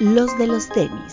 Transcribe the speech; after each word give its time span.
los 0.00 0.38
de 0.38 0.46
los 0.46 0.68
tenis. 0.68 1.12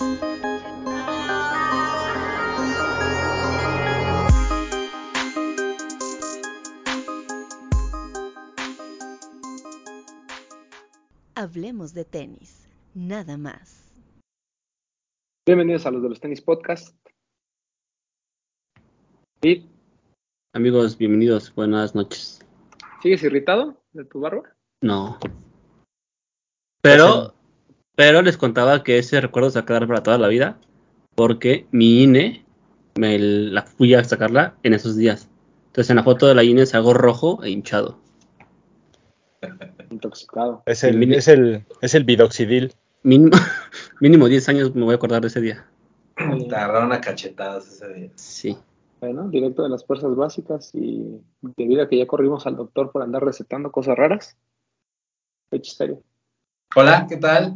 Hablemos 11.33 11.93
de 11.93 12.05
tenis, 12.05 12.67
nada 12.93 13.37
más. 13.37 13.91
Bienvenidos 15.45 15.85
a 15.85 15.91
los 15.91 16.01
de 16.01 16.09
los 16.09 16.19
tenis 16.19 16.41
podcast. 16.41 16.95
¿Y 19.41 19.67
Amigos, 20.53 20.97
bienvenidos, 20.97 21.53
buenas 21.53 21.93
noches. 21.95 22.39
sigues 23.01 23.21
irritado 23.23 23.83
de 23.91 24.05
tu 24.05 24.21
barba? 24.21 24.55
No. 24.81 25.19
Pero, 26.81 27.34
pero 27.95 28.21
les 28.21 28.37
contaba 28.37 28.83
que 28.83 28.97
ese 28.97 29.21
recuerdo 29.21 29.49
se 29.49 29.59
va 29.59 29.63
a 29.63 29.65
quedar 29.65 29.87
para 29.87 30.03
toda 30.03 30.17
la 30.17 30.27
vida, 30.27 30.57
porque 31.15 31.67
mi 31.71 32.03
INE 32.03 32.45
me 32.95 33.17
la 33.19 33.63
fui 33.63 33.93
a 33.93 34.03
sacarla 34.03 34.55
en 34.63 34.73
esos 34.73 34.95
días. 34.95 35.29
Entonces 35.67 35.89
en 35.89 35.97
la 35.97 36.03
foto 36.03 36.27
de 36.27 36.35
la 36.35 36.43
INE 36.43 36.65
salgo 36.65 36.93
rojo 36.93 37.43
e 37.43 37.49
hinchado. 37.49 37.99
Intoxicado. 39.89 40.63
Es 40.65 40.83
el, 40.83 40.97
Mini- 40.97 41.15
es 41.15 41.27
el, 41.27 41.65
es 41.81 41.93
el 41.95 42.03
bidoxidil. 42.03 42.73
Mínimo, 43.03 43.31
mínimo 44.01 44.27
10 44.27 44.49
años 44.49 44.73
me 44.75 44.83
voy 44.83 44.93
a 44.93 44.95
acordar 44.95 45.21
de 45.21 45.27
ese 45.27 45.41
día. 45.41 45.65
Te 46.15 46.55
agarraron 46.55 46.91
a 46.93 47.01
cachetadas 47.01 47.67
ese 47.67 47.93
día. 47.93 48.09
Sí. 48.15 48.57
Bueno, 49.01 49.27
directo 49.29 49.61
de 49.63 49.69
las 49.69 49.85
fuerzas 49.85 50.15
básicas 50.15 50.71
y 50.73 51.21
debido 51.41 51.83
a 51.83 51.89
que 51.89 51.97
ya 51.97 52.07
corrimos 52.07 52.47
al 52.47 52.55
doctor 52.55 52.91
por 52.91 53.03
andar 53.03 53.23
recetando 53.23 53.71
cosas 53.71 53.97
raras. 53.97 54.37
Fecha 55.51 55.73
serio. 55.75 56.01
Hola, 56.75 57.05
¿qué 57.07 57.17
tal? 57.17 57.53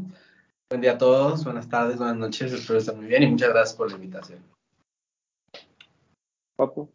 Buen 0.71 0.81
día 0.81 0.91
a 0.91 0.97
todos, 0.99 1.43
buenas 1.45 1.67
tardes, 1.67 1.97
buenas 1.97 2.17
noches, 2.17 2.53
espero 2.53 2.77
estén 2.77 2.97
muy 2.97 3.07
bien 3.07 3.23
y 3.23 3.27
muchas 3.27 3.49
gracias 3.49 3.75
por 3.75 3.89
la 3.89 3.95
invitación. 3.95 4.37
Papu. 6.55 6.87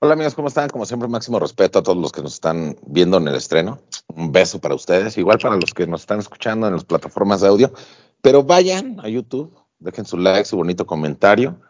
Hola 0.00 0.14
amigos, 0.14 0.34
¿cómo 0.34 0.48
están? 0.48 0.68
Como 0.70 0.84
siempre, 0.84 1.08
máximo 1.08 1.38
respeto 1.38 1.78
a 1.78 1.84
todos 1.84 1.96
los 1.96 2.10
que 2.10 2.20
nos 2.20 2.34
están 2.34 2.76
viendo 2.84 3.18
en 3.18 3.28
el 3.28 3.36
estreno. 3.36 3.78
Un 4.08 4.32
beso 4.32 4.60
para 4.60 4.74
ustedes, 4.74 5.16
igual 5.18 5.38
para 5.38 5.54
los 5.54 5.72
que 5.72 5.86
nos 5.86 6.00
están 6.00 6.18
escuchando 6.18 6.66
en 6.66 6.72
las 6.72 6.82
plataformas 6.82 7.42
de 7.42 7.46
audio. 7.46 7.72
Pero 8.20 8.42
vayan 8.42 8.98
a 8.98 9.08
YouTube, 9.08 9.56
dejen 9.78 10.04
su 10.04 10.16
like, 10.16 10.44
su 10.44 10.56
bonito 10.56 10.84
comentario, 10.84 11.60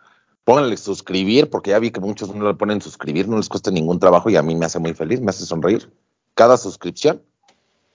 pónganle 0.45 0.79
suscribir, 0.79 1.51
porque 1.51 1.73
ya 1.73 1.81
vi 1.81 1.91
que 1.91 2.01
muchos 2.01 2.35
no 2.35 2.49
le 2.49 2.55
ponen 2.55 2.81
suscribir, 2.81 3.29
no 3.29 3.37
les 3.37 3.51
cuesta 3.51 3.71
ningún 3.71 4.01
trabajo 4.01 4.31
y 4.31 4.37
a 4.37 4.43
mí 4.43 4.55
me 4.55 4.65
hace 4.65 4.79
muy 4.79 4.95
feliz, 4.95 5.21
me 5.21 5.29
hace 5.29 5.45
sonreír. 5.45 5.93
Cada 6.35 6.57
suscripción 6.57 7.23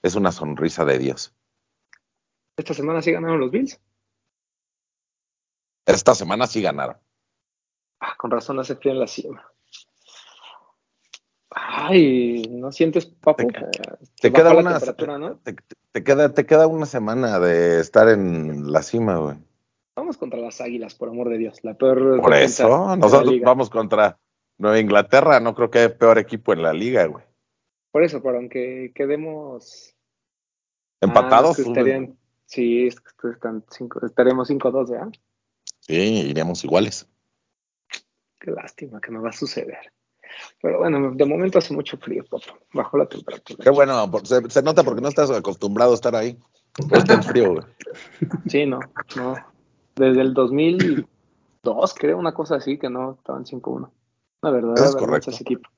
es 0.04 0.14
una 0.14 0.30
sonrisa 0.30 0.84
de 0.84 0.98
Dios. 1.00 1.34
Esta 2.60 2.74
semana 2.74 3.00
sí 3.00 3.10
ganaron 3.10 3.40
los 3.40 3.50
Bills. 3.50 3.80
Esta 5.86 6.14
semana 6.14 6.46
sí 6.46 6.60
ganaron. 6.60 6.98
Ah, 8.00 8.14
con 8.18 8.30
razón 8.30 8.58
hace 8.60 8.76
frío 8.76 8.92
en 8.92 9.00
la 9.00 9.06
cima. 9.06 9.50
Ay, 11.50 12.42
¿no 12.50 12.70
sientes, 12.70 13.06
papu? 13.06 13.48
Te- 14.20 14.30
queda, 14.30 14.54
una, 14.54 14.72
temperatura, 14.72 15.18
¿no? 15.18 15.38
te, 15.38 15.56
te 15.90 16.04
queda, 16.04 16.34
te 16.34 16.44
queda 16.44 16.66
una 16.66 16.84
semana 16.84 17.40
de 17.40 17.80
estar 17.80 18.10
en 18.10 18.70
la 18.70 18.82
cima, 18.82 19.16
güey. 19.16 19.38
Vamos 19.96 20.18
contra 20.18 20.38
las 20.38 20.60
águilas, 20.60 20.94
por 20.94 21.08
amor 21.08 21.30
de 21.30 21.38
Dios. 21.38 21.60
La 21.64 21.72
peor 21.78 22.20
Por 22.20 22.34
eso, 22.34 22.94
nosotros 22.94 23.40
vamos 23.40 23.70
contra 23.70 24.18
Nueva 24.58 24.78
Inglaterra. 24.78 25.40
No 25.40 25.54
creo 25.54 25.70
que 25.70 25.78
haya 25.78 25.96
peor 25.96 26.18
equipo 26.18 26.52
en 26.52 26.62
la 26.62 26.74
liga, 26.74 27.06
güey. 27.06 27.24
Por 27.90 28.04
eso, 28.04 28.22
pero 28.22 28.36
aunque 28.36 28.92
quedemos 28.94 29.96
Empatados. 31.00 31.58
Ah, 31.58 31.62
que 31.62 31.68
estarían, 31.68 32.18
sí, 32.50 32.86
es 32.86 33.00
que 33.00 33.28
están 33.28 33.64
cinco, 33.70 34.04
estaremos 34.04 34.50
5-2, 34.50 34.90
¿verdad? 34.90 35.08
Sí, 35.80 35.94
iríamos 36.28 36.64
iguales. 36.64 37.08
Qué 38.38 38.50
lástima 38.50 39.00
que 39.00 39.10
me 39.10 39.18
va 39.18 39.30
a 39.30 39.32
suceder. 39.32 39.92
Pero 40.62 40.78
bueno, 40.78 41.12
de 41.12 41.24
momento 41.24 41.58
hace 41.58 41.74
mucho 41.74 41.96
frío, 41.98 42.24
papá. 42.24 42.58
Bajó 42.72 42.98
la 42.98 43.06
temperatura. 43.06 43.62
Qué 43.62 43.70
bueno, 43.70 44.10
se, 44.24 44.48
se 44.50 44.62
nota 44.62 44.82
porque 44.82 45.00
no 45.00 45.08
estás 45.08 45.30
acostumbrado 45.30 45.92
a 45.92 45.94
estar 45.94 46.14
ahí. 46.14 46.38
No 46.90 46.96
está 46.98 47.20
frío, 47.22 47.52
güey. 47.54 47.64
Sí, 48.48 48.66
no, 48.66 48.78
no. 49.16 49.34
Desde 49.96 50.20
el 50.20 50.34
2002, 50.34 51.94
creo, 51.94 52.18
una 52.18 52.32
cosa 52.32 52.56
así, 52.56 52.78
que 52.78 52.88
no 52.88 53.12
estaban 53.12 53.44
5-1. 53.44 53.90
La 54.42 54.50
verdad, 54.50 54.74
Es 54.78 54.96
correcto. 54.96 55.30
ese 55.30 55.42
equipo. 55.42 55.68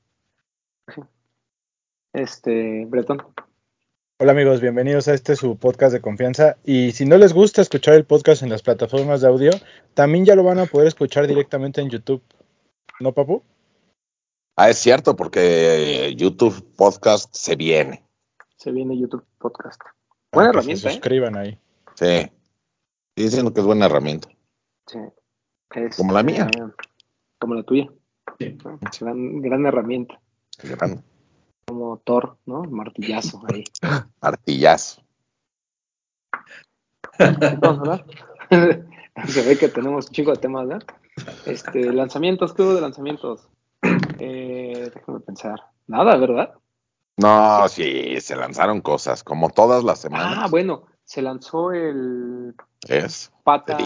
Este, 2.12 2.84
Bretón. 2.86 3.22
Hola 4.22 4.30
amigos, 4.30 4.60
bienvenidos 4.60 5.08
a 5.08 5.14
este 5.14 5.34
su 5.34 5.56
podcast 5.56 5.92
de 5.92 6.00
confianza. 6.00 6.56
Y 6.62 6.92
si 6.92 7.06
no 7.06 7.18
les 7.18 7.32
gusta 7.32 7.60
escuchar 7.60 7.94
el 7.94 8.04
podcast 8.04 8.44
en 8.44 8.50
las 8.50 8.62
plataformas 8.62 9.20
de 9.20 9.26
audio, 9.26 9.50
también 9.94 10.24
ya 10.24 10.36
lo 10.36 10.44
van 10.44 10.60
a 10.60 10.66
poder 10.66 10.86
escuchar 10.86 11.26
directamente 11.26 11.80
en 11.80 11.90
YouTube. 11.90 12.22
¿No, 13.00 13.10
papu? 13.10 13.42
Ah, 14.54 14.70
es 14.70 14.78
cierto, 14.78 15.16
porque 15.16 16.14
YouTube 16.16 16.64
Podcast 16.76 17.34
se 17.34 17.56
viene. 17.56 18.04
Se 18.58 18.70
viene 18.70 18.96
YouTube 18.96 19.24
Podcast. 19.38 19.80
Buena 20.30 20.52
Para 20.52 20.66
que 20.66 20.76
se 20.76 20.86
herramienta, 20.86 20.88
¿eh? 20.88 20.92
suscriban 20.92 21.36
ahí. 21.36 21.58
Sí. 21.96 22.06
Estoy 22.06 23.24
diciendo 23.24 23.52
que 23.52 23.58
es 23.58 23.66
buena 23.66 23.86
herramienta. 23.86 24.28
Sí. 24.86 25.00
Es, 25.74 25.96
Como 25.96 26.12
la 26.12 26.22
mía. 26.22 26.48
eh, 26.56 26.62
como 27.40 27.56
la 27.56 27.64
tuya. 27.64 27.90
Sí. 28.38 28.56
¿no? 28.64 28.78
Gran, 29.00 29.40
gran 29.42 29.66
herramienta. 29.66 30.20
Gran 30.62 31.02
Como 31.72 31.96
Thor, 32.04 32.36
¿no? 32.44 32.64
Martillazo 32.64 33.40
ahí. 33.50 33.64
Artillazo. 34.20 35.02
¿Qué 37.16 37.56
vamos 37.58 37.78
a 37.78 37.80
hablar? 37.80 38.06
Se 39.26 39.42
ve 39.42 39.56
que 39.56 39.68
tenemos 39.68 40.08
un 40.08 40.12
chingo 40.12 40.32
de 40.32 40.36
temas, 40.36 40.68
¿verdad? 40.68 40.86
Este, 41.46 41.90
lanzamientos, 41.90 42.52
¿qué 42.52 42.60
hubo 42.60 42.74
de 42.74 42.82
lanzamientos? 42.82 43.48
Eh, 44.18 44.90
déjame 44.94 45.20
pensar. 45.20 45.62
Nada, 45.86 46.16
¿verdad? 46.16 46.52
No, 47.16 47.66
sí, 47.70 48.20
se 48.20 48.36
lanzaron 48.36 48.82
cosas, 48.82 49.24
como 49.24 49.48
todas 49.48 49.82
las 49.82 49.98
semanas. 49.98 50.40
Ah, 50.40 50.48
bueno, 50.50 50.84
se 51.04 51.22
lanzó 51.22 51.72
el 51.72 52.54
Es, 52.86 53.32
pata 53.44 53.78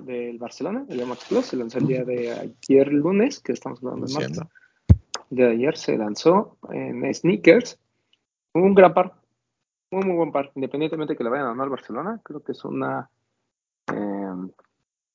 del 0.00 0.38
Barcelona, 0.38 0.86
el 0.88 1.04
Max 1.04 1.26
Plus, 1.28 1.44
se 1.44 1.56
lanzó 1.56 1.80
el 1.80 1.86
día 1.86 2.02
de 2.02 2.32
ayer 2.32 2.88
lunes, 2.88 3.40
que 3.40 3.52
estamos 3.52 3.78
hablando 3.82 4.06
de 4.06 4.14
martes. 4.14 4.40
De 5.30 5.48
ayer 5.48 5.76
se 5.76 5.96
lanzó 5.96 6.58
en 6.70 7.12
sneakers. 7.14 7.78
Un 8.52 8.74
gran 8.74 8.92
par. 8.92 9.14
Muy, 9.90 10.04
muy 10.04 10.16
buen 10.16 10.32
par. 10.32 10.50
Independientemente 10.54 11.14
de 11.14 11.16
que 11.16 11.24
le 11.24 11.30
vayan 11.30 11.46
a 11.46 11.50
ganar 11.50 11.64
al 11.64 11.70
Barcelona, 11.70 12.20
creo 12.22 12.42
que 12.42 12.52
es 12.52 12.64
una 12.64 13.08
eh, 13.92 14.50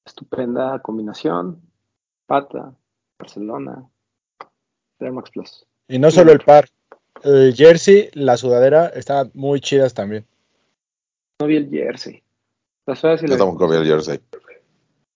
estupenda 0.06 0.80
combinación. 0.80 1.62
Pata, 2.26 2.74
Barcelona, 3.20 3.88
Max 5.00 5.30
Plus. 5.30 5.68
Y 5.88 6.00
no 6.00 6.10
solo 6.10 6.32
el 6.32 6.40
par. 6.40 6.66
El 7.24 7.54
jersey, 7.56 8.10
la 8.14 8.38
sudadera, 8.38 8.88
están 8.88 9.32
muy 9.34 9.60
chidas 9.60 9.94
también. 9.94 10.26
No 11.40 11.48
vi 11.48 11.58
el 11.58 11.70
jersey. 11.70 12.24
Las 12.86 13.02
Yo 13.02 13.38
tampoco 13.38 13.68
vi 13.68 13.78
el 13.78 13.86
jersey. 13.86 14.20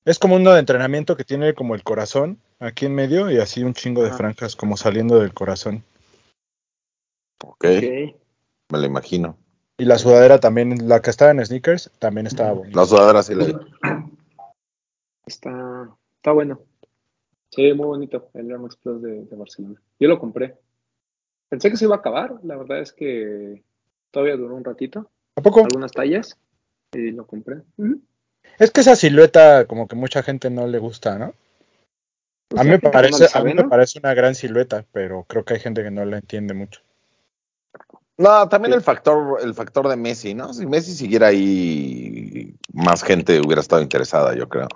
Es 0.06 0.18
como 0.18 0.36
uno 0.36 0.54
de 0.54 0.60
entrenamiento 0.60 1.16
que 1.16 1.24
tiene 1.24 1.54
como 1.54 1.76
el 1.76 1.84
corazón 1.84 2.40
aquí 2.60 2.86
en 2.86 2.96
medio 2.96 3.30
y 3.32 3.38
así 3.38 3.64
un 3.64 3.74
chingo 3.74 4.04
de 4.04 4.10
Ah. 4.10 4.14
franjas 4.14 4.56
como 4.56 4.78
saliendo 4.78 5.20
del 5.20 5.34
corazón. 5.34 5.84
Ok, 7.44 7.66
Ok. 7.66 8.16
me 8.72 8.80
lo 8.80 8.86
imagino. 8.86 9.38
Y 9.78 9.86
la 9.86 9.98
sudadera 9.98 10.40
también, 10.40 10.90
la 10.90 11.02
que 11.02 11.10
estaba 11.10 11.32
en 11.32 11.46
sneakers, 11.46 11.90
también 12.00 12.28
estaba 12.28 12.52
bonita. 12.52 12.80
La 12.80 12.86
sudadera 12.86 13.24
sí 13.24 13.34
la 13.34 13.46
vi. 13.46 13.56
Está, 15.26 15.90
está 16.18 16.32
bueno. 16.32 16.60
Sí, 17.52 17.74
muy 17.74 17.86
bonito 17.88 18.30
el 18.34 18.50
Air 18.52 18.60
Max 18.60 18.76
Plus 18.76 19.02
de, 19.02 19.24
de 19.24 19.36
Barcelona. 19.36 19.82
Yo 20.00 20.08
lo 20.10 20.20
compré. 20.20 20.56
Pensé 21.50 21.72
que 21.72 21.78
se 21.78 21.86
iba 21.86 21.96
a 21.96 22.00
acabar. 22.00 22.36
La 22.44 22.58
verdad 22.58 22.80
es 22.80 22.92
que 22.92 23.64
todavía 24.12 24.36
duró 24.36 24.56
un 24.56 24.64
ratito. 24.64 25.10
¿A 25.36 25.42
poco? 25.42 25.62
Algunas 25.62 25.92
tallas. 25.92 26.38
Y 26.94 27.12
lo 27.12 27.26
compré. 27.26 27.62
Es 28.60 28.72
que 28.72 28.82
esa 28.82 28.96
silueta 28.96 29.66
como 29.66 29.88
que 29.88 29.96
mucha 29.96 30.24
gente 30.24 30.50
no 30.50 30.68
le 30.68 30.78
gusta, 30.80 31.18
¿no? 31.18 31.34
Pues 32.50 32.62
A 32.62 32.64
mí, 32.64 32.72
me 32.72 32.80
no 32.82 32.92
parece, 32.92 33.28
a 33.32 33.44
mí 33.44 33.54
me 33.54 33.64
parece 33.66 34.00
una 34.00 34.14
gran 34.14 34.34
silueta, 34.36 34.84
pero 34.92 35.24
creo 35.26 35.46
que 35.46 35.54
hay 35.54 35.60
gente 35.60 35.84
que 35.84 35.92
no 35.92 36.04
la 36.04 36.18
entiende 36.18 36.54
mucho. 36.54 36.82
No, 38.18 38.50
también 38.50 38.74
Sí. 38.74 38.78
el 38.78 38.84
factor, 38.84 39.40
el 39.42 39.54
factor 39.54 39.88
de 39.88 39.96
Messi, 39.96 40.34
¿no? 40.34 40.52
Si 40.54 40.66
Messi 40.66 40.94
siguiera 40.94 41.28
ahí, 41.28 42.54
más 42.74 43.04
gente 43.04 43.40
hubiera 43.40 43.62
estado 43.62 43.82
interesada, 43.82 44.36
yo 44.36 44.50
creo. 44.50 44.68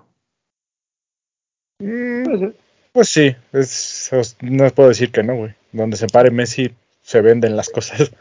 Puede 1.79 2.37
ser. 2.37 2.55
Pues 2.93 3.09
sí, 3.09 3.35
es, 3.51 4.13
os- 4.13 4.37
no 4.41 4.69
puedo 4.69 4.89
decir 4.89 5.11
que 5.11 5.23
no, 5.23 5.35
güey. 5.35 5.55
Donde 5.71 5.97
se 5.97 6.07
pare 6.07 6.29
Messi 6.29 6.71
se 7.01 7.21
venden 7.21 7.57
las 7.57 7.69
cosas. 7.69 8.11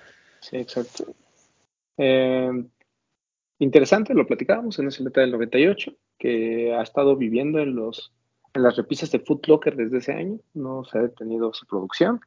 Sí, 0.40 0.56
exacto. 0.56 1.14
Eh, 1.98 2.50
interesante, 3.58 4.14
lo 4.14 4.26
platicábamos 4.26 4.78
en 4.78 4.88
ese 4.88 5.02
meta 5.04 5.20
del 5.20 5.30
98, 5.32 5.92
que 6.18 6.74
ha 6.74 6.82
estado 6.82 7.14
viviendo 7.16 7.58
en 7.60 7.76
los 7.76 8.12
en 8.54 8.62
las 8.62 8.76
repisas 8.76 9.10
de 9.10 9.20
Foot 9.20 9.46
Locker 9.46 9.76
desde 9.76 9.98
ese 9.98 10.12
año, 10.12 10.38
no 10.54 10.84
se 10.84 10.98
ha 10.98 11.02
detenido 11.02 11.52
su 11.52 11.66
producción. 11.66 12.20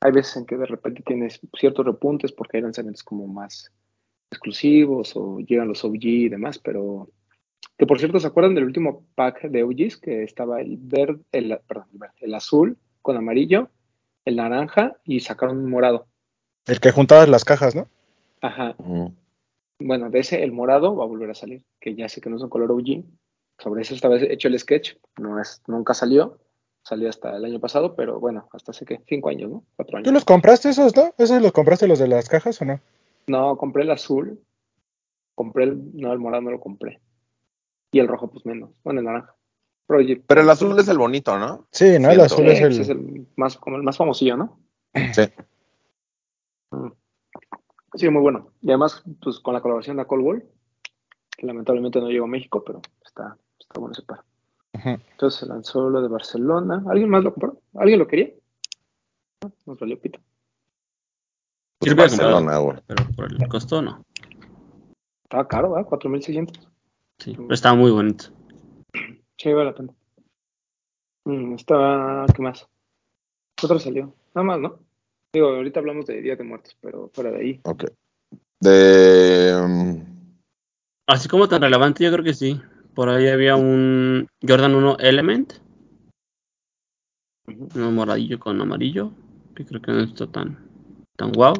Hay 0.00 0.12
veces 0.12 0.36
en 0.36 0.46
que 0.46 0.56
de 0.56 0.66
repente 0.66 1.02
tienes 1.04 1.40
ciertos 1.58 1.84
repuntes 1.84 2.32
porque 2.32 2.58
hay 2.58 2.62
lanzamientos 2.62 3.02
como 3.02 3.26
más 3.26 3.70
exclusivos 4.30 5.12
o 5.16 5.38
llegan 5.40 5.68
los 5.68 5.84
OG 5.84 6.04
y 6.04 6.28
demás, 6.28 6.58
pero 6.58 7.08
Que 7.76 7.86
por 7.86 7.98
cierto, 7.98 8.18
¿se 8.18 8.26
acuerdan 8.26 8.54
del 8.54 8.64
último 8.64 9.04
pack 9.14 9.42
de 9.48 9.64
UGs? 9.64 9.98
Que 9.98 10.24
estaba 10.24 10.60
el 10.60 10.76
verde, 10.78 11.20
el, 11.32 11.58
perdón, 11.66 11.86
el, 11.92 11.98
verde, 11.98 12.14
el 12.20 12.34
azul 12.34 12.76
con 13.02 13.16
amarillo, 13.16 13.70
el 14.24 14.36
naranja 14.36 14.96
y 15.04 15.20
sacaron 15.20 15.58
un 15.58 15.70
morado. 15.70 16.06
El 16.66 16.80
que 16.80 16.92
juntabas 16.92 17.28
las 17.28 17.44
cajas, 17.44 17.74
¿no? 17.74 17.88
Ajá. 18.40 18.76
Bueno, 19.80 20.10
de 20.10 20.18
ese, 20.18 20.42
el 20.42 20.52
morado 20.52 20.96
va 20.96 21.04
a 21.04 21.08
volver 21.08 21.30
a 21.30 21.34
salir, 21.34 21.62
que 21.80 21.94
ya 21.94 22.08
sé 22.08 22.20
que 22.20 22.30
no 22.30 22.36
es 22.36 22.42
un 22.42 22.48
color 22.48 22.70
OG. 22.72 23.04
Sobre 23.58 23.82
eso 23.82 23.94
esta 23.94 24.08
vez 24.08 24.22
he 24.22 24.32
hecho 24.32 24.48
el 24.48 24.58
sketch, 24.58 24.94
no 25.18 25.40
es, 25.40 25.62
nunca 25.66 25.92
salió, 25.92 26.38
salió 26.82 27.08
hasta 27.08 27.36
el 27.36 27.44
año 27.44 27.60
pasado, 27.60 27.96
pero 27.96 28.20
bueno, 28.20 28.48
hasta 28.52 28.70
hace 28.70 28.84
que 28.84 29.02
cinco 29.06 29.30
años, 29.30 29.50
¿no? 29.50 29.64
Cuatro 29.76 29.96
años. 29.96 30.06
¿Tú 30.06 30.12
los 30.12 30.24
compraste 30.24 30.70
esos, 30.70 30.94
no? 30.96 31.12
¿Esos 31.18 31.42
los 31.42 31.52
compraste 31.52 31.88
los 31.88 31.98
de 31.98 32.08
las 32.08 32.28
cajas 32.28 32.60
o 32.62 32.64
no? 32.64 32.80
No, 33.26 33.56
compré 33.56 33.82
el 33.82 33.90
azul, 33.90 34.40
compré 35.34 35.64
el, 35.64 35.96
no, 35.96 36.12
el 36.12 36.18
morado 36.18 36.42
no 36.42 36.50
lo 36.52 36.60
compré. 36.60 37.00
Y 37.90 37.98
el 37.98 38.08
rojo, 38.08 38.30
pues 38.30 38.46
menos, 38.46 38.70
bueno, 38.84 39.00
el 39.00 39.06
naranja. 39.06 39.34
Pero, 39.86 40.00
oye, 40.00 40.22
Pero 40.26 40.42
el 40.42 40.50
azul 40.50 40.78
es 40.78 40.88
el 40.88 40.98
bonito, 40.98 41.38
¿no? 41.38 41.66
Sí, 41.72 41.98
¿no? 41.98 42.10
El 42.10 42.20
azul 42.20 42.44
sí, 42.44 42.50
es 42.50 42.60
pues 42.60 42.76
el... 42.76 42.80
es 42.80 42.88
el 42.90 43.26
más, 43.36 43.56
como 43.56 43.76
el 43.76 43.82
más 43.82 43.96
famosillo, 43.96 44.36
¿no? 44.36 44.60
Sí. 45.12 45.22
Sí, 47.94 48.08
muy 48.10 48.22
bueno. 48.22 48.52
Y 48.62 48.68
además, 48.68 49.02
pues 49.22 49.40
con 49.40 49.54
la 49.54 49.60
colaboración 49.60 49.96
de 49.96 50.06
Cold 50.06 50.24
Wall, 50.24 50.44
que 51.36 51.46
lamentablemente 51.46 52.00
no 52.00 52.08
llegó 52.08 52.26
a 52.26 52.28
México, 52.28 52.62
pero 52.64 52.82
está, 53.04 53.36
está 53.58 53.80
bueno 53.80 53.92
ese 53.92 54.02
par. 54.02 54.22
Entonces 54.72 55.40
se 55.40 55.46
lanzó 55.46 55.88
lo 55.90 56.00
de 56.02 56.08
Barcelona. 56.08 56.84
¿Alguien 56.88 57.10
más 57.10 57.24
lo 57.24 57.32
compró? 57.32 57.60
¿Alguien 57.74 57.98
lo 57.98 58.06
quería? 58.06 58.30
No, 59.42 59.52
Nos 59.66 59.78
valió 59.78 59.98
pito. 60.00 60.20
Pues 61.80 61.94
Barcelona, 61.96 62.58
güey. 62.58 62.78
pero 62.86 63.04
por 63.16 63.32
el 63.32 63.48
costo 63.48 63.82
no. 63.82 64.04
Estaba 65.24 65.46
caro, 65.48 65.72
¿verdad? 65.72 65.88
4.600. 65.88 66.68
Sí, 67.18 67.34
pero 67.36 67.52
estaba 67.54 67.74
muy 67.74 67.90
bonito. 67.90 68.26
Sí, 69.36 69.52
vale 69.52 69.66
la 69.70 69.74
pena. 69.74 69.92
Mm, 71.24 71.54
estaba, 71.54 72.26
¿qué 72.34 72.42
más? 72.42 72.66
¿Qué 73.56 73.66
otro 73.66 73.78
salió? 73.78 74.14
Nada 74.34 74.44
más, 74.46 74.60
¿no? 74.60 74.78
Digo, 75.32 75.48
ahorita 75.48 75.80
hablamos 75.80 76.06
de 76.06 76.22
Día 76.22 76.36
de 76.36 76.44
Muertos, 76.44 76.76
pero 76.80 77.10
fuera 77.12 77.30
de 77.30 77.38
ahí. 77.38 77.60
Ok. 77.64 77.84
De. 78.60 79.54
mm, 79.66 80.18
Así 81.06 81.28
como 81.28 81.48
tan 81.48 81.62
relevante, 81.62 82.04
yo 82.04 82.10
creo 82.12 82.24
que 82.24 82.34
sí. 82.34 82.60
Por 82.94 83.08
ahí 83.08 83.28
había 83.28 83.56
un 83.56 84.28
Jordan 84.46 84.74
1 84.74 84.96
Element, 84.98 85.52
uno 87.46 87.90
moradillo 87.92 88.38
con 88.38 88.60
amarillo, 88.60 89.12
que 89.54 89.64
creo 89.64 89.80
que 89.80 89.92
no 89.92 90.00
está 90.00 90.26
tan, 90.26 90.58
tan 91.16 91.32
guau. 91.32 91.54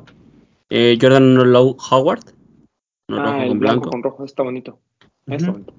Eh, 0.70 0.98
Jordan 1.00 1.24
1 1.24 1.44
Low 1.44 1.76
Howard, 1.90 2.24
uno 3.08 3.20
ah, 3.20 3.24
rojo 3.24 3.42
el 3.42 3.48
con 3.48 3.58
blanco, 3.58 3.80
blanco. 3.80 3.90
con 3.90 4.02
rojo, 4.02 4.24
está 4.24 4.42
bonito. 4.42 4.80
Está 5.26 5.44
Ujú. 5.44 5.52
bonito. 5.52 5.74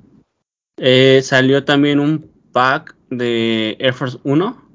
Eh, 0.77 1.21
salió 1.23 1.65
también 1.65 1.99
un 1.99 2.31
pack 2.53 2.95
de 3.09 3.75
Air 3.79 3.93
Force 3.93 4.17
1, 4.23 4.69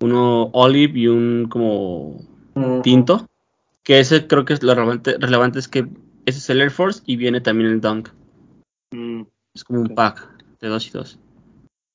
uno 0.00 0.50
olive 0.52 0.98
y 0.98 1.08
un 1.08 1.46
como 1.48 2.20
tinto. 2.82 3.26
Que 3.82 4.00
ese 4.00 4.26
creo 4.26 4.44
que 4.44 4.54
es 4.54 4.62
lo 4.62 4.74
relevante, 4.74 5.16
relevante 5.18 5.58
es 5.58 5.68
que 5.68 5.86
ese 6.24 6.38
es 6.38 6.50
el 6.50 6.60
Air 6.60 6.70
Force 6.70 7.02
y 7.06 7.16
viene 7.16 7.40
también 7.40 7.70
el 7.70 7.80
Dunk. 7.80 8.08
Mm, 8.92 9.22
Es 9.56 9.64
como 9.64 9.80
un 9.80 9.94
pack 9.94 10.28
de 10.60 10.68
dos 10.68 10.86
y 10.86 10.90
dos. 10.90 11.18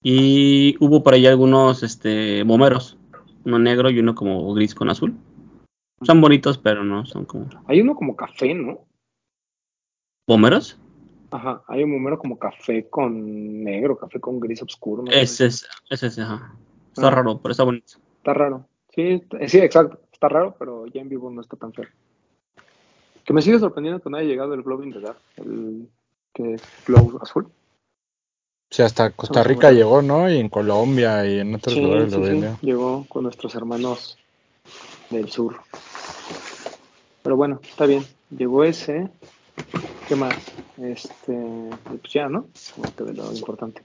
Y 0.03 0.75
hubo 0.83 1.03
por 1.03 1.13
ahí 1.13 1.27
algunos 1.27 1.83
este, 1.83 2.41
bomberos, 2.41 2.97
uno 3.45 3.59
negro 3.59 3.91
y 3.91 3.99
uno 3.99 4.15
como 4.15 4.51
gris 4.55 4.73
con 4.73 4.89
azul. 4.89 5.15
Son 6.01 6.19
bonitos, 6.21 6.57
pero 6.57 6.83
no 6.83 7.05
son 7.05 7.25
como 7.25 7.47
Hay 7.67 7.79
uno 7.81 7.93
como 7.95 8.15
café, 8.15 8.55
¿no? 8.55 8.79
bomberos. 10.27 10.79
Ajá, 11.29 11.63
hay 11.67 11.83
un 11.83 11.91
número 11.91 12.17
como 12.17 12.39
café 12.39 12.89
con 12.89 13.63
negro, 13.63 13.95
café 13.97 14.19
con 14.19 14.39
gris 14.39 14.61
oscuro. 14.63 15.03
no. 15.03 15.11
Ese 15.11 15.45
es, 15.45 15.67
ese 15.91 16.07
es, 16.07 16.17
ajá. 16.19 16.55
Está 16.95 17.07
Ah. 17.07 17.11
raro, 17.11 17.39
pero 17.39 17.51
está 17.51 17.63
bonito. 17.63 17.93
Está 18.17 18.33
raro. 18.33 18.65
Sí, 18.95 19.21
sí, 19.47 19.59
exacto. 19.59 20.01
Está 20.11 20.29
raro, 20.29 20.55
pero 20.57 20.87
ya 20.87 21.01
en 21.01 21.09
vivo 21.09 21.29
no 21.29 21.41
está 21.41 21.57
tan 21.57 21.73
feo. 21.73 21.85
Que 23.23 23.33
me 23.33 23.41
sigue 23.43 23.59
sorprendiendo 23.59 24.01
que 24.01 24.09
no 24.09 24.17
haya 24.17 24.27
llegado 24.27 24.55
el 24.55 24.63
Glow 24.63 24.81
in 24.83 24.91
the 24.93 24.99
Dark, 24.99 25.19
el 25.37 25.87
que 26.33 26.53
es 26.55 26.61
Glow 26.85 27.19
azul. 27.21 27.51
Sí, 28.69 28.83
hasta 28.83 29.11
Costa 29.11 29.43
Rica 29.43 29.71
llegó, 29.71 30.01
¿no? 30.01 30.29
Y 30.29 30.39
en 30.39 30.47
Colombia 30.47 31.25
y 31.25 31.39
en 31.39 31.55
otros 31.55 31.75
Sí, 31.75 31.81
lugares 31.81 32.11
sí, 32.13 32.17
lo 32.19 32.23
sí. 32.25 32.31
vendió. 32.31 32.59
Llegó 32.61 33.05
con 33.05 33.23
nuestros 33.23 33.53
hermanos 33.55 34.17
del 35.09 35.29
sur. 35.29 35.59
Pero 37.21 37.35
bueno, 37.35 37.59
está 37.61 37.85
bien. 37.85 38.05
Llegó 38.29 38.63
ese. 38.63 39.09
¿Qué 40.07 40.15
más? 40.15 40.35
Este, 40.77 41.37
pues 41.85 42.01
ya, 42.13 42.29
¿no? 42.29 42.47
Este 42.85 43.03
de 43.03 43.13
lo 43.13 43.31
importante. 43.33 43.83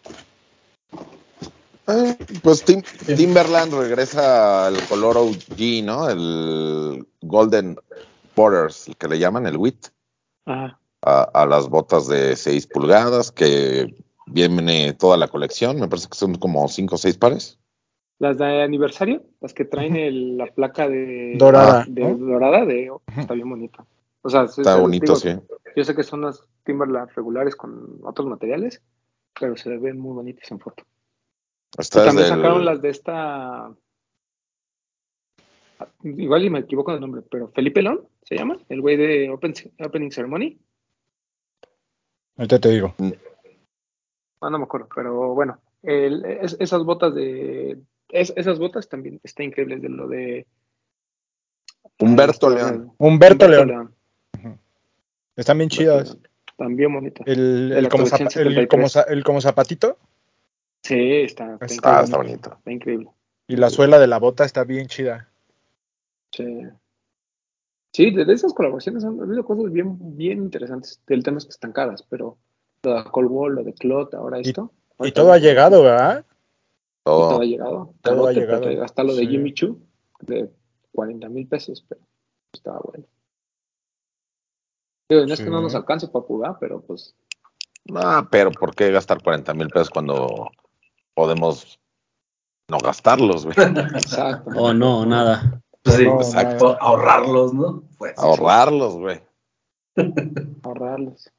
eh, 1.88 2.16
pues 2.43 2.64
Tim- 2.64 2.82
Timberland 3.16 3.75
regresa 3.75 4.66
al 4.69 4.76
color 4.88 5.16
OG, 5.19 5.84
¿no? 5.84 6.08
El 6.08 7.06
Golden 7.22 7.76
Borders, 8.37 8.88
el 8.88 8.96
que 8.96 9.08
le 9.08 9.19
llaman 9.19 9.46
el 9.46 9.56
WIT, 9.56 9.88
Ajá. 10.46 10.78
A, 11.06 11.23
a 11.23 11.47
las 11.47 11.69
botas 11.69 12.08
de 12.08 12.35
6 12.37 12.67
pulgadas, 12.67 13.31
que 13.32 13.94
viene 14.26 14.93
toda 14.93 15.17
la 15.17 15.29
colección. 15.29 15.79
Me 15.81 15.88
parece 15.88 16.08
que 16.08 16.19
son 16.19 16.35
como 16.35 16.67
5 16.69 16.94
o 16.97 16.99
6 16.99 17.17
pares. 17.17 17.58
Las 18.19 18.38
de 18.38 18.62
aniversario, 18.62 19.23
las 19.41 19.53
que 19.55 19.64
traen 19.67 19.94
el- 19.97 20.37
la 20.37 20.47
placa 20.47 20.88
de 20.88 21.35
Dorada, 21.38 21.85
de, 21.87 22.03
¿no? 22.03 22.17
dorada, 22.17 22.64
de, 22.64 22.91
está 23.19 23.35
bien 23.35 23.49
bonita. 23.50 23.85
O 24.23 24.29
sea, 24.31 24.44
Está 24.44 24.75
sí, 24.75 24.81
bonito, 24.81 25.14
digo, 25.14 25.17
sí. 25.17 25.55
Yo 25.76 25.85
sé 25.85 25.94
que 25.94 26.03
son 26.03 26.23
las 26.23 26.43
Timberland 26.64 27.11
regulares 27.14 27.55
con 27.55 28.00
otros 28.05 28.26
materiales, 28.26 28.82
pero 29.38 29.56
se 29.56 29.76
ven 29.76 29.99
muy 30.00 30.14
bonitas 30.14 30.50
en 30.50 30.58
foto. 30.58 30.82
Y 31.79 31.82
Esta 31.82 32.00
es 32.00 32.06
también 32.06 32.29
del- 32.31 32.37
sacaron 32.38 32.64
las 32.64 32.81
de 32.82 32.88
esta. 32.88 33.70
Igual 36.03 36.44
y 36.44 36.50
me 36.50 36.61
equivoco 36.61 36.91
en 36.91 36.94
el 36.97 37.00
nombre, 37.03 37.23
pero 37.31 37.49
Felipe 37.49 37.82
Lón 37.82 38.08
se 38.23 38.35
llama, 38.37 38.58
el 38.70 38.81
güey 38.81 38.97
de 38.97 39.29
Open, 39.31 39.53
Opening 39.85 40.11
Ceremony. 40.11 40.58
Ahorita 42.37 42.59
te 42.59 42.69
digo. 42.71 42.94
Ah, 44.41 44.50
no 44.50 44.59
me 44.59 44.65
acuerdo, 44.65 44.88
pero 44.94 45.35
bueno, 45.35 45.59
el- 45.83 46.25
es- 46.25 46.56
esas 46.61 46.85
botas 46.85 47.15
de. 47.15 47.79
es- 48.11 48.33
esas 48.37 48.59
botas 48.59 48.88
también 48.88 49.21
está 49.23 49.43
increíbles 49.43 49.81
de 49.83 49.88
lo 49.88 50.09
de. 50.09 50.47
Humberto 51.99 52.50
León. 52.50 52.93
Humberto 52.99 53.49
León. 53.49 53.94
Están 55.35 55.59
bien 55.59 55.71
chidas. 55.71 56.09
León. 56.11 56.29
También 56.56 56.93
bonitas. 56.93 57.27
El, 57.27 57.73
el 57.73 57.88
como, 57.88 58.05
el 58.05 58.11
73. 58.11 58.69
como 58.69 58.87
el 59.08 59.25
como 59.25 59.41
zapatito 59.43 59.99
Sí, 60.82 60.94
está, 61.22 61.55
está, 61.55 61.67
Está 61.67 61.75
increíble, 61.75 62.05
está 62.05 62.17
bonito. 62.17 62.55
está 62.58 62.72
increíble. 62.72 63.10
y 63.49 63.56
la 63.56 63.70
suela 63.70 63.99
de 63.99 64.06
la 64.06 64.19
bota 64.19 64.44
está 64.44 64.65
bien 64.65 64.87
chida. 64.87 65.29
Sí. 66.32 66.63
Sí, 67.96 68.10
de, 68.10 68.31
esas 68.31 68.53
colaboraciones 68.53 69.06
han 69.06 69.19
habido 69.19 69.43
cosas 69.43 69.72
bien, 69.72 69.96
bien 70.19 70.36
interesantes. 70.36 71.00
El 71.06 71.22
tema 71.22 71.38
es 71.38 71.46
que 71.46 71.53
están 71.53 71.72
caras, 71.72 72.03
pero 72.03 72.36
lo 72.82 72.94
de 72.94 73.05
Cold 73.05 73.31
War, 73.31 73.53
lo 73.53 73.65
de 73.65 73.72
Clot, 73.72 74.12
ahora 74.12 74.38
esto. 74.38 74.70
Y 74.98 75.12
todo 75.12 75.32
ha 75.32 75.38
llegado, 75.38 75.82
¿verdad? 75.82 76.26
todo 77.03 77.31
Todo. 77.31 77.41
ha 77.41 77.44
llegado. 77.46 77.94
Todo 78.03 78.26
ha 78.26 78.32
llegado, 78.34 78.84
hasta 78.84 79.03
lo 79.03 79.15
de 79.15 79.22
sí. 79.22 79.29
Jimmy 79.29 79.55
Choo, 79.55 79.79
de 80.20 80.50
40 80.93 81.26
mil 81.31 81.48
pesos, 81.48 81.86
pero 81.88 82.03
estaba 82.53 82.81
bueno. 82.81 83.06
Digo, 85.08 85.24
no 85.24 85.32
es 85.32 85.41
que 85.41 85.48
no 85.48 85.62
nos 85.62 85.74
alcance 85.74 86.08
para 86.08 86.26
jugar, 86.26 86.58
pero 86.60 86.82
pues 86.82 87.15
No, 87.86 88.29
pero 88.31 88.50
¿por 88.50 88.74
qué 88.74 88.91
gastar 88.91 89.22
40 89.22 89.55
mil 89.55 89.69
pesos 89.69 89.88
cuando 89.88 90.50
podemos 91.15 91.81
no 92.69 92.76
gastarlos, 92.76 93.46
güey? 93.46 93.56
exacto. 93.94 94.50
Oh, 94.55 94.74
no, 94.74 95.06
nada. 95.06 95.62
Pues 95.86 95.96
sí, 95.98 96.05
No, 96.05 96.16
exacto, 96.20 96.64
nada. 96.66 96.78
ahorrarlos, 96.81 97.55
¿no? 97.55 97.84
Pues. 97.96 98.12
Ahorrarlos, 98.19 98.94
güey. 98.96 99.20
Ahorrarlos. 100.62 101.31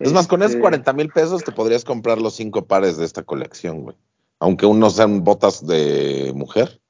Es 0.00 0.12
más, 0.12 0.26
con 0.26 0.40
esos 0.42 0.52
Este, 0.52 0.60
40 0.60 0.92
mil 0.92 1.08
pesos 1.10 1.44
te 1.44 1.52
podrías 1.52 1.84
comprar 1.84 2.20
los 2.20 2.34
cinco 2.34 2.66
pares 2.66 2.96
de 2.96 3.04
esta 3.04 3.22
colección, 3.22 3.82
güey. 3.82 3.96
Aunque 4.40 4.66
unos 4.66 4.96
sean 4.96 5.22
botas 5.22 5.64
de 5.66 6.32
mujer. 6.34 6.80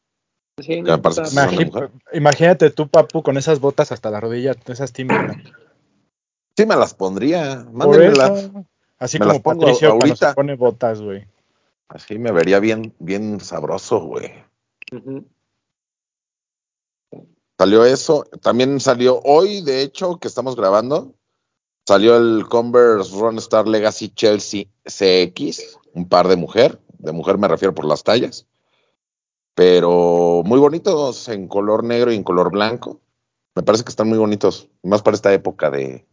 sí, 0.58 0.80
no 0.80 0.84
que 0.86 0.90
me 0.92 0.98
parece 0.98 1.20
importa, 1.20 1.22
que 1.22 1.28
son 1.28 1.58
de 1.58 1.70
pero- 1.70 1.88
mujer. 1.90 1.90
Imagínate 2.14 2.70
tú, 2.70 2.88
papu, 2.88 3.22
con 3.22 3.36
esas 3.36 3.60
botas 3.60 3.92
hasta 3.92 4.10
la 4.10 4.20
rodilla, 4.20 4.54
esas 4.66 4.92
Timberland. 4.92 5.52
Sí 6.56 6.64
me 6.66 6.76
las 6.76 6.94
pondría. 6.94 7.66
Mándenmelas. 7.72 8.50
así 8.98 9.18
Me 9.18 9.24
como 9.26 9.32
las 9.34 9.42
pongo 9.42 9.60
Patricio 9.60 9.88
cuando 9.90 10.06
ahorita. 10.06 10.28
se 10.30 10.34
pone 10.34 10.56
botas, 10.56 11.02
güey. 11.02 11.26
Así 11.88 12.18
me 12.18 12.32
vería 12.32 12.58
bien, 12.58 12.94
bien 12.98 13.38
sabroso, 13.40 14.00
güey. 14.00 14.32
Salió 17.58 17.84
eso. 17.84 18.24
También 18.42 18.80
salió 18.80 19.20
hoy, 19.24 19.62
de 19.62 19.82
hecho, 19.82 20.18
que 20.18 20.28
estamos 20.28 20.56
grabando. 20.56 21.14
Salió 21.86 22.16
el 22.16 22.46
Converse 22.48 23.14
Run 23.18 23.38
Star 23.38 23.68
Legacy 23.68 24.08
Chelsea 24.10 24.64
CX, 24.86 25.78
un 25.92 26.08
par 26.08 26.28
de 26.28 26.36
mujer. 26.36 26.80
De 26.98 27.12
mujer 27.12 27.36
me 27.38 27.48
refiero 27.48 27.74
por 27.74 27.84
las 27.84 28.02
tallas. 28.02 28.46
Pero 29.54 30.42
muy 30.44 30.58
bonitos 30.58 31.28
en 31.28 31.46
color 31.46 31.84
negro 31.84 32.10
y 32.12 32.16
en 32.16 32.24
color 32.24 32.50
blanco. 32.50 33.00
Me 33.54 33.62
parece 33.62 33.84
que 33.84 33.90
están 33.90 34.08
muy 34.08 34.18
bonitos. 34.18 34.68
Más 34.82 35.02
para 35.02 35.14
esta 35.14 35.32
época 35.32 35.70
de, 35.70 36.06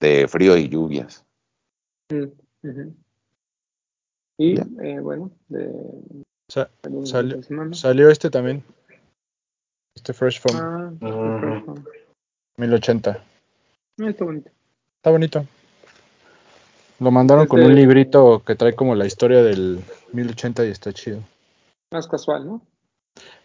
de 0.00 0.26
frío 0.28 0.56
y 0.56 0.68
lluvias. 0.68 1.26
Mm. 2.10 2.88
Y 4.38 4.58
eh, 4.58 5.00
bueno, 5.00 5.30
de, 5.48 5.70
Sa- 6.48 6.70
de 6.82 7.06
salió- 7.06 7.74
salió 7.74 8.08
este 8.08 8.30
también. 8.30 8.64
Este 9.94 10.12
Fresh 10.12 10.40
Foam 10.40 10.56
Ah, 10.56 10.90
Ujú. 11.00 11.40
perfecto. 11.40 11.74
1080. 12.56 13.22
Ah, 14.00 14.08
está 14.08 14.24
bonito. 14.24 14.50
Está 14.96 15.10
bonito. 15.10 15.46
Lo 17.00 17.10
mandaron 17.10 17.46
con 17.46 17.60
Este- 17.60 17.70
un 17.70 17.76
librito 17.76 18.42
que 18.44 18.54
trae 18.54 18.74
como 18.74 18.94
la 18.94 19.06
historia 19.06 19.42
del 19.42 19.82
1080 20.12 20.64
y 20.64 20.70
está 20.70 20.92
chido. 20.92 21.20
Más 21.92 22.06
casual, 22.06 22.46
¿no? 22.46 22.62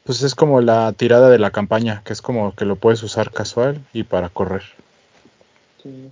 Pues 0.04 0.22
es 0.24 0.36
como 0.36 0.62
la 0.62 0.94
tirada 0.94 1.30
de 1.30 1.40
la 1.40 1.52
campaña, 1.52 2.02
que 2.06 2.14
es 2.14 2.22
como 2.22 2.56
que 2.56 2.66
lo 2.66 2.78
puedes 2.78 3.04
usar 3.04 3.32
casual 3.32 3.82
y 3.94 4.04
para 4.04 4.30
correr. 4.30 4.64
Sí. 5.84 6.10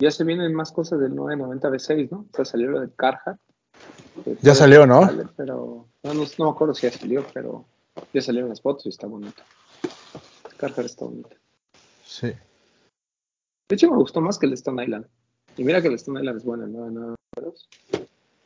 Ya 0.00 0.10
se 0.10 0.24
vienen 0.24 0.52
más 0.54 0.72
cosas 0.72 0.98
del 1.00 1.14
990 1.14 1.68
V6, 1.70 2.10
¿no? 2.10 2.18
O 2.32 2.34
sea, 2.36 2.44
salió 2.44 2.70
lo 2.70 2.80
de 2.80 2.90
Carhartt. 2.96 3.38
Ya 4.42 4.54
salió, 4.54 4.86
¿no? 4.86 5.02
sale, 5.04 5.26
pero 5.36 5.86
no, 6.02 6.14
no, 6.14 6.24
no 6.38 6.44
me 6.46 6.50
acuerdo 6.50 6.74
si 6.74 6.88
ya 6.88 6.92
salió, 6.92 7.24
pero 7.34 7.64
ya 8.12 8.20
salieron 8.22 8.48
las 8.50 8.60
fotos 8.60 8.86
y 8.86 8.88
está 8.90 9.06
bonito. 9.06 9.42
Carhartt 10.56 10.86
está 10.86 11.04
bonito. 11.04 11.30
Sí. 12.04 12.28
De 13.68 13.74
hecho, 13.74 13.90
me 13.90 13.96
gustó 13.96 14.20
más 14.20 14.38
que 14.38 14.46
el 14.46 14.52
Stone 14.54 14.82
Island. 14.84 15.06
Y 15.56 15.64
mira 15.64 15.80
que 15.82 15.88
el 15.88 15.94
Stone 15.94 16.20
Island 16.20 16.38
es 16.38 16.44
bueno, 16.44 16.64
el 16.64 16.72
992. 16.72 17.68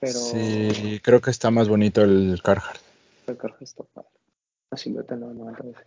Pero 0.01 0.13
Sí, 0.13 1.01
creo 1.03 1.21
que 1.21 1.31
está 1.31 1.51
más 1.51 1.69
bonito 1.69 2.01
el 2.03 2.41
Carhartt. 2.43 2.81
el 3.27 3.37
Carhartt 3.37 3.63
está 3.63 3.85
padre. 3.85 4.09
La 4.71 4.79
silueta 4.79 5.15
del 5.17 5.21
990 5.37 5.81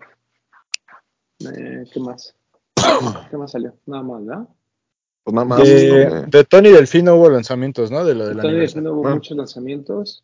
V6. 1.40 1.58
Eh, 1.58 1.84
¿Qué 1.92 2.00
más? 2.00 2.36
¿Qué 3.32 3.38
más 3.38 3.52
salió? 3.52 3.74
Nada 3.86 4.04
más, 4.04 4.26
¿verdad? 4.26 4.48
Pues 5.24 5.34
nada 5.34 5.46
más. 5.46 5.64
De, 5.64 6.06
¿no? 6.10 6.22
de 6.28 6.44
Tony 6.44 6.70
Delfino 6.70 7.16
hubo 7.16 7.30
lanzamientos, 7.30 7.92
¿no? 7.92 8.04
De 8.06 8.14
lo 8.14 8.26
del 8.26 8.34
Todavía 8.38 8.52
aniversario. 8.52 8.94
hubo 8.94 9.08
Ah. 9.08 9.14
muchos 9.16 9.38
lanzamientos. 9.38 10.24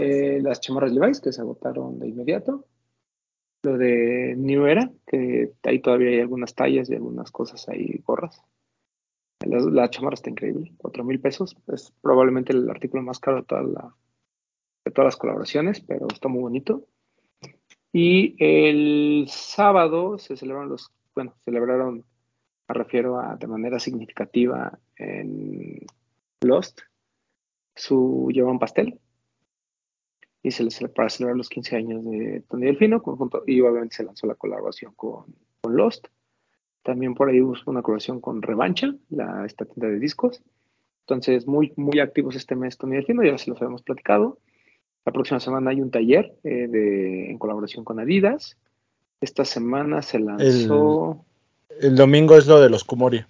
Eh, 0.00 0.38
las 0.40 0.60
chamarras 0.60 0.92
Levi's 0.92 1.20
que 1.20 1.32
se 1.32 1.40
agotaron 1.40 1.98
de 1.98 2.06
inmediato. 2.06 2.64
Lo 3.64 3.76
de 3.76 4.36
New 4.38 4.66
Era, 4.66 4.92
que 5.04 5.54
ahí 5.64 5.80
todavía 5.80 6.10
hay 6.10 6.20
algunas 6.20 6.54
tallas 6.54 6.88
y 6.88 6.94
algunas 6.94 7.32
cosas 7.32 7.68
ahí, 7.68 8.00
gorras. 8.06 8.40
La, 9.44 9.58
la 9.58 9.90
chamarra 9.90 10.14
está 10.14 10.30
increíble, 10.30 10.72
cuatro 10.76 11.02
mil 11.02 11.18
pesos. 11.18 11.56
Es 11.66 11.92
probablemente 12.00 12.52
el 12.52 12.70
artículo 12.70 13.02
más 13.02 13.18
caro 13.18 13.38
de, 13.38 13.42
toda 13.42 13.62
la- 13.62 13.94
de 14.84 14.92
todas 14.92 15.06
las 15.06 15.16
colaboraciones, 15.16 15.80
pero 15.80 16.06
está 16.12 16.28
muy 16.28 16.42
bonito. 16.42 16.84
Y 17.92 18.36
el 18.38 19.26
sábado 19.28 20.16
se 20.18 20.36
celebraron 20.36 20.68
los, 20.68 20.92
bueno, 21.16 21.34
celebraron, 21.44 22.04
me 22.68 22.74
refiero 22.74 23.18
a 23.18 23.34
de 23.34 23.48
manera 23.48 23.80
significativa 23.80 24.78
en 24.94 25.84
Lost, 26.42 26.82
su 27.74 28.28
llevan 28.32 28.60
pastel 28.60 29.00
y 30.42 30.50
se 30.50 30.64
les 30.64 30.78
para 30.94 31.08
celebrar 31.08 31.36
los 31.36 31.48
15 31.48 31.76
años 31.76 32.04
de 32.04 32.42
Tony 32.48 32.66
Delfino 32.66 33.02
conjunto, 33.02 33.42
y 33.46 33.60
obviamente 33.60 33.96
se 33.96 34.04
lanzó 34.04 34.26
la 34.26 34.34
colaboración 34.34 34.92
con, 34.94 35.24
con 35.60 35.76
Lost. 35.76 36.06
También 36.82 37.14
por 37.14 37.28
ahí 37.28 37.40
hubo 37.40 37.54
una 37.66 37.82
colaboración 37.82 38.20
con 38.20 38.40
Revancha 38.40 38.94
la 39.10 39.44
esta 39.44 39.64
tienda 39.64 39.88
de 39.88 39.98
discos. 39.98 40.42
Entonces 41.00 41.46
muy 41.46 41.72
muy 41.76 42.00
activos 42.00 42.36
este 42.36 42.54
mes 42.54 42.78
Tony 42.78 42.96
Delfino 42.96 43.24
ya 43.24 43.36
se 43.36 43.50
los 43.50 43.60
habíamos 43.60 43.82
platicado. 43.82 44.38
La 45.04 45.12
próxima 45.12 45.40
semana 45.40 45.70
hay 45.70 45.80
un 45.80 45.90
taller 45.90 46.34
eh, 46.44 46.68
de, 46.68 47.30
en 47.30 47.38
colaboración 47.38 47.84
con 47.84 47.98
Adidas. 47.98 48.56
Esta 49.20 49.44
semana 49.44 50.02
se 50.02 50.20
lanzó 50.20 51.24
El 51.80 51.96
domingo 51.96 52.36
es 52.36 52.46
lo 52.46 52.60
de 52.60 52.70
los 52.70 52.84
Kumori. 52.84 53.24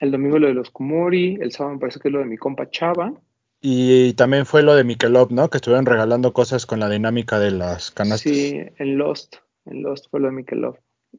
el, 0.00 0.10
domingo 0.10 0.38
lo 0.38 0.48
de 0.48 0.54
los 0.54 0.70
Kumori 0.70 1.38
el 1.40 1.52
sábado 1.52 1.74
me 1.74 1.80
parece 1.80 2.00
que 2.00 2.08
es 2.08 2.12
lo 2.12 2.18
de 2.18 2.26
mi 2.26 2.36
compa 2.36 2.68
Chava 2.68 3.14
Y 3.60 4.12
también 4.14 4.46
fue 4.46 4.62
lo 4.62 4.74
de 4.74 4.84
Michelob, 4.84 5.32
¿no? 5.32 5.48
Que 5.48 5.56
estuvieron 5.56 5.86
regalando 5.86 6.32
cosas 6.32 6.66
con 6.66 6.80
la 6.80 6.88
dinámica 6.88 7.38
de 7.38 7.50
las 7.50 7.90
canastas. 7.90 8.32
Sí, 8.32 8.60
en 8.76 8.98
Lost. 8.98 9.36
En 9.64 9.82
Lost 9.82 10.06
fue 10.10 10.20
lo 10.20 10.26
de 10.26 10.32
Michelob. 10.32 10.78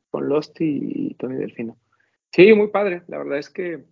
Con 0.09 0.29
Lost 0.29 0.55
y, 0.61 1.15
Tony 1.15 1.35
Delfino. 1.35 1.77
Sí, 2.31 2.53
muy 2.53 2.67
padre. 2.67 3.03
La 3.07 3.17
verdad 3.17 3.39
es 3.39 3.49
que 3.49 3.85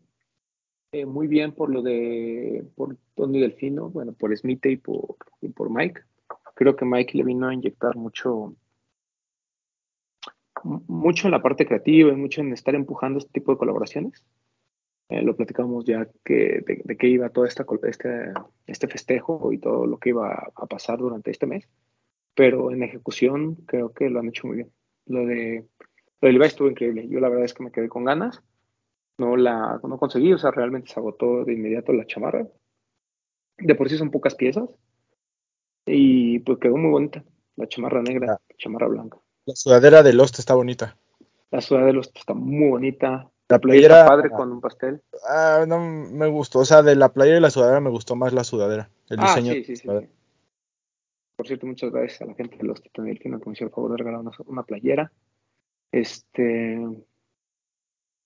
eh, 0.92 1.06
muy 1.06 1.28
bien 1.28 1.54
por 1.54 1.72
lo 1.72 1.82
de 1.82 2.64
por 2.76 2.96
Tony 3.16 3.40
Delfino, 3.40 3.90
bueno, 3.90 4.14
por 4.14 4.36
Smith 4.38 4.66
y 4.66 4.78
por, 4.78 5.18
y 5.42 5.50
por 5.50 5.70
Mike. 5.70 6.02
Creo 6.54 6.76
que 6.76 6.86
Mike 6.86 7.18
le 7.18 7.24
vino 7.24 7.48
a 7.48 7.54
inyectar 7.54 7.96
mucho 7.96 8.56
mucho 10.64 11.28
en 11.28 11.32
la 11.32 11.42
parte 11.42 11.66
creativa 11.66 12.12
y 12.12 12.16
mucho 12.16 12.42
en 12.42 12.54
estar 12.54 12.76
empujando 12.76 13.20
este 13.20 13.32
tipo 13.32 13.52
de 13.52 13.58
colaboraciones. 13.58 14.24
Eh, 15.10 15.22
lo 15.22 15.36
platicamos 15.36 15.86
ya 15.86 16.08
que 16.24 16.64
de, 16.66 16.82
de 16.84 16.98
qué 16.98 17.08
iba 17.08 17.30
todo 17.30 17.46
esta, 17.46 17.66
este, 17.84 18.34
este 18.66 18.88
festejo 18.88 19.52
y 19.54 19.60
todo 19.60 19.86
lo 19.86 19.98
que 20.00 20.10
iba 20.10 20.52
a 20.56 20.66
pasar 20.66 20.98
durante 20.98 21.32
este 21.32 21.46
mes 21.46 21.70
pero 22.36 22.72
en 22.72 22.84
ejecución 22.84 23.56
creo 23.66 23.94
que 23.94 24.10
lo 24.10 24.20
han 24.20 24.28
hecho 24.28 24.46
muy 24.46 24.58
bien. 24.58 24.72
Lo 25.08 25.26
de, 25.26 25.66
lo 26.22 26.28
de 26.28 26.34
Levi 26.34 26.46
estuvo 26.46 26.70
increíble. 26.70 27.08
Yo 27.08 27.20
la 27.20 27.30
verdad 27.30 27.46
es 27.46 27.54
que 27.54 27.64
me 27.64 27.72
quedé 27.72 27.88
con 27.90 28.04
ganas. 28.04 28.44
No 29.18 29.38
la 29.38 29.80
no 29.82 29.98
conseguí, 29.98 30.34
o 30.34 30.38
sea, 30.38 30.52
realmente 30.52 30.92
se 30.92 31.00
agotó 31.00 31.46
de 31.46 31.54
inmediato 31.54 31.94
la 31.94 32.06
chamarra. 32.06 32.46
De 33.58 33.76
por 33.76 33.90
sí 33.90 33.98
son 33.98 34.12
pocas 34.12 34.36
piezas. 34.36 34.70
Y 35.86 36.40
pues 36.40 36.60
quedó 36.60 36.76
muy 36.76 36.92
bonita. 36.92 37.24
La 37.56 37.68
chamarra 37.68 38.02
negra, 38.02 38.34
Ah. 38.34 38.42
la 38.50 38.56
chamarra 38.58 38.88
blanca. 38.88 39.18
La 39.46 39.56
sudadera 39.56 40.04
de 40.04 40.12
Lost 40.12 40.38
está 40.40 40.56
bonita. 40.56 40.98
La 41.52 41.62
ciudad 41.62 41.86
de 41.86 41.94
los 41.94 42.12
está 42.14 42.34
muy 42.34 42.68
bonita. 42.70 43.32
La 43.48 43.60
Playera 43.60 44.06
padre 44.08 44.30
con 44.32 44.52
un 44.52 44.60
pastel. 44.60 45.02
Ah, 45.30 45.66
no 45.68 45.80
me 45.80 46.28
gustó. 46.28 46.60
O 46.60 46.66
sea, 46.66 46.82
de 46.82 46.96
la 46.96 47.10
playera 47.14 47.38
y 47.38 47.42
la 47.42 47.52
sudadera 47.52 47.80
me 47.80 47.92
gustó 47.92 48.16
más 48.16 48.34
la 48.34 48.44
sudadera. 48.44 48.90
El 49.10 49.20
Ah, 49.20 49.36
diseño. 49.36 49.54
sí, 49.54 49.64
sí, 49.64 49.76
sí, 49.76 49.88
sí. 49.88 50.08
Por 51.36 51.48
cierto, 51.48 51.68
muchas 51.68 51.92
gracias 51.92 52.22
a 52.22 52.26
la 52.26 52.34
gente 52.34 52.58
de 52.58 52.64
los 52.64 52.82
Fino 52.82 53.40
que 53.40 53.46
me 53.46 53.54
hicieron 53.54 53.70
el 53.70 53.70
favor 53.76 53.92
de 53.92 53.98
regalar 53.98 54.22
una, 54.22 54.32
una 54.48 54.64
playera. 54.64 55.12
Este. 55.92 56.80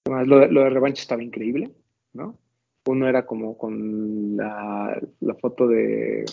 ¿qué 0.05 0.11
más? 0.11 0.25
Lo, 0.25 0.39
de, 0.39 0.47
lo 0.47 0.63
de 0.63 0.69
revancha 0.69 1.01
estaba 1.01 1.21
increíble, 1.21 1.73
¿no? 2.13 2.37
Uno 2.87 3.07
era 3.07 3.25
como 3.25 3.57
con 3.57 4.37
la, 4.37 5.01
la 5.19 5.35
foto 5.35 5.67
de. 5.67 6.23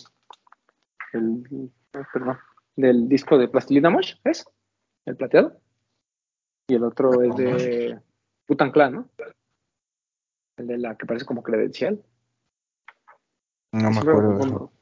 El, 1.13 1.71
ah, 1.95 2.07
perdón, 2.13 2.39
del 2.77 3.09
disco 3.09 3.37
de 3.37 3.49
Plastilina 3.49 3.91
Mosh, 3.91 4.15
¿es? 4.23 4.47
El 5.07 5.17
plateado. 5.17 5.59
Y 6.69 6.75
el 6.75 6.85
otro 6.85 7.23
es 7.23 7.37
de 7.37 7.99
Putan 8.47 8.71
Clan, 8.71 8.93
¿no? 8.95 9.09
El 10.57 10.67
de 10.67 10.79
la 10.79 10.97
que 10.97 11.07
parece 11.07 11.27
como 11.27 11.43
credencial. 11.43 12.03
No 13.73 13.91
me 13.91 13.99
acuerdo. 13.99 14.39
de 14.39 14.77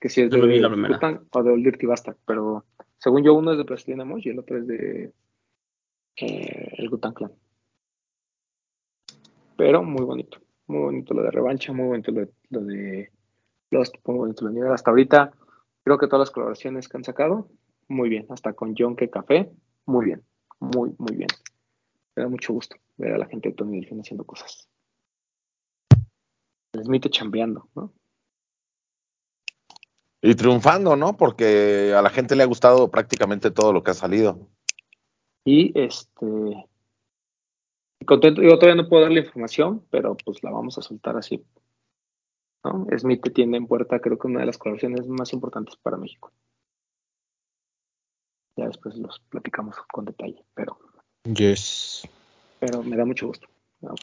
que 0.00 0.08
si 0.08 0.22
es 0.22 0.30
de 0.30 0.38
la 0.38 0.70
primera. 0.70 0.94
Wu-Tang 0.94 1.26
o 1.32 1.42
de 1.42 1.50
Old 1.50 1.64
Dirty 1.64 1.86
Bastard, 1.86 2.16
pero 2.24 2.64
según 2.98 3.24
yo 3.24 3.34
uno 3.34 3.52
es 3.52 3.58
de 3.58 3.64
Plastilina 3.64 4.04
Mosh 4.04 4.26
y 4.26 4.30
el 4.30 4.38
otro 4.38 4.58
es 4.58 4.66
de 4.66 5.12
eh, 6.16 6.72
el 6.78 6.88
Gutan 6.88 7.12
Clan. 7.12 7.32
Pero 9.56 9.82
muy 9.82 10.04
bonito, 10.04 10.38
muy 10.68 10.80
bonito 10.80 11.14
lo 11.14 11.22
de 11.22 11.30
revancha, 11.30 11.72
muy 11.72 11.88
bonito 11.88 12.12
lo 12.12 12.20
de, 12.20 12.30
lo 12.50 12.60
de 12.60 13.10
Lost, 13.70 13.96
muy 14.04 14.16
bonito 14.16 14.44
lo 14.44 14.50
de 14.50 14.54
Nivel. 14.54 14.72
Hasta 14.72 14.90
ahorita 14.90 15.32
creo 15.82 15.98
que 15.98 16.06
todas 16.06 16.28
las 16.28 16.30
colaboraciones 16.30 16.88
que 16.88 16.96
han 16.96 17.04
sacado, 17.04 17.48
muy 17.88 18.08
bien, 18.08 18.26
hasta 18.30 18.52
con 18.52 18.74
John 18.78 18.94
que 18.94 19.10
Café, 19.10 19.50
muy 19.84 20.06
bien, 20.06 20.22
muy, 20.60 20.94
muy 20.98 21.16
bien. 21.16 21.28
Me 22.18 22.24
da 22.24 22.30
mucho 22.30 22.52
gusto 22.52 22.74
ver 22.96 23.12
a 23.12 23.18
la 23.18 23.26
gente 23.26 23.50
de 23.50 23.54
Tony 23.54 23.78
Delfín 23.78 24.00
haciendo 24.00 24.24
cosas. 24.24 24.68
El 26.72 26.82
Smith 26.82 27.08
chambeando, 27.10 27.68
¿no? 27.76 27.92
Y 30.20 30.34
triunfando, 30.34 30.96
¿no? 30.96 31.16
Porque 31.16 31.94
a 31.96 32.02
la 32.02 32.10
gente 32.10 32.34
le 32.34 32.42
ha 32.42 32.46
gustado 32.46 32.90
prácticamente 32.90 33.52
todo 33.52 33.72
lo 33.72 33.84
que 33.84 33.92
ha 33.92 33.94
salido. 33.94 34.48
Y 35.44 35.70
este. 35.80 36.26
y 38.00 38.04
Contento, 38.04 38.42
yo 38.42 38.58
todavía 38.58 38.82
no 38.82 38.88
puedo 38.88 39.04
dar 39.04 39.12
la 39.12 39.20
información, 39.20 39.86
pero 39.88 40.16
pues 40.16 40.42
la 40.42 40.50
vamos 40.50 40.76
a 40.76 40.82
soltar 40.82 41.16
así. 41.16 41.46
¿no? 42.64 42.84
Smith 42.98 43.32
tiene 43.32 43.58
en 43.58 43.68
puerta, 43.68 44.00
creo 44.00 44.18
que 44.18 44.26
una 44.26 44.40
de 44.40 44.46
las 44.46 44.58
colaboraciones 44.58 45.06
más 45.06 45.32
importantes 45.32 45.76
para 45.76 45.96
México. 45.96 46.32
Ya 48.56 48.66
después 48.66 48.96
los 48.96 49.20
platicamos 49.20 49.76
con 49.92 50.04
detalle, 50.04 50.44
pero, 50.54 50.80
Yes. 51.34 52.02
pero 52.60 52.82
me 52.82 52.96
da 52.96 53.04
mucho 53.04 53.26
gusto. 53.28 53.46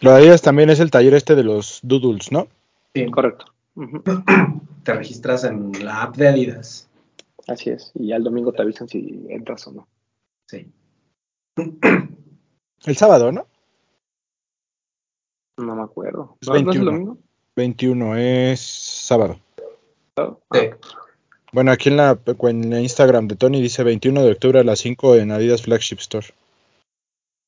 Lo 0.01 0.11
de 0.11 0.17
Adidas 0.17 0.41
también 0.41 0.69
es 0.69 0.79
el 0.79 0.91
taller 0.91 1.13
este 1.13 1.35
de 1.35 1.43
los 1.43 1.79
Doodles, 1.83 2.31
¿no? 2.31 2.47
Sí. 2.93 3.09
Correcto. 3.11 3.45
Te 4.83 4.93
registras 4.93 5.43
en 5.43 5.71
la 5.83 6.03
app 6.03 6.15
de 6.15 6.27
Adidas. 6.29 6.87
Así 7.47 7.69
es. 7.71 7.91
Y 7.95 8.07
ya 8.07 8.15
el 8.15 8.23
domingo 8.23 8.53
te 8.53 8.61
avisan 8.61 8.87
si 8.87 9.25
entras 9.29 9.67
o 9.67 9.71
no. 9.73 9.87
Sí. 10.47 10.71
El 12.85 12.97
sábado, 12.97 13.31
¿no? 13.31 13.47
No 15.57 15.75
me 15.75 15.83
acuerdo. 15.83 16.37
Es 16.41 16.47
¿No, 16.47 16.53
¿no 16.53 16.59
es 16.59 16.61
el 16.61 16.65
21. 16.65 16.91
domingo? 16.91 17.17
21 17.55 18.17
es 18.17 18.59
sábado. 18.61 19.39
Ah, 20.17 20.35
Sí. 20.53 20.59
Bueno, 21.51 21.71
aquí 21.71 21.89
en 21.89 21.97
la, 21.97 22.19
en 22.25 22.69
la 22.69 22.81
Instagram 22.81 23.27
de 23.27 23.37
Tony 23.37 23.61
dice 23.61 23.83
21 23.83 24.23
de 24.23 24.31
octubre 24.31 24.59
a 24.59 24.63
las 24.63 24.79
5 24.79 25.15
en 25.15 25.31
Adidas 25.31 25.61
Flagship 25.61 25.99
Store. 25.99 26.27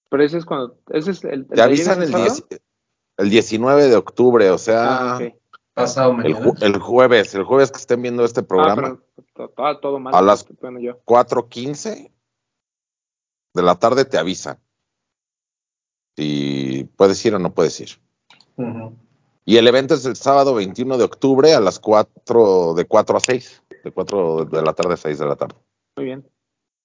Pero 0.09 0.23
ese 0.23 0.37
es 0.37 0.45
cuando. 0.45 0.77
Ese 0.89 1.11
es 1.11 1.23
el, 1.23 1.31
el 1.31 1.47
Te 1.47 1.61
avisan 1.61 2.01
el, 2.01 2.09
sábado? 2.11 2.33
10 2.49 2.61
el 3.17 3.29
19 3.29 3.87
de 3.87 3.95
octubre, 3.95 4.49
o 4.51 4.57
sea, 4.57 5.13
Ah, 5.15 5.17
ok. 5.17 5.33
Pasado 5.73 6.11
El, 6.11 6.17
mañana. 6.17 6.39
ju- 6.45 6.63
el 6.63 6.77
jueves, 6.79 7.35
el 7.35 7.43
jueves 7.43 7.71
que 7.71 7.77
estén 7.77 8.01
viendo 8.01 8.23
este 8.25 8.39
Ah, 8.41 8.47
programa, 8.47 8.81
pero 8.81 9.03
to- 9.35 9.49
todo, 9.49 9.79
todo 9.79 9.99
mal. 9.99 10.13
A 10.15 10.21
las- 10.21 10.45
Bueno, 10.59 10.79
yo. 10.79 10.99
4.15 11.05 12.11
de 13.53 13.61
la 13.63 13.75
tarde 13.75 14.05
te 14.05 14.17
avisan. 14.17 14.59
Si 16.15 16.89
puedes 16.95 17.23
ir 17.25 17.35
o 17.35 17.39
no 17.39 17.53
puedes 17.53 17.79
ir. 17.79 17.89
Ujú. 18.55 18.95
Y 19.45 19.57
el 19.57 19.67
evento 19.67 19.93
es 19.93 20.05
el 20.05 20.15
sábado 20.15 20.55
21 20.55 20.97
de 20.97 21.03
octubre 21.03 21.53
a 21.53 21.59
las 21.59 21.79
4, 21.79 22.73
de 22.73 22.85
4 22.85 23.17
a 23.17 23.19
6. 23.19 23.61
De 23.83 23.91
4 23.91 24.45
de 24.45 24.61
la 24.61 24.73
tarde 24.73 24.95
a 24.95 24.97
6 24.97 25.19
de 25.19 25.25
la 25.25 25.35
tarde. 25.35 25.55
Muy 25.95 26.05
bien. 26.05 26.27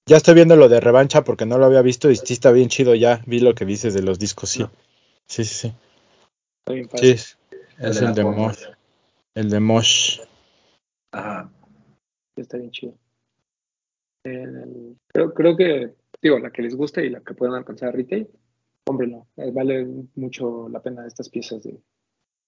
Ya 0.05 0.17
estoy 0.17 0.33
viendo 0.35 0.55
lo 0.55 0.67
de 0.67 0.79
revancha 0.81 1.23
porque 1.23 1.45
no 1.45 1.57
lo 1.57 1.65
había 1.65 1.81
visto 1.81 2.11
y 2.11 2.15
sí 2.17 2.33
está 2.33 2.51
bien 2.51 2.67
chido 2.69 2.93
ya. 2.93 3.21
Vi 3.25 3.39
lo 3.39 3.55
que 3.55 3.65
dices 3.65 3.93
de 3.93 4.03
los 4.03 4.19
discos, 4.19 4.49
sí. 4.49 4.59
No. 4.59 4.71
Sí, 5.27 5.45
sí, 5.45 5.53
sí. 5.55 5.73
Está 6.59 6.73
bien 6.73 6.85
Sí, 6.85 6.91
padre. 6.91 7.09
es, 7.11 7.37
El 7.79 7.89
es 7.89 7.99
de 8.01 8.05
el 8.07 8.13
de. 8.13 8.23
Mosh. 8.25 8.63
El 9.35 9.49
de 9.49 9.59
Mosh. 9.59 10.19
Ajá. 11.13 11.49
Está 12.35 12.57
bien 12.57 12.71
chido. 12.71 12.93
El- 14.25 14.97
creo, 15.07 15.33
creo 15.33 15.55
que, 15.55 15.93
digo, 16.21 16.39
la 16.39 16.51
que 16.51 16.61
les 16.61 16.75
guste 16.75 17.05
y 17.05 17.09
la 17.09 17.21
que 17.21 17.33
puedan 17.33 17.55
alcanzar 17.55 17.89
a 17.89 17.91
retail, 17.93 18.27
cómprenlo. 18.85 19.27
Eh, 19.37 19.51
Vale 19.51 19.87
mucho 20.15 20.67
la 20.69 20.81
pena 20.81 21.07
estas 21.07 21.29
piezas 21.29 21.63
de, 21.63 21.77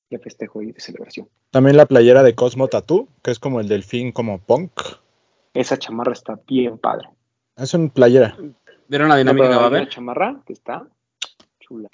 de 0.09 0.19
festejo 0.19 0.61
y 0.61 0.71
de 0.73 0.79
celebración. 0.79 1.29
También 1.51 1.77
la 1.77 1.85
playera 1.85 2.23
de 2.23 2.35
Cosmo 2.35 2.67
Tattoo, 2.67 3.07
que 3.23 3.31
es 3.31 3.39
como 3.39 3.59
el 3.61 3.67
delfín 3.69 4.11
como 4.11 4.39
punk. 4.39 4.71
Esa 5.53 5.77
chamarra 5.77 6.11
está 6.13 6.39
bien 6.47 6.77
padre. 6.77 7.09
Es 7.55 7.73
una 7.73 7.89
playera. 7.91 8.37
¿Vieron 8.87 9.09
la 9.09 9.15
dinámica 9.17 9.49
que 9.49 9.55
va 9.55 9.63
a 9.63 9.65
haber? 9.67 9.89
chamarra 9.89 10.41
que 10.45 10.53
está 10.53 10.87
chula. 11.59 11.89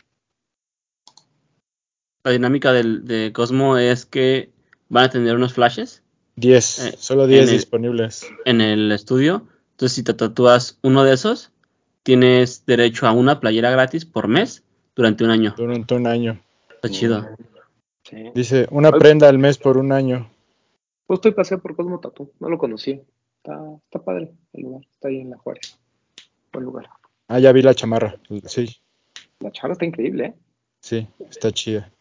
La 2.24 2.32
dinámica 2.32 2.72
del, 2.74 3.06
de 3.06 3.32
Cosmo 3.34 3.78
es 3.78 4.06
que 4.06 4.52
van 4.90 5.06
a 5.06 5.10
tener 5.10 5.36
unos 5.36 5.54
flashes 5.54 6.04
10. 6.36 6.80
Eh, 6.80 6.96
solo 6.98 7.28
10 7.28 7.44
en 7.44 7.50
el- 7.50 7.56
disponibles. 7.56 8.28
en 8.46 8.62
el 8.62 8.92
estudio. 8.92 9.48
Entonces, 9.72 9.96
si 9.96 10.04
te 10.04 10.14
tatúas 10.14 10.78
uno 10.84 11.04
de 11.04 11.14
esos, 11.14 11.52
tienes 12.04 12.66
derecho 12.66 13.08
a 13.08 13.12
una 13.12 13.40
playera 13.40 13.72
gratis 13.72 14.06
por 14.06 14.28
mes 14.28 14.64
durante 14.96 15.24
un 15.24 15.32
año. 15.32 15.54
Durante 15.58 15.96
un 15.96 16.06
año. 16.08 16.40
Está 16.76 16.90
chido. 16.90 17.28
Sí. 18.04 18.32
Dice, 18.36 18.68
una 18.72 18.92
prenda 18.92 19.30
al 19.30 19.38
mes 19.40 19.58
por 19.58 19.78
un 19.78 19.92
año. 19.92 20.30
Justo 21.08 21.30
hoy 21.30 21.34
pasé 21.36 21.58
por 21.58 21.76
Cosmo 21.76 22.00
Tattoo, 22.00 22.32
no 22.40 22.50
lo 22.50 22.58
conocía. 22.58 23.00
Está, 23.44 23.60
está 23.86 24.00
padre 24.04 24.32
el 24.54 24.62
lugar, 24.64 24.84
está 24.92 25.08
ahí 25.08 25.20
en 25.22 25.32
la 25.32 25.38
Juárez. 25.38 25.78
Buen 26.54 26.66
lugar. 26.66 26.88
Ah, 27.28 27.40
ya 27.40 27.52
vi 27.52 27.62
la 27.64 27.74
chamarra. 27.74 28.16
Sí, 28.46 28.68
La 29.40 29.52
charla 29.52 29.74
está 29.74 29.86
increíble, 29.86 30.26
¿eh? 30.26 30.34
sí, 30.82 31.08
está 31.30 31.52
chida. 31.52 31.92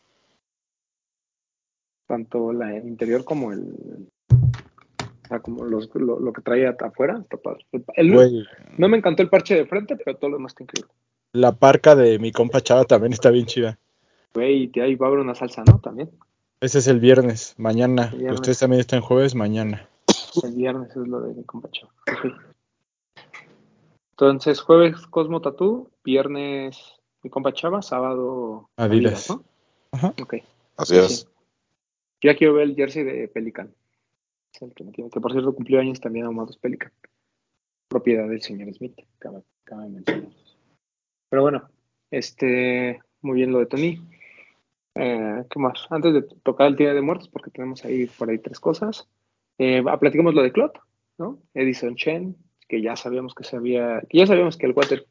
Tanto 2.07 2.53
la 2.53 2.77
el 2.77 2.87
interior 2.89 3.25
como 3.25 3.53
el. 3.53 4.09
o 4.31 5.29
sea, 5.29 5.39
como 5.41 5.65
los, 5.65 5.95
lo, 5.95 6.19
lo 6.19 6.33
que 6.33 6.43
trae 6.43 6.67
at- 6.67 6.83
afuera, 6.83 7.19
está 7.23 7.37
padre. 7.37 7.65
El- 7.95 8.13
Güey, 8.13 8.45
no 8.77 8.89
me 8.89 8.97
encantó 8.99 9.23
el 9.23 9.31
parche 9.31 9.55
de 9.55 9.67
frente, 9.67 9.97
pero 9.97 10.17
todo 10.17 10.31
lo 10.31 10.37
demás 10.37 10.53
está 10.53 10.65
increíble. 10.65 10.93
la 11.33 11.53
parca 11.53 11.95
de 11.95 12.19
mi 12.19 12.33
compa 12.33 12.61
Chava 12.61 12.85
también 12.85 13.13
está 13.13 13.31
bien 13.31 13.47
chida. 13.47 13.79
Güey, 14.35 14.71
y 14.75 14.81
ahí 14.81 14.95
va 14.97 15.07
a 15.07 15.09
haber 15.09 15.21
una 15.21 15.35
salsa, 15.35 15.63
¿no? 15.67 15.79
También. 15.81 16.11
Ese 16.61 16.79
es 16.81 16.87
el 16.89 17.01
viernes, 17.01 17.55
mañana. 17.57 18.11
El 18.13 18.19
viernes. 18.19 18.41
Ustedes 18.41 18.59
también 18.59 18.81
están 18.81 19.01
jueves, 19.01 19.35
mañana. 19.35 19.89
El 20.43 20.55
viernes 20.55 20.91
es 20.91 20.97
lo 21.09 21.21
de 21.21 21.35
mi 21.35 21.45
compa 21.45 21.71
Chava. 21.71 21.93
Ok. 22.13 22.33
Entonces, 24.13 24.61
jueves 24.61 25.07
Cosmo 25.07 25.41
Tatú, 25.41 25.91
viernes 26.05 26.79
mi 27.23 27.31
compa 27.31 27.53
Chava, 27.53 27.83
sábado 27.83 28.71
Adidas. 28.77 29.29
¿no? 29.31 29.45
Ajá. 29.93 30.15
Ok. 30.23 30.35
Así 30.77 30.95
Sí, 30.95 31.01
es. 31.01 31.21
sí. 31.21 31.27
Yo 32.23 32.31
ya 32.33 32.37
quiero 32.37 32.55
ver 32.55 32.65
el 32.65 32.75
jersey 32.77 33.03
de 33.05 33.29
Pelican. 33.29 33.75
Es 34.53 34.63
el 34.63 34.75
que, 34.75 34.85
me 34.85 34.93
tiene- 34.93 35.11
que 35.11 35.21
por 35.21 35.33
cierto 35.33 35.55
cumplió 35.55 35.81
años 35.81 36.01
también 36.01 36.27
Amados 36.27 36.59
Pelican. 36.59 36.93
Propiedad 37.89 38.29
del 38.29 38.43
señor 38.43 38.73
Smith, 38.75 38.99
cabe, 39.19 39.43
cabe 39.65 39.89
mencionar. 39.89 40.29
Pero 41.29 41.43
bueno, 41.43 41.69
este, 42.11 43.01
muy 43.23 43.37
bien 43.37 43.53
lo 43.53 43.59
de 43.59 43.67
Tony. 43.67 44.01
Eh, 44.97 45.45
¿Qué 45.49 45.59
más? 45.59 45.87
Antes 45.91 46.13
de 46.13 46.23
tocar 46.43 46.67
el 46.67 46.77
Día 46.77 46.93
de 46.93 47.01
Muertos, 47.01 47.29
porque 47.29 47.51
tenemos 47.51 47.85
ahí 47.85 48.07
por 48.07 48.29
ahí 48.29 48.39
tres 48.39 48.61
cosas. 48.61 49.09
Eh, 49.63 49.85
ah, 49.87 49.99
platicamos 49.99 50.33
lo 50.33 50.43
de 50.43 50.53
Clot, 50.53 50.81
¿no? 51.19 51.39
Edison 51.53 51.95
Chen, 51.95 52.35
que 52.67 52.81
ya 52.81 52.97
sabíamos 52.97 53.35
que 53.35 53.45
se 53.45 53.57
había, 53.57 54.01
que 54.09 54.17
ya 54.17 54.27
sabíamos 54.27 54.57
que 54.57 54.65
el 54.65 54.73
Water, 54.73 55.07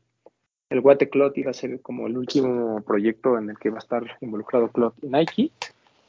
el 0.71 0.79
Water 0.79 1.07
Clot 1.07 1.37
iba 1.37 1.51
a 1.51 1.53
ser 1.53 1.79
como 1.83 2.07
el 2.07 2.17
último 2.17 2.81
proyecto 2.81 3.37
en 3.37 3.51
el 3.51 3.59
que 3.59 3.69
va 3.69 3.75
a 3.75 3.85
estar 3.85 4.17
involucrado 4.21 4.69
Clot 4.69 4.95
y 5.03 5.07
Nike. 5.07 5.51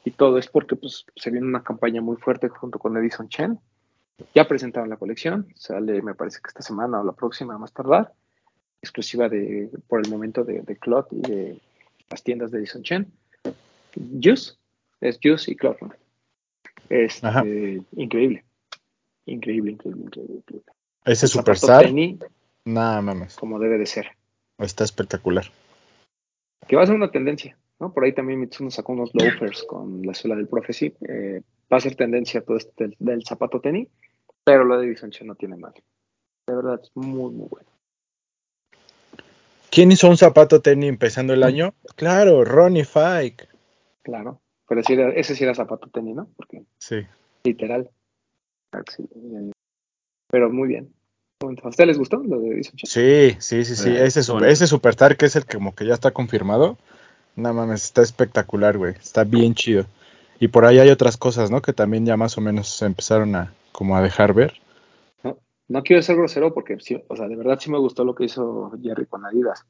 Y 0.05 0.09
todo 0.09 0.39
es 0.39 0.47
porque 0.47 0.75
pues, 0.75 1.05
se 1.15 1.29
viene 1.29 1.45
una 1.45 1.61
campaña 1.61 2.01
muy 2.01 2.17
fuerte 2.17 2.49
junto 2.49 2.79
con 2.79 2.97
Edison 2.97 3.29
Chen. 3.29 3.59
Ya 4.33 4.47
presentaron 4.47 4.89
la 4.89 4.97
colección, 4.97 5.45
sale 5.53 6.01
me 6.01 6.15
parece 6.15 6.39
que 6.41 6.47
esta 6.47 6.63
semana 6.63 6.99
o 6.99 7.03
la 7.03 7.11
próxima 7.11 7.59
más 7.59 7.73
tardar, 7.73 8.11
exclusiva 8.81 9.29
de, 9.29 9.69
por 9.87 10.03
el 10.03 10.09
momento 10.09 10.43
de, 10.43 10.63
de 10.63 10.77
Clot 10.77 11.13
y 11.13 11.21
de 11.21 11.59
las 12.09 12.23
tiendas 12.23 12.49
de 12.49 12.57
Edison 12.57 12.81
Chen. 12.81 13.11
Juice, 13.95 14.53
es 14.99 15.19
Juice 15.21 15.51
y 15.51 15.55
Clot. 15.55 15.77
Este, 16.91 17.25
Ajá. 17.25 17.45
increíble. 17.95 18.43
Increíble, 19.25 19.71
increíble, 19.71 20.03
increíble, 20.03 20.35
increíble. 20.35 20.71
Ese 21.05 21.27
Superstar, 21.27 21.85
tenis, 21.85 22.19
nada 22.65 23.01
mames, 23.01 23.35
como 23.37 23.59
debe 23.59 23.77
de 23.77 23.85
ser. 23.85 24.07
está 24.59 24.83
espectacular. 24.83 25.45
Que 26.67 26.75
va 26.75 26.83
a 26.83 26.85
ser 26.85 26.95
una 26.95 27.09
tendencia, 27.09 27.57
¿no? 27.79 27.93
Por 27.93 28.03
ahí 28.03 28.13
también 28.13 28.41
Mitsuno 28.41 28.69
sacó 28.71 28.91
unos 28.91 29.11
loafers 29.13 29.63
con 29.63 30.01
la 30.05 30.13
suela 30.13 30.35
del 30.35 30.49
Prophecy. 30.49 30.93
Eh, 31.07 31.41
va 31.71 31.77
a 31.77 31.79
ser 31.79 31.95
tendencia 31.95 32.41
todo 32.41 32.57
este 32.57 32.83
del, 32.83 32.95
del 32.99 33.23
zapato 33.25 33.61
tenis, 33.61 33.87
pero 34.43 34.81
Edison 34.83 35.11
Chen 35.11 35.27
no 35.27 35.35
tiene 35.35 35.55
mal. 35.55 35.73
De 36.45 36.55
verdad, 36.55 36.81
es 36.83 36.91
muy, 36.93 37.31
muy 37.31 37.47
bueno. 37.47 37.69
¿Quién 39.69 39.93
hizo 39.93 40.09
un 40.09 40.17
zapato 40.17 40.61
tenis 40.61 40.89
empezando 40.89 41.33
el 41.33 41.43
año? 41.43 41.73
Claro, 41.95 42.43
Ronnie 42.43 42.83
Fike. 42.83 43.47
Claro. 44.01 44.40
Pero 44.71 44.83
sí 44.83 44.93
era- 44.93 45.09
ese 45.11 45.35
sí 45.35 45.43
era 45.43 45.53
zapato 45.53 45.89
tenis, 45.89 46.15
¿no? 46.15 46.29
Porque 46.37 46.63
Sí. 46.77 47.05
literal. 47.43 47.89
Eh, 48.73 49.51
Pero 50.29 50.49
muy 50.49 50.69
bien. 50.69 50.93
¿A 51.41 51.67
ustedes 51.67 51.87
les 51.89 51.97
gustó 51.97 52.23
lo 52.23 52.39
de 52.39 52.51
Edison 52.51 52.77
Chen? 52.77 52.87
Sí, 52.89 53.35
sí, 53.41 53.65
sí, 53.65 53.75
sí. 53.75 53.89
Eh, 53.89 54.05
ese, 54.05 54.21
ese 54.21 54.67
Superstar 54.67 55.17
que 55.17 55.25
es 55.25 55.35
el 55.35 55.45
que 55.45 55.57
como 55.57 55.75
que 55.75 55.85
ya 55.85 55.93
está 55.93 56.11
confirmado. 56.11 56.77
No 57.35 57.53
mames, 57.53 57.83
está 57.83 58.01
espectacular, 58.01 58.77
güey. 58.77 58.93
Está 58.93 59.25
bien 59.25 59.55
chido. 59.55 59.87
Y 60.39 60.47
por 60.47 60.63
ahí 60.63 60.79
hay 60.79 60.87
otras 60.89 61.17
cosas, 61.17 61.51
¿no? 61.51 61.61
Que 61.61 61.73
también 61.73 62.05
ya 62.05 62.15
más 62.15 62.37
o 62.37 62.41
menos 62.41 62.69
se 62.69 62.85
empezaron 62.85 63.35
a 63.35 63.53
como 63.73 63.97
a 63.97 64.01
dejar 64.01 64.33
ver. 64.33 64.53
No 65.67 65.83
quiero 65.83 66.01
ser 66.01 66.15
grosero 66.15 66.53
porque, 66.53 66.77
sí, 66.79 66.97
o 67.09 67.17
sea, 67.17 67.27
de 67.27 67.35
verdad 67.35 67.59
sí 67.59 67.69
me 67.69 67.77
gustó 67.77 68.05
lo 68.05 68.15
que 68.15 68.23
hizo 68.23 68.71
Jerry 68.81 69.05
con 69.05 69.25
Adidas. 69.25 69.65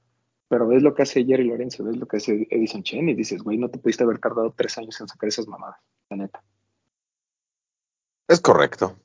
Pero 0.52 0.68
ves 0.68 0.84
lo 0.84 0.94
que 0.94 1.04
hace 1.04 1.24
Jerry 1.24 1.46
Lorenzo, 1.46 1.86
ves 1.86 1.96
lo 1.96 2.06
que 2.06 2.18
hace 2.18 2.46
Edison 2.50 2.84
Chen 2.84 3.08
y 3.08 3.14
dices, 3.14 3.42
güey, 3.42 3.58
no 3.58 3.70
te 3.70 3.80
pudiste 3.80 4.04
haber 4.04 4.20
tardado 4.20 4.52
tres 4.52 4.78
años 4.78 5.00
en 5.00 5.08
sacar 5.08 5.30
esas 5.30 5.48
mamadas, 5.48 5.80
la 6.10 6.18
neta. 6.18 6.44
Es 8.28 8.42
correcto. 8.42 8.98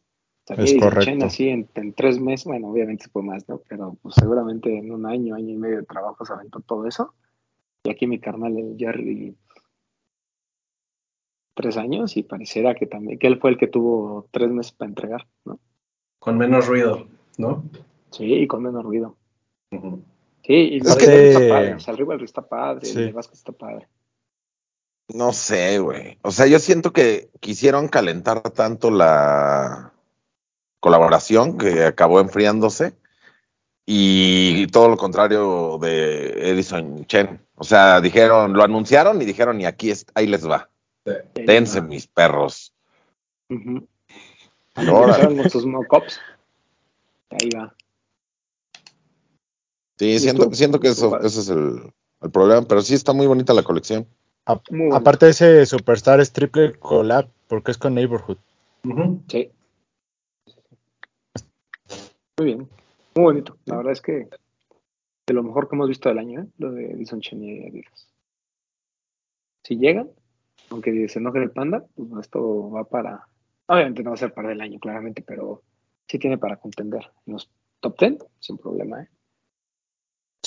Es 0.49 0.59
Edison 0.59 0.81
correcto. 0.81 1.05
Chen 1.05 1.23
así 1.23 1.49
en, 1.49 1.69
en 1.77 1.93
tres 1.93 2.19
meses, 2.19 2.47
bueno, 2.47 2.67
obviamente 2.67 3.07
fue 3.13 3.23
más, 3.23 3.49
¿no? 3.49 3.63
Pero 3.69 3.97
pues, 4.03 4.17
seguramente 4.17 4.77
en 4.77 4.91
un 4.91 5.07
año, 5.07 5.37
año 5.37 5.51
y 5.51 5.57
medio 5.57 5.77
de 5.77 5.85
trabajo 5.85 6.25
se 6.25 6.33
aventó 6.33 6.59
todo 6.63 6.85
eso. 6.85 7.15
Y 7.85 7.91
aquí 7.91 8.09
mi 8.09 8.19
carnal, 8.19 8.59
el 8.59 8.75
Jerry, 8.77 9.37
tres 11.55 11.77
años 11.77 12.17
y 12.17 12.25
pareciera 12.25 12.75
que 12.75 12.89
también, 12.89 13.21
que 13.21 13.29
él 13.29 13.39
fue 13.39 13.51
el 13.51 13.57
que 13.57 13.69
tuvo 13.69 14.27
tres 14.33 14.51
meses 14.51 14.73
para 14.73 14.89
entregar, 14.89 15.29
¿no? 15.45 15.61
Con 16.19 16.39
menos 16.39 16.67
ruido, 16.67 17.07
¿no? 17.39 17.63
Sí, 18.11 18.35
y 18.35 18.49
con 18.49 18.65
menos 18.65 18.83
ruido. 18.83 19.17
Ujú. 19.71 20.03
Sí, 20.47 20.55
y 20.55 20.81
de 20.81 20.91
está 20.91 21.49
padre, 21.49 21.75
o 21.75 21.81
sea, 21.81 21.93
el 21.93 21.99
rival 21.99 22.23
está 22.23 22.43
padre, 22.43 22.87
Sí. 22.87 23.03
el 23.03 23.13
Vázquez 23.13 23.39
está 23.39 23.51
padre. 23.51 23.89
No 25.09 25.33
sé, 25.33 25.81
güey. 25.81 26.19
O 26.23 26.31
sea, 26.31 26.47
yo 26.47 26.61
siento 26.61 26.93
que 26.93 27.31
quisieron 27.41 27.89
calentar 27.89 28.43
tanto 28.51 28.93
la 28.93 29.93
colaboración 30.79 31.59
que 31.59 31.85
acabó 31.85 32.21
enfriándose 32.21 32.95
y 33.85 34.69
todo 34.69 34.89
lo 34.89 34.97
contrario 34.97 35.79
de 35.81 36.51
Edison 36.51 37.05
Chen. 37.07 37.45
O 37.57 37.65
sea, 37.65 38.01
dijeron, 38.01 38.53
lo 38.53 38.63
anunciaron 38.63 39.21
y 39.21 39.25
dijeron, 39.25 39.61
y 39.61 39.67
aquí 39.67 39.91
es, 39.91 40.07
ahí 40.15 40.29
les 40.29 40.49
va. 40.49 40.71
Sí. 41.05 41.13
Dense, 41.45 41.83
mis 41.83 42.07
perros. 42.07 42.73
Con 43.49 43.89
sus 45.51 45.67
mock-ups. 45.67 46.21
Ahí 47.31 47.51
va. 47.51 47.75
Sí, 49.99 50.19
siento, 50.19 50.53
siento 50.53 50.81
que 50.81 50.89
eso, 50.89 51.19
ese 51.21 51.41
es 51.41 51.49
el, 51.49 51.93
el 52.23 52.31
problema, 52.31 52.63
pero 52.67 52.83
sí 52.83 52.95
está 52.95 53.13
muy 53.13 53.27
bonita 53.27 53.55
la 53.55 53.63
colección. 53.63 54.07
A- 54.45 54.61
aparte 54.93 55.29
ese 55.29 55.65
Superstar 55.67 56.21
es 56.21 56.33
triple 56.33 56.79
collab 56.79 57.29
porque 57.49 57.71
es 57.73 57.79
con 57.79 57.95
Neighborhood. 57.95 58.37
Sí. 59.29 59.51
Muy 62.39 62.47
bien. 62.47 62.59
Muy 63.15 63.25
bonito. 63.25 63.57
La 63.65 63.77
verdad 63.79 63.93
es 63.93 64.01
que 64.03 64.29
de 65.27 65.35
lo 65.35 65.43
mejor 65.43 65.69
que 65.69 65.75
hemos 65.75 65.89
visto 65.89 66.09
del 66.09 66.19
año, 66.19 66.43
¿eh? 66.43 66.47
lo 66.59 66.71
de 66.73 66.93
Edison 66.93 67.21
Chen 67.21 67.43
y 67.43 67.67
Adidas. 67.67 68.07
Si 69.65 69.77
llegan, 69.77 70.11
aunque 70.71 71.09
se 71.09 71.19
enoje 71.19 71.43
el 71.43 71.51
panda, 71.51 71.85
pues 71.97 72.09
esto 72.21 72.71
va 72.71 72.85
para, 72.85 73.27
obviamente 73.67 74.03
no 74.05 74.11
va 74.11 74.15
a 74.15 74.19
ser 74.19 74.33
para 74.33 74.53
el 74.53 74.61
año, 74.61 74.79
claramente, 74.79 75.23
pero 75.23 75.63
sí 76.07 76.19
tiene 76.19 76.39
para 76.39 76.57
contender 76.59 77.11
en 77.27 77.33
los 77.33 77.51
top 77.81 77.99
10, 77.99 78.19
sin 78.39 78.59
problema, 78.59 79.03
¿eh? 79.03 79.09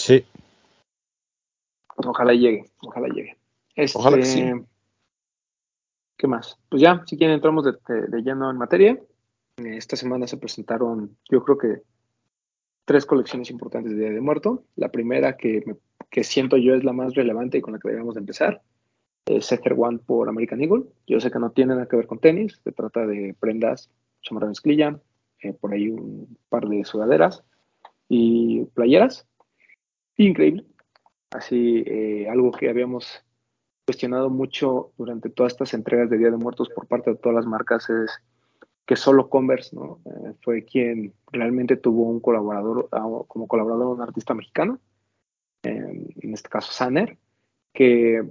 Sí. 0.09 0.25
Ojalá 1.97 2.33
llegue, 2.33 2.65
ojalá 2.81 3.07
llegue. 3.09 3.37
Este, 3.75 3.95
Ojalá 3.99 4.17
que 4.17 4.23
sí. 4.25 4.41
¿Qué 6.17 6.25
más? 6.27 6.57
Pues 6.67 6.81
ya, 6.81 7.03
si 7.05 7.15
quieren 7.15 7.35
entramos 7.35 7.63
de, 7.63 7.73
de- 7.87 8.07
de 8.07 8.21
lleno 8.23 8.49
en 8.49 8.57
materia. 8.57 8.99
Esta 9.57 9.95
semana 9.95 10.25
se 10.25 10.37
presentaron, 10.37 11.15
yo 11.29 11.43
creo 11.43 11.59
que 11.59 11.81
tres 12.85 13.05
colecciones 13.05 13.51
importantes 13.51 13.91
de 13.91 13.99
Día 13.99 14.09
de 14.09 14.19
Muerto. 14.19 14.63
La 14.77 14.89
primera 14.89 15.37
que, 15.37 15.61
me- 15.67 15.75
que 16.09 16.23
siento 16.23 16.57
yo 16.57 16.73
es 16.73 16.83
la 16.83 16.91
más 16.93 17.13
relevante 17.13 17.59
y 17.59 17.61
con 17.61 17.73
la 17.73 17.79
que 17.79 17.89
deberíamos 17.89 18.15
de 18.15 18.21
empezar 18.21 18.63
es 19.27 19.45
Setter 19.45 19.75
One 19.77 19.99
por 19.99 20.27
American 20.27 20.59
Eagle. 20.63 20.85
Yo 21.05 21.19
sé 21.19 21.29
que 21.29 21.37
no 21.37 21.51
tiene 21.51 21.75
nada 21.75 21.87
que 21.87 21.97
ver 21.97 22.07
con 22.07 22.17
tenis, 22.17 22.59
se 22.63 22.71
trata 22.71 23.05
de 23.05 23.35
prendas, 23.39 23.91
chamarra 24.23 24.47
mezclilla, 24.47 24.99
eh, 25.43 25.53
por 25.53 25.71
ahí 25.71 25.89
un 25.89 26.35
par 26.49 26.67
de 26.67 26.83
sudaderas 26.83 27.43
y 28.07 28.65
playeras. 28.73 29.27
Increíble. 30.19 30.65
Así, 31.31 31.81
eh, 31.87 32.27
algo 32.29 32.51
que 32.51 32.69
habíamos 32.69 33.23
cuestionado 33.85 34.29
mucho 34.29 34.91
durante 34.97 35.29
todas 35.29 35.53
estas 35.53 35.73
entregas 35.73 36.09
de 36.09 36.17
Día 36.17 36.29
de 36.29 36.35
Muertos 36.35 36.67
por 36.69 36.87
parte 36.87 37.11
de 37.11 37.15
todas 37.15 37.37
las 37.37 37.45
marcas 37.45 37.89
es 37.89 38.11
que 38.85 38.97
solo 38.97 39.29
Converse. 39.29 39.77
Eh, 39.77 40.33
fue 40.41 40.65
quien 40.65 41.13
realmente 41.31 41.77
tuvo 41.77 42.03
un 42.03 42.19
colaborador, 42.19 42.89
ah, 42.91 43.07
como 43.29 43.47
colaborador 43.47 43.95
un 43.95 44.01
artista 44.01 44.33
mexicano, 44.33 44.79
en 45.63 46.33
este 46.33 46.49
caso 46.49 46.73
Sanner, 46.73 47.17
que 47.73 48.21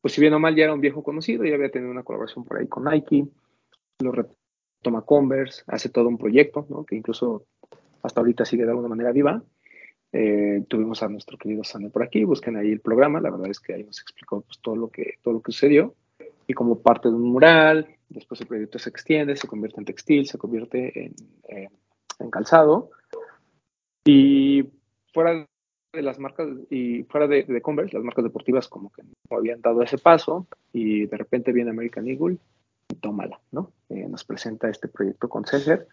pues 0.00 0.14
si 0.14 0.20
bien 0.20 0.34
o 0.34 0.38
mal 0.38 0.54
ya 0.54 0.64
era 0.64 0.74
un 0.74 0.80
viejo 0.80 1.02
conocido, 1.02 1.44
ya 1.44 1.56
había 1.56 1.72
tenido 1.72 1.90
una 1.90 2.04
colaboración 2.04 2.44
por 2.44 2.58
ahí 2.58 2.68
con 2.68 2.84
Nike, 2.84 3.26
lo 3.98 4.12
retoma 4.12 5.02
Converse, 5.04 5.64
hace 5.66 5.88
todo 5.88 6.08
un 6.08 6.18
proyecto, 6.18 6.68
que 6.86 6.94
incluso 6.94 7.46
hasta 8.00 8.20
ahorita 8.20 8.44
sigue 8.44 8.62
de 8.64 8.70
alguna 8.70 8.88
manera 8.88 9.10
viva. 9.10 9.42
Eh, 10.12 10.64
tuvimos 10.68 11.02
a 11.02 11.08
nuestro 11.08 11.38
querido 11.38 11.62
Sanner 11.62 11.90
por 11.90 12.02
aquí, 12.02 12.24
busquen 12.24 12.56
ahí 12.56 12.72
el 12.72 12.80
programa, 12.80 13.20
la 13.20 13.30
verdad 13.30 13.48
es 13.48 13.60
que 13.60 13.74
ahí 13.74 13.84
nos 13.84 14.00
explicó 14.00 14.40
pues, 14.40 14.58
todo, 14.60 14.74
lo 14.74 14.88
que, 14.88 15.14
todo 15.22 15.34
lo 15.34 15.40
que 15.40 15.52
sucedió 15.52 15.94
y 16.48 16.52
como 16.52 16.80
parte 16.80 17.08
de 17.08 17.14
un 17.14 17.30
mural, 17.30 17.86
después 18.08 18.40
el 18.40 18.48
proyecto 18.48 18.78
se 18.80 18.90
extiende, 18.90 19.36
se 19.36 19.46
convierte 19.46 19.78
en 19.78 19.84
textil, 19.84 20.26
se 20.26 20.36
convierte 20.36 21.06
en, 21.06 21.14
eh, 21.48 21.68
en 22.18 22.30
calzado 22.30 22.90
y 24.04 24.68
fuera 25.12 25.46
de 25.92 26.02
las 26.02 26.18
marcas 26.18 26.48
y 26.70 27.04
fuera 27.04 27.28
de, 27.28 27.44
de, 27.44 27.62
Converse, 27.62 27.96
las 27.96 28.04
marcas 28.04 28.24
deportivas 28.24 28.68
como 28.68 28.90
que 28.90 29.02
no 29.02 29.36
habían 29.36 29.60
dado 29.60 29.82
ese 29.82 29.98
paso 29.98 30.48
y 30.72 31.06
de 31.06 31.16
repente 31.16 31.52
viene 31.52 31.70
American 31.70 32.08
Eagle 32.08 32.38
y 32.88 32.94
tómala, 32.96 33.40
¿no? 33.52 33.72
Eh, 33.88 34.06
nos 34.08 34.24
presenta 34.24 34.68
este 34.68 34.88
proyecto 34.88 35.28
con 35.28 35.46
Seger. 35.46 35.86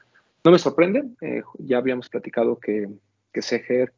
No 0.44 0.52
me 0.52 0.60
sorprende, 0.60 1.04
eh, 1.22 1.44
ya 1.60 1.78
habíamos 1.78 2.10
platicado 2.10 2.60
que, 2.60 2.90
que 3.32 3.42
Seger, 3.42 3.94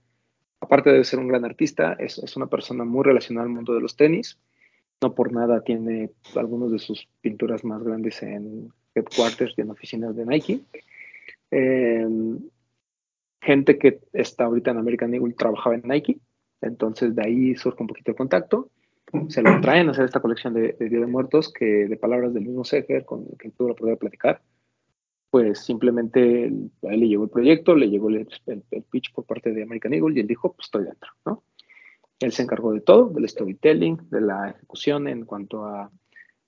aparte 0.62 0.92
de 0.92 1.04
ser 1.04 1.20
un 1.20 1.28
gran 1.28 1.46
artista, 1.46 1.94
es, 1.94 2.36
una 2.36 2.48
persona 2.48 2.84
muy 2.84 3.04
relacionada 3.04 3.46
al 3.48 3.54
mundo 3.54 3.74
de 3.74 3.82
los 3.82 3.96
tenis. 3.96 4.38
No 5.02 5.16
por 5.16 5.32
nada 5.32 5.62
tiene 5.62 6.12
algunas 6.36 6.72
de 6.72 6.80
sus 6.80 7.08
pinturas 7.22 7.64
más 7.64 7.82
grandes 7.82 8.22
en 8.22 8.72
headquarters 8.94 9.54
y 9.58 9.62
en 9.62 9.72
oficinas 9.72 10.16
de 10.16 10.26
Nike. 10.26 10.62
Eh, 11.52 12.06
gente 13.42 13.78
que 13.78 14.02
está 14.12 14.46
ahorita 14.46 14.72
en 14.72 14.78
American 14.78 15.14
Eagle 15.14 15.34
trabajaba 15.34 15.76
en 15.76 15.84
Nike, 15.86 16.20
entonces 16.62 17.16
de 17.16 17.24
ahí 17.24 17.56
surge 17.56 17.82
un 17.82 17.88
poquito 17.88 18.12
de 18.12 18.18
contacto. 18.18 18.70
Se 19.30 19.42
lo 19.42 19.60
traen 19.62 19.88
a 19.88 19.92
hacer 19.92 20.06
esta 20.06 20.20
colección 20.20 20.54
de, 20.54 20.74
de 20.74 20.90
Día 20.90 21.00
de 21.00 21.08
Muertos, 21.08 21.52
que 21.52 21.66
de 21.66 21.98
palabras 21.98 22.34
del 22.34 22.44
mismo 22.44 22.64
Seger, 22.64 23.06
con 23.06 23.26
el 23.32 23.38
que 23.38 23.50
tuve 23.50 23.70
la 23.70 23.72
oportunidad 23.72 23.98
platicar, 23.98 24.42
pues 25.30 25.60
simplemente 25.60 26.52
a 26.84 26.94
él 26.94 27.00
le 27.00 27.08
llegó 27.08 27.26
el 27.26 27.30
proyecto, 27.30 27.76
le 27.76 27.90
llegó 27.90 28.10
el, 28.10 28.28
el, 28.48 28.64
el, 28.72 28.84
pitch 28.84 29.14
por 29.14 29.26
parte 29.26 29.52
de 29.52 29.64
American 29.64 29.94
Eagle 29.94 30.16
y 30.16 30.22
él 30.22 30.28
dijo, 30.28 30.54
pues 30.54 30.68
estoy 30.68 30.86
dentro, 30.86 31.10
¿no? 31.26 31.44
Él 32.20 32.32
se 32.32 32.44
encargó 32.44 32.74
de 32.74 32.82
todo, 32.82 33.10
del 33.10 33.30
storytelling, 33.30 33.98
de 34.10 34.22
la 34.22 34.50
ejecución 34.50 35.08
en 35.08 35.24
cuanto 35.26 35.66
a 35.66 35.90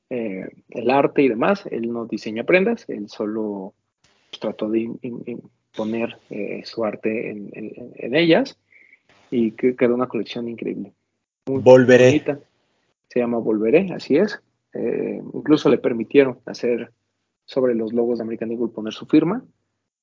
eh, 0.09 0.49
el 0.69 0.89
arte 0.89 1.21
y 1.21 1.29
demás. 1.29 1.65
Él 1.71 1.91
no 1.91 2.05
diseña 2.05 2.43
prendas, 2.43 2.89
él 2.89 3.07
solo 3.07 3.73
pues, 4.29 4.39
trató 4.41 4.69
de 4.69 4.79
in, 4.79 4.99
in, 5.01 5.41
poner 5.73 6.17
eh, 6.29 6.61
su 6.65 6.83
arte 6.83 7.29
en, 7.29 7.49
en, 7.53 7.93
en, 7.95 8.15
ellas 8.15 8.57
y 9.29 9.51
que 9.51 9.77
quedó 9.77 9.95
una 9.95 10.07
colección 10.07 10.49
increíble. 10.49 10.91
Muy 11.47 11.61
Volveré. 11.61 12.07
Bonita. 12.07 12.39
Se 13.07 13.19
llama 13.19 13.37
Volveré, 13.37 13.93
así 13.93 14.17
es. 14.17 14.41
Eh, 14.73 15.21
incluso 15.33 15.69
le 15.69 15.77
permitieron 15.77 16.39
hacer 16.45 16.91
sobre 17.45 17.75
los 17.75 17.93
logos 17.93 18.19
de 18.19 18.23
American 18.23 18.51
Eagle 18.51 18.69
poner 18.69 18.93
su 18.93 19.05
firma, 19.05 19.43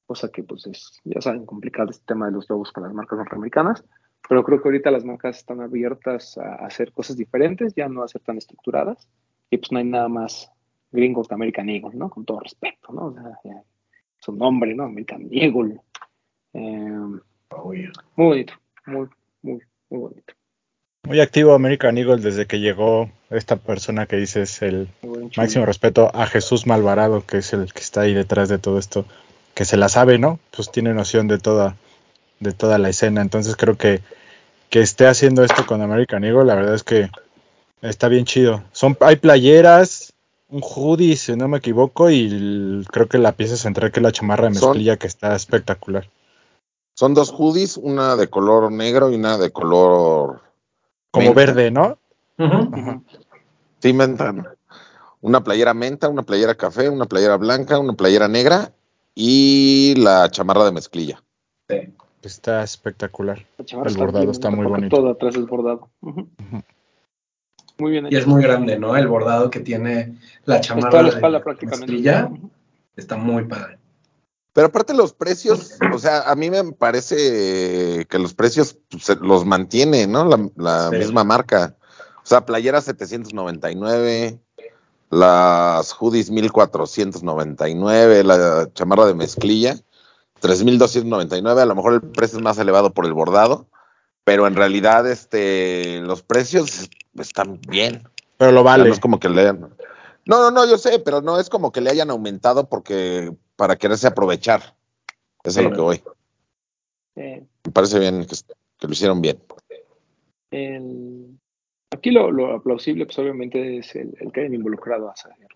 cosa 0.07 0.31
que 0.31 0.43
pues 0.43 0.67
es, 0.67 1.01
ya 1.05 1.21
saben, 1.21 1.47
complicado 1.47 1.91
este 1.91 2.05
tema 2.07 2.27
de 2.27 2.33
los 2.33 2.49
logos 2.49 2.73
con 2.73 2.85
las 2.85 2.93
marcas 2.93 3.19
norteamericanas, 3.19 3.85
pero 4.29 4.45
creo 4.45 4.61
que 4.61 4.69
ahorita 4.69 4.91
las 4.91 5.05
marcas 5.05 5.39
están 5.39 5.61
abiertas 5.61 6.37
a 6.39 6.67
hacer 6.67 6.93
cosas 6.93 7.17
diferentes, 7.17 7.75
ya 7.75 7.89
no 7.89 8.03
a 8.03 8.09
ser 8.09 8.23
tan 8.23 8.39
estructuradas, 8.39 9.09
y 9.51 9.59
pues 9.59 9.73
no 9.73 9.79
hay 9.79 9.85
nada 9.85 10.09
más 10.09 10.51
gringo 10.91 11.23
que 11.25 11.35
American 11.35 11.69
Eagle, 11.69 11.95
¿no? 11.95 12.11
Con 12.11 12.25
todo 12.25 12.41
respeto, 12.41 12.93
¿no? 12.93 13.07
O 13.07 13.15
sea, 13.15 13.39
ya, 13.45 13.63
su 14.19 14.33
nombre, 14.33 14.75
¿no? 14.75 14.85
American 14.85 15.29
Eagle. 15.31 15.81
Eh, 16.55 16.61
muy 17.67 17.91
bonito, 18.17 18.55
muy, 18.87 19.09
muy, 19.43 19.61
muy 19.91 20.01
bonito. 20.01 20.35
Muy 21.09 21.21
activo 21.21 21.55
American 21.55 21.97
Eagle 21.97 22.19
desde 22.19 22.47
que 22.47 22.61
llegó 22.61 23.11
esta 23.31 23.57
persona 23.57 24.05
que 24.05 24.17
dices 24.17 24.61
el 24.61 24.89
máximo 25.39 25.65
respeto 25.65 26.11
a 26.15 26.27
Jesús 26.27 26.67
Malvarado, 26.67 27.25
que 27.25 27.39
es 27.39 27.55
el 27.55 27.73
que 27.73 27.81
está 27.81 28.03
ahí 28.03 28.13
detrás 28.13 28.51
de 28.51 28.59
todo 28.59 28.79
esto, 28.79 29.07
que 29.55 29.65
se 29.65 29.79
la 29.79 29.89
sabe, 29.89 30.19
¿no? 30.19 30.39
Pues 30.55 30.71
tiene 30.71 30.93
noción 30.93 31.27
de 31.27 31.39
toda, 31.39 31.77
de 32.41 32.53
toda 32.53 32.77
la 32.77 32.91
escena. 32.91 33.23
Entonces 33.23 33.57
creo 33.57 33.79
que 33.79 34.03
que 34.69 34.83
esté 34.83 35.07
haciendo 35.07 35.43
esto 35.43 35.65
con 35.65 35.81
American 35.81 36.25
Eagle, 36.25 36.45
la 36.45 36.55
verdad 36.55 36.75
es 36.75 36.85
que 36.85 37.11
está 37.81 38.09
bien 38.09 38.27
chido. 38.27 38.63
Son, 38.73 38.97
hay 39.01 39.17
playeras, 39.17 40.13
un 40.51 40.61
hoodie, 40.63 41.17
si 41.17 41.35
no 41.37 41.49
me 41.49 41.57
equivoco, 41.57 42.11
y 42.11 42.27
el, 42.27 42.87
creo 42.91 43.09
que 43.09 43.17
la 43.17 43.33
pieza 43.33 43.57
central 43.57 43.93
que 43.93 44.01
es 44.01 44.05
la 44.05 44.13
chamarra 44.13 44.45
de 44.45 44.51
mezclilla 44.51 44.93
son, 44.93 44.99
que 44.99 45.07
está 45.07 45.35
espectacular. 45.35 46.09
Son 46.95 47.15
dos 47.15 47.31
hoodies, 47.31 47.79
una 47.79 48.17
de 48.17 48.29
color 48.29 48.71
negro 48.71 49.11
y 49.11 49.15
una 49.15 49.39
de 49.39 49.51
color 49.51 50.48
como 51.11 51.27
menta. 51.27 51.41
verde, 51.41 51.71
¿no? 51.71 51.99
Uh 52.39 52.45
-huh. 52.45 53.03
Sí, 53.81 53.93
menta. 53.93 54.35
Una 55.21 55.43
playera 55.43 55.75
menta, 55.75 56.09
una 56.09 56.23
playera 56.23 56.55
café, 56.55 56.89
una 56.89 57.07
playera 57.07 57.37
blanca, 57.37 57.79
una 57.79 57.95
playera 57.95 58.29
negra 58.29 58.73
y 59.15 59.95
la 59.97 60.31
chamarra 60.31 60.65
de 60.65 60.73
mezclilla. 60.73 61.23
Sí. 61.69 61.95
Está 62.23 62.63
espectacular. 62.63 63.39
El 63.59 63.65
está 63.65 63.99
bordado 63.99 64.21
bien, 64.21 64.31
está 64.31 64.51
muy 64.51 64.67
bonito. 64.67 64.97
Todo 64.97 65.11
atrás 65.11 65.37
es 65.37 65.47
bordado. 65.47 65.89
Uh 66.01 66.11
-huh. 66.11 66.23
Uh 66.23 66.57
-huh. 66.57 66.63
Muy 67.79 67.93
bien. 67.93 68.09
Y 68.11 68.17
es 68.17 68.27
muy 68.27 68.43
grande, 68.43 68.79
¿no? 68.79 68.97
El 68.97 69.07
bordado 69.07 69.51
que 69.51 69.61
tiene 69.61 70.19
la 70.45 70.61
chamarra. 70.61 70.89
Está 70.89 71.03
la 71.03 71.09
espalda 71.09 71.43
prácticamente. 71.43 71.87
Mezclilla, 71.87 72.31
está 72.97 73.17
muy 73.17 73.45
padre. 73.45 73.79
Pero 74.59 74.67
aparte 74.67 74.93
los 74.93 75.13
precios, 75.13 75.75
o 75.95 76.01
sea, 76.01 76.23
a 76.23 76.35
mí 76.35 76.51
me 76.51 76.73
parece 76.73 78.05
que 78.11 78.19
los 78.19 78.35
precios 78.35 78.77
pues, 78.91 79.17
los 79.21 79.45
mantiene, 79.45 80.09
¿no? 80.09 80.25
La, 80.25 80.51
la 80.57 80.91
sí. 80.91 80.97
misma 80.97 81.23
marca. 81.23 81.77
O 82.17 82.27
sea, 82.27 82.45
playera 82.45 82.81
799, 82.81 84.41
las 85.11 85.93
hoodies 85.93 86.33
1499, 86.33 88.25
la 88.25 88.69
chamarra 88.75 89.07
de 89.07 89.15
mezclilla 89.15 89.77
3299, 90.41 91.63
a 91.63 91.65
lo 91.65 91.77
mejor 91.77 91.93
el 91.93 92.01
precio 92.01 92.39
es 92.39 92.43
más 92.43 92.59
elevado 92.59 92.93
por 92.93 93.07
el 93.07 93.13
bordado, 93.13 93.69
pero 94.25 94.49
en 94.49 94.57
realidad 94.57 95.09
este 95.09 96.01
los 96.01 96.23
precios 96.23 96.91
están 97.17 97.61
bien. 97.69 98.03
Pero 98.39 98.51
lo 98.51 98.65
vale. 98.65 98.83
O 98.83 98.87
sea, 98.87 98.89
no 98.89 98.95
es 98.95 99.01
como 99.01 99.21
que 99.21 99.29
le 99.29 99.43
hayan... 99.43 99.61
No, 100.27 100.41
no, 100.43 100.51
no, 100.51 100.69
yo 100.69 100.79
sé, 100.79 100.99
pero 100.99 101.23
no 101.23 101.39
es 101.39 101.49
como 101.49 101.71
que 101.71 101.81
le 101.81 101.91
hayan 101.91 102.11
aumentado 102.11 102.69
porque 102.69 103.33
para 103.59 103.75
quererse 103.75 104.07
aprovechar. 104.07 104.61
Sí, 105.43 105.51
es 105.51 105.63
lo 105.65 105.73
que 105.73 105.81
voy. 105.81 106.03
Me 107.17 107.73
parece 107.73 107.99
bien 107.99 108.25
que, 108.25 108.37
que 108.79 108.87
lo 108.87 108.93
hicieron 108.93 109.21
bien. 109.21 109.39
El, 110.53 111.37
aquí 111.91 112.13
lo, 112.13 112.31
lo, 112.31 112.55
aplausible, 112.55 113.05
pues 113.05 113.19
obviamente 113.19 113.79
es 113.79 113.97
el, 113.97 114.15
el 114.21 114.31
que 114.31 114.41
hayan 114.41 114.55
involucrado 114.55 115.11
a 115.11 115.17
Sager. 115.17 115.49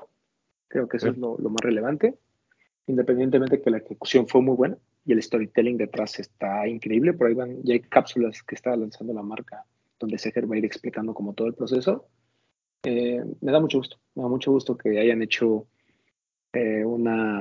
Creo 0.67 0.89
que 0.89 0.97
eso 0.97 1.07
sí. 1.07 1.13
es 1.13 1.19
lo, 1.19 1.39
lo, 1.39 1.49
más 1.49 1.61
relevante. 1.63 2.19
Independientemente 2.89 3.59
de 3.59 3.63
que 3.63 3.71
la 3.71 3.79
ejecución 3.79 4.27
fue 4.27 4.43
muy 4.43 4.57
buena 4.57 4.77
y 5.05 5.13
el 5.13 5.23
storytelling 5.23 5.77
detrás 5.77 6.19
está 6.19 6.67
increíble. 6.67 7.13
Por 7.13 7.29
ahí 7.29 7.35
van, 7.35 7.63
ya 7.63 7.75
hay 7.75 7.81
cápsulas 7.81 8.43
que 8.43 8.57
está 8.57 8.75
lanzando 8.75 9.15
la 9.15 9.23
marca 9.23 9.65
donde 10.01 10.19
Seger 10.19 10.51
va 10.51 10.57
a 10.57 10.59
ir 10.59 10.65
explicando 10.65 11.15
como 11.15 11.35
todo 11.35 11.47
el 11.47 11.55
proceso. 11.55 12.09
Eh, 12.83 13.23
me 13.41 13.53
da 13.53 13.61
mucho 13.61 13.79
gusto, 13.79 13.99
me 14.17 14.25
da 14.25 14.29
mucho 14.29 14.51
gusto 14.51 14.77
que 14.77 14.99
hayan 14.99 15.23
hecho 15.23 15.69
eh, 16.53 16.85
una, 16.85 17.41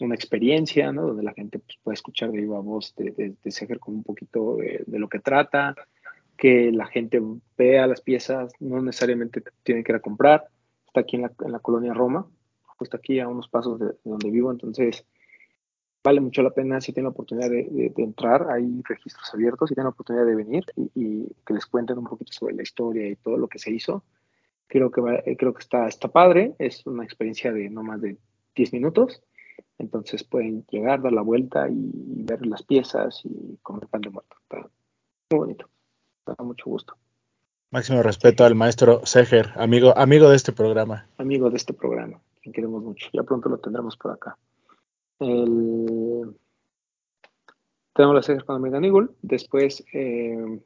una 0.00 0.14
experiencia, 0.14 0.92
¿no? 0.92 1.08
Donde 1.08 1.22
la 1.22 1.32
gente 1.32 1.58
pues, 1.58 1.78
pueda 1.82 1.94
escuchar 1.94 2.30
de 2.30 2.38
viva 2.38 2.60
voz 2.60 2.94
de, 2.96 3.10
de, 3.12 3.34
de 3.42 3.50
Seger 3.50 3.78
un 3.86 4.02
poquito 4.02 4.56
de, 4.56 4.84
de, 4.86 4.98
lo 4.98 5.08
que 5.08 5.18
trata, 5.18 5.74
que 6.36 6.70
la 6.72 6.86
gente 6.86 7.20
vea 7.56 7.86
las 7.86 8.00
piezas, 8.00 8.52
no 8.60 8.82
necesariamente 8.82 9.42
tienen 9.62 9.84
que 9.84 9.92
ir 9.92 9.96
a 9.96 10.00
comprar, 10.00 10.46
está 10.86 11.00
aquí 11.00 11.16
en 11.16 11.22
la, 11.22 11.32
en 11.44 11.52
la 11.52 11.60
colonia 11.60 11.94
Roma, 11.94 12.26
justo 12.78 12.96
aquí 12.96 13.20
a 13.20 13.28
unos 13.28 13.48
pasos 13.48 13.78
de, 13.78 13.86
de 13.86 13.96
donde 14.04 14.30
vivo, 14.30 14.50
entonces 14.50 15.04
vale 16.06 16.20
mucho 16.20 16.40
la 16.40 16.50
pena 16.50 16.80
si 16.80 16.92
tienen 16.92 17.06
la 17.06 17.10
oportunidad 17.10 17.50
de, 17.50 17.92
entrar, 17.96 18.46
hay 18.50 18.80
registros 18.88 19.28
abiertos, 19.34 19.68
si 19.68 19.74
tienen 19.74 19.86
la 19.86 19.90
oportunidad 19.90 20.24
de 20.24 20.36
venir 20.36 20.64
y, 20.76 20.90
y, 20.94 21.26
que 21.44 21.54
les 21.54 21.66
cuenten 21.66 21.98
un 21.98 22.04
poquito 22.04 22.32
sobre 22.32 22.54
la 22.54 22.62
historia 22.62 23.08
y 23.08 23.16
todo 23.16 23.36
lo 23.36 23.48
que 23.48 23.58
se 23.58 23.72
hizo. 23.72 24.04
Creo 24.68 24.92
que, 24.92 25.00
va, 25.00 25.20
creo 25.36 25.52
que 25.52 25.62
está, 25.62 25.88
está 25.88 26.06
padre, 26.06 26.54
es 26.60 26.86
una 26.86 27.02
experiencia 27.02 27.52
de 27.52 27.70
no 27.70 27.82
más 27.82 28.00
de 28.00 28.18
10 28.54 28.72
minutos, 28.72 29.20
entonces 29.78 30.24
pueden 30.24 30.64
llegar, 30.70 31.02
dar 31.02 31.12
la 31.12 31.22
vuelta 31.22 31.68
y 31.68 31.90
ver 32.24 32.46
las 32.46 32.62
piezas 32.62 33.20
y 33.24 33.56
comer 33.62 33.86
pan 33.88 34.00
de 34.00 34.10
muerto. 34.10 34.36
Está 34.42 34.68
muy 35.30 35.38
bonito, 35.38 35.68
da 36.24 36.34
mucho 36.44 36.70
gusto. 36.70 36.94
Máximo 37.70 38.02
respeto 38.02 38.44
al 38.44 38.54
maestro 38.54 39.04
Seger, 39.04 39.52
amigo, 39.56 39.96
amigo 39.96 40.30
de 40.30 40.36
este 40.36 40.52
programa. 40.52 41.06
Amigo 41.18 41.50
de 41.50 41.56
este 41.56 41.72
programa, 41.74 42.20
que 42.40 42.52
queremos 42.52 42.82
mucho. 42.82 43.08
Ya 43.12 43.22
pronto 43.22 43.48
lo 43.48 43.58
tendremos 43.58 43.96
por 43.96 44.12
acá. 44.12 44.38
El... 45.18 46.36
Tenemos 47.92 48.14
la 48.14 48.22
serie 48.22 48.42
con 48.42 48.56
American 48.56 48.84
Eagle. 48.84 49.08
Después 49.22 49.82
eh, 49.92 50.60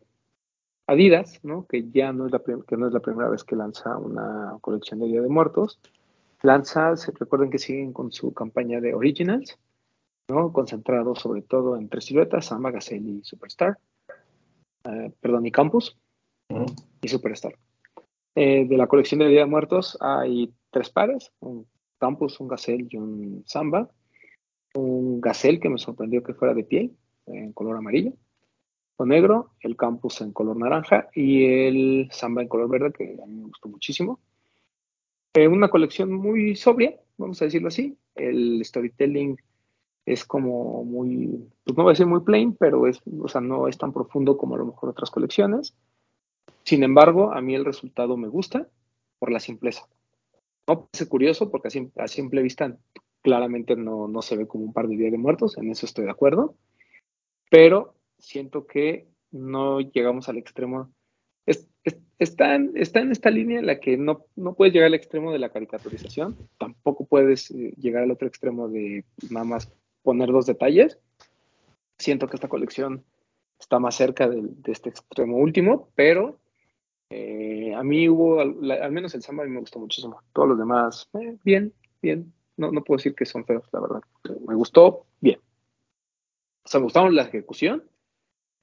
Adidas, 0.90 1.38
¿no? 1.44 1.66
que 1.68 1.88
ya 1.92 2.12
no 2.12 2.26
es, 2.26 2.32
la 2.32 2.40
que 2.40 2.76
no 2.76 2.88
es 2.88 2.92
la 2.92 2.98
primera 2.98 3.28
vez 3.28 3.44
que 3.44 3.54
lanza 3.54 3.96
una 3.96 4.56
colección 4.60 4.98
de 4.98 5.06
Día 5.06 5.22
de 5.22 5.28
Muertos. 5.28 5.78
Lanza, 6.42 6.96
se 6.96 7.12
recuerden 7.12 7.50
que 7.50 7.58
siguen 7.58 7.92
con 7.92 8.12
su 8.12 8.32
campaña 8.32 8.80
de 8.80 8.94
Originals, 8.94 9.58
¿no? 10.28 10.52
concentrado 10.52 11.14
sobre 11.14 11.42
todo 11.42 11.76
en 11.76 11.88
tres 11.88 12.04
siluetas, 12.04 12.46
Samba, 12.46 12.70
Gazelle 12.70 13.10
y 13.10 13.24
Superstar. 13.24 13.78
Eh, 14.84 15.12
perdón, 15.20 15.46
y 15.46 15.50
Campus 15.50 15.98
uh 16.48 16.54
-huh. 16.54 16.84
y 17.02 17.08
Superstar. 17.08 17.54
Eh, 18.34 18.66
de 18.66 18.76
la 18.76 18.86
colección 18.86 19.20
de 19.20 19.28
Día 19.28 19.40
de 19.40 19.46
Muertos 19.46 19.98
hay 20.00 20.52
tres 20.70 20.88
pares, 20.90 21.32
un 21.40 21.66
Campus, 21.98 22.40
un 22.40 22.48
Gazelle 22.48 22.86
y 22.88 22.96
un 22.96 23.42
Samba 23.46 23.90
un 24.74 25.20
gazelle 25.20 25.60
que 25.60 25.68
me 25.68 25.78
sorprendió 25.78 26.22
que 26.22 26.34
fuera 26.34 26.54
de 26.54 26.64
piel, 26.64 26.96
en 27.26 27.52
color 27.52 27.76
amarillo, 27.76 28.12
o 28.96 29.06
negro, 29.06 29.52
el 29.60 29.76
campus 29.76 30.20
en 30.20 30.32
color 30.32 30.56
naranja 30.56 31.08
y 31.14 31.44
el 31.44 32.08
samba 32.12 32.42
en 32.42 32.48
color 32.48 32.68
verde, 32.68 32.92
que 32.92 33.16
a 33.22 33.26
mí 33.26 33.34
me 33.36 33.46
gustó 33.46 33.68
muchísimo. 33.68 34.20
Eh, 35.34 35.46
una 35.46 35.68
colección 35.68 36.12
muy 36.12 36.56
sobria, 36.56 36.98
vamos 37.16 37.40
a 37.40 37.44
decirlo 37.44 37.68
así. 37.68 37.96
El 38.14 38.64
storytelling 38.64 39.36
es 40.04 40.24
como 40.24 40.84
muy, 40.84 41.48
pues 41.64 41.76
no 41.76 41.84
voy 41.84 41.90
a 41.90 41.94
decir 41.94 42.06
muy 42.06 42.20
plain, 42.20 42.56
pero 42.56 42.86
es, 42.86 43.00
o 43.20 43.28
sea, 43.28 43.40
no 43.40 43.68
es 43.68 43.78
tan 43.78 43.92
profundo 43.92 44.36
como 44.36 44.56
a 44.56 44.58
lo 44.58 44.66
mejor 44.66 44.90
otras 44.90 45.10
colecciones. 45.10 45.74
Sin 46.64 46.82
embargo, 46.82 47.32
a 47.32 47.40
mí 47.40 47.54
el 47.54 47.64
resultado 47.64 48.16
me 48.16 48.28
gusta 48.28 48.68
por 49.18 49.30
la 49.30 49.40
simpleza. 49.40 49.86
No 50.66 50.86
parece 50.86 51.08
curioso 51.08 51.50
porque 51.50 51.68
a, 51.96 52.08
simple 52.08 52.42
vista 52.42 52.76
claramente 53.22 53.76
no, 53.76 54.08
no, 54.08 54.22
se 54.22 54.36
ve 54.36 54.46
como 54.46 54.64
un 54.64 54.72
par 54.72 54.88
de 54.88 54.96
días 54.96 55.12
de 55.12 55.18
muertos, 55.18 55.56
en 55.58 55.70
eso 55.70 55.86
estoy 55.86 56.04
de 56.04 56.10
acuerdo, 56.10 56.54
pero 57.50 57.94
siento 58.18 58.66
que 58.66 59.06
no 59.30 59.80
llegamos 59.80 60.28
al 60.28 60.38
extremo. 60.38 60.90
Es, 61.50 61.66
es, 61.84 61.96
está, 62.18 62.54
en, 62.54 62.72
está, 62.76 63.00
en, 63.00 63.10
esta 63.10 63.30
línea 63.30 63.58
en 63.58 63.66
la 63.66 63.80
que 63.80 63.96
no, 63.96 64.24
no, 64.36 64.54
puedes 64.54 64.72
llegar 64.72 64.86
al 64.86 64.94
extremo 64.94 65.32
de 65.32 65.38
la 65.38 65.48
caricaturización, 65.48 66.36
tampoco 66.58 67.06
puedes 67.06 67.50
eh, 67.50 67.74
llegar 67.76 68.04
al 68.04 68.10
otro 68.10 68.28
extremo 68.28 68.68
de 68.68 69.04
nada 69.30 69.44
más 69.44 69.72
poner 70.02 70.30
dos 70.30 70.46
detalles. 70.46 70.98
Siento 71.98 72.28
que 72.28 72.36
esta 72.36 72.48
colección 72.48 73.04
está 73.58 73.78
más 73.78 73.94
cerca 73.94 74.28
de, 74.28 74.40
de 74.42 74.72
este 74.72 74.90
extremo 74.90 75.36
último, 75.36 75.90
pero 75.94 76.38
eh, 77.10 77.74
a 77.74 77.82
mí 77.82 78.08
hubo, 78.08 78.40
al, 78.40 78.70
al, 78.70 78.92
menos 78.92 79.14
el 79.14 79.22
samba 79.22 79.42
a 79.42 79.46
mí 79.46 79.52
me 79.52 79.60
gustó 79.60 79.80
muchísimo. 79.80 80.22
Todos 80.32 80.50
los 80.50 80.58
demás, 80.58 81.08
eh, 81.14 81.36
bien, 81.42 81.74
bien, 82.00 82.32
no, 82.56 82.70
no 82.70 82.84
puedo 82.84 82.98
decir 82.98 83.14
que 83.14 83.26
son 83.26 83.44
feos, 83.44 83.64
la 83.72 83.80
verdad. 83.80 84.00
Me 84.46 84.54
gustó 84.54 85.06
bien. 85.20 85.40
O 86.64 86.68
sea, 86.68 86.78
me 86.78 86.84
gustaron 86.84 87.16
la 87.16 87.22
ejecución, 87.22 87.82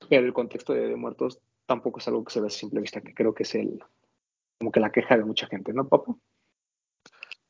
pero 0.10 0.26
el 0.26 0.34
contexto 0.34 0.74
de, 0.74 0.88
de, 0.88 0.96
muertos 0.96 1.42
tampoco 1.68 2.00
es 2.00 2.08
algo 2.08 2.24
que 2.24 2.34
se 2.34 2.42
ve 2.42 2.48
a 2.48 2.50
simple 2.50 2.82
vista, 2.82 3.02
que 3.02 3.14
creo 3.14 3.36
que 3.36 3.44
es 3.44 3.54
el 3.56 3.84
como 4.58 4.72
que 4.72 4.80
la 4.80 4.92
queja 4.92 5.16
de 5.16 5.24
mucha 5.24 5.46
gente, 5.46 5.72
¿no, 5.72 5.88
Papo? 5.88 6.18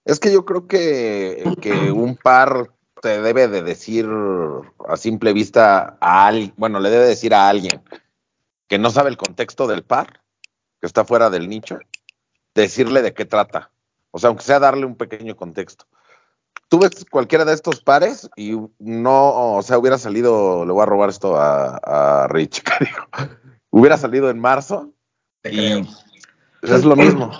Es 0.03 0.19
que 0.19 0.31
yo 0.31 0.45
creo 0.45 0.67
que, 0.67 1.41
que 1.61 1.91
un 1.91 2.17
par 2.17 2.73
te 3.01 3.21
debe 3.21 3.47
de 3.47 3.61
decir 3.61 4.05
a 4.87 4.97
simple 4.97 5.31
vista 5.31 5.97
a 6.01 6.27
alguien, 6.27 6.53
bueno, 6.57 6.81
le 6.81 6.89
debe 6.89 7.05
decir 7.05 7.33
a 7.33 7.47
alguien 7.47 7.81
que 8.67 8.77
no 8.77 8.89
sabe 8.89 9.09
el 9.09 9.17
contexto 9.17 9.67
del 9.67 9.83
par, 9.83 10.21
que 10.81 10.87
está 10.87 11.05
fuera 11.05 11.29
del 11.29 11.47
nicho, 11.47 11.79
decirle 12.53 13.01
de 13.01 13.13
qué 13.13 13.23
trata. 13.23 13.71
O 14.11 14.19
sea, 14.19 14.29
aunque 14.29 14.43
sea 14.43 14.59
darle 14.59 14.85
un 14.85 14.97
pequeño 14.97 15.37
contexto 15.37 15.85
tú 16.69 16.79
ves 16.79 17.05
cualquiera 17.09 17.45
de 17.45 17.53
estos 17.53 17.81
pares 17.81 18.29
y 18.35 18.57
no, 18.79 19.55
o 19.55 19.61
sea, 19.61 19.77
hubiera 19.77 19.97
salido, 19.97 20.65
le 20.65 20.71
voy 20.71 20.83
a 20.83 20.85
robar 20.85 21.09
esto 21.09 21.37
a, 21.37 21.77
a 21.77 22.27
Rich, 22.27 22.63
digo, 22.79 23.31
hubiera 23.77 23.97
salido 23.97 24.29
en 24.29 24.39
marzo 24.39 24.93
y 25.43 25.87
es 26.61 26.83
lo 26.83 26.95
mismo. 26.95 27.31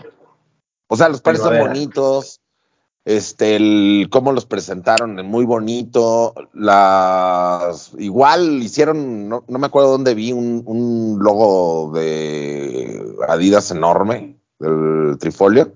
O 0.87 0.95
sea, 0.95 1.09
los 1.09 1.21
pares 1.21 1.41
son 1.41 1.57
bonitos, 1.57 2.41
este, 3.03 3.55
el, 3.55 4.07
cómo 4.09 4.31
los 4.31 4.45
presentaron, 4.45 5.15
muy 5.25 5.45
bonito, 5.45 6.33
las, 6.53 7.91
igual 7.97 8.61
hicieron, 8.61 9.27
no, 9.27 9.43
no 9.47 9.59
me 9.59 9.67
acuerdo 9.67 9.91
dónde 9.91 10.13
vi 10.13 10.31
un, 10.31 10.63
un 10.65 11.17
logo 11.19 11.91
de 11.93 13.03
Adidas 13.27 13.71
enorme, 13.71 14.37
del 14.59 15.17
trifolio 15.19 15.73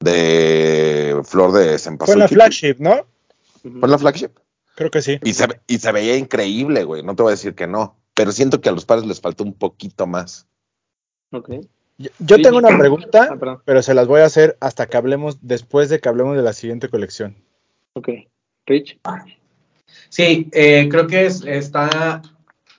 de 0.00 1.20
Flor 1.24 1.52
de 1.52 1.78
Cempasúchil. 1.78 2.14
Fue 2.14 2.16
la 2.20 2.28
flagship, 2.28 2.76
¿no? 2.78 3.06
¿Fue 3.62 3.70
en 3.70 3.90
la 3.90 3.98
flagship? 3.98 4.30
Creo 4.74 4.90
que 4.90 5.02
sí. 5.02 5.20
Y 5.22 5.34
se, 5.34 5.46
y 5.66 5.78
se 5.78 5.92
veía 5.92 6.16
increíble, 6.16 6.84
güey. 6.84 7.02
No 7.02 7.14
te 7.14 7.22
voy 7.22 7.30
a 7.30 7.36
decir 7.36 7.54
que 7.54 7.66
no. 7.66 8.01
Pero 8.14 8.32
siento 8.32 8.60
que 8.60 8.68
a 8.68 8.72
los 8.72 8.84
padres 8.84 9.06
les 9.06 9.20
faltó 9.20 9.44
un 9.44 9.54
poquito 9.54 10.06
más. 10.06 10.46
Ok. 11.30 11.50
Yo, 12.18 12.40
tengo 12.40 12.58
una 12.58 12.76
pregunta, 12.78 13.28
Ah, 13.30 13.60
pero 13.64 13.82
se 13.82 13.94
las 13.94 14.06
voy 14.06 14.22
a 14.22 14.26
hacer 14.26 14.56
hasta 14.60 14.86
que 14.86 14.96
hablemos, 14.96 15.38
después 15.40 15.88
de 15.88 16.00
que 16.00 16.08
hablemos 16.08 16.36
de 16.36 16.42
la 16.42 16.52
siguiente 16.52 16.88
colección. 16.88 17.36
Ok. 17.94 18.08
Rich. 18.66 18.98
Sí, 20.08 20.48
eh, 20.52 20.88
creo 20.90 21.06
que 21.06 21.26
es, 21.26 21.44
está, 21.44 22.22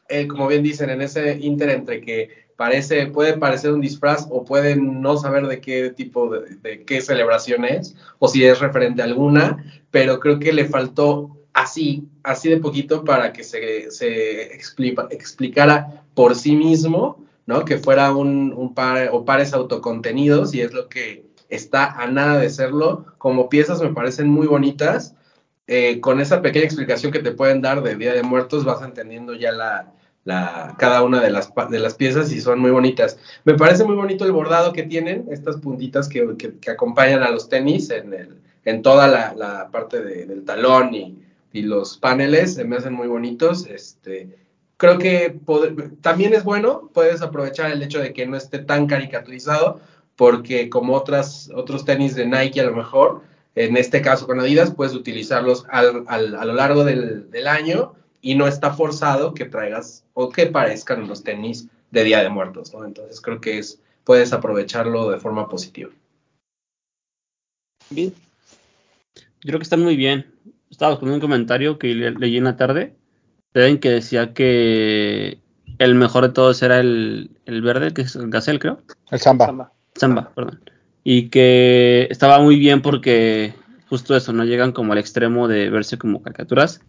eh, 0.09 0.27
como 0.27 0.47
bien 0.47 0.63
dicen, 0.63 0.89
en 0.89 1.01
ese 1.01 1.37
inter 1.39 1.69
entre 1.69 2.01
que 2.01 2.43
parece, 2.55 3.07
puede 3.07 3.37
parecer 3.37 3.71
un 3.71 3.81
disfraz 3.81 4.27
o 4.29 4.45
pueden 4.45 5.01
no 5.01 5.17
saber 5.17 5.47
de 5.47 5.59
qué 5.59 5.89
tipo 5.89 6.29
de, 6.29 6.55
de, 6.57 6.83
qué 6.83 7.01
celebración 7.01 7.65
es 7.65 7.95
o 8.19 8.27
si 8.27 8.45
es 8.45 8.59
referente 8.59 9.01
a 9.01 9.05
alguna, 9.05 9.63
pero 9.91 10.19
creo 10.19 10.39
que 10.39 10.53
le 10.53 10.65
faltó 10.65 11.37
así, 11.53 12.07
así 12.23 12.49
de 12.49 12.57
poquito 12.57 13.03
para 13.03 13.31
que 13.33 13.43
se, 13.43 13.91
se 13.91 14.53
explica, 14.53 15.07
explicara 15.11 16.03
por 16.13 16.35
sí 16.35 16.55
mismo, 16.55 17.23
¿no? 17.45 17.65
Que 17.65 17.77
fuera 17.77 18.13
un, 18.13 18.53
un 18.53 18.73
par 18.73 19.09
o 19.11 19.25
pares 19.25 19.53
autocontenidos 19.53 20.53
y 20.53 20.61
es 20.61 20.73
lo 20.73 20.89
que 20.89 21.25
está 21.49 21.91
a 21.91 22.07
nada 22.07 22.39
de 22.39 22.49
serlo. 22.49 23.05
Como 23.17 23.49
piezas 23.49 23.81
me 23.81 23.93
parecen 23.93 24.27
muy 24.29 24.47
bonitas. 24.47 25.15
Eh, 25.67 26.01
con 26.01 26.19
esa 26.19 26.41
pequeña 26.41 26.65
explicación 26.65 27.11
que 27.11 27.19
te 27.19 27.31
pueden 27.31 27.61
dar 27.61 27.81
de 27.83 27.95
Día 27.95 28.13
de 28.13 28.23
Muertos 28.23 28.65
vas 28.65 28.81
entendiendo 28.81 29.33
ya 29.33 29.53
la, 29.53 29.93
la, 30.25 30.75
cada 30.77 31.03
una 31.03 31.21
de 31.21 31.31
las, 31.31 31.51
de 31.69 31.79
las 31.79 31.93
piezas 31.93 32.31
y 32.31 32.41
son 32.41 32.59
muy 32.59 32.71
bonitas. 32.71 33.17
Me 33.45 33.53
parece 33.53 33.85
muy 33.85 33.95
bonito 33.95 34.25
el 34.25 34.33
bordado 34.33 34.73
que 34.73 34.83
tienen, 34.83 35.25
estas 35.31 35.57
puntitas 35.57 36.09
que, 36.09 36.35
que, 36.59 36.71
acompañan 36.71 37.23
a 37.23 37.31
los 37.31 37.47
tenis 37.47 37.89
en, 37.91 38.13
el, 38.13 38.41
en 38.65 38.81
toda 38.81 39.07
la, 39.07 39.69
parte 39.71 40.01
de, 40.01 40.25
del 40.25 40.43
talón 40.43 40.93
y, 40.93 41.17
y, 41.53 41.61
los 41.61 41.97
paneles, 41.97 42.55
se 42.55 42.65
me 42.65 42.75
hacen 42.75 42.93
muy 42.93 43.07
bonitos. 43.07 43.65
Este, 43.67 44.35
creo 44.77 44.97
que 44.97 45.39
también 46.01 46.33
es 46.33 46.43
bueno, 46.43 46.89
puedes 46.93 47.21
aprovechar 47.21 47.71
el 47.71 47.81
hecho 47.81 47.99
de 47.99 48.11
que 48.11 48.25
no 48.25 48.35
esté 48.35 48.59
tan 48.59 48.87
caricaturizado, 48.87 49.79
porque 50.15 50.69
como 50.69 50.93
otras, 50.93 51.49
otros 51.55 51.85
tenis 51.85 52.15
de 52.15 52.25
Nike 52.25 52.59
a 52.59 52.65
lo 52.65 52.75
mejor, 52.75 53.21
en 53.55 53.77
este 53.77 54.01
caso 54.01 54.25
con 54.25 54.39
Adidas, 54.39 54.71
puedes 54.71 54.93
utilizarlos 54.93 55.65
al, 55.69 56.03
al, 56.07 56.35
a 56.35 56.45
lo 56.45 56.53
largo 56.53 56.83
del, 56.83 57.29
del 57.29 57.47
año 57.47 57.93
y 58.21 58.35
no 58.35 58.47
está 58.47 58.73
forzado 58.73 59.33
que 59.33 59.45
traigas 59.45 60.05
o 60.13 60.29
que 60.29 60.47
parezcan 60.47 61.03
unos 61.03 61.23
tenis 61.23 61.67
de 61.91 62.03
Día 62.03 62.23
de 62.23 62.29
Muertos, 62.29 62.73
¿no? 62.73 62.85
Entonces 62.85 63.21
creo 63.21 63.39
que 63.39 63.59
es, 63.59 63.79
puedes 64.03 64.33
aprovecharlo 64.33 65.11
de 65.11 65.19
forma 65.19 65.47
positiva. 65.47 65.91
Bien. 67.89 68.13
Yo 69.15 69.47
creo 69.47 69.59
que 69.59 69.63
están 69.63 69.81
muy 69.81 69.95
bien. 69.95 70.32
Estaba 70.73 70.99
con 70.99 71.12
un 71.12 71.19
comentario 71.19 71.77
que 71.77 71.93
le, 71.93 72.09
leí 72.15 72.36
en 72.36 72.45
la 72.45 72.57
tarde, 72.57 72.95
ven 73.53 73.79
que 73.79 73.91
decía 73.91 74.33
que 74.33 75.38
el 75.77 75.93
mejor 75.93 76.23
de 76.23 76.33
todos 76.33 76.63
era 76.63 76.79
el, 76.79 77.29
el 77.45 77.62
verde, 77.62 77.93
que 77.93 78.01
es 78.01 78.15
el 78.15 78.31
Gazelle, 78.31 78.57
creo. 78.57 78.81
El 79.12 79.19
Samba. 79.19 79.45
Samba. 79.45 79.71
Samba, 79.93 80.31
perdón. 80.33 80.62
Y 81.03 81.29
que 81.29 82.07
estaba 82.09 82.39
muy 82.39 82.57
bien 82.57 82.81
porque 82.81 83.53
justo 83.88 84.15
eso, 84.15 84.33
no 84.33 84.45
llegan 84.45 84.71
como 84.71 84.93
al 84.93 84.97
extremo 84.97 85.47
de 85.47 85.69
verse 85.69 85.99
como 85.99 86.23
caricaturas 86.23 86.81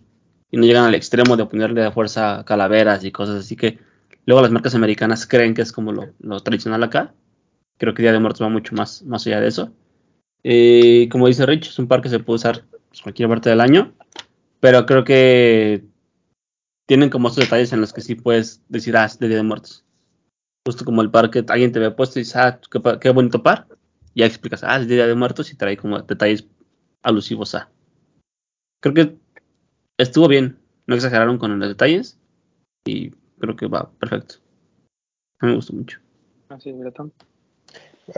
y 0.50 0.56
no 0.56 0.64
llegan 0.64 0.86
al 0.86 0.94
extremo 0.94 1.36
de 1.36 1.44
ponerle 1.44 1.82
de 1.82 1.92
fuerza 1.92 2.42
calaveras 2.46 3.04
y 3.04 3.12
cosas 3.12 3.40
así 3.40 3.54
que 3.54 3.80
luego 4.24 4.40
las 4.40 4.50
marcas 4.50 4.74
americanas 4.74 5.26
creen 5.26 5.52
que 5.52 5.60
es 5.60 5.72
como 5.72 5.92
lo, 5.92 6.06
lo 6.20 6.40
tradicional 6.40 6.82
acá. 6.84 7.12
Creo 7.76 7.92
que 7.92 8.00
Día 8.00 8.12
de 8.12 8.20
Muertos 8.20 8.40
va 8.40 8.48
mucho 8.48 8.74
más, 8.74 9.02
más 9.02 9.26
allá 9.26 9.42
de 9.42 9.48
eso. 9.48 9.72
Eh, 10.42 11.06
como 11.12 11.26
dice 11.26 11.44
Rich, 11.44 11.68
es 11.68 11.78
un 11.78 11.86
par 11.86 12.00
que 12.00 12.08
se 12.08 12.18
puede 12.18 12.36
usar 12.36 12.64
pues, 12.94 13.02
cualquier 13.02 13.28
parte 13.28 13.50
del 13.50 13.60
año, 13.60 13.92
pero 14.60 14.86
creo 14.86 15.02
que 15.02 15.84
tienen 16.86 17.10
como 17.10 17.26
estos 17.26 17.42
detalles 17.42 17.72
en 17.72 17.80
los 17.80 17.92
que 17.92 18.02
sí 18.02 18.14
puedes 18.14 18.62
decir, 18.68 18.96
ah, 18.96 19.04
es 19.04 19.18
de 19.18 19.26
Día 19.26 19.38
de 19.38 19.42
Muertos. 19.42 19.84
Justo 20.64 20.84
como 20.84 21.02
el 21.02 21.10
par 21.10 21.28
que 21.30 21.44
alguien 21.48 21.72
te 21.72 21.80
había 21.80 21.96
puesto 21.96 22.18
y 22.18 22.22
dices, 22.22 22.36
ah, 22.36 22.60
qué, 22.70 22.80
qué 23.00 23.10
bonito 23.10 23.42
par. 23.42 23.66
Y 24.14 24.20
ya 24.20 24.26
explicas, 24.26 24.62
ah, 24.62 24.76
es 24.76 24.86
de 24.86 24.94
Día 24.94 25.08
de 25.08 25.14
Muertos 25.16 25.52
y 25.52 25.56
trae 25.56 25.76
como 25.76 26.00
detalles 26.02 26.46
alusivos 27.02 27.56
a. 27.56 27.68
Creo 28.80 28.94
que 28.94 29.16
estuvo 29.98 30.28
bien, 30.28 30.60
no 30.86 30.94
exageraron 30.94 31.38
con 31.38 31.58
los 31.58 31.68
detalles 31.68 32.16
y 32.84 33.10
creo 33.40 33.56
que 33.56 33.66
va 33.66 33.90
perfecto. 33.98 34.36
Me 35.40 35.52
gustó 35.56 35.72
mucho. 35.72 35.98
Así 36.48 36.70
es, 36.70 36.78
Bretón. 36.78 37.12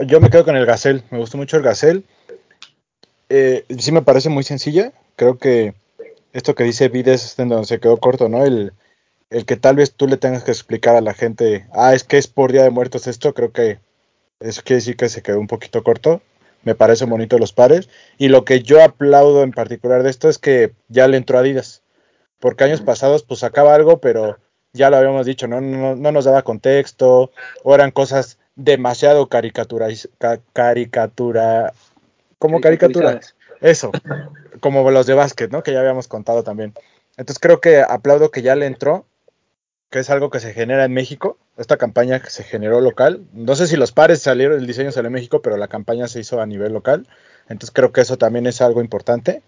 Yo 0.05 0.21
me 0.21 0.29
quedo 0.29 0.45
con 0.45 0.55
el 0.55 0.67
Gacel, 0.67 1.03
me 1.09 1.17
gustó 1.17 1.37
mucho 1.37 1.57
el 1.57 1.63
Gacel. 1.63 2.05
Eh, 3.29 3.65
sí 3.77 3.91
me 3.91 4.01
parece 4.01 4.29
muy 4.29 4.43
sencilla, 4.43 4.93
creo 5.15 5.37
que 5.37 5.75
esto 6.33 6.55
que 6.55 6.63
dice 6.63 6.89
Vides 6.89 7.25
es 7.25 7.39
en 7.39 7.49
donde 7.49 7.67
se 7.67 7.79
quedó 7.79 7.97
corto, 7.97 8.29
¿no? 8.29 8.45
El, 8.45 8.73
el 9.29 9.45
que 9.45 9.57
tal 9.57 9.75
vez 9.75 9.93
tú 9.93 10.07
le 10.07 10.17
tengas 10.17 10.43
que 10.43 10.51
explicar 10.51 10.95
a 10.95 11.01
la 11.01 11.13
gente, 11.13 11.65
ah, 11.73 11.93
es 11.93 12.03
que 12.03 12.17
es 12.17 12.27
por 12.27 12.51
Día 12.51 12.63
de 12.63 12.69
Muertos 12.69 13.07
esto, 13.07 13.33
creo 13.33 13.51
que 13.51 13.79
eso 14.39 14.61
quiere 14.63 14.77
decir 14.77 14.95
que 14.97 15.09
se 15.09 15.21
quedó 15.21 15.39
un 15.39 15.47
poquito 15.47 15.83
corto. 15.83 16.21
Me 16.63 16.75
parece 16.75 17.05
bonito 17.05 17.37
los 17.37 17.53
pares. 17.53 17.89
Y 18.17 18.27
lo 18.27 18.45
que 18.45 18.61
yo 18.61 18.83
aplaudo 18.83 19.43
en 19.43 19.51
particular 19.51 20.03
de 20.03 20.09
esto 20.09 20.29
es 20.29 20.37
que 20.37 20.73
ya 20.89 21.07
le 21.07 21.17
entró 21.17 21.39
Adidas. 21.39 21.81
Porque 22.39 22.63
años 22.63 22.81
pasados 22.81 23.23
pues 23.23 23.39
sacaba 23.39 23.73
algo, 23.73 23.99
pero 23.99 24.37
ya 24.73 24.89
lo 24.89 24.97
habíamos 24.97 25.25
dicho, 25.25 25.47
no, 25.47 25.61
no, 25.61 25.95
no 25.95 26.11
nos 26.11 26.25
daba 26.25 26.43
contexto, 26.43 27.31
o 27.63 27.73
eran 27.73 27.91
cosas 27.91 28.37
demasiado 28.55 29.27
caricaturas, 29.27 30.09
ca, 30.19 30.39
caricatura, 30.53 31.73
como 32.39 32.61
caricatura, 32.61 33.19
eso, 33.61 33.91
como 34.59 34.89
los 34.91 35.05
de 35.05 35.13
básquet, 35.13 35.51
¿no? 35.51 35.63
Que 35.63 35.73
ya 35.73 35.79
habíamos 35.79 36.07
contado 36.07 36.43
también. 36.43 36.73
Entonces 37.17 37.39
creo 37.39 37.59
que 37.59 37.81
aplaudo 37.81 38.31
que 38.31 38.41
ya 38.41 38.55
le 38.55 38.65
entró, 38.65 39.05
que 39.89 39.99
es 39.99 40.09
algo 40.09 40.29
que 40.29 40.39
se 40.39 40.53
genera 40.53 40.85
en 40.85 40.93
México, 40.93 41.37
esta 41.57 41.77
campaña 41.77 42.21
que 42.21 42.29
se 42.29 42.43
generó 42.43 42.81
local. 42.81 43.25
No 43.33 43.55
sé 43.55 43.67
si 43.67 43.77
los 43.77 43.91
pares 43.91 44.21
salieron, 44.21 44.59
el 44.59 44.67
diseño 44.67 44.91
salió 44.91 45.07
en 45.07 45.13
México, 45.13 45.41
pero 45.41 45.57
la 45.57 45.67
campaña 45.67 46.07
se 46.07 46.19
hizo 46.19 46.41
a 46.41 46.45
nivel 46.45 46.73
local. 46.73 47.07
Entonces 47.49 47.71
creo 47.71 47.91
que 47.91 48.01
eso 48.01 48.17
también 48.17 48.45
es 48.45 48.61
algo 48.61 48.81
importante. 48.81 49.41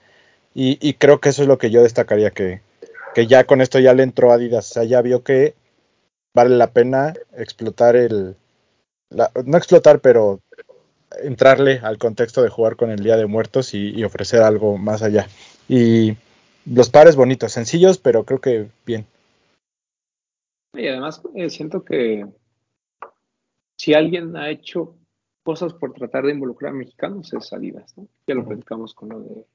Y, 0.56 0.80
y 0.82 0.94
creo 0.96 1.20
que 1.20 1.30
eso 1.30 1.44
es 1.44 1.48
lo 1.48 1.58
que 1.58 1.70
yo 1.70 1.84
destacaría, 1.84 2.32
que, 2.32 2.62
que 3.14 3.28
ya 3.28 3.44
con 3.44 3.62
esto 3.62 3.80
ya 3.80 3.94
le 3.94 4.04
entró 4.04 4.32
Adidas, 4.32 4.72
o 4.72 4.74
sea, 4.74 4.84
ya 4.84 5.02
vio 5.02 5.24
que 5.24 5.54
vale 6.34 6.56
la 6.56 6.72
pena 6.72 7.14
explotar 7.38 7.96
el, 7.96 8.36
la, 9.10 9.32
no 9.46 9.58
explotar, 9.58 10.00
pero 10.00 10.42
entrarle 11.24 11.80
al 11.84 11.98
contexto 11.98 12.42
de 12.44 12.50
jugar 12.50 12.76
con 12.76 12.92
el 12.92 13.04
Día 13.04 13.18
de 13.18 13.26
Muertos 13.26 13.74
y, 13.74 13.90
y, 13.90 14.04
ofrecer 14.04 14.42
algo 14.42 14.78
más 14.78 15.02
allá. 15.02 15.28
Y 15.68 16.16
los 16.66 16.90
pares 16.90 17.16
bonitos, 17.16 17.52
sencillos, 17.52 17.98
pero 17.98 18.24
creo 18.24 18.42
que 18.42 18.68
bien. 18.86 19.06
Y 20.74 20.88
además 20.88 21.22
eh, 21.36 21.50
siento 21.50 21.84
que 21.84 22.26
si 23.76 23.94
alguien 23.94 24.36
ha 24.38 24.50
hecho 24.50 24.96
cosas 25.44 25.74
por 25.74 25.94
tratar 25.94 26.26
de 26.26 26.34
involucrar 26.34 26.74
a 26.74 26.76
mexicanos 26.76 27.34
es 27.34 27.54
Adidas, 27.54 27.98
¿no? 27.98 28.08
Ya 28.28 28.36
lo 28.36 28.46
platicamos 28.46 28.94
con 28.94 29.10
lo 29.10 29.20
de, 29.22 29.46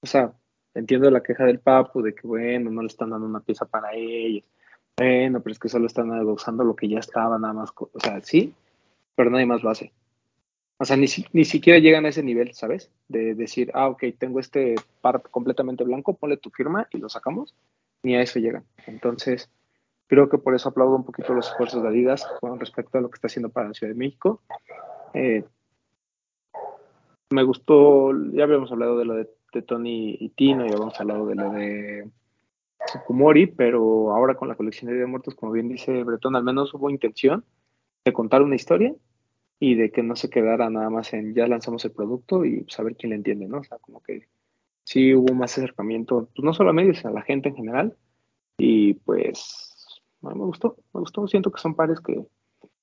o 0.00 0.06
sea, 0.06 0.32
entiendo 0.74 1.10
la 1.10 1.22
queja 1.22 1.44
del 1.44 1.60
Papu 1.60 2.02
de 2.02 2.14
que, 2.14 2.26
bueno, 2.26 2.70
no 2.70 2.80
le 2.80 2.86
están 2.88 3.10
dando 3.10 3.26
una 3.26 3.40
pieza 3.40 3.66
para 3.66 3.92
ellos. 3.94 4.44
Bueno, 4.96 5.40
pero 5.40 5.52
es 5.52 5.58
que 5.58 5.68
solo 5.68 5.86
están 5.86 6.10
usando 6.26 6.62
lo 6.64 6.76
que 6.76 6.88
ya 6.88 7.00
estaba, 7.00 7.38
nada 7.38 7.52
más. 7.52 7.72
O 7.76 8.00
sea, 8.00 8.20
sí, 8.20 8.54
pero 9.14 9.30
nadie 9.30 9.46
más 9.46 9.62
lo 9.62 9.70
hace. 9.70 9.92
O 10.78 10.84
sea, 10.84 10.96
ni, 10.96 11.06
ni 11.32 11.44
siquiera 11.44 11.78
llegan 11.78 12.04
a 12.04 12.08
ese 12.08 12.22
nivel, 12.22 12.52
¿sabes? 12.54 12.90
De 13.08 13.34
decir, 13.34 13.70
ah, 13.74 13.88
ok, 13.88 14.04
tengo 14.18 14.40
este 14.40 14.74
par 15.00 15.22
completamente 15.22 15.84
blanco, 15.84 16.14
ponle 16.14 16.36
tu 16.36 16.50
firma 16.50 16.88
y 16.90 16.98
lo 16.98 17.08
sacamos. 17.08 17.54
Ni 18.02 18.16
a 18.16 18.22
eso 18.22 18.38
llegan. 18.38 18.64
Entonces, 18.86 19.50
creo 20.06 20.28
que 20.28 20.38
por 20.38 20.54
eso 20.54 20.68
aplaudo 20.68 20.96
un 20.96 21.04
poquito 21.04 21.32
los 21.32 21.48
esfuerzos 21.48 21.82
de 21.82 21.88
Adidas 21.88 22.26
con 22.40 22.60
respecto 22.60 22.98
a 22.98 23.00
lo 23.00 23.08
que 23.08 23.16
está 23.16 23.28
haciendo 23.28 23.48
para 23.48 23.68
la 23.68 23.74
Ciudad 23.74 23.92
de 23.92 23.98
México. 23.98 24.42
Eh, 25.14 25.44
me 27.30 27.42
gustó, 27.44 28.12
ya 28.32 28.44
habíamos 28.44 28.70
hablado 28.70 28.98
de 28.98 29.04
lo 29.04 29.14
de 29.14 29.28
Tony 29.66 30.16
y 30.20 30.28
Tino, 30.30 30.66
y 30.66 30.68
habíamos 30.68 31.00
hablado 31.00 31.26
de 31.26 31.34
lo 31.34 31.50
de 31.50 32.10
Sukumori, 32.86 33.46
pero 33.46 34.12
ahora 34.12 34.34
con 34.34 34.48
la 34.48 34.56
colección 34.56 34.90
de 34.90 35.06
Muertos, 35.06 35.34
como 35.34 35.52
bien 35.52 35.68
dice 35.68 36.04
Bretón, 36.04 36.36
al 36.36 36.44
menos 36.44 36.74
hubo 36.74 36.90
intención 36.90 37.44
de 38.04 38.12
contar 38.12 38.42
una 38.42 38.56
historia 38.56 38.94
y 39.58 39.74
de 39.76 39.90
que 39.90 40.02
no 40.02 40.16
se 40.16 40.30
quedara 40.30 40.68
nada 40.70 40.90
más 40.90 41.12
en 41.12 41.34
ya 41.34 41.46
lanzamos 41.46 41.84
el 41.84 41.92
producto 41.92 42.44
y 42.44 42.64
saber 42.68 42.96
quién 42.96 43.10
le 43.10 43.16
entiende, 43.16 43.46
¿no? 43.46 43.58
O 43.58 43.64
sea, 43.64 43.78
como 43.78 44.02
que 44.02 44.28
sí 44.84 45.14
hubo 45.14 45.34
más 45.34 45.56
acercamiento, 45.56 46.28
pues 46.34 46.44
no 46.44 46.52
solo 46.52 46.70
a 46.70 46.74
medios, 46.74 46.98
sino 46.98 47.10
a 47.10 47.14
la 47.14 47.22
gente 47.22 47.48
en 47.48 47.56
general. 47.56 47.96
Y 48.58 48.94
pues, 48.94 50.02
me 50.22 50.32
gustó, 50.34 50.76
me 50.92 51.00
gustó. 51.00 51.26
Siento 51.26 51.50
que 51.50 51.60
son 51.60 51.74
pares 51.74 52.00
que 52.00 52.24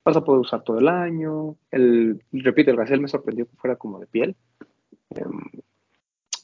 vas 0.03 0.17
a 0.17 0.23
poder 0.23 0.41
usar 0.41 0.63
todo 0.63 0.79
el 0.79 0.87
año. 0.87 1.55
El, 1.69 2.21
repito, 2.31 2.71
el 2.71 2.77
Gacel 2.77 3.01
me 3.01 3.07
sorprendió 3.07 3.45
que 3.45 3.55
fuera 3.57 3.75
como 3.75 3.99
de 3.99 4.07
piel. 4.07 4.35
Um, 5.09 5.49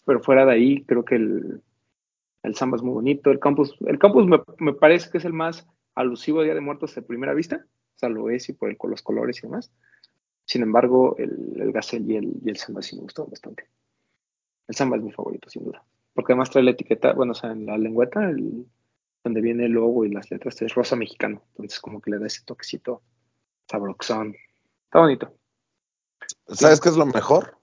pero 0.06 0.22
fuera 0.22 0.46
de 0.46 0.54
ahí, 0.54 0.84
creo 0.86 1.04
que 1.04 1.16
el, 1.16 1.62
el 2.44 2.56
samba 2.56 2.78
es 2.78 2.84
muy 2.84 2.94
bonito. 2.94 3.32
El 3.32 3.40
campus, 3.40 3.76
el 3.86 4.00
campus 4.00 4.26
me, 4.26 4.40
me, 4.60 4.74
parece 4.74 5.10
que 5.12 5.18
es 5.18 5.26
el 5.26 5.34
más 5.34 5.68
alusivo 5.96 6.40
a 6.40 6.44
Día 6.44 6.54
de 6.54 6.62
Muertos 6.62 6.96
de 6.96 7.02
primera 7.02 7.34
vista, 7.34 7.66
o 7.66 8.00
sea, 8.00 8.10
lo 8.10 8.30
es 8.30 8.48
y 8.50 8.54
por 8.54 8.70
el, 8.70 8.78
los 8.82 9.02
colores 9.02 9.40
y 9.40 9.42
demás. 9.48 9.72
Sin 10.48 10.64
embargo, 10.64 11.16
el, 11.18 11.58
el 11.58 12.10
y 12.10 12.16
el, 12.16 12.40
y 12.42 12.50
el 12.50 12.58
samba 12.58 12.82
sí 12.82 12.96
me 12.96 13.02
gustó 13.02 13.26
bastante. 13.26 13.68
El 14.66 14.76
samba 14.76 14.96
es 14.96 15.04
mi 15.04 15.12
favorito, 15.12 15.50
sin 15.50 15.66
duda. 15.66 15.84
Porque 16.14 16.32
además 16.32 16.50
trae 16.50 16.64
la 16.64 16.72
etiqueta, 16.72 17.12
bueno, 17.12 17.34
o 17.34 17.36
sea, 17.36 17.52
en 17.52 17.66
la 17.66 17.78
lengüeta, 17.78 18.30
el, 18.30 18.66
donde 19.26 19.42
viene 19.42 19.66
el 19.66 19.74
logo 19.74 20.06
y 20.06 20.10
las 20.10 20.32
letras, 20.32 20.62
es 20.62 20.74
rosa 20.74 20.96
mexicano. 20.96 21.44
Entonces, 21.50 21.82
como 21.82 22.00
que 22.00 22.12
le 22.12 22.20
da 22.20 22.28
ese 22.28 22.44
toquecito 22.46 23.02
sabroxón. 23.70 24.38
Está 24.86 25.00
bonito. 25.00 25.34
¿Sabes 26.48 26.80
qué 26.80 26.90
es 26.90 26.96
lo 26.96 27.06
mejor? 27.06 27.58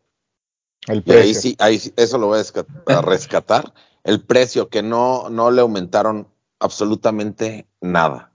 El 0.86 1.02
y 1.06 1.12
ahí 1.12 1.34
sí, 1.34 1.56
ahí 1.60 1.78
sí, 1.78 1.94
eso 1.96 2.18
lo 2.18 2.26
voy 2.26 2.40
a 2.86 3.00
rescatar. 3.00 3.72
El 4.04 4.22
precio, 4.22 4.68
que 4.68 4.82
no, 4.82 5.30
no 5.30 5.50
le 5.50 5.62
aumentaron 5.62 6.28
absolutamente 6.58 7.66
nada. 7.80 8.30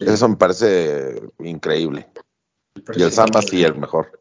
Eso 0.00 0.28
me 0.28 0.36
parece 0.36 1.22
increíble. 1.38 2.06
Y 2.96 3.02
el 3.02 3.10
Samba 3.12 3.42
sí, 3.42 3.62
el 3.62 3.76
mejor. 3.76 4.20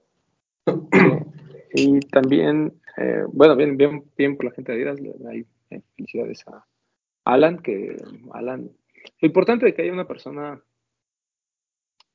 Y 1.74 2.00
también, 2.00 2.74
eh, 2.98 3.24
bueno, 3.32 3.56
bien, 3.56 3.78
bien, 3.78 4.04
bien 4.18 4.36
por 4.36 4.46
la 4.46 4.52
gente 4.52 4.72
de 4.72 4.90
Adidas, 4.90 5.00
hay 5.30 5.46
eh, 5.70 5.82
felicidades 5.96 6.44
a 6.48 6.66
Alan, 7.26 7.60
que 7.60 7.98
Alan, 8.32 8.72
lo 9.22 9.28
importante 9.28 9.66
de 9.66 9.74
que 9.74 9.84
haya 9.84 9.94
una 9.94 10.08
persona 10.08 10.62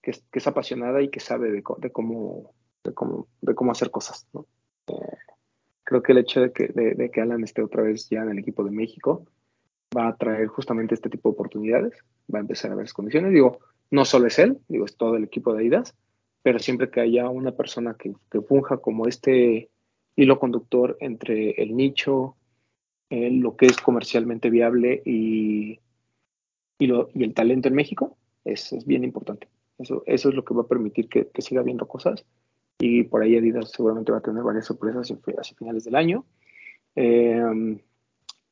que, 0.00 0.12
que 0.12 0.38
es 0.38 0.46
apasionada 0.46 1.00
y 1.02 1.10
que 1.10 1.20
sabe 1.20 1.50
de, 1.50 1.62
de 1.78 1.92
cómo 1.92 2.54
de 2.84 2.94
cómo, 2.94 3.28
de 3.40 3.54
cómo 3.54 3.72
hacer 3.72 3.90
cosas. 3.90 4.26
¿no? 4.32 4.46
Eh, 4.88 5.16
creo 5.84 6.02
que 6.02 6.12
el 6.12 6.18
hecho 6.18 6.40
de 6.40 6.52
que, 6.52 6.68
de, 6.68 6.94
de 6.94 7.10
que 7.10 7.20
Alan 7.20 7.44
esté 7.44 7.62
otra 7.62 7.82
vez 7.82 8.08
ya 8.08 8.22
en 8.22 8.30
el 8.30 8.38
equipo 8.38 8.64
de 8.64 8.70
México 8.70 9.26
va 9.96 10.08
a 10.08 10.16
traer 10.16 10.46
justamente 10.46 10.94
este 10.94 11.10
tipo 11.10 11.28
de 11.28 11.34
oportunidades, 11.34 11.92
va 12.32 12.38
a 12.38 12.42
empezar 12.42 12.72
a 12.72 12.74
ver 12.74 12.84
las 12.84 12.94
condiciones. 12.94 13.32
Digo, 13.32 13.58
no 13.90 14.04
solo 14.04 14.26
es 14.26 14.38
él, 14.38 14.58
digo, 14.68 14.86
es 14.86 14.96
todo 14.96 15.16
el 15.16 15.24
equipo 15.24 15.52
de 15.52 15.60
Adidas, 15.60 15.94
pero 16.42 16.58
siempre 16.58 16.90
que 16.90 17.00
haya 17.00 17.28
una 17.28 17.52
persona 17.52 17.96
que, 17.98 18.12
que 18.30 18.40
funja 18.40 18.78
como 18.78 19.06
este 19.06 19.70
hilo 20.16 20.38
conductor 20.38 20.96
entre 21.00 21.50
el 21.62 21.76
nicho, 21.76 22.36
eh, 23.10 23.30
lo 23.30 23.56
que 23.56 23.66
es 23.66 23.76
comercialmente 23.78 24.50
viable 24.50 25.02
y, 25.04 25.80
y, 26.78 26.86
lo, 26.86 27.08
y 27.14 27.24
el 27.24 27.34
talento 27.34 27.68
en 27.68 27.74
México, 27.74 28.16
es, 28.44 28.72
es, 28.72 28.86
bien 28.86 29.04
importante. 29.04 29.48
Eso, 29.78 30.02
eso 30.06 30.28
es 30.28 30.34
lo 30.34 30.44
que 30.44 30.54
va 30.54 30.62
a 30.62 30.68
permitir 30.68 31.08
que, 31.08 31.28
que 31.28 31.42
siga 31.42 31.60
habiendo 31.60 31.86
cosas 31.86 32.24
y 32.78 33.04
por 33.04 33.22
ahí 33.22 33.36
Adidas 33.36 33.70
seguramente 33.70 34.12
va 34.12 34.18
a 34.18 34.22
tener 34.22 34.42
varias 34.42 34.66
sorpresas 34.66 35.10
hacia 35.38 35.56
finales 35.56 35.84
del 35.84 35.94
año. 35.94 36.24
Eh, 36.96 37.78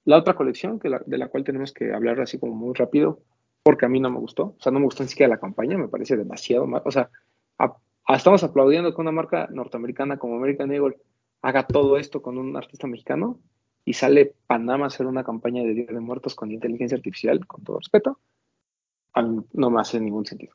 la 0.04 0.16
otra 0.16 0.34
colección 0.34 0.78
que 0.78 0.88
la, 0.88 1.02
de 1.04 1.18
la 1.18 1.28
cual 1.28 1.44
tenemos 1.44 1.72
que 1.72 1.92
hablar 1.92 2.20
así 2.20 2.38
como 2.38 2.54
muy 2.54 2.74
rápido, 2.74 3.20
porque 3.62 3.86
a 3.86 3.88
mí 3.88 4.00
no 4.00 4.10
me 4.10 4.18
gustó, 4.18 4.54
o 4.58 4.60
sea, 4.60 4.72
no 4.72 4.78
me 4.78 4.86
gustó 4.86 5.02
ni 5.02 5.08
siquiera 5.08 5.30
la 5.30 5.40
campaña, 5.40 5.76
me 5.76 5.88
parece 5.88 6.16
demasiado 6.16 6.66
mal, 6.66 6.82
o 6.84 6.90
sea, 6.90 7.10
a, 7.58 7.76
estamos 8.16 8.42
aplaudiendo 8.44 8.94
que 8.94 9.00
una 9.00 9.12
marca 9.12 9.48
norteamericana 9.50 10.18
como 10.18 10.36
American 10.36 10.72
Eagle 10.72 10.98
haga 11.42 11.66
todo 11.66 11.96
esto 11.96 12.22
con 12.22 12.38
un 12.38 12.56
artista 12.56 12.86
mexicano 12.86 13.38
y 13.84 13.94
sale 13.94 14.34
Panamá 14.46 14.84
a 14.84 14.88
hacer 14.88 15.06
una 15.06 15.24
campaña 15.24 15.62
de 15.62 15.74
Día 15.74 15.86
de 15.86 16.00
Muertos 16.00 16.34
con 16.34 16.50
inteligencia 16.50 16.96
artificial, 16.96 17.46
con 17.46 17.64
todo 17.64 17.78
respeto, 17.78 18.18
a 19.14 19.22
mí 19.22 19.42
no 19.52 19.70
me 19.70 19.80
hace 19.80 20.00
ningún 20.00 20.26
sentido. 20.26 20.54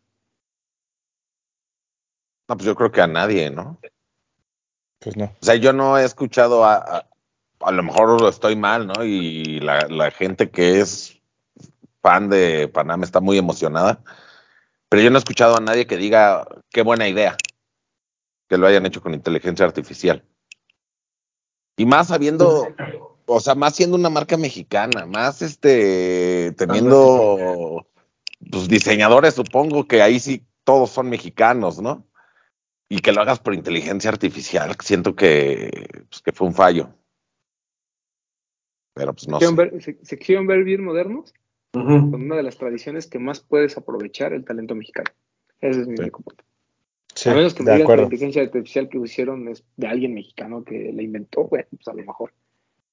No, 2.47 2.55
pues 2.55 2.65
yo 2.65 2.75
creo 2.75 2.91
que 2.91 3.01
a 3.01 3.07
nadie, 3.07 3.49
¿no? 3.49 3.79
Pues 4.99 5.17
no. 5.17 5.25
O 5.25 5.45
sea, 5.45 5.55
yo 5.55 5.73
no 5.73 5.97
he 5.97 6.03
escuchado 6.03 6.63
a, 6.63 6.75
a, 6.75 7.09
a 7.59 7.71
lo 7.71 7.83
mejor 7.83 8.23
estoy 8.29 8.55
mal, 8.55 8.87
¿no? 8.87 9.03
Y 9.03 9.59
la, 9.59 9.87
la, 9.89 10.11
gente 10.11 10.49
que 10.49 10.79
es 10.79 11.19
fan 12.01 12.29
de 12.29 12.67
Panamá 12.67 13.03
está 13.03 13.19
muy 13.19 13.37
emocionada, 13.37 14.03
pero 14.89 15.01
yo 15.01 15.09
no 15.09 15.17
he 15.17 15.19
escuchado 15.19 15.57
a 15.57 15.61
nadie 15.61 15.87
que 15.87 15.97
diga 15.97 16.47
qué 16.69 16.83
buena 16.83 17.07
idea. 17.07 17.35
Que 18.47 18.57
lo 18.57 18.67
hayan 18.67 18.85
hecho 18.85 19.01
con 19.01 19.13
inteligencia 19.13 19.65
artificial. 19.65 20.23
Y 21.77 21.85
más 21.85 22.07
sabiendo, 22.07 22.67
o 23.25 23.39
sea, 23.39 23.55
más 23.55 23.75
siendo 23.75 23.97
una 23.97 24.09
marca 24.09 24.37
mexicana, 24.37 25.05
más 25.05 25.41
este, 25.41 26.53
teniendo 26.57 27.85
pues, 28.49 28.67
diseñadores, 28.67 29.33
supongo 29.33 29.87
que 29.87 30.01
ahí 30.01 30.19
sí 30.19 30.45
todos 30.63 30.89
son 30.91 31.09
mexicanos, 31.09 31.81
¿no? 31.81 32.05
Y 32.87 32.99
que 32.99 33.11
lo 33.11 33.21
hagas 33.21 33.39
por 33.39 33.53
inteligencia 33.53 34.09
artificial, 34.09 34.75
siento 34.81 35.15
que, 35.15 36.05
pues, 36.09 36.21
que 36.21 36.31
fue 36.31 36.47
un 36.47 36.53
fallo. 36.53 36.89
Pero 38.93 39.13
pues 39.13 39.27
no 39.27 39.39
¿Se 39.39 39.47
sé. 39.47 39.55
ver, 39.55 39.83
se, 39.83 39.99
se 40.01 40.17
quisieron 40.17 40.47
ver 40.47 40.63
bien 40.63 40.83
modernos 40.83 41.33
con 41.73 42.13
una 42.13 42.37
de 42.37 42.43
las 42.43 42.57
tradiciones 42.57 43.07
que 43.07 43.19
más 43.19 43.41
puedes 43.41 43.75
aprovechar 43.75 44.31
el 44.31 44.45
talento 44.45 44.75
mexicano. 44.75 45.11
Ese 45.59 45.81
es 45.81 45.87
mi 45.87 45.97
Sí. 45.97 46.03
único 46.03 46.21
punto. 46.21 46.45
Sí, 47.15 47.29
a 47.29 47.33
menos 47.33 47.53
que 47.53 47.63
me 47.63 47.71
digas 47.73 47.87
que 47.87 47.95
la 47.95 48.03
inteligencia 48.03 48.41
artificial 48.43 48.89
que 48.89 48.97
hicieron 48.99 49.47
es 49.47 49.63
de 49.77 49.87
alguien 49.87 50.13
mexicano 50.13 50.63
que 50.63 50.91
la 50.93 51.01
inventó, 51.01 51.45
bueno, 51.45 51.65
pues 51.71 51.87
a 51.87 51.93
lo 51.93 52.03
mejor. 52.03 52.33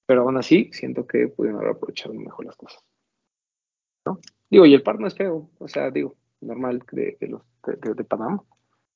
Pero 0.06 0.22
aún 0.22 0.36
así, 0.36 0.70
siento 0.72 1.06
que 1.06 1.28
pudieron 1.28 1.60
haber 1.60 1.72
aprovechado 1.72 2.14
mejor 2.14 2.46
las 2.46 2.56
cosas. 2.56 2.82
¿No? 4.06 4.20
Digo, 4.50 4.66
y 4.66 4.74
el 4.74 4.82
par 4.82 5.00
no 5.00 5.06
es 5.06 5.14
feo, 5.14 5.48
o 5.58 5.68
sea, 5.68 5.90
digo, 5.90 6.14
normal 6.40 6.82
de, 6.92 7.16
de 7.20 7.28
los 7.28 7.42
de, 7.66 7.94
de- 7.94 8.04
Panamá. 8.04 8.42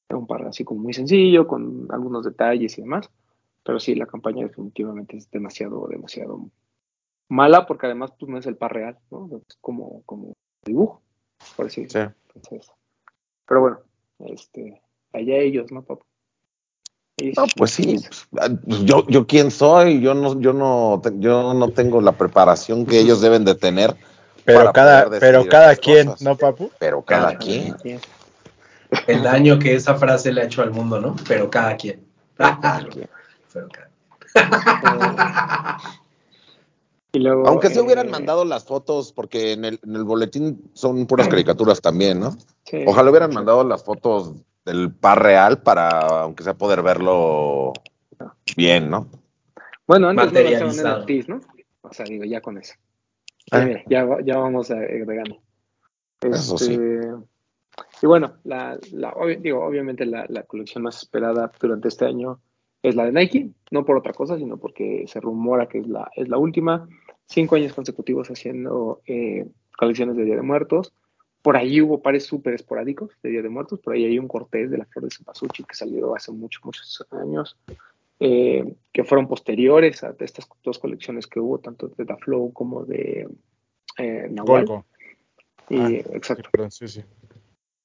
Es 0.09 0.17
un 0.17 0.27
par 0.27 0.45
así 0.47 0.63
como 0.65 0.83
muy 0.83 0.93
sencillo, 0.93 1.47
con 1.49 1.89
algunos 1.91 2.25
detalles 2.25 2.79
y 2.79 2.83
demás. 2.83 3.11
Pero 3.65 3.81
sí, 3.81 3.95
la 3.97 4.07
campaña 4.07 4.47
definitivamente 4.47 5.17
es 5.17 5.29
demasiado, 5.31 5.89
demasiado 5.89 6.51
mala, 7.29 7.67
porque 7.67 7.87
además 7.87 8.13
pues 8.19 8.31
no 8.31 8.39
es 8.39 8.47
el 8.47 8.57
par 8.57 8.73
real, 8.75 8.99
¿no? 9.11 9.29
Es 9.49 9.57
como, 9.61 10.03
como 10.05 10.35
dibujo, 10.65 11.03
por 11.57 11.67
así 11.67 11.83
Sí. 11.89 11.99
decirlo. 11.99 12.15
Entonces, 12.35 12.73
pero 13.47 13.61
bueno, 13.61 13.79
este, 14.21 14.81
allá 15.17 15.37
ellos, 15.37 15.71
¿no, 15.73 15.83
papá? 15.83 16.05
No, 17.19 17.45
pues 17.57 17.71
sí, 17.71 17.99
pues, 18.07 18.29
ah, 18.39 18.49
pues, 18.67 18.85
yo, 18.85 19.07
yo 19.09 19.27
quién 19.27 19.51
soy, 19.51 20.01
yo 20.01 20.13
no, 20.13 20.39
yo 20.39 20.53
no, 20.53 21.01
yo 21.19 21.55
no 21.55 21.71
tengo 21.71 22.03
la 22.03 22.13
preparación 22.13 22.85
que 22.85 23.01
ellos 23.01 23.23
deben 23.23 23.45
de 23.45 23.55
tener. 23.55 23.97
Pero 24.45 24.71
cada, 24.73 25.09
pero 25.19 25.49
cada 25.49 25.75
quien, 25.77 26.09
cosas. 26.09 26.23
¿no, 26.23 26.37
papu? 26.37 26.71
Pero 26.79 27.03
cada 27.03 27.29
Cada 27.29 27.39
quien. 27.39 27.77
El 29.07 29.23
daño 29.23 29.59
que 29.59 29.75
esa 29.75 29.95
frase 29.95 30.31
le 30.33 30.43
ha 30.43 30.45
hecho 30.45 30.63
al 30.63 30.73
mundo, 30.73 31.01
¿no? 31.01 31.17
Pero 31.27 31.51
cada 31.51 31.77
quien. 31.77 32.07
quien. 32.93 33.09
Pero 33.53 33.69
cada- 33.69 33.91
Y 37.13 37.19
luego, 37.19 37.49
Aunque 37.49 37.71
se 37.71 37.79
eh, 37.79 37.83
hubieran 37.83 38.11
mandado 38.11 38.45
las 38.45 38.65
fotos, 38.65 39.11
porque 39.11 39.53
en 39.53 39.65
el, 39.65 39.81
en 39.83 39.97
el 39.97 40.05
boletín 40.05 40.71
son 40.75 41.07
puras 41.07 41.29
caricaturas 41.29 41.81
también, 41.81 42.21
¿no? 42.21 42.37
sí, 42.65 42.85
Ojalá 42.87 43.11
hubieran 43.11 43.31
sí. 43.31 43.37
mandado 43.37 43.65
las 43.65 43.83
fotos 43.83 44.35
del 44.67 44.93
par 44.93 45.23
real 45.23 45.63
para, 45.63 45.89
aunque 46.23 46.43
sea 46.45 46.55
poder 46.55 46.83
verlo 46.83 47.73
bien, 48.57 48.91
¿no? 48.91 49.09
Bueno, 49.87 50.09
antes 50.09 50.25
no 50.25 50.33
Materializado. 50.33 50.67
lanzaban 50.67 51.03
NFTs, 51.03 51.29
¿no? 51.29 51.41
O 51.83 51.93
sea, 51.93 52.05
digo, 52.05 52.25
ya 52.25 52.41
con 52.41 52.59
eso. 52.59 52.75
Mira, 53.53 53.83
ya, 53.89 54.05
ya 54.25 54.39
vamos 54.39 54.71
a, 54.73 54.75
de 54.75 55.05
gano. 55.05 55.39
Eso 56.21 56.59
sí. 56.59 56.73
Este, 56.73 57.01
Y 58.03 58.07
bueno, 58.07 58.35
la, 58.45 58.77
digo, 59.41 59.65
obviamente 59.65 60.05
la, 60.05 60.27
la 60.29 60.43
colección 60.43 60.83
más 60.83 60.97
esperada 60.97 61.53
durante 61.61 61.89
este 61.89 62.05
año 62.07 62.41
es 62.83 62.97
la 62.97 63.05
de 63.05 63.13
Nike, 63.13 63.51
no 63.71 63.85
por 63.85 63.97
otra 63.97 64.13
cosa, 64.13 64.37
sino 64.37 64.57
porque 64.59 65.05
se 65.07 65.21
rumora 65.21 65.69
que 65.69 65.79
es 65.79 65.87
la, 65.87 66.11
es 66.17 66.29
la 66.29 66.39
última. 66.39 66.89
Cinco 67.27 67.57
años 67.57 67.73
consecutivos 67.73 68.29
haciendo 68.29 69.01
eh, 69.07 69.47
colecciones 69.77 70.17
de 70.17 70.25
Día 70.25 70.37
de 70.37 70.43
Muertos. 70.43 70.93
Por 71.47 71.57
ahí 71.57 71.81
hubo 71.81 72.03
pares 72.03 72.27
súper 72.27 72.55
esporádicos 72.55 73.13
de 73.23 73.31
Día 73.31 73.41
de 73.41 73.49
Muertos. 73.49 73.79
Por 73.79 73.95
ahí 73.95 74.05
hay 74.05 74.19
un 74.19 74.27
cortés 74.27 74.69
de 74.69 74.79
la 74.79 74.85
flor 74.85 75.05
de 75.05 75.13
cempasúchil 75.13 75.65
que 75.65 75.77
salió 75.77 76.17
hace 76.17 76.33
muchos, 76.33 76.65
muchos 76.65 77.07
años, 77.13 77.57
eh, 78.19 78.75
que 78.93 79.05
fueron 79.05 79.29
posteriores 79.29 80.03
a 80.03 80.13
estas 80.19 80.49
dos 80.65 80.81
colecciones 80.81 81.29
que 81.29 81.39
hubo, 81.39 81.61
tanto 81.61 81.87
de 81.87 82.05
Da 82.05 82.17
Flow 82.17 82.53
como 82.53 82.85
de 82.85 83.29
eh, 83.97 84.29
Nahual. 84.29 84.67
Golgo. 84.67 84.87
Y, 85.69 85.79
Ah, 85.79 85.91
exacto. 86.15 86.43
Sí, 86.43 86.51
perdón, 86.51 86.71
sí, 86.73 86.89
sí. 86.89 87.05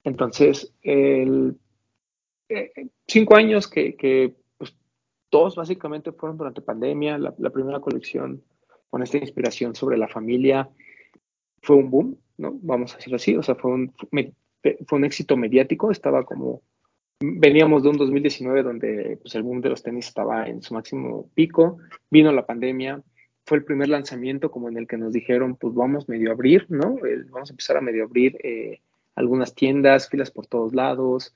Entonces, 0.06 0.74
el, 0.82 1.56
eh, 2.50 2.88
cinco 3.08 3.36
años 3.36 3.68
que, 3.68 3.96
que, 3.96 4.34
pues, 4.58 4.76
dos 5.30 5.56
básicamente 5.56 6.12
fueron 6.14 6.36
durante 6.36 6.62
pandemia. 6.62 7.20
La, 7.20 7.32
la 7.38 7.52
primera 7.52 7.80
colección 7.80 8.42
con 8.90 9.04
esta 9.04 9.20
inspiración 9.20 9.76
sobre 9.76 10.00
la 10.00 10.08
familia 10.08 10.68
fue 11.62 11.76
un 11.76 11.90
boom, 11.90 12.18
¿no? 12.38 12.58
Vamos 12.62 12.94
a 12.94 12.98
decirlo 12.98 13.18
así. 13.18 13.36
O 13.36 13.44
sea, 13.44 13.56
fue 13.56 13.72
un, 13.72 13.94
fue 14.88 14.98
un 14.98 15.06
éxito 15.06 15.38
mediático. 15.38 15.92
Estaba 15.92 16.24
como. 16.24 16.62
Veníamos 17.20 17.84
de 17.84 17.90
un 17.90 17.98
2019 17.98 18.64
donde 18.64 19.20
pues, 19.22 19.36
el 19.36 19.44
boom 19.44 19.62
de 19.62 19.70
los 19.70 19.84
tenis 19.84 20.08
estaba 20.08 20.48
en 20.48 20.62
su 20.62 20.74
máximo 20.74 21.30
pico. 21.36 21.78
Vino 22.10 22.32
la 22.32 22.46
pandemia. 22.46 23.02
Fue 23.46 23.58
el 23.58 23.64
primer 23.64 23.90
lanzamiento 23.90 24.50
como 24.50 24.70
en 24.70 24.78
el 24.78 24.88
que 24.88 24.98
nos 24.98 25.14
dijeron, 25.14 25.56
pues 25.56 25.74
vamos 25.74 26.08
medio 26.08 26.30
a 26.30 26.34
abrir, 26.34 26.66
¿no? 26.70 26.98
Eh, 27.06 27.24
vamos 27.30 27.50
a 27.50 27.54
empezar 27.54 27.78
a 27.78 27.82
medio 27.82 28.04
abrir 28.04 28.38
eh, 28.44 28.82
algunas 29.16 29.54
tiendas, 29.56 30.10
filas 30.10 30.32
por 30.32 30.48
todos 30.48 30.74
lados, 30.74 31.34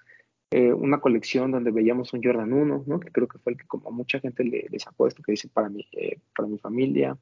eh, 0.52 0.72
una 0.72 1.02
colección 1.02 1.52
donde 1.52 1.72
veíamos 1.72 2.14
un 2.14 2.24
Jordan 2.24 2.54
1, 2.54 2.84
¿no? 2.88 3.00
que 3.00 3.12
creo 3.12 3.28
que 3.28 3.40
fue 3.40 3.54
el 3.54 3.58
que 3.58 3.66
como 3.66 3.90
a 3.90 3.92
mucha 3.92 4.20
gente 4.20 4.44
le, 4.44 4.66
le 4.70 4.80
sacó 4.80 5.08
que 5.10 5.32
dice 5.32 5.50
para 5.50 5.70
mi, 5.70 5.86
eh, 5.92 6.20
para 6.36 6.48
mi 6.48 6.58
familia. 6.60 7.18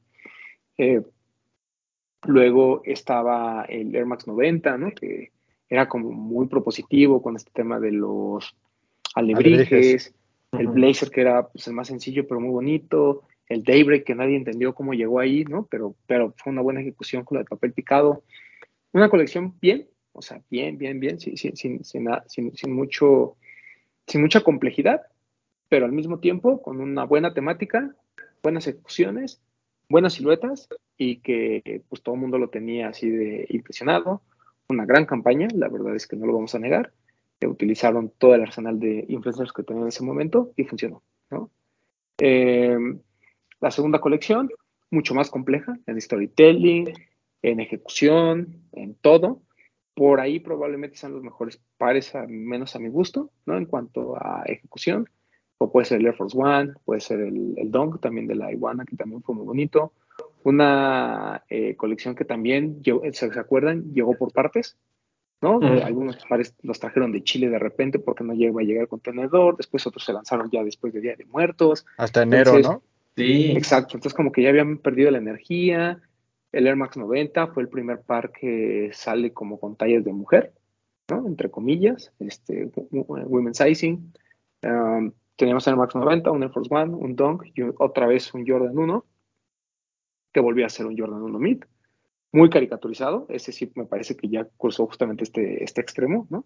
Luego 2.25 2.81
estaba 2.85 3.65
el 3.67 3.93
Air 3.95 4.05
Max 4.05 4.27
90, 4.27 4.77
¿no? 4.77 4.91
que 4.91 5.31
era 5.69 5.87
como 5.89 6.11
muy 6.11 6.47
propositivo 6.47 7.21
con 7.21 7.35
este 7.35 7.51
tema 7.53 7.79
de 7.79 7.91
los 7.91 8.55
alebrijes, 9.15 10.13
el. 10.51 10.67
Blazer 10.67 11.09
que 11.09 11.21
era 11.21 11.47
pues, 11.47 11.67
el 11.67 11.73
más 11.73 11.87
sencillo 11.87 12.27
pero 12.27 12.39
muy 12.39 12.51
bonito, 12.51 13.23
el 13.47 13.63
Daybreak 13.63 14.03
que 14.05 14.15
nadie 14.15 14.35
entendió 14.37 14.73
cómo 14.73 14.93
llegó 14.93 15.19
ahí, 15.19 15.43
¿no? 15.45 15.67
pero, 15.69 15.95
pero 16.07 16.33
fue 16.37 16.53
una 16.53 16.61
buena 16.61 16.81
ejecución 16.81 17.23
con 17.23 17.37
lo 17.37 17.43
de 17.43 17.49
papel 17.49 17.73
picado. 17.73 18.23
Una 18.93 19.09
colección 19.09 19.55
bien, 19.59 19.87
o 20.13 20.21
sea, 20.21 20.41
bien, 20.49 20.77
bien, 20.77 20.99
bien, 20.99 21.19
sin, 21.19 21.35
sin, 21.37 21.83
sin- 21.83 21.83
sin 22.55 22.71
mucho, 22.73 23.35
sin 24.07 24.21
mucha 24.21 24.41
complejidad, 24.41 25.01
pero 25.69 25.85
al 25.85 25.91
mismo 25.91 26.19
tiempo 26.19 26.61
con 26.61 26.79
una 26.79 27.03
buena 27.05 27.33
temática, 27.33 27.95
buenas 28.43 28.67
ejecuciones, 28.67 29.41
buenas 29.89 30.13
siluetas 30.13 30.69
y 30.97 31.17
que 31.17 31.83
pues 31.89 32.01
todo 32.01 32.15
el 32.15 32.21
mundo 32.21 32.37
lo 32.37 32.49
tenía 32.49 32.89
así 32.89 33.09
de 33.09 33.45
impresionado. 33.49 34.21
Una 34.69 34.85
gran 34.85 35.05
campaña, 35.05 35.47
la 35.53 35.69
verdad 35.69 35.95
es 35.95 36.07
que 36.07 36.15
no 36.15 36.25
lo 36.25 36.33
vamos 36.33 36.55
a 36.55 36.59
negar. 36.59 36.93
que 37.39 37.47
utilizaron 37.47 38.09
todo 38.17 38.35
el 38.35 38.41
arsenal 38.41 38.79
de 38.79 39.05
influencers 39.09 39.51
que 39.51 39.63
tenían 39.63 39.83
en 39.83 39.89
ese 39.89 40.03
momento 40.03 40.53
y 40.55 40.63
funcionó. 40.63 41.03
Eh, 42.19 42.77
la 43.59 43.71
segunda 43.71 43.99
colección, 43.99 44.49
mucho 44.91 45.13
más 45.13 45.29
compleja 45.29 45.77
en 45.87 45.99
storytelling, 45.99 46.93
en 47.41 47.59
ejecución, 47.59 48.63
en 48.71 48.95
todo. 48.95 49.41
Por 49.93 50.19
ahí 50.21 50.39
probablemente 50.39 50.97
sean 50.97 51.13
los 51.13 51.23
mejores 51.23 51.59
pares, 51.77 52.15
a, 52.15 52.25
menos 52.27 52.75
a 52.75 52.79
mi 52.79 52.89
gusto, 52.89 53.31
¿no? 53.45 53.57
En 53.57 53.65
cuanto 53.65 54.15
a 54.15 54.43
ejecución. 54.45 55.09
O 55.57 55.71
puede 55.71 55.85
ser 55.85 55.99
el 55.99 56.07
Air 56.07 56.15
Force 56.15 56.37
One, 56.37 56.73
puede 56.85 57.01
ser 57.01 57.19
el, 57.19 57.53
el 57.57 57.71
Dunk 57.71 57.99
también 57.99 58.27
de 58.27 58.35
la 58.35 58.51
Iguana, 58.51 58.85
que 58.85 58.95
también 58.95 59.21
fue 59.21 59.35
muy 59.35 59.45
bonito. 59.45 59.93
Una 60.43 61.43
eh, 61.49 61.75
colección 61.75 62.15
que 62.15 62.25
también, 62.25 62.81
llegó- 62.83 63.01
¿se, 63.11 63.31
se 63.31 63.39
acuerdan? 63.39 63.93
Llegó 63.93 64.13
por 64.17 64.31
partes, 64.33 64.77
¿no? 65.41 65.59
Algunos 65.83 66.17
pares 66.25 66.55
los 66.61 66.79
trajeron 66.79 67.11
de 67.11 67.23
Chile 67.23 67.49
de 67.49 67.59
repente 67.59 67.99
porque 67.99 68.23
no 68.23 68.33
llegó 68.33 68.59
a 68.59 68.63
llegar 68.63 68.83
el 68.83 68.87
contenedor, 68.87 69.57
después 69.57 69.85
otros 69.87 70.05
se 70.05 70.13
lanzaron 70.13 70.49
ya 70.51 70.63
después 70.63 70.93
de 70.93 71.01
Día 71.01 71.15
de 71.15 71.25
Muertos. 71.25 71.85
Hasta 71.97 72.23
enero, 72.23 72.55
Entonces, 72.55 72.71
¿no? 72.71 72.83
Sí. 73.15 73.51
Exacto, 73.51 73.97
entonces 73.97 74.15
como 74.15 74.31
que 74.31 74.41
ya 74.41 74.49
habían 74.49 74.77
perdido 74.77 75.11
la 75.11 75.17
energía. 75.19 75.99
El 76.51 76.67
Air 76.67 76.75
Max 76.75 76.97
90 76.97 77.47
fue 77.47 77.63
el 77.63 77.69
primer 77.69 78.01
par 78.01 78.31
que 78.31 78.89
sale 78.93 79.33
como 79.33 79.59
con 79.59 79.75
tallas 79.75 80.03
de 80.03 80.13
mujer, 80.13 80.53
¿no? 81.09 81.27
Entre 81.27 81.49
comillas, 81.51 82.11
este, 82.19 82.71
women's 82.91 83.57
sizing. 83.57 84.13
Um, 84.63 85.11
teníamos 85.35 85.67
el 85.67 85.71
Air 85.73 85.79
Max 85.79 85.95
90, 85.95 86.31
un 86.31 86.43
Air 86.43 86.51
Force 86.51 86.73
One, 86.73 86.93
un 86.93 87.15
Dunk 87.15 87.43
y 87.53 87.61
otra 87.77 88.07
vez 88.07 88.33
un 88.33 88.47
Jordan 88.47 88.77
1, 88.77 89.05
que 90.33 90.39
volvió 90.39 90.65
a 90.65 90.69
ser 90.69 90.85
un 90.85 90.97
Jordan 90.97 91.21
1 91.21 91.39
Mid. 91.39 91.63
Muy 92.31 92.49
caricaturizado, 92.49 93.27
ese 93.29 93.51
sí 93.51 93.71
me 93.75 93.85
parece 93.85 94.17
que 94.17 94.27
ya 94.27 94.45
cursó 94.57 94.87
justamente 94.87 95.23
este, 95.23 95.63
este 95.63 95.81
extremo, 95.81 96.25
¿no? 96.31 96.45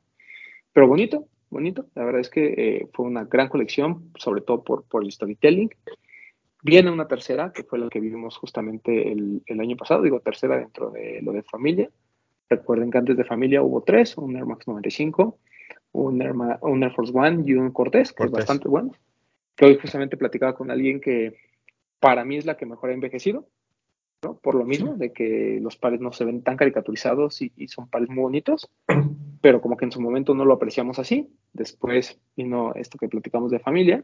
Pero 0.73 0.87
bonito, 0.87 1.27
bonito. 1.49 1.87
La 1.95 2.03
verdad 2.03 2.19
es 2.21 2.29
que 2.29 2.53
eh, 2.57 2.89
fue 2.93 3.05
una 3.05 3.23
gran 3.23 3.47
colección, 3.47 4.11
sobre 4.17 4.41
todo 4.41 4.63
por, 4.63 4.83
por 4.83 5.03
el 5.03 5.11
storytelling. 5.11 5.69
Viene 6.61 6.91
una 6.91 7.07
tercera, 7.07 7.53
que 7.53 7.63
fue 7.63 7.79
la 7.79 7.87
que 7.87 8.01
vivimos 8.01 8.35
justamente 8.37 9.11
el, 9.11 9.41
el 9.45 9.59
año 9.61 9.77
pasado, 9.77 10.01
digo 10.01 10.19
tercera 10.19 10.57
dentro 10.57 10.89
de 10.89 11.21
lo 11.21 11.31
de 11.31 11.43
familia. 11.43 11.89
Recuerden 12.49 12.91
que 12.91 12.97
antes 12.97 13.15
de 13.15 13.23
familia 13.23 13.61
hubo 13.61 13.81
tres, 13.83 14.17
un 14.17 14.35
Air 14.35 14.45
Max 14.45 14.67
95, 14.67 15.37
un 15.93 16.21
Air, 16.21 16.33
Ma- 16.33 16.59
un 16.63 16.83
Air 16.83 16.91
Force 16.93 17.13
One 17.15 17.43
y 17.45 17.53
un 17.53 17.71
Cortés, 17.71 18.11
que 18.11 18.23
es 18.23 18.29
Cortés. 18.29 18.45
bastante 18.45 18.67
bueno. 18.67 18.91
Que 19.55 19.65
hoy 19.65 19.77
justamente 19.81 20.17
platicaba 20.17 20.53
con 20.55 20.69
alguien 20.69 20.99
que 20.99 21.37
para 21.99 22.25
mí 22.25 22.35
es 22.37 22.45
la 22.45 22.57
que 22.57 22.65
mejor 22.65 22.89
ha 22.89 22.93
envejecido, 22.93 23.47
¿no? 24.23 24.37
Por 24.37 24.55
lo 24.55 24.65
mismo, 24.65 24.95
de 24.95 25.13
que 25.13 25.59
los 25.61 25.77
pares 25.77 25.99
no 25.99 26.11
se 26.11 26.25
ven 26.25 26.43
tan 26.43 26.57
caricaturizados 26.57 27.41
y, 27.41 27.51
y 27.55 27.67
son 27.67 27.89
pares 27.89 28.09
muy 28.09 28.23
bonitos, 28.23 28.69
pero 29.41 29.61
como 29.61 29.77
que 29.77 29.85
en 29.85 29.91
su 29.91 30.01
momento 30.01 30.33
no 30.33 30.45
lo 30.45 30.53
apreciamos 30.53 30.99
así. 30.99 31.29
Después 31.53 32.19
vino 32.35 32.73
esto 32.75 32.97
que 32.97 33.09
platicamos 33.09 33.51
de 33.51 33.59
familia. 33.59 34.03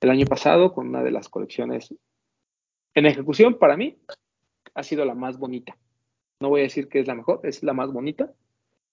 El 0.00 0.10
año 0.10 0.26
pasado, 0.26 0.72
con 0.72 0.88
una 0.88 1.02
de 1.02 1.10
las 1.10 1.28
colecciones 1.28 1.94
en 2.94 3.06
ejecución, 3.06 3.58
para 3.58 3.76
mí, 3.76 3.98
ha 4.74 4.82
sido 4.82 5.04
la 5.04 5.14
más 5.14 5.38
bonita. 5.38 5.76
No 6.40 6.50
voy 6.50 6.60
a 6.60 6.64
decir 6.64 6.88
que 6.88 7.00
es 7.00 7.06
la 7.06 7.14
mejor, 7.14 7.40
es 7.42 7.62
la 7.62 7.72
más 7.72 7.92
bonita. 7.92 8.32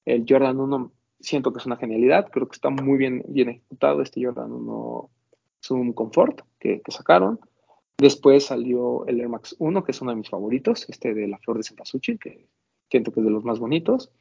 El 0.05 0.25
Jordan 0.27 0.59
1 0.59 0.91
siento 1.19 1.51
que 1.51 1.59
es 1.59 1.65
una 1.65 1.77
genialidad, 1.77 2.29
creo 2.31 2.47
que 2.47 2.55
está 2.55 2.69
muy 2.69 2.97
bien, 2.97 3.23
bien 3.27 3.49
ejecutado 3.49 4.01
este 4.01 4.23
Jordan 4.23 4.51
1 4.51 5.09
Zoom 5.63 5.93
Comfort 5.93 6.41
que, 6.59 6.81
que 6.81 6.91
sacaron. 6.91 7.39
Después 7.97 8.45
salió 8.45 9.05
el 9.07 9.21
Air 9.21 9.29
Max 9.29 9.55
1, 9.57 9.83
que 9.83 9.91
es 9.91 10.01
uno 10.01 10.11
de 10.11 10.17
mis 10.17 10.29
favoritos, 10.29 10.85
este 10.89 11.13
de 11.13 11.27
la 11.27 11.37
flor 11.37 11.57
de 11.57 11.63
cempasúchil, 11.63 12.19
que 12.19 12.47
siento 12.89 13.11
que 13.11 13.21
es 13.21 13.25
de 13.25 13.31
los 13.31 13.43
más 13.43 13.59
bonitos. 13.59 14.11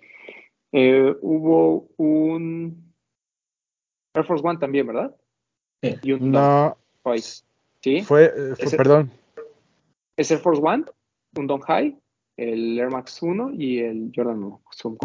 Eh, 0.73 1.15
hubo 1.23 1.89
un 1.97 2.93
Air 4.15 4.25
Force 4.27 4.47
One 4.47 4.59
también, 4.59 4.87
¿verdad? 4.87 5.15
Sí. 5.83 5.97
Y 6.03 6.13
un 6.13 6.31
no. 6.31 6.77
¿Sí? 7.81 8.03
Fue, 8.03 8.25
eh, 8.25 8.55
fue 8.57 8.77
perdón. 8.77 9.11
Es 10.17 10.31
Air 10.31 10.41
Force 10.41 10.63
One, 10.63 10.85
un 11.37 11.47
Don 11.47 11.61
High, 11.61 11.99
el 12.37 12.79
Air 12.79 12.91
Max 12.91 13.23
1 13.23 13.53
y 13.55 13.81
el 13.81 14.13
Jordan 14.15 14.43
1. 14.43 14.63
Son 14.71 14.97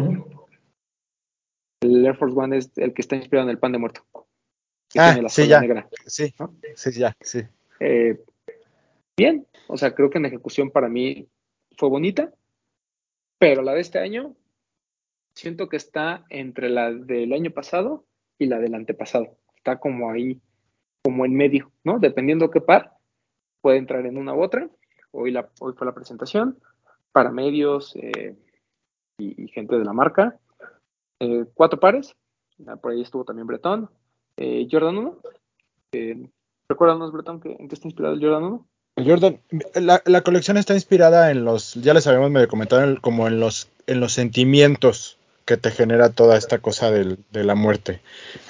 El 1.82 2.06
Air 2.06 2.16
Force 2.16 2.36
One 2.38 2.56
es 2.56 2.70
el 2.76 2.94
que 2.94 3.02
está 3.02 3.16
inspirado 3.16 3.48
en 3.48 3.50
el 3.50 3.58
pan 3.58 3.72
de 3.72 3.78
muerto. 3.78 4.06
Ah, 4.96 5.16
sí, 5.28 5.46
ya. 5.46 5.60
Sí, 6.06 6.34
sí, 6.74 6.92
ya, 6.92 7.16
sí. 7.20 7.42
Eh, 7.78 8.20
bien, 9.20 9.46
o 9.68 9.76
sea, 9.76 9.94
creo 9.94 10.08
que 10.08 10.16
en 10.16 10.24
ejecución 10.24 10.70
para 10.70 10.88
mí 10.88 11.28
fue 11.76 11.90
bonita, 11.90 12.32
pero 13.38 13.60
la 13.60 13.74
de 13.74 13.82
este 13.82 13.98
año 13.98 14.34
siento 15.34 15.68
que 15.68 15.76
está 15.76 16.24
entre 16.30 16.70
la 16.70 16.90
del 16.90 17.34
año 17.34 17.50
pasado 17.50 18.06
y 18.38 18.46
la 18.46 18.58
del 18.58 18.74
antepasado. 18.74 19.36
Está 19.56 19.78
como 19.78 20.10
ahí, 20.10 20.40
como 21.04 21.26
en 21.26 21.34
medio, 21.34 21.70
¿no? 21.84 21.98
Dependiendo 21.98 22.50
qué 22.50 22.62
par, 22.62 22.96
puede 23.60 23.76
entrar 23.76 24.06
en 24.06 24.16
una 24.16 24.32
u 24.34 24.42
otra. 24.42 24.70
Hoy, 25.10 25.32
la, 25.32 25.50
hoy 25.60 25.74
fue 25.74 25.86
la 25.86 25.94
presentación 25.94 26.58
para 27.12 27.30
medios 27.30 27.94
eh, 27.96 28.34
y, 29.18 29.48
gente 29.48 29.76
de 29.76 29.84
la 29.84 29.92
marca. 29.92 30.40
Eh, 31.18 31.44
cuatro 31.52 31.78
pares, 31.78 32.16
ah, 32.66 32.76
por 32.76 32.92
ahí 32.92 33.02
estuvo 33.02 33.24
también 33.24 33.46
Bretón. 33.46 33.90
Eh, 34.38 34.66
Jordan 34.70 34.96
1. 34.96 35.18
Recuérdanos, 36.70 37.12
Bretón, 37.12 37.42
¿en 37.44 37.68
qué 37.68 37.74
está 37.74 37.86
inspirado 37.86 38.14
el 38.14 38.22
Jordan 38.22 38.44
1? 38.44 38.70
El 39.00 39.08
Jordan, 39.08 39.40
la, 40.04 40.20
colección 40.20 40.58
está 40.58 40.74
inspirada 40.74 41.30
en 41.30 41.44
los, 41.44 41.74
ya 41.74 41.94
les 41.94 42.06
habíamos 42.06 42.30
medio 42.30 42.48
comentado, 42.48 43.00
como 43.00 43.28
en 43.28 43.40
los, 43.40 43.68
en 43.86 43.98
los 43.98 44.12
sentimientos 44.12 45.16
que 45.46 45.56
te 45.56 45.70
genera 45.70 46.10
toda 46.10 46.36
esta 46.36 46.58
cosa 46.58 46.90
del, 46.90 47.18
de 47.30 47.44
la 47.44 47.54
muerte. 47.54 48.00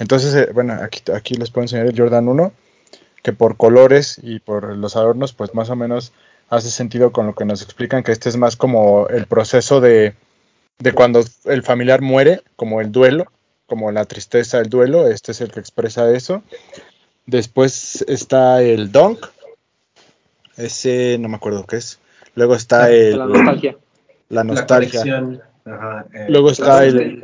Entonces, 0.00 0.52
bueno, 0.52 0.76
aquí, 0.82 1.02
aquí 1.12 1.34
les 1.34 1.50
puedo 1.50 1.64
enseñar 1.64 1.86
el 1.86 1.96
Jordan 1.96 2.26
1, 2.26 2.52
que 3.22 3.32
por 3.32 3.56
colores 3.56 4.18
y 4.22 4.40
por 4.40 4.76
los 4.76 4.96
adornos, 4.96 5.32
pues 5.32 5.54
más 5.54 5.70
o 5.70 5.76
menos 5.76 6.12
hace 6.48 6.70
sentido 6.70 7.12
con 7.12 7.28
lo 7.28 7.36
que 7.36 7.44
nos 7.44 7.62
explican, 7.62 8.02
que 8.02 8.10
este 8.10 8.28
es 8.28 8.36
más 8.36 8.56
como 8.56 9.06
el 9.06 9.26
proceso 9.26 9.80
de, 9.80 10.14
de 10.80 10.92
cuando 10.92 11.22
el 11.44 11.62
familiar 11.62 12.00
muere, 12.00 12.42
como 12.56 12.80
el 12.80 12.90
duelo, 12.90 13.30
como 13.66 13.92
la 13.92 14.04
tristeza 14.04 14.58
del 14.58 14.68
duelo, 14.68 15.06
este 15.06 15.30
es 15.30 15.40
el 15.40 15.52
que 15.52 15.60
expresa 15.60 16.12
eso. 16.12 16.42
Después 17.26 18.04
está 18.08 18.60
el 18.62 18.90
Donk, 18.90 19.28
ese 20.64 21.18
no 21.18 21.28
me 21.28 21.36
acuerdo 21.36 21.64
qué 21.66 21.76
es. 21.76 22.00
Luego 22.34 22.54
está 22.54 22.90
el... 22.90 23.18
La 23.18 23.26
nostalgia. 23.26 23.76
La 24.28 24.44
nostalgia. 24.44 25.02
Eh, 25.04 26.26
luego 26.28 26.50
está 26.50 26.84
el... 26.84 27.20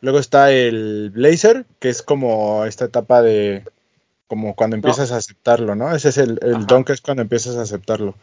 Luego 0.00 0.18
está 0.20 0.52
el 0.52 1.10
Blazer, 1.12 1.66
que 1.80 1.88
es 1.88 2.02
como 2.02 2.64
esta 2.64 2.84
etapa 2.84 3.20
de, 3.20 3.64
como 4.28 4.54
cuando 4.54 4.76
empiezas 4.76 5.10
a 5.10 5.16
aceptarlo, 5.16 5.74
¿no? 5.74 5.92
Ese 5.94 6.10
es 6.10 6.18
el, 6.18 6.38
el 6.42 6.66
don 6.66 6.84
que 6.84 6.92
es 6.92 7.00
cuando 7.00 7.22
empiezas 7.22 7.56
a 7.56 7.62
aceptarlo. 7.62 8.14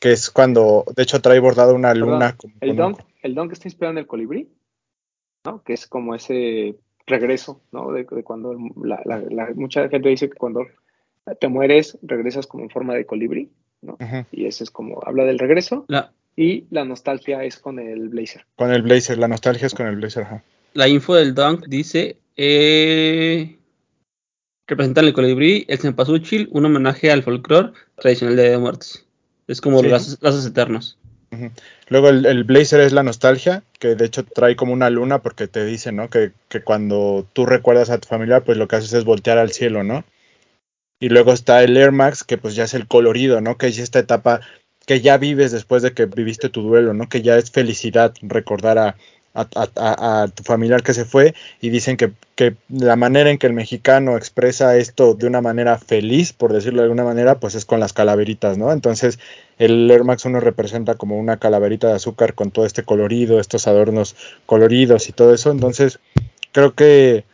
Que 0.00 0.12
es 0.12 0.30
cuando, 0.30 0.84
de 0.96 1.02
hecho, 1.02 1.20
trae 1.20 1.38
bordado 1.38 1.74
una 1.74 1.94
luna. 1.94 2.36
el, 2.60 2.74
don, 2.74 2.96
el 3.22 3.34
don 3.34 3.48
que 3.48 3.54
está 3.54 3.68
inspirado 3.68 3.92
en 3.92 3.98
el 3.98 4.06
colibrí, 4.06 4.48
¿no? 5.44 5.62
Que 5.62 5.74
es 5.74 5.86
como 5.86 6.14
ese 6.14 6.76
regreso, 7.06 7.60
¿no? 7.72 7.92
De, 7.92 8.06
cuando 8.06 8.56
la, 8.82 9.00
la, 9.04 9.48
mucha 9.54 9.88
gente 9.88 10.08
dice 10.08 10.30
que 10.30 10.36
cuando 10.36 10.66
te 11.34 11.48
mueres, 11.48 11.98
regresas 12.02 12.46
como 12.46 12.64
en 12.64 12.70
forma 12.70 12.94
de 12.94 13.06
colibrí, 13.06 13.50
¿no? 13.82 13.98
Y 14.32 14.46
ese 14.46 14.64
es 14.64 14.70
como, 14.70 15.00
habla 15.04 15.24
del 15.24 15.38
regreso. 15.38 15.86
y 16.36 16.64
la 16.70 16.84
nostalgia 16.84 17.44
es 17.44 17.58
con 17.58 17.78
el 17.78 18.08
blazer. 18.08 18.44
Con 18.56 18.72
el 18.72 18.82
blazer, 18.82 19.18
la 19.18 19.28
nostalgia 19.28 19.66
es 19.66 19.74
con 19.74 19.86
el 19.86 19.96
blazer, 19.96 20.24
ajá. 20.24 20.42
La 20.74 20.86
info 20.86 21.14
del 21.14 21.34
Dunk 21.34 21.66
dice, 21.66 22.18
eh, 22.36 23.56
representan 24.66 25.06
el 25.06 25.12
colibrí, 25.12 25.64
el 25.68 25.78
cempasúchil, 25.78 26.48
un 26.52 26.66
homenaje 26.66 27.10
al 27.10 27.22
folclore 27.22 27.72
tradicional 27.96 28.36
de, 28.36 28.50
de 28.50 28.58
muertos. 28.58 29.04
Es 29.48 29.60
como 29.60 29.82
los 29.82 30.20
lazos 30.20 30.46
eternos. 30.46 30.98
Luego 31.88 32.08
el, 32.08 32.44
blazer 32.44 32.80
es 32.80 32.92
la 32.92 33.02
nostalgia, 33.02 33.62
que 33.78 33.94
de 33.94 34.06
hecho 34.06 34.24
trae 34.24 34.56
como 34.56 34.72
una 34.72 34.90
luna 34.90 35.20
porque 35.20 35.46
te 35.46 35.64
dice, 35.64 35.92
¿no? 35.92 36.08
Que, 36.08 36.32
que, 36.48 36.62
cuando 36.62 37.26
tú 37.32 37.46
recuerdas 37.46 37.90
a 37.90 37.98
tu 37.98 38.08
familia, 38.08 38.44
pues 38.44 38.56
lo 38.56 38.68
que 38.68 38.76
haces 38.76 38.92
es 38.92 39.04
voltear 39.04 39.38
al 39.38 39.52
cielo, 39.52 39.84
¿no? 39.84 40.04
Y 41.00 41.08
luego 41.08 41.32
está 41.32 41.62
el 41.62 41.76
Air 41.76 41.92
Max, 41.92 42.24
que 42.24 42.38
pues 42.38 42.54
ya 42.54 42.64
es 42.64 42.74
el 42.74 42.86
colorido, 42.86 43.40
¿no? 43.40 43.56
Que 43.56 43.68
es 43.68 43.78
esta 43.78 43.98
etapa 43.98 44.40
que 44.86 45.00
ya 45.00 45.18
vives 45.18 45.52
después 45.52 45.82
de 45.82 45.92
que 45.92 46.06
viviste 46.06 46.48
tu 46.48 46.62
duelo, 46.62 46.94
¿no? 46.94 47.08
Que 47.08 47.22
ya 47.22 47.36
es 47.36 47.50
felicidad 47.50 48.14
recordar 48.22 48.78
a, 48.78 48.96
a, 49.34 50.28
tu 50.34 50.42
familiar 50.42 50.82
que 50.82 50.94
se 50.94 51.04
fue 51.04 51.34
y 51.60 51.70
dicen 51.70 51.96
que, 51.96 52.12
la 52.68 52.96
manera 52.96 53.30
en 53.30 53.38
que 53.38 53.46
el 53.46 53.52
mexicano 53.52 54.16
expresa 54.16 54.76
esto 54.76 55.14
de 55.14 55.26
una 55.26 55.40
manera 55.40 55.78
feliz, 55.78 56.32
por 56.32 56.52
decirlo 56.52 56.80
de 56.80 56.84
alguna 56.84 57.04
manera, 57.04 57.40
pues 57.40 57.54
es 57.54 57.64
con 57.64 57.80
las 57.80 57.92
calaveritas, 57.92 58.58
¿no? 58.58 58.72
Entonces 58.72 59.18
el 59.58 59.90
Air 59.90 60.04
Max 60.04 60.24
1 60.24 60.40
representa 60.40 60.94
como 60.94 61.18
una 61.18 61.38
calaverita 61.38 61.88
de 61.88 61.94
azúcar 61.94 62.34
con 62.34 62.50
todo 62.50 62.64
este 62.64 62.84
colorido, 62.84 63.40
estos 63.40 63.66
adornos 63.66 64.16
coloridos 64.46 65.08
y 65.08 65.12
todo 65.12 65.34
eso, 65.34 65.50
entonces 65.50 65.98
creo 66.52 66.74
que 66.74 67.24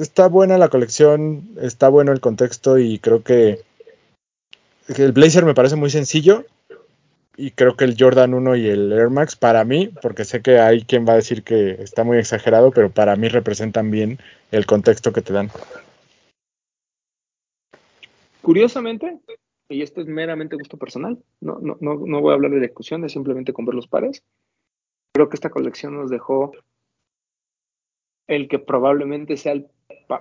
está 0.00 0.28
buena 0.28 0.58
la 0.58 0.68
colección, 0.68 1.50
está 1.60 1.88
bueno 1.88 2.12
el 2.12 2.20
contexto 2.20 2.78
y 2.78 2.98
creo 2.98 3.22
que 3.22 3.62
el 4.88 5.12
blazer 5.12 5.44
me 5.44 5.54
parece 5.54 5.76
muy 5.76 5.90
sencillo, 5.90 6.44
y 7.38 7.52
creo 7.52 7.76
que 7.76 7.84
el 7.84 7.94
Jordan 7.96 8.34
1 8.34 8.56
y 8.56 8.66
el 8.66 8.92
Air 8.92 9.10
Max 9.10 9.36
para 9.36 9.62
mí, 9.62 9.92
porque 10.02 10.24
sé 10.24 10.42
que 10.42 10.58
hay 10.58 10.82
quien 10.82 11.06
va 11.06 11.12
a 11.12 11.16
decir 11.22 11.44
que 11.44 11.70
está 11.80 12.02
muy 12.02 12.18
exagerado, 12.18 12.72
pero 12.72 12.90
para 12.90 13.14
mí 13.14 13.28
representan 13.28 13.92
bien 13.92 14.18
el 14.50 14.66
contexto 14.66 15.12
que 15.12 15.22
te 15.22 15.32
dan. 15.32 15.48
Curiosamente, 18.42 19.20
y 19.68 19.82
esto 19.82 20.00
es 20.00 20.08
meramente 20.08 20.56
gusto 20.56 20.78
personal, 20.78 21.16
no, 21.40 21.60
no, 21.60 21.78
no, 21.80 21.94
no 22.04 22.20
voy 22.20 22.32
a 22.32 22.34
hablar 22.34 22.50
de 22.50 22.58
discusión, 22.58 23.04
es 23.04 23.12
simplemente 23.12 23.52
con 23.52 23.66
ver 23.66 23.76
los 23.76 23.86
pares. 23.86 24.24
Creo 25.14 25.28
que 25.28 25.36
esta 25.36 25.50
colección 25.50 25.94
nos 25.94 26.10
dejó 26.10 26.50
el 28.26 28.48
que 28.48 28.58
probablemente 28.58 29.36
sea 29.36 29.52
el, 29.52 29.70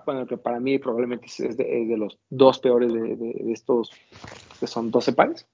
bueno, 0.05 0.21
el 0.21 0.27
que 0.27 0.38
para 0.38 0.59
mí 0.59 0.77
probablemente 0.79 1.27
es 1.27 1.57
de, 1.57 1.95
los 1.97 2.19
dos 2.29 2.59
peores 2.59 2.91
de, 2.93 3.15
de 3.15 3.51
estos, 3.51 3.91
que 4.59 4.67
son 4.67 4.91
12 4.91 5.13
pares 5.13 5.47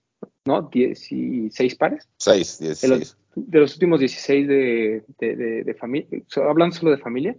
¿no? 0.46 0.62
16 0.64 1.76
pares. 1.76 2.08
6, 2.18 2.60
16. 2.60 3.18
De 3.36 3.60
los, 3.60 3.74
últimos 3.74 4.00
16 4.00 4.48
de, 4.48 5.04
de, 5.18 5.74
familia, 5.74 6.08
hablando 6.48 6.76
solo 6.76 6.92
de 6.92 6.98
familia, 6.98 7.36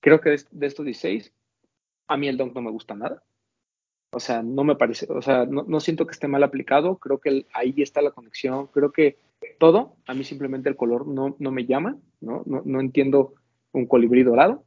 creo 0.00 0.20
que 0.20 0.30
de, 0.50 0.66
estos 0.66 0.84
16, 0.84 1.32
a 2.08 2.16
mí 2.16 2.28
el 2.28 2.36
Dunk 2.36 2.54
no 2.54 2.62
me 2.62 2.70
gusta 2.70 2.94
nada. 2.94 3.22
O 4.12 4.20
sea, 4.20 4.42
no 4.42 4.64
me 4.64 4.76
parece, 4.76 5.06
o 5.10 5.20
sea, 5.20 5.46
no, 5.46 5.80
siento 5.80 6.06
que 6.06 6.12
esté 6.12 6.26
mal 6.26 6.42
aplicado, 6.42 6.96
creo 6.96 7.18
que 7.18 7.46
ahí 7.52 7.74
está 7.78 8.00
la 8.00 8.12
conexión, 8.12 8.68
creo 8.68 8.90
que 8.90 9.18
todo, 9.58 9.96
a 10.06 10.14
mí 10.14 10.24
simplemente 10.24 10.68
el 10.68 10.76
color 10.76 11.06
no, 11.06 11.36
no 11.38 11.50
me 11.50 11.66
llama, 11.66 11.98
¿no? 12.20 12.42
No, 12.46 12.80
entiendo 12.80 13.34
un 13.72 13.86
colibrí 13.86 14.22
dorado, 14.22 14.64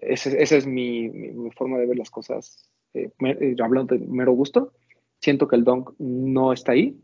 esa 0.00 0.56
es 0.56 0.66
mi, 0.66 1.10
forma 1.56 1.78
de 1.78 1.86
ver 1.86 1.96
las 1.96 2.10
cosas, 2.10 2.68
eh, 2.94 3.10
eh, 3.20 3.56
hablando 3.62 3.96
de 3.96 4.04
mero 4.06 4.32
gusto. 4.32 4.72
Siento 5.20 5.46
que 5.46 5.56
el 5.56 5.64
Dunk 5.64 5.90
no 5.98 6.52
está 6.52 6.72
ahí. 6.72 6.96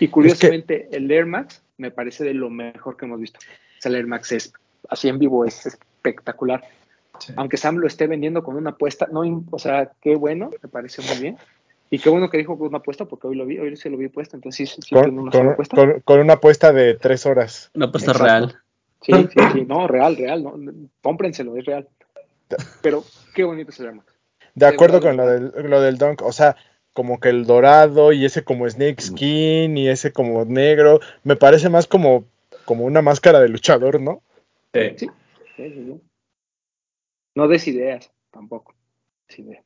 Y 0.00 0.08
curiosamente, 0.08 0.88
el 0.92 1.10
Air 1.10 1.26
Max 1.26 1.62
me 1.76 1.90
parece 1.90 2.24
de 2.24 2.34
lo 2.34 2.50
mejor 2.50 2.96
que 2.96 3.06
hemos 3.06 3.20
visto. 3.20 3.38
el 3.84 3.94
Air 3.94 4.06
Max 4.06 4.32
es, 4.32 4.52
así 4.88 5.08
en 5.08 5.18
vivo, 5.18 5.44
es 5.44 5.66
espectacular. 5.66 6.64
Aunque 7.36 7.58
Sam 7.58 7.76
lo 7.76 7.86
esté 7.86 8.06
vendiendo 8.06 8.42
con 8.42 8.56
una 8.56 8.70
apuesta, 8.70 9.06
no, 9.12 9.44
o 9.50 9.58
sea, 9.58 9.92
qué 10.00 10.16
bueno, 10.16 10.50
me 10.62 10.68
parece 10.68 11.02
muy 11.02 11.20
bien. 11.20 11.36
Y 11.90 11.98
qué 11.98 12.08
bueno 12.08 12.30
que 12.30 12.38
dijo 12.38 12.56
con 12.56 12.68
una 12.68 12.78
apuesta, 12.78 13.04
porque 13.04 13.26
hoy 13.26 13.36
lo 13.36 13.44
vi, 13.44 13.58
hoy 13.58 13.76
se 13.76 13.90
lo 13.90 13.96
vi 13.96 14.08
puesto, 14.08 14.36
entonces 14.36 14.70
sí, 14.70 14.80
sí 14.80 14.94
con, 14.94 15.18
una 15.18 15.52
apuesta. 15.52 16.00
Con, 16.04 16.20
una 16.20 16.34
apuesta 16.34 16.72
de 16.72 16.94
tres 16.94 17.26
horas. 17.26 17.70
Una 17.74 17.86
apuesta 17.86 18.12
real. 18.12 18.56
Sí, 19.02 19.12
sí, 19.12 19.40
sí, 19.52 19.64
no, 19.66 19.86
real, 19.86 20.16
real, 20.16 20.42
no, 20.42 20.54
cómprenselo, 21.00 21.56
es 21.56 21.64
real. 21.64 21.88
Pero 22.82 23.04
qué 23.34 23.44
bonito 23.44 23.70
es 23.70 23.80
el 23.80 23.86
Air 23.86 23.94
Max. 23.94 24.14
De 24.54 24.66
acuerdo 24.66 25.00
con 25.00 25.16
lo 25.16 25.26
del, 25.26 25.52
lo 25.70 25.80
del 25.80 25.96
Dunk, 25.96 26.22
o 26.22 26.32
sea, 26.32 26.56
como 26.92 27.20
que 27.20 27.28
el 27.28 27.46
dorado 27.46 28.12
y 28.12 28.24
ese 28.24 28.44
como 28.44 28.68
snake 28.68 29.00
skin 29.00 29.78
y 29.78 29.88
ese 29.88 30.12
como 30.12 30.44
negro, 30.44 31.00
me 31.24 31.36
parece 31.36 31.68
más 31.68 31.86
como, 31.86 32.24
como 32.64 32.84
una 32.84 33.00
máscara 33.00 33.40
de 33.40 33.48
luchador, 33.48 34.00
¿no? 34.00 34.22
Sí. 34.74 34.96
Sí, 34.98 35.06
sí, 35.56 35.72
sí. 35.72 36.00
No 37.34 37.48
des 37.48 37.66
ideas, 37.68 38.10
tampoco. 38.30 38.74
Ideas. 39.36 39.64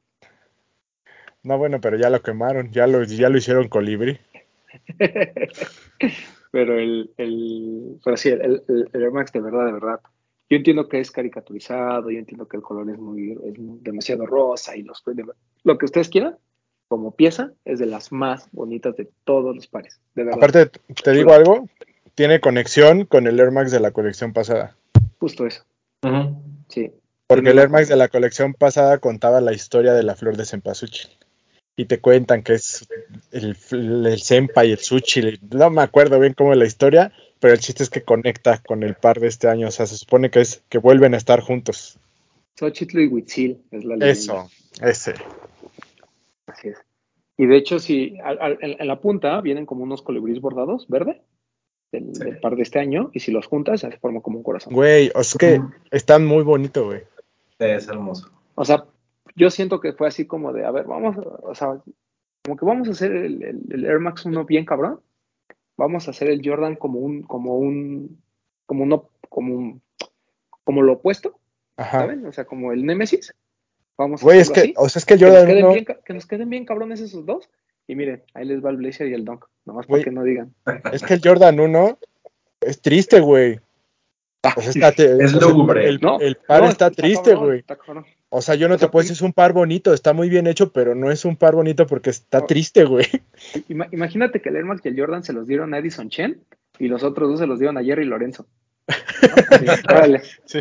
No, 1.43 1.59
bueno, 1.59 1.81
pero 1.81 1.97
ya 1.99 2.11
lo 2.11 2.23
quemaron, 2.23 2.71
ya 2.71 2.87
lo, 2.87 3.03
ya 3.05 3.29
lo 3.29 3.39
hicieron 3.39 3.69
colibrí. 3.69 4.19
pero 6.55 6.79
el, 6.79 7.11
el, 7.17 7.99
pero 8.05 8.17
sí, 8.17 8.29
el, 8.29 8.63
el, 8.69 8.89
el 8.93 9.03
Air 9.03 9.11
Max 9.11 9.33
de 9.33 9.41
verdad, 9.41 9.67
de 9.67 9.73
verdad. 9.73 9.99
Yo 10.49 10.57
entiendo 10.57 10.89
que 10.89 11.01
es 11.01 11.11
caricaturizado, 11.11 12.13
yo 12.13 12.19
entiendo 12.21 12.47
que 12.47 12.57
el 12.57 12.63
color 12.63 12.89
es 12.91 12.97
muy, 12.97 13.33
es 13.33 13.55
demasiado 13.83 14.25
rosa 14.25 14.77
y 14.77 14.83
los 14.83 15.03
lo 15.65 15.79
que 15.79 15.85
ustedes 15.85 16.09
quieran, 16.09 16.37
como 16.87 17.17
pieza, 17.17 17.51
es 17.65 17.81
de 17.81 17.87
las 17.87 18.13
más 18.13 18.49
bonitas 18.53 18.95
de 18.95 19.11
todos 19.25 19.57
los 19.57 19.67
pares. 19.67 19.99
De 20.15 20.23
verdad. 20.23 20.39
Aparte, 20.39 20.71
te 21.03 21.11
digo 21.11 21.33
algo, 21.33 21.69
tiene 22.15 22.39
conexión 22.39 23.05
con 23.05 23.27
el 23.27 23.41
Air 23.41 23.51
Max 23.51 23.73
de 23.73 23.81
la 23.81 23.91
colección 23.91 24.33
pasada. 24.33 24.77
Justo 25.19 25.49
eso. 25.49 25.65
Sí. 26.69 26.93
Porque 27.27 27.51
el 27.51 27.59
Air 27.59 27.71
Max 27.71 27.89
de 27.89 27.97
la 27.97 28.07
colección 28.07 28.55
pasada 28.55 28.99
contaba 28.99 29.41
la 29.41 29.55
historia 29.55 29.93
de 29.93 30.05
la 30.05 30.15
flor 30.15 30.37
de 30.37 30.45
cempasúchil. 30.45 31.11
Y 31.77 31.87
te 31.87 32.01
cuentan 32.01 32.43
que 32.43 32.55
es 32.55 32.87
el, 33.33 33.57
el 33.73 34.21
senpa 34.21 34.65
y 34.65 34.73
el 34.73 34.79
sushi. 34.79 35.41
No 35.51 35.71
me 35.71 35.83
acuerdo 35.83 36.21
bien 36.21 36.35
cómo 36.35 36.53
es 36.53 36.59
la 36.59 36.67
historia, 36.67 37.13
pero 37.41 37.53
el 37.55 37.61
chiste 37.61 37.83
es 37.83 37.91
que 37.91 38.03
conecta 38.03 38.59
con 38.59 38.83
el 38.85 38.95
par 38.95 39.19
de 39.21 39.27
este 39.27 39.49
año. 39.49 39.69
O 39.69 39.71
sea, 39.73 39.87
se 39.87 39.97
supone 39.97 40.31
que 40.31 40.41
es 40.41 40.63
que 40.69 40.79
vuelven 40.79 41.15
a 41.15 41.17
estar 41.17 41.41
juntos. 41.41 41.99
Xochitl 42.59 43.01
y 43.01 43.07
Huitzil 43.09 43.61
es 43.73 43.85
la 43.85 43.97
leyenda. 43.97 44.13
Eso, 44.13 44.51
ese. 44.81 45.15
Así 46.47 46.69
es. 46.69 46.79
Y 47.37 47.47
de 47.47 47.57
hecho, 47.57 47.79
al- 48.23 48.59
en, 48.61 48.77
en 48.81 48.87
la 48.87 49.01
punta 49.01 49.41
vienen 49.41 49.67
como 49.67 49.83
unos 49.83 50.03
colibríes 50.03 50.41
bordados, 50.41 50.87
verde, 50.89 51.23
del, 51.91 52.15
Sí. 52.15 52.23
del 52.23 52.39
par 52.39 52.55
de 52.55 52.63
este 52.63 52.79
año, 52.79 53.11
y 53.13 53.19
si 53.21 53.33
los 53.33 53.47
juntas, 53.47 53.81
se 53.81 53.91
forma 53.99 54.21
como 54.21 54.39
un 54.39 54.45
corazón. 54.45 54.73
Güey, 54.73 55.11
o 55.17 55.25
sea, 55.25 55.33
es 55.33 55.37
que 55.37 55.61
están 55.91 56.25
muy 56.25 56.45
bonitos, 56.45 56.85
güey. 56.85 57.01
Sí, 57.59 57.65
es 57.67 57.89
hermoso. 57.89 58.31
O 58.55 58.65
sea, 58.65 58.85
yo 59.37 59.51
siento 59.51 59.81
que 59.81 59.93
fue 59.93 60.09
así 60.09 60.27
como 60.27 60.53
de, 60.53 60.65
a 60.65 60.71
ver, 60.71 60.85
vamos, 60.85 61.17
o 61.19 61.55
sea, 61.55 61.81
como 62.45 62.57
que 62.57 62.65
vamos 62.65 62.89
a 62.89 62.93
hacer 62.93 63.13
el, 63.15 63.43
el- 63.43 63.63
el 63.71 63.85
Air 63.87 63.99
Max 64.01 64.25
1 64.27 64.45
bien 64.45 64.65
cabrón. 64.65 65.01
Vamos 65.77 66.07
a 66.07 66.13
hacer 66.13 66.29
el 66.31 66.41
Jordan 66.45 66.77
como 66.77 67.01
un, 67.01 67.23
como 67.23 67.57
un, 67.59 68.23
como 68.67 68.85
uno, 68.85 69.09
como 69.29 69.55
un, 69.55 69.83
como 70.63 70.83
lo 70.83 70.93
opuesto, 70.95 71.39
Ajá. 71.77 72.01
¿saben? 72.01 72.25
O 72.27 72.33
sea, 72.33 72.45
como 72.45 72.73
el 72.73 72.85
Nemesis. 72.87 73.35
Vamos 73.97 74.23
a 74.23 74.25
Güey, 74.25 74.39
es 74.41 74.51
hacerlo 74.51 74.55
que, 74.55 74.69
así. 74.71 74.75
o 74.77 74.89
sea, 74.89 75.01
es 75.01 75.05
que 75.07 75.15
el 75.15 75.21
que, 75.21 75.25
nos 75.27 75.33
Jordan 75.35 75.47
queden 75.49 75.65
1, 75.65 75.73
bien, 75.75 75.85
ca- 75.85 76.01
que 76.05 76.15
nos 76.15 76.27
queden 76.27 76.51
bien 76.51 76.65
cabrones 76.65 77.01
esos 77.01 77.27
dos. 77.27 77.49
Y 77.87 77.97
miren, 77.97 78.23
ahí 78.35 78.45
les 78.47 78.65
va 78.65 78.71
el 78.71 78.77
Blazer 78.77 79.09
y 79.09 79.15
el 79.15 79.25
Dunk. 79.25 79.45
Nomás 79.65 79.87
para 79.87 80.03
que 80.03 80.11
no 80.11 80.23
digan. 80.23 80.55
es 80.93 81.03
que 81.03 81.15
el 81.15 81.21
Jordan 81.25 81.59
1 81.61 81.99
es 82.61 82.81
triste, 82.81 83.21
güey. 83.21 83.61
O 84.57 84.61
sea, 84.61 84.71
está, 84.71 84.93
te- 84.93 85.23
Es 85.25 85.33
lúgubre. 85.35 85.89
el, 85.89 86.01
No, 86.01 86.21
el 86.21 86.37
par 86.37 86.63
no, 86.63 86.69
está 86.69 86.91
triste, 86.91 87.31
cabrón, 87.33 87.47
güey. 87.47 87.65
O 88.37 88.43
sea, 88.43 88.57
yo 88.57 88.69
no 88.69 88.75
O 88.75 88.79
sea, 88.79 88.89
te 88.89 88.93
puedo 88.93 89.03
decir, 89.05 89.15
es 89.15 89.23
un 89.23 89.33
par 89.33 89.53
bonito, 89.53 89.95
está 89.95 90.13
muy 90.13 90.29
bien 90.29 90.49
hecho, 90.49 90.73
pero 90.73 90.95
no 90.97 91.11
es 91.13 91.25
un 91.25 91.37
par 91.37 91.55
bonito 91.55 91.87
porque 91.87 92.11
está 92.11 92.41
No. 92.41 92.47
triste, 92.47 92.85
güey. 92.85 93.07
Ima- 93.69 93.89
Imagínate 93.93 94.41
que 94.43 94.49
el 94.49 94.57
Air 94.57 94.65
Max 94.65 94.81
y 94.85 94.89
el 94.89 94.99
Jordan 94.99 95.23
se 95.23 95.33
los 95.33 95.47
dieron 95.47 95.73
a 95.73 95.79
Edison 95.79 96.09
Chen 96.11 96.43
y 96.81 96.89
los 96.89 97.05
otros 97.05 97.29
dos 97.31 97.39
se 97.39 97.47
los 97.47 97.61
dieron 97.61 97.79
a 97.79 97.85
Jerry 97.85 98.05
Lorenzo. 98.05 98.47
¿No? 98.89 98.89
Sí, 99.61 99.67
órale, 99.89 100.23
Sí. 100.47 100.59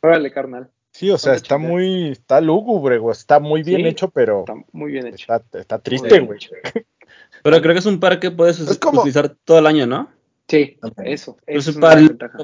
órale, 0.00 0.30
carnal. 0.32 0.70
Sí, 0.92 1.10
o 1.10 1.18
sea, 1.18 1.34
está 1.34 1.56
chingada. 1.56 1.70
muy, 1.72 2.10
está 2.12 2.40
lúgubre, 2.40 2.98
güey. 2.98 3.12
Está 3.12 3.40
muy 3.40 3.62
bien 3.62 3.82
Sí, 3.82 3.88
hecho, 3.88 4.10
pero 4.10 4.40
Está 4.40 4.54
muy 4.72 4.92
bien 4.92 5.06
hecho. 5.08 5.34
está, 5.52 5.78
triste, 5.80 6.20
güey. 6.20 6.38
Pero 7.42 7.60
creo 7.60 7.74
que 7.74 7.80
es 7.80 7.86
un 7.86 8.00
par 8.00 8.18
que 8.20 8.30
puedes 8.30 8.58
como- 8.78 9.00
utilizar 9.02 9.28
todo 9.44 9.58
el 9.58 9.66
año, 9.66 9.86
¿no? 9.86 10.10
Sí, 10.48 10.78
eso. 11.04 11.36
Es 11.46 11.68
el- 11.68 11.74
ventaja. 12.08 12.38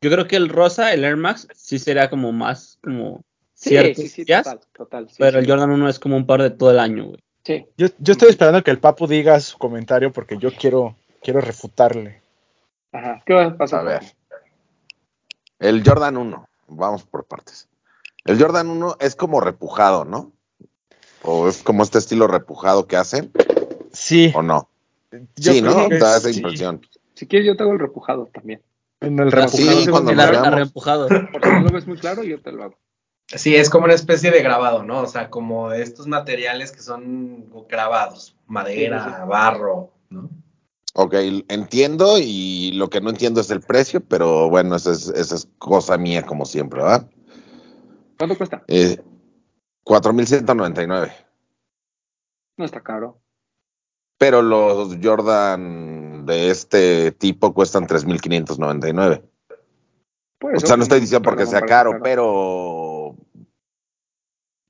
Yo 0.00 0.10
creo 0.10 0.26
que 0.26 0.36
el 0.36 0.48
rosa, 0.48 0.94
el 0.94 1.04
Air 1.04 1.16
Max, 1.18 1.46
sí 1.54 1.78
sería 1.78 2.08
como 2.08 2.32
más 2.32 2.78
como 2.82 3.22
Sí, 3.62 3.68
ciertos 3.70 4.02
sí, 4.02 4.08
sí, 4.08 4.24
días, 4.24 4.42
total, 4.44 4.60
total. 4.72 5.08
sí, 5.08 5.16
pero 5.18 5.32
sí. 5.32 5.38
el 5.38 5.46
Jordan 5.50 5.70
1 5.70 5.88
es 5.88 5.98
como 6.00 6.16
un 6.16 6.26
par 6.26 6.42
de 6.42 6.50
todo 6.50 6.70
el 6.72 6.78
año, 6.80 7.04
güey. 7.06 7.22
Sí, 7.44 7.66
Yo, 7.76 7.86
yo 7.98 8.12
estoy 8.12 8.28
esperando 8.30 8.62
que 8.64 8.70
el 8.72 8.78
Papu 8.78 9.06
diga 9.06 9.38
su 9.40 9.56
comentario 9.58 10.12
porque 10.12 10.36
yo 10.38 10.50
quiero, 10.52 10.96
quiero 11.22 11.40
refutarle. 11.40 12.22
ajá. 12.92 13.22
¿Qué 13.24 13.34
va 13.34 13.44
a 13.46 13.56
pasar? 13.56 13.80
A 13.80 13.84
ver. 13.84 14.02
El 15.58 15.82
Jordan 15.86 16.16
1, 16.16 16.48
vamos 16.68 17.04
por 17.04 17.24
partes. 17.24 17.68
El 18.24 18.40
Jordan 18.40 18.68
1 18.68 18.96
es 19.00 19.14
como 19.16 19.40
repujado, 19.40 20.04
¿no? 20.04 20.32
O 21.22 21.48
es 21.48 21.62
como 21.62 21.82
este 21.84 21.98
estilo 21.98 22.26
repujado 22.26 22.86
que 22.86 22.96
hacen, 22.96 23.30
Sí. 23.92 24.32
o 24.34 24.42
no. 24.42 24.68
yo 25.36 25.52
sí, 25.52 25.62
¿no? 25.62 25.88
Da 25.88 26.16
esa 26.16 26.32
sí. 26.32 26.38
impresión. 26.38 26.80
Si 27.14 27.26
quieres, 27.26 27.46
yo 27.46 27.56
te 27.56 27.62
hago 27.62 27.72
el 27.72 27.78
repujado 27.78 28.26
también. 28.32 28.60
En 29.00 29.18
el 29.18 29.30
Pero 29.30 29.48
sí, 29.48 29.64
repujado. 29.68 29.90
cuando 29.92 30.10
el 30.12 30.16
nos 30.16 30.26
ar- 30.26 30.30
veamos. 30.32 30.48
arreempujado. 30.48 31.08
Por 31.08 31.44
si 31.44 31.50
no 31.50 31.60
lo 31.60 31.70
ves 31.70 31.86
muy 31.86 31.96
claro, 31.98 32.22
yo 32.24 32.40
te 32.40 32.52
lo 32.52 32.64
hago. 32.64 32.78
Sí, 33.34 33.56
es 33.56 33.70
como 33.70 33.84
una 33.84 33.94
especie 33.94 34.30
de 34.30 34.42
grabado, 34.42 34.82
¿no? 34.82 35.00
O 35.00 35.06
sea, 35.06 35.30
como 35.30 35.72
estos 35.72 36.06
materiales 36.06 36.70
que 36.70 36.80
son 36.80 37.50
grabados, 37.68 38.36
madera, 38.46 39.04
Sí, 39.04 39.10
sí, 39.10 39.16
sí. 39.16 39.28
barro, 39.28 39.92
¿no? 40.10 40.30
Ok, 40.94 41.14
entiendo 41.48 42.18
y 42.18 42.72
lo 42.72 42.90
que 42.90 43.00
no 43.00 43.08
entiendo 43.08 43.40
es 43.40 43.50
el 43.50 43.62
precio, 43.62 44.02
pero 44.02 44.50
bueno, 44.50 44.76
esa 44.76 44.92
es, 44.92 45.08
esa 45.08 45.36
es 45.36 45.48
cosa 45.58 45.96
mía 45.96 46.26
como 46.26 46.44
siempre, 46.44 46.82
¿verdad? 46.82 47.08
¿Cuánto 48.18 48.36
cuesta? 48.36 48.62
Eh, 48.68 48.98
4.199. 49.84 51.12
No 52.58 52.64
está 52.66 52.82
caro. 52.82 53.18
Pero 54.18 54.42
los 54.42 54.98
Jordan 55.02 56.26
de 56.26 56.50
este 56.50 57.12
tipo 57.12 57.54
cuestan 57.54 57.86
3.599. 57.86 59.22
Por 60.38 60.56
O 60.56 60.60
sea, 60.60 60.76
no 60.76 60.82
estoy 60.82 61.00
diciendo 61.00 61.28
porque 61.28 61.46
sea 61.46 61.62
caro, 61.62 62.00
pero... 62.02 62.91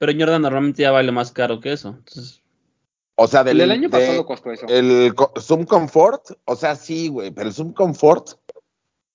Pero 0.02 0.14
Jordan 0.18 0.42
normalmente 0.42 0.82
ya 0.82 0.90
vale 0.90 1.12
más 1.12 1.30
caro 1.30 1.60
que 1.60 1.72
eso. 1.72 1.90
Entonces, 1.90 2.42
O 3.14 3.28
sea, 3.28 3.44
del, 3.44 3.60
El 3.60 3.68
del 3.68 3.70
año 3.78 3.88
de- 3.88 3.98
pasado 4.00 4.26
costó 4.26 4.50
eso. 4.50 4.66
el 4.68 5.14
Zoom 5.38 5.64
Comfort, 5.64 6.22
o 6.44 6.56
sea, 6.56 6.74
sí, 6.74 7.06
güey, 7.06 7.30
pero 7.30 7.46
el 7.46 7.54
Zoom 7.54 7.72
Comfort 7.72 8.30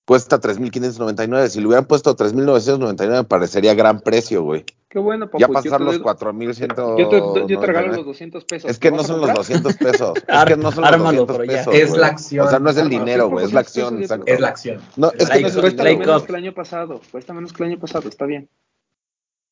cuesta 0.06 0.40
3.599. 0.40 1.50
Si 1.50 1.60
le 1.60 1.68
hubieran 1.68 1.88
puesto 1.88 2.16
3.999 2.16 3.26
parecería 3.28 3.74
gran 3.74 4.00
precio, 4.00 4.44
güey. 4.44 4.64
Qué 4.88 5.00
bueno, 5.00 5.26
papu. 5.26 5.40
Ya 5.40 5.48
yo 5.48 5.54
pasar 5.54 5.80
te 5.80 5.84
los 5.84 5.96
doy- 5.96 6.04
4.199. 6.04 6.98
Yo 6.98 7.10
te, 7.10 7.54
yo 7.54 7.60
te 7.60 7.66
regalo 7.66 7.88
los 7.92 8.06
200 8.06 8.46
pesos. 8.46 8.72
Es 8.72 8.80
que 8.80 8.90
¿Lo 8.90 8.96
no 8.96 9.04
son 9.04 9.18
los 9.20 9.26
comprar? 9.26 9.36
200 9.36 9.76
pesos. 9.76 10.14
Es 10.16 10.46
que 10.46 10.56
no 10.56 10.72
son 10.72 10.84
los 10.86 10.94
Ármalo, 10.94 11.26
200 11.26 11.38
pero 11.38 11.44
ya. 11.52 11.58
pesos. 11.58 11.74
Es 11.76 11.98
la 11.98 12.08
acción. 12.08 12.48
O 12.48 12.50
sea, 12.50 12.60
no 12.60 12.70
es 12.70 12.78
el 12.78 12.84
Ármalo, 12.86 13.00
dinero, 13.04 13.30
güey, 13.30 13.46
es 13.46 13.52
la 13.52 13.64
200 13.64 13.74
pesos 13.92 13.92
acción. 13.92 14.02
exacto. 14.22 14.32
Es 14.34 14.40
la 14.40 14.48
acción. 14.48 14.82
No, 14.96 15.12
es 15.12 15.30
que 15.30 15.42
no 15.42 15.50
Cuesta 15.62 15.84
menos 15.84 16.24
que 16.24 16.32
el 16.32 16.36
año 16.38 16.54
pasado. 16.54 17.02
Cuesta 17.12 17.34
menos 17.34 17.52
que 17.52 17.64
el 17.64 17.72
año 17.72 17.80
pasado. 17.82 18.08
Está 18.08 18.26
bien. 18.26 18.50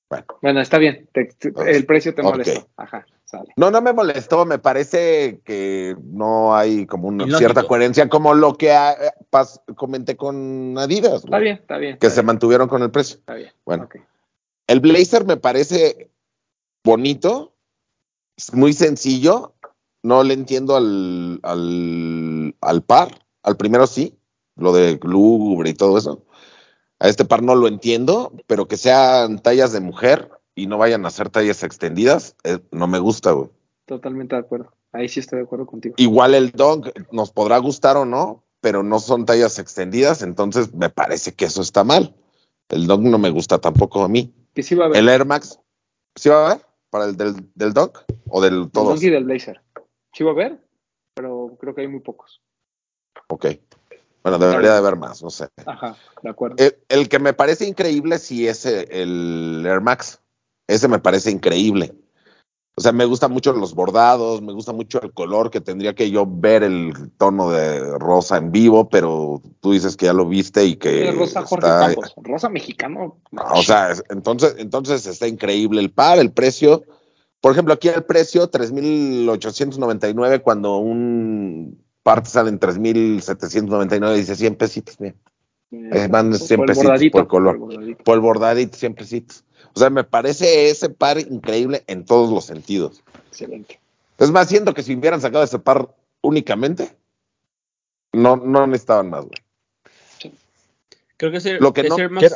Bueno. 0.10 0.26
Bueno, 0.42 0.62
está 0.62 0.78
bien. 0.78 1.10
Te- 1.12 1.26
te- 1.26 1.50
Ok. 1.50 1.66
el 1.68 1.86
precio 1.86 2.14
te 2.14 2.22
molestó. 2.22 2.68
Ajá, 2.78 3.06
sale. 3.26 3.52
No, 3.58 3.72
no 3.72 3.82
me 3.82 3.92
molestó, 3.92 4.46
me 4.46 4.60
parece 4.60 5.42
que 5.44 5.96
no 6.04 6.56
hay 6.56 6.86
como 6.86 7.08
una 7.08 7.24
Ilógico. 7.24 7.38
cierta 7.40 7.68
coherencia, 7.68 8.08
como 8.08 8.34
lo 8.36 8.54
que 8.56 8.72
ah, 8.72 8.94
eh, 8.94 9.10
pas- 9.32 9.62
comenté 9.76 10.16
con 10.16 10.78
Adidas, 10.78 11.24
Está 11.26 11.40
bien, 11.40 11.56
está 11.58 11.78
bien. 11.78 11.98
que 11.98 12.08
está 12.08 12.16
se 12.16 12.22
bien, 12.22 12.28
mantuvieron 12.28 12.68
con 12.68 12.84
el 12.84 12.92
precio. 12.92 13.18
Está 13.18 13.34
bien. 13.34 13.52
Bueno. 13.66 13.86
Ok. 13.86 13.96
El 14.68 14.80
blazer 14.80 15.26
me 15.26 15.38
parece 15.38 16.10
bonito, 16.84 17.54
es 18.38 18.54
muy 18.54 18.74
sencillo, 18.74 19.54
no 20.04 20.24
le 20.24 20.34
entiendo 20.36 20.76
al, 20.76 21.40
al, 21.44 22.56
al 22.62 22.82
par, 22.84 23.10
al 23.44 23.58
primero 23.58 23.88
sí, 23.88 24.18
lo 24.56 24.72
de 24.74 25.00
lúgubre 25.04 25.70
y 25.72 25.74
todo 25.74 25.98
eso. 25.98 26.24
A 27.00 27.08
este 27.10 27.26
par 27.26 27.44
no 27.44 27.56
lo 27.56 27.68
entiendo, 27.68 28.32
pero 28.48 28.68
que 28.68 28.78
sean 28.78 29.40
tallas 29.40 29.72
de 29.74 29.82
mujer 29.82 30.30
y 30.56 30.68
no 30.68 30.78
vayan 30.78 31.06
a 31.06 31.10
ser 31.10 31.30
tallas 31.30 31.64
extendidas, 31.64 32.36
eh, 32.44 32.60
no 32.72 32.88
me 32.88 33.00
gusta, 33.00 33.32
güey. 33.32 33.50
Totalmente 33.86 34.36
de 34.36 34.42
acuerdo. 34.42 34.72
Ahí 34.94 35.10
sí 35.10 35.20
estoy 35.20 35.40
de 35.40 35.46
acuerdo 35.46 35.66
contigo. 35.66 35.96
Igual 35.98 36.34
el 36.34 36.52
dog 36.52 36.92
nos 37.12 37.32
podrá 37.32 37.58
gustar 37.58 37.98
o 37.98 38.06
no, 38.06 38.44
pero 38.62 38.82
no 38.82 39.00
son 39.00 39.26
tallas 39.26 39.60
extendidas, 39.60 40.22
entonces 40.22 40.74
me 40.74 40.90
parece 40.90 41.34
que 41.34 41.46
eso 41.46 41.62
está 41.62 41.84
mal. 41.84 42.16
El 42.70 42.88
dog 42.88 43.02
no 43.02 43.18
me 43.18 43.30
gusta 43.30 43.60
tampoco 43.60 44.04
a 44.04 44.08
mí. 44.08 44.34
Que 44.54 44.64
sí 44.64 44.74
va 44.74 44.86
a 44.86 44.88
haber. 44.88 45.00
El 45.00 45.10
Air 45.10 45.26
Max, 45.26 45.60
¿sí 46.16 46.30
va 46.30 46.36
a 46.36 46.52
haber? 46.52 46.66
¿Para 46.90 47.06
el 47.06 47.18
del, 47.18 47.36
del 47.56 47.74
dog 47.74 48.06
o 48.30 48.42
del 48.42 48.62
Del 48.62 48.72
todos? 48.72 48.88
Donkey 48.88 49.10
y 49.10 49.12
del 49.12 49.26
Blazer. 49.26 49.62
Sí 50.14 50.24
va 50.24 50.32
a 50.32 50.34
haber, 50.34 50.66
pero 51.14 51.58
creo 51.60 51.76
que 51.76 51.82
hay 51.82 51.88
muy 51.90 52.00
pocos. 52.00 52.42
Ok. 53.28 53.48
Bueno, 54.32 54.40
debería 54.40 54.72
de 54.72 54.78
haber 54.80 54.96
más, 54.96 55.22
no 55.22 55.30
sé. 55.30 55.48
Ajá, 55.66 55.96
de 56.24 56.30
acuerdo. 56.30 56.56
El, 56.58 56.76
el 56.90 57.10
que 57.10 57.20
me 57.20 57.34
parece 57.34 57.68
increíble 57.68 58.18
sí 58.18 58.48
es 58.48 58.66
el, 58.66 58.92
el 58.92 59.64
Air 59.66 59.82
Max. 59.82 60.20
Ese 60.68 60.88
me 60.88 60.98
parece 61.00 61.30
increíble. 61.30 61.94
O 62.78 62.82
sea, 62.82 62.92
me 62.92 63.06
gustan 63.06 63.32
mucho 63.32 63.54
los 63.54 63.74
bordados, 63.76 64.42
me 64.42 64.52
gusta 64.52 64.74
mucho 64.74 65.00
el 65.02 65.14
color, 65.14 65.50
que 65.52 65.62
tendría 65.62 65.94
que 65.94 66.10
yo 66.12 66.26
ver 66.28 66.64
el 66.64 66.92
tono 67.18 67.50
de 67.52 67.98
rosa 68.00 68.38
en 68.38 68.52
vivo, 68.52 68.90
pero 68.90 69.42
tú 69.62 69.72
dices 69.72 69.96
que 69.96 70.08
ya 70.08 70.14
lo 70.14 70.28
viste 70.28 70.66
y 70.66 70.76
que 70.76 71.10
Rosa 71.12 71.44
Jorge 71.44 71.68
está- 71.68 71.86
Campos. 71.86 72.14
Rosa 72.18 72.50
mexicano. 72.50 73.20
O 73.54 73.62
sea, 73.62 73.92
es- 73.92 74.04
entonces, 74.10 74.56
entonces 74.58 75.06
está 75.06 75.28
increíble 75.28 75.80
el 75.80 75.92
par, 75.92 76.18
el 76.20 76.32
precio. 76.34 76.84
Por 77.40 77.52
ejemplo, 77.54 77.76
aquí 77.76 77.88
el 77.90 78.04
precio 78.04 78.50
3.899 78.50 80.42
cuando 80.42 80.78
un 80.78 81.85
par 82.06 82.22
te 82.22 82.30
sale 82.30 82.50
en 82.50 82.60
3.799, 82.60 84.14
dice 84.16 84.36
100 84.36 84.56
pesitos, 84.56 84.96
bien. 85.00 85.16
Eh, 85.72 86.08
van 86.10 86.30
por- 86.30 86.40
siempre 86.40 86.68
por 86.68 86.70
el 86.70 86.76
sí, 86.76 86.84
bordadito, 86.84 87.18
por 87.18 87.28
color. 87.28 87.56
el 87.56 87.60
bordadito. 87.62 88.04
Por 88.04 88.14
el 88.16 88.22
bordadito, 88.22 88.78
siempre 88.78 89.06
sí. 89.06 89.26
O 89.74 89.80
sea, 89.80 89.90
me 89.90 90.04
parece 90.04 90.70
ese 90.70 90.90
par 90.90 91.18
increíble 91.20 91.84
en 91.88 92.06
todos 92.06 92.30
los 92.32 92.46
sentidos. 92.46 93.02
Excelente. 93.30 93.80
Es 94.20 94.30
más, 94.30 94.48
siento 94.48 94.76
que 94.76 94.84
si 94.84 94.96
hubieran 94.96 95.20
sacado 95.20 95.44
ese 95.44 95.58
par 95.58 95.90
únicamente, 96.22 96.96
no, 98.14 98.38
no 98.38 98.68
necesitaban 98.68 99.10
más, 99.10 99.26
güey. 99.26 99.34
Creo 101.18 101.32
que 101.32 101.38
ese, 101.38 101.60
Lo 101.60 101.74
que 101.74 101.84
no 101.84 101.96
quiero- 101.96 102.36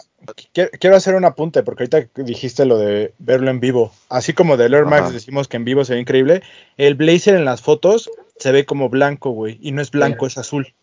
Quiero, 0.53 0.69
quiero 0.79 0.95
hacer 0.95 1.15
un 1.15 1.25
apunte, 1.25 1.63
porque 1.63 1.83
ahorita 1.83 2.05
que 2.07 2.23
dijiste 2.23 2.65
lo 2.65 2.77
de 2.77 3.13
verlo 3.19 3.51
en 3.51 3.59
vivo. 3.59 3.91
Así 4.09 4.33
como 4.33 4.57
del 4.57 4.73
Air 4.73 4.85
Max 4.85 5.03
Ajá. 5.03 5.11
decimos 5.11 5.47
que 5.47 5.57
en 5.57 5.65
vivo 5.65 5.83
se 5.85 5.93
ve 5.95 5.99
increíble, 6.01 6.41
el 6.77 6.95
Blazer 6.95 7.35
en 7.35 7.45
las 7.45 7.61
fotos 7.61 8.09
se 8.39 8.51
ve 8.51 8.65
como 8.65 8.89
blanco, 8.89 9.31
güey. 9.31 9.57
Y 9.61 9.71
no 9.71 9.81
es 9.81 9.91
blanco, 9.91 10.25
es 10.25 10.37
azul. 10.37 10.73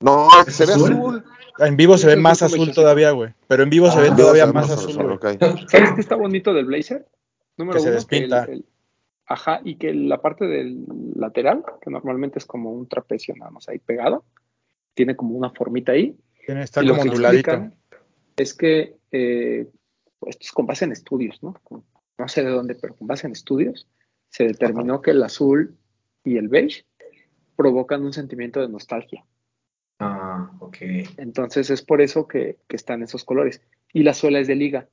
No, 0.00 0.28
se 0.48 0.64
ve 0.66 0.72
azul? 0.72 0.92
azul. 0.92 1.24
En 1.58 1.76
vivo 1.76 1.96
se 1.98 2.06
ve 2.08 2.16
más 2.16 2.42
azul 2.42 2.72
todavía, 2.72 3.10
güey. 3.12 3.32
Pero 3.46 3.62
en 3.62 3.70
vivo 3.70 3.90
se 3.90 3.98
Ah, 3.98 4.02
ve 4.02 4.10
todavía 4.16 4.42
Se 4.44 4.46
ve 4.48 4.52
más 4.54 4.68
más 4.70 4.78
azul, 4.78 5.18
güey. 5.18 5.38
¿Sabes 5.68 5.92
qué 5.94 6.00
está 6.00 6.16
bonito 6.16 6.52
del 6.52 6.64
Blazer? 6.64 7.06
Número 7.56 7.76
Que 7.76 7.80
se 7.82 7.88
uno, 7.88 7.94
despinta. 7.94 8.44
el- 8.44 8.50
el- 8.52 8.64
ajá, 9.26 9.60
y 9.64 9.76
que 9.76 9.94
la 9.94 10.20
parte 10.20 10.46
del 10.46 10.84
lateral, 11.14 11.62
que 11.80 11.90
normalmente 11.90 12.38
es 12.38 12.44
como 12.46 12.72
un 12.72 12.88
trapecio 12.88 13.34
nada 13.36 13.50
más 13.52 13.68
ahí 13.68 13.78
pegado, 13.78 14.24
tiene 14.94 15.14
como 15.16 15.36
una 15.36 15.50
formita 15.50 15.92
ahí. 15.92 16.16
Tiene- 16.44 16.62
Está 16.64 16.82
y 16.82 16.86
lo 16.86 16.94
como 16.94 17.04
que 17.04 17.08
onduladito. 17.10 17.70
Es 18.36 18.52
que 18.54 18.96
eh, 19.12 19.68
esto 20.26 20.40
es 20.42 20.50
con 20.52 20.66
base 20.66 20.84
en 20.86 20.92
estudios, 20.92 21.40
¿no? 21.42 21.54
No 22.18 22.28
sé 22.28 22.42
de 22.42 22.50
dónde, 22.50 22.74
pero 22.74 22.94
con 22.96 23.06
base 23.06 23.26
en 23.28 23.32
estudios 23.32 23.86
se 24.28 24.44
determinó 24.44 25.00
que 25.00 25.12
el 25.12 25.22
azul 25.22 25.76
y 26.24 26.38
el 26.38 26.48
beige 26.48 26.84
provocan 27.56 28.04
un 28.04 28.12
sentimiento 28.12 28.60
de 28.60 28.68
nostalgia. 28.68 29.24
Ah, 30.00 30.50
ok. 30.58 30.76
Entonces 31.18 31.70
es 31.70 31.82
por 31.82 32.00
eso 32.00 32.26
que, 32.26 32.58
que 32.66 32.76
están 32.76 33.02
esos 33.02 33.24
colores. 33.24 33.62
Y 33.92 34.02
la 34.02 34.14
suela 34.14 34.40
es 34.40 34.48
de 34.48 34.56
liga. 34.56 34.88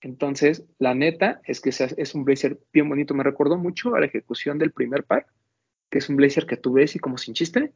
Entonces, 0.00 0.64
la 0.78 0.94
neta 0.94 1.40
es 1.44 1.60
que 1.60 1.70
es 1.70 2.14
un 2.14 2.24
blazer 2.24 2.60
bien 2.72 2.88
bonito. 2.88 3.14
Me 3.14 3.24
recordó 3.24 3.56
mucho 3.56 3.94
a 3.94 4.00
la 4.00 4.06
ejecución 4.06 4.58
del 4.58 4.72
primer 4.72 5.04
par, 5.04 5.26
que 5.90 5.98
es 5.98 6.08
un 6.08 6.16
blazer 6.16 6.46
que 6.46 6.56
tú 6.56 6.74
ves 6.74 6.94
y 6.94 6.98
como 6.98 7.18
sin 7.18 7.34
chiste, 7.34 7.72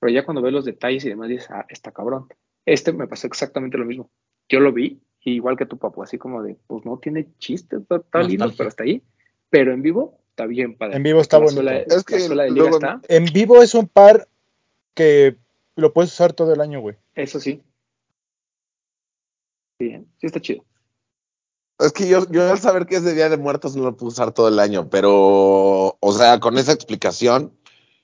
pero 0.00 0.12
ya 0.12 0.24
cuando 0.24 0.42
ves 0.42 0.52
los 0.52 0.64
detalles 0.64 1.04
y 1.04 1.08
demás 1.08 1.28
dices, 1.28 1.50
ah, 1.50 1.66
está 1.68 1.92
cabrón. 1.92 2.26
Este 2.66 2.92
me 2.92 3.06
pasó 3.06 3.26
exactamente 3.26 3.78
lo 3.78 3.84
mismo. 3.84 4.10
Yo 4.48 4.60
lo 4.60 4.72
vi, 4.72 5.00
igual 5.20 5.56
que 5.56 5.66
tu 5.66 5.78
papá, 5.78 6.04
así 6.04 6.18
como 6.18 6.42
de, 6.42 6.56
pues 6.66 6.84
no 6.84 6.98
tiene 6.98 7.28
chiste, 7.38 7.76
está, 7.76 7.96
está 7.96 8.22
lindo, 8.22 8.52
pero 8.56 8.68
está 8.68 8.84
ahí. 8.84 9.02
Pero 9.50 9.72
en 9.72 9.82
vivo 9.82 10.20
está 10.38 10.46
bien 10.46 10.76
padre. 10.76 10.96
En 10.96 11.02
vivo 11.02 11.20
está 11.20 11.38
La 11.38 11.44
bonito. 11.46 11.62
suela- 11.62 11.78
Es 11.78 12.04
que 12.04 12.28
la 12.28 12.46
luego- 12.46 12.76
está, 12.76 13.00
En 13.08 13.24
vivo 13.24 13.60
es 13.60 13.74
un 13.74 13.88
par 13.88 14.28
que 14.94 15.36
lo 15.74 15.92
puedes 15.92 16.12
usar 16.12 16.32
todo 16.32 16.52
el 16.54 16.60
año, 16.60 16.80
güey. 16.80 16.96
eso 17.14 17.40
sí. 17.40 17.60
Bien, 19.80 20.06
sí 20.20 20.26
está 20.26 20.40
chido. 20.40 20.64
Es 21.80 21.92
que 21.92 22.08
yo, 22.08 22.26
yo 22.30 22.50
al 22.50 22.58
saber 22.58 22.86
que 22.86 22.96
es 22.96 23.04
de 23.04 23.14
Día 23.14 23.28
de 23.28 23.36
Muertos 23.36 23.76
no 23.76 23.84
lo 23.84 23.96
puedo 23.96 24.08
usar 24.08 24.32
todo 24.32 24.48
el 24.48 24.58
año, 24.58 24.88
pero, 24.90 25.96
o 26.00 26.12
sea, 26.12 26.40
con 26.40 26.58
esa 26.58 26.72
explicación 26.72 27.52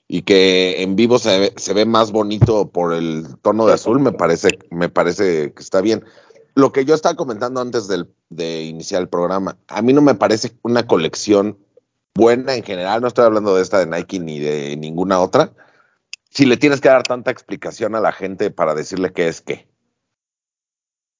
y 0.07 0.21
que 0.21 0.81
en 0.81 0.95
vivo 0.95 1.19
se 1.19 1.39
ve, 1.39 1.53
se 1.57 1.73
ve 1.73 1.85
más 1.85 2.11
bonito 2.11 2.69
por 2.69 2.93
el 2.93 3.37
tono 3.41 3.65
de 3.65 3.73
azul, 3.73 3.99
me 3.99 4.11
parece, 4.13 4.49
me 4.71 4.87
parece 4.89 5.53
que 5.53 5.61
está 5.61 5.81
bien. 5.81 6.03
Lo 6.53 6.71
que 6.71 6.85
yo 6.85 6.95
estaba 6.95 7.15
comentando 7.15 7.59
antes 7.59 7.87
del- 7.89 8.13
de 8.29 8.63
iniciar 8.63 9.01
el 9.01 9.09
programa, 9.09 9.57
a 9.67 9.81
mí 9.81 9.91
no 9.91 10.01
me 10.01 10.15
parece 10.15 10.51
una 10.63 10.87
colección 10.87 11.57
buena 12.15 12.55
en 12.55 12.63
general, 12.63 13.01
no 13.01 13.07
estoy 13.07 13.25
hablando 13.25 13.55
de 13.55 13.61
esta 13.61 13.79
de 13.79 13.87
Nike 13.87 14.19
ni 14.19 14.39
de 14.39 14.77
ninguna 14.77 15.19
otra, 15.19 15.53
si 16.29 16.45
le 16.45 16.57
tienes 16.57 16.81
que 16.81 16.89
dar 16.89 17.03
tanta 17.03 17.29
explicación 17.29 17.93
a 17.95 17.99
la 17.99 18.13
gente 18.13 18.51
para 18.51 18.73
decirle 18.73 19.11
qué 19.13 19.27
es 19.27 19.41
qué. 19.41 19.67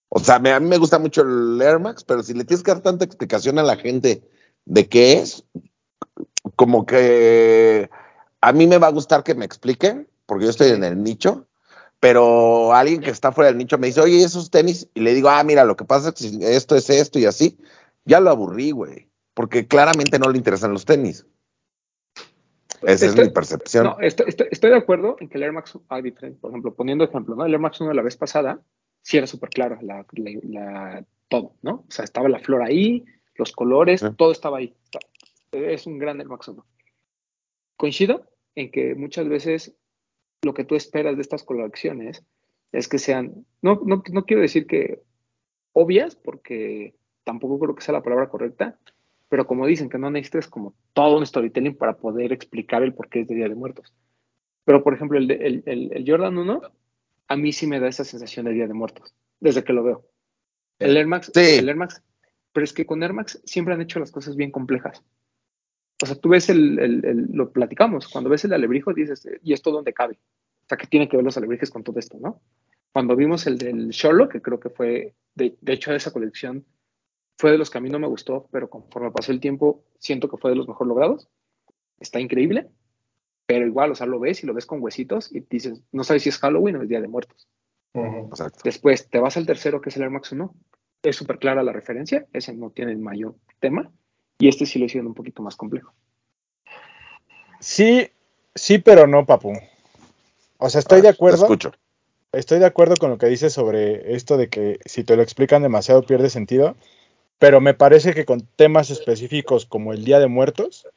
O 0.09 0.19
sea, 0.19 0.39
me- 0.39 0.53
a 0.53 0.59
mí 0.59 0.67
me 0.67 0.77
gusta 0.77 0.97
mucho 0.97 1.21
el 1.21 1.61
Air 1.61 1.79
Max, 1.79 2.03
pero 2.05 2.23
si 2.23 2.33
le 2.33 2.45
tienes 2.45 2.63
que 2.63 2.71
dar 2.71 2.81
tanta 2.81 3.03
explicación 3.03 3.59
a 3.59 3.63
la 3.63 3.75
gente 3.75 4.23
de 4.63 4.87
qué 4.87 5.13
es, 5.19 5.43
como 6.55 6.85
que 6.85 7.89
a 8.39 8.53
mí 8.53 8.65
me 8.65 8.77
va 8.77 8.87
a 8.87 8.91
gustar 8.91 9.23
que 9.23 9.35
me 9.35 9.45
expliquen, 9.45 10.07
porque 10.25 10.45
yo 10.45 10.49
estoy 10.51 10.69
en 10.71 10.83
el 10.85 11.03
nicho, 11.03 11.45
pero 11.99 12.73
alguien 12.73 13.01
que 13.01 13.09
está 13.09 13.31
fuera 13.33 13.49
del 13.49 13.57
nicho 13.57 13.77
me 13.77 13.87
dice, 13.87 13.99
oye, 13.99 14.17
¿y 14.17 14.23
esos 14.23 14.49
tenis, 14.49 14.87
y 14.93 15.01
le 15.01 15.13
digo, 15.13 15.29
ah, 15.29 15.43
mira, 15.43 15.65
lo 15.65 15.75
que 15.75 15.85
pasa 15.85 16.09
es 16.09 16.15
que 16.15 16.55
esto 16.55 16.75
es 16.75 16.89
esto 16.89 17.19
y 17.19 17.25
así, 17.25 17.57
ya 18.05 18.19
lo 18.21 18.29
aburrí, 18.29 18.71
güey, 18.71 19.09
porque 19.36 19.67
claramente 19.67 20.17
no 20.17 20.29
le 20.31 20.38
interesan 20.39 20.71
los 20.73 20.86
tenis. 20.86 21.27
Esa 22.81 22.93
es 22.93 23.03
Estoy- 23.03 23.25
mi 23.25 23.31
percepción. 23.31 23.83
No, 23.86 23.99
estoy, 23.99 24.27
estoy- 24.29 24.47
estoy 24.51 24.69
de 24.71 24.77
acuerdo 24.77 25.17
en 25.19 25.29
que 25.29 25.38
el 25.38 25.43
Air 25.43 25.51
Max, 25.53 25.77
ah, 25.89 25.99
por 26.41 26.49
ejemplo, 26.51 26.73
poniendo 26.73 27.03
ejemplo, 27.03 27.36
¿no? 27.36 27.45
El 27.45 27.53
Air 27.53 27.59
Max 27.61 27.79
1 27.81 27.89
de 27.89 27.95
la 27.95 28.01
vez 28.01 28.17
pasada, 28.17 28.61
sí 29.01 29.17
era 29.17 29.27
súper 29.27 29.49
claro, 29.49 29.77
la, 29.81 30.05
la- 30.13 30.39
la- 30.43 31.05
todo, 31.27 31.55
¿no? 31.61 31.86
O 31.88 31.91
sea, 31.91 32.05
estaba 32.05 32.29
la 32.29 32.39
flor 32.39 32.61
ahí, 32.63 33.05
los 33.36 33.51
colores, 33.51 34.01
Sí. 34.01 34.07
todo 34.17 34.31
estaba 34.31 34.57
ahí. 34.59 34.75
Es 35.51 35.88
un 35.88 35.97
gran 35.99 36.19
Air 36.19 36.27
Max 36.29 36.47
1. 36.47 36.65
Coincido 37.77 38.25
en 38.55 38.71
que 38.71 38.95
muchas 38.95 39.27
veces 39.27 39.75
lo 40.43 40.53
que 40.53 40.63
tú 40.63 40.75
esperas 40.75 41.15
de 41.15 41.21
estas 41.21 41.43
colecciones 41.43 42.23
es 42.71 42.88
que 42.88 42.99
sean, 42.99 43.45
no, 43.61 43.81
no, 43.86 44.03
no 44.11 44.25
quiero 44.25 44.41
decir 44.41 44.67
que 44.67 45.01
obvias, 45.73 46.15
porque 46.15 46.95
tampoco 47.23 47.59
creo 47.59 47.75
que 47.75 47.81
sea 47.83 47.93
la 47.93 48.03
palabra 48.03 48.29
correcta, 48.29 48.79
pero 49.30 49.45
como 49.47 49.65
dicen 49.67 49.89
que 49.89 49.97
no 49.97 50.09
necesitas 50.11 50.47
como 50.47 50.73
todo 50.93 51.17
un 51.17 51.26
storytelling 51.26 51.76
para 51.76 51.97
poder 51.97 52.32
explicar 52.34 52.84
el 52.84 52.93
por 52.93 53.09
qué 53.09 53.21
es 53.21 53.28
de 53.28 53.36
Día 53.36 53.49
de 53.49 53.55
Muertos. 53.55 53.93
Pero, 54.65 54.84
por 54.84 54.93
ejemplo, 54.93 55.17
el, 55.17 55.30
el, 55.32 55.63
el- 55.65 55.91
el 55.93 56.05
Jordan 56.09 56.38
1, 56.38 56.61
a 57.28 57.36
mí 57.36 57.51
sí 57.53 57.67
me 57.67 57.80
da 57.80 57.88
esa 57.88 58.03
sensación 58.03 58.45
de 58.45 58.53
Día 58.53 58.67
de 58.67 58.73
Muertos, 58.73 59.13
desde 59.39 59.63
que 59.63 59.73
lo 59.73 59.84
veo. 59.84 60.05
El 60.80 60.97
Air 60.97 61.07
Max, 61.07 61.32
Sí. 61.34 61.57
el 61.59 61.69
Air 61.69 61.78
Max, 61.78 62.03
pero 62.51 62.63
es 62.63 62.73
que 62.73 62.86
con 62.86 63.01
Air 63.03 63.13
Max 63.13 63.41
siempre 63.45 63.73
han 63.73 63.82
hecho 63.82 63.99
las 63.99 64.11
cosas 64.11 64.36
bien 64.36 64.51
complejas. 64.51 65.03
O 66.03 66.05
sea, 66.05 66.15
tú 66.15 66.30
ves 66.30 66.49
el, 66.49 66.78
el- 66.80 67.05
el- 67.05 67.28
lo 67.32 67.51
platicamos, 67.51 68.07
cuando 68.09 68.30
ves 68.30 68.43
el 68.45 68.53
alebrijo 68.53 68.93
dices, 68.93 69.28
¿y 69.41 69.53
esto 69.53 69.71
dónde 69.71 69.93
cabe? 69.93 70.15
O 70.63 70.67
sea, 70.67 70.78
que 70.78 70.88
tienen 70.88 71.07
que 71.07 71.15
ver 71.17 71.23
los 71.26 71.38
alebrijes 71.38 71.69
con 71.69 71.84
todo 71.84 71.99
esto, 71.99 72.17
¿no? 72.19 72.41
Cuando 72.91 73.15
vimos 73.15 73.45
el 73.47 73.57
del 73.57 73.89
Sherlock, 73.89 74.32
que 74.32 74.41
creo 74.41 74.59
que 74.59 74.69
fue, 74.69 75.13
de, 75.36 75.55
de 75.61 75.73
hecho, 75.73 75.93
esa 75.93 76.11
colección 76.11 76.65
fue 77.38 77.51
de 77.51 77.57
los 77.57 77.69
que 77.69 77.77
a 77.77 77.81
mí 77.81 77.89
no 77.89 77.99
me 77.99 78.07
gustó, 78.07 78.47
pero 78.51 78.69
conforme 78.69 79.11
pasó 79.11 79.31
el 79.31 79.39
tiempo, 79.39 79.83
siento 79.99 80.29
que 80.29 80.38
fue 80.38 80.51
de 80.51 80.55
los 80.55 80.67
mejor 80.67 80.88
logrados. 80.88 81.27
Está 81.99 82.19
increíble, 82.19 82.69
pero 83.45 83.65
igual, 83.67 83.91
o 83.91 83.95
sea, 83.95 84.07
lo 84.07 84.19
ves 84.19 84.43
y 84.43 84.47
lo 84.47 84.53
ves 84.53 84.65
con 84.65 84.81
huesitos 84.81 85.33
y 85.33 85.41
dices, 85.41 85.81
no 85.91 86.03
sabes 86.03 86.23
si 86.23 86.29
es 86.29 86.39
Halloween 86.39 86.77
o 86.77 86.81
es 86.81 86.89
Día 86.89 87.01
de 87.01 87.07
Muertos. 87.07 87.47
Exacto. 87.93 88.59
Después 88.63 89.09
te 89.09 89.19
vas 89.19 89.38
al 89.38 89.45
tercero, 89.45 89.81
que 89.81 89.89
es 89.89 89.95
el 89.95 90.03
Air 90.03 90.11
Max 90.11 90.31
1. 90.31 90.53
Es 91.03 91.15
súper 91.15 91.39
clara 91.39 91.63
la 91.63 91.71
referencia, 91.71 92.25
ese 92.33 92.53
no 92.53 92.71
tiene 92.71 92.91
el 92.91 92.97
mayor 92.97 93.36
tema. 93.59 93.91
Y 94.38 94.49
este 94.49 94.65
sí 94.65 94.79
lo 94.79 94.86
hicieron 94.86 95.07
un 95.07 95.13
poquito 95.13 95.41
más 95.41 95.55
complejo. 95.55 95.93
Sí, 97.59 98.09
sí, 98.53 98.79
pero 98.79 99.07
no, 99.07 99.25
papu. 99.25 99.53
O 100.57 100.69
sea, 100.69 100.79
estoy 100.79 100.97
de 100.97 101.09
te 101.09 101.09
acuerdo. 101.09 101.43
escucho. 101.43 101.71
Estoy 102.31 102.59
de 102.59 102.65
acuerdo 102.65 102.95
con 102.97 103.11
lo 103.11 103.17
que 103.17 103.27
dices 103.27 103.53
sobre 103.53 104.13
esto 104.13 104.36
de 104.36 104.49
que 104.49 104.79
si 104.86 105.05
te 105.05 105.15
lo 105.15 105.21
explican 105.21 105.61
demasiado 105.61 106.03
pierde 106.03 106.29
sentido, 106.29 106.75
pero 107.39 107.61
me 107.61 107.73
parece 107.73 108.13
que 108.13 108.25
con 108.25 108.41
temas 108.55 108.89
específicos 108.89 109.65
como 109.65 109.93
el 109.93 110.05
Día 110.05 110.19
de 110.19 110.27
Muertos, 110.27 110.88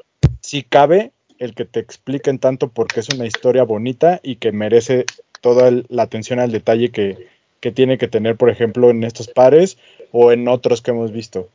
sí 0.40 0.62
cabe 0.62 1.12
el 1.38 1.54
que 1.54 1.64
te 1.64 1.80
expliquen 1.80 2.38
tanto 2.38 2.68
porque 2.68 3.00
es 3.00 3.08
una 3.10 3.26
historia 3.26 3.62
bonita 3.64 4.20
y 4.22 4.36
que 4.36 4.52
merece 4.52 5.04
toda 5.40 5.68
el- 5.68 5.86
la 5.88 6.02
atención 6.04 6.40
al 6.40 6.50
detalle 6.52 6.90
que, 6.90 7.28
que 7.60 7.70
tiene 7.72 7.98
que 7.98 8.08
tener, 8.08 8.36
por 8.36 8.50
ejemplo, 8.50 8.90
en 8.90 9.04
estos 9.04 9.28
pares 9.28 9.78
o 10.12 10.32
en 10.32 10.48
otros 10.48 10.82
que 10.82 10.90
hemos 10.90 11.12
visto. 11.12 11.48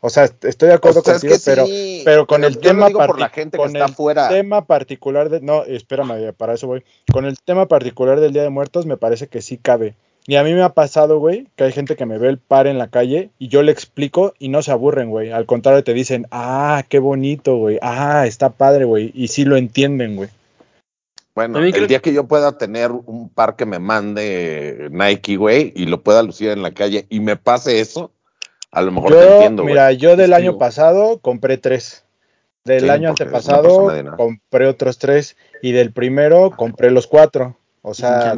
O 0.00 0.08
sea, 0.08 0.24
est- 0.24 0.44
estoy 0.44 0.68
de 0.68 0.74
acuerdo 0.74 1.00
O 1.00 1.02
sea, 1.02 1.14
es 1.14 1.20
contigo, 1.20 1.34
que 1.36 1.42
pero, 1.44 1.66
sí, 1.66 2.02
pero 2.04 2.26
con 2.26 2.42
el 2.44 2.58
tema 2.58 2.88
por 2.88 3.18
la 3.18 3.28
gente 3.28 3.58
con 3.58 3.68
está 3.76 3.86
el 3.86 3.94
tema 4.28 4.64
particular 4.64 5.28
de 5.28 5.40
no, 5.40 5.64
espérame, 5.64 6.32
para 6.32 6.54
eso 6.54 6.66
voy. 6.66 6.82
Con 7.12 7.26
el 7.26 7.36
tema 7.38 7.68
particular 7.68 8.18
del 8.18 8.32
Día 8.32 8.42
de 8.42 8.48
Muertos 8.50 8.86
me 8.86 8.96
parece 8.96 9.26
que 9.28 9.42
sí 9.42 9.58
cabe. 9.58 9.94
Y 10.26 10.36
a 10.36 10.44
mí 10.44 10.52
me 10.54 10.62
ha 10.62 10.74
pasado, 10.74 11.18
güey, 11.18 11.46
que 11.56 11.64
hay 11.64 11.72
gente 11.72 11.96
que 11.96 12.06
me 12.06 12.18
ve 12.18 12.28
el 12.28 12.38
par 12.38 12.66
en 12.66 12.78
la 12.78 12.88
calle 12.88 13.30
y 13.38 13.48
yo 13.48 13.62
le 13.62 13.72
explico 13.72 14.34
y 14.38 14.48
no 14.48 14.62
se 14.62 14.70
aburren, 14.70 15.10
güey. 15.10 15.32
Al 15.32 15.46
contrario, 15.46 15.82
te 15.82 15.94
dicen, 15.94 16.26
ah, 16.30 16.84
qué 16.88 16.98
bonito, 16.98 17.56
güey. 17.56 17.78
Ah, 17.82 18.26
está 18.26 18.50
padre, 18.50 18.84
güey. 18.84 19.10
Y 19.14 19.28
sí 19.28 19.44
lo 19.44 19.56
entienden, 19.56 20.16
güey. 20.16 20.28
Bueno, 21.34 21.58
el 21.60 21.72
creo- 21.72 21.86
día 21.86 22.00
que 22.00 22.12
yo 22.12 22.24
pueda 22.26 22.58
tener 22.58 22.90
un 22.90 23.28
par 23.28 23.56
que 23.56 23.64
me 23.64 23.78
mande 23.78 24.88
Nike, 24.90 25.36
güey, 25.36 25.72
y 25.74 25.86
lo 25.86 26.02
pueda 26.02 26.22
lucir 26.22 26.50
en 26.50 26.62
la 26.62 26.72
calle 26.72 27.06
y 27.08 27.20
me 27.20 27.36
pase 27.36 27.80
eso, 27.80 28.10
a 28.72 28.82
lo 28.82 28.92
mejor 28.92 29.12
te 29.12 29.32
entiendo, 29.34 29.62
güey. 29.62 29.72
mira, 29.74 29.92
yo 29.92 30.16
del 30.16 30.32
año 30.34 30.58
pasado 30.58 31.18
compré 31.18 31.56
tres. 31.56 32.04
Del 32.64 32.82
Sí, 32.82 32.88
año 32.90 33.08
antepasado 33.08 33.90
compré 34.18 34.66
otros 34.66 34.98
tres. 34.98 35.36
Y 35.62 35.72
del 35.72 35.92
primero 35.92 36.50
compré 36.50 36.90
los 36.90 37.06
cuatro. 37.06 37.56
O 37.82 37.94
sea, 37.94 38.34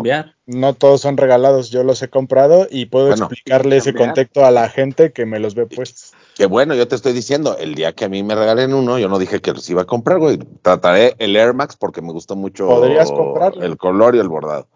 no 0.47 0.74
todos 0.74 1.01
son 1.01 1.16
regalados, 1.16 1.70
yo 1.70 1.82
los 1.82 2.01
he 2.03 2.09
comprado 2.09 2.68
y 2.70 2.86
puedo 2.86 3.09
Bueno, 3.09 3.24
explicarle 3.24 3.78
ese 3.78 3.93
contexto 3.93 4.45
a 4.45 4.53
la 4.53 4.68
gente 4.68 5.12
que 5.12 5.26
me 5.26 5.40
los 5.40 5.57
ve 5.57 5.66
puestos. 5.66 6.12
Que 6.36 6.47
bueno, 6.47 6.74
yo 6.74 6.86
te 6.86 6.95
estoy 6.95 7.12
diciendo, 7.12 7.57
el 7.59 7.74
día 7.74 7.93
que 7.93 8.05
a 8.05 8.09
mí 8.09 8.22
me 8.22 8.36
regalen 8.36 8.72
uno, 8.72 8.99
yo 9.01 9.09
no 9.09 9.18
dije 9.18 9.40
que 9.40 9.53
los 9.53 9.68
iba 9.68 9.82
a 9.82 9.84
comprar, 9.84 10.18
güey. 10.20 10.38
Trataré 10.62 11.16
el 11.18 11.34
Air 11.34 11.55
Max 11.55 11.76
porque 11.76 12.01
me 12.03 12.12
gustó 12.12 12.36
mucho 12.36 12.68
Podrías 12.68 13.11
comprarlo. 13.11 13.62
el 13.64 13.76
color 13.76 14.14
y 14.14 14.20
el 14.20 14.28
bordado. 14.28 14.68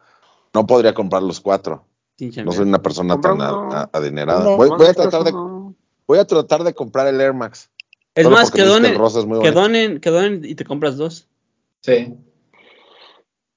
no 0.53 0.67
podría 0.67 0.95
comprar 0.95 1.23
los 1.23 1.41
cuatro. 1.41 1.85
No 2.19 2.51
soy 2.51 2.65
una 2.65 2.81
persona 2.81 3.21
tan 3.21 3.35
uno. 3.35 3.45
a- 3.73 3.83
a- 3.83 3.91
adinerada. 3.93 4.57
Voy, 4.57 4.71
a 4.89 4.95
tratar 4.95 5.23
de, 5.23 5.31
uno- 5.33 5.75
voy 6.09 6.19
a 6.19 6.25
tratar 6.25 6.65
de 6.65 6.73
comprar 6.75 7.07
el 7.09 7.21
Air 7.21 7.35
Max. 7.35 7.71
Es 8.15 8.25
Solo 8.25 8.37
más, 8.37 8.51
que 8.51 8.63
donen, 8.63 8.95
que 9.43 9.51
donen, 9.53 10.01
que 10.01 10.11
donen 10.11 10.41
y 10.45 10.55
te 10.55 10.65
compras 10.65 10.97
dos. 10.97 11.29
Sí. 11.83 12.15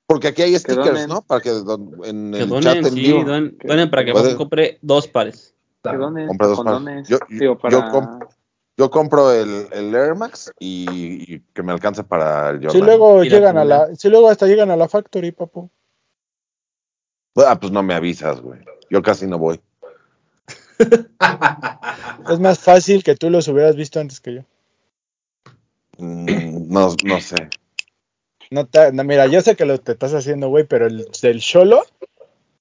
Porque 0.09 0.29
aquí 0.29 0.41
hay 0.41 0.55
stickers, 0.57 0.87
donen. 0.87 1.07
¿no? 1.07 1.21
Para 1.21 1.39
que 1.39 1.51
don- 1.51 1.91
en 2.03 2.31
Que 2.31 2.39
el 2.41 2.49
donen, 2.49 2.63
chat 2.63 2.77
en 2.77 2.85
sí, 2.85 2.99
vivo. 2.99 3.23
donen, 3.23 3.55
Que- 3.59 3.67
donen 3.67 3.91
para 3.91 4.03
que 4.05 4.11
Puede- 4.11 4.35
compre 4.35 4.79
dos 4.81 5.07
pares. 5.07 5.53
que 5.83 5.89
Compra 6.27 6.47
dos 6.47 6.63
pares. 6.63 7.07
Yo- 7.07 7.19
Digo, 7.29 7.53
yo 7.53 7.57
para... 7.59 7.91
comp- 7.91 8.27
Yo 8.75 8.89
compro 8.89 9.31
el, 9.31 9.67
el 9.71 9.93
Air 9.93 10.15
Max 10.15 10.51
y, 10.57 11.35
y 11.35 11.39
que 11.53 11.61
me 11.61 11.73
alcance 11.73 12.03
para 12.03 12.49
el 12.49 12.55
Jordan. 12.57 12.71
Si 12.71 12.81
luego 12.81 13.23
Y 13.23 13.29
la 13.29 13.35
llegan 13.35 13.57
a 13.59 13.65
la, 13.65 13.93
si 13.95 14.09
luego 14.09 14.29
hasta 14.29 14.47
llegan 14.47 14.71
a 14.71 14.75
la 14.77 14.87
factory, 14.87 15.31
papu. 15.31 15.69
Ah, 17.35 17.59
pues 17.59 17.71
no 17.71 17.83
me 17.83 17.93
avisas, 17.93 18.41
güey. 18.41 18.61
Yo 18.89 19.01
casi 19.03 19.27
no 19.27 19.37
voy. 19.37 19.59
Es 22.29 22.39
más 22.39 22.57
fácil 22.59 23.03
que 23.03 23.15
tú 23.15 23.29
los 23.29 23.47
hubieras 23.47 23.75
visto 23.75 23.99
antes 23.99 24.19
que 24.21 24.33
yo. 24.35 24.41
Mm, 25.97 26.71
no, 26.71 26.95
no 27.03 27.19
sé. 27.21 27.35
No 28.51 28.65
te- 28.65 28.91
no, 28.91 29.03
mira, 29.03 29.27
yo 29.27 29.41
sé 29.41 29.55
que 29.55 29.65
lo 29.65 29.77
te 29.79 29.91
estás 29.91 30.13
haciendo, 30.13 30.49
güey, 30.49 30.63
pero 30.63 30.87
el 30.87 31.05
del 31.21 31.39
Cholo 31.39 31.83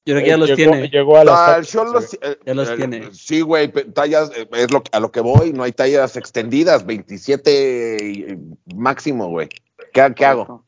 Yo 0.05 0.15
creo 0.15 0.23
que 0.23 0.29
ya 0.31 0.37
los 0.37 0.49
llegó, 0.51 0.73
tiene. 0.73 0.89
llegó 0.91 1.17
a 1.17 1.25
No, 1.25 1.55
el 1.57 1.65
Cholo 1.67 2.01
eh, 2.01 2.39
Ya 2.45 2.55
los 2.55 2.69
eh, 2.69 2.77
tiene. 2.77 3.09
Sí, 3.15 3.41
güey, 3.41 3.73
tallas, 3.95 4.31
eh, 4.37 4.47
es 4.53 4.71
lo, 4.71 4.83
que- 4.83 4.91
a 4.93 5.01
lo 5.01 5.11
que 5.11 5.21
voy, 5.21 5.53
no 5.53 5.63
hay 5.63 5.73
tallas 5.73 6.17
extendidas, 6.17 6.85
27 6.85 8.33
eh, 8.33 8.39
máximo, 8.75 9.29
güey. 9.29 9.49
¿Qué, 9.93 10.13
qué 10.15 10.27
hago? 10.27 10.63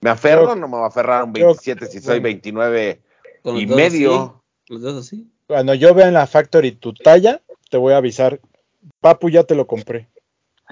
¿Me 0.00 0.10
aferro 0.10 0.52
o 0.52 0.56
no 0.56 0.66
me 0.68 0.76
voy 0.76 0.84
a 0.84 0.88
aferrar 0.88 1.20
a 1.20 1.24
un 1.24 1.34
Yo- 1.34 1.46
27 1.48 1.86
si 1.86 2.00
soy 2.00 2.14
bueno. 2.20 2.22
29 2.24 3.00
Con 3.42 3.54
los 3.54 3.62
y 3.62 3.66
medio? 3.66 4.14
así, 4.14 4.32
Los 4.72 4.80
dos 4.82 5.06
así. 5.06 5.28
Cuando 5.46 5.74
yo 5.74 5.92
vea 5.94 6.08
en 6.08 6.14
la 6.14 6.26
factory 6.26 6.72
tu 6.72 6.94
talla, 6.94 7.42
te 7.70 7.76
voy 7.76 7.92
a 7.92 7.98
avisar. 7.98 8.40
Papu, 9.00 9.28
ya 9.28 9.44
te 9.44 9.54
lo 9.54 9.66
compré. 9.66 10.08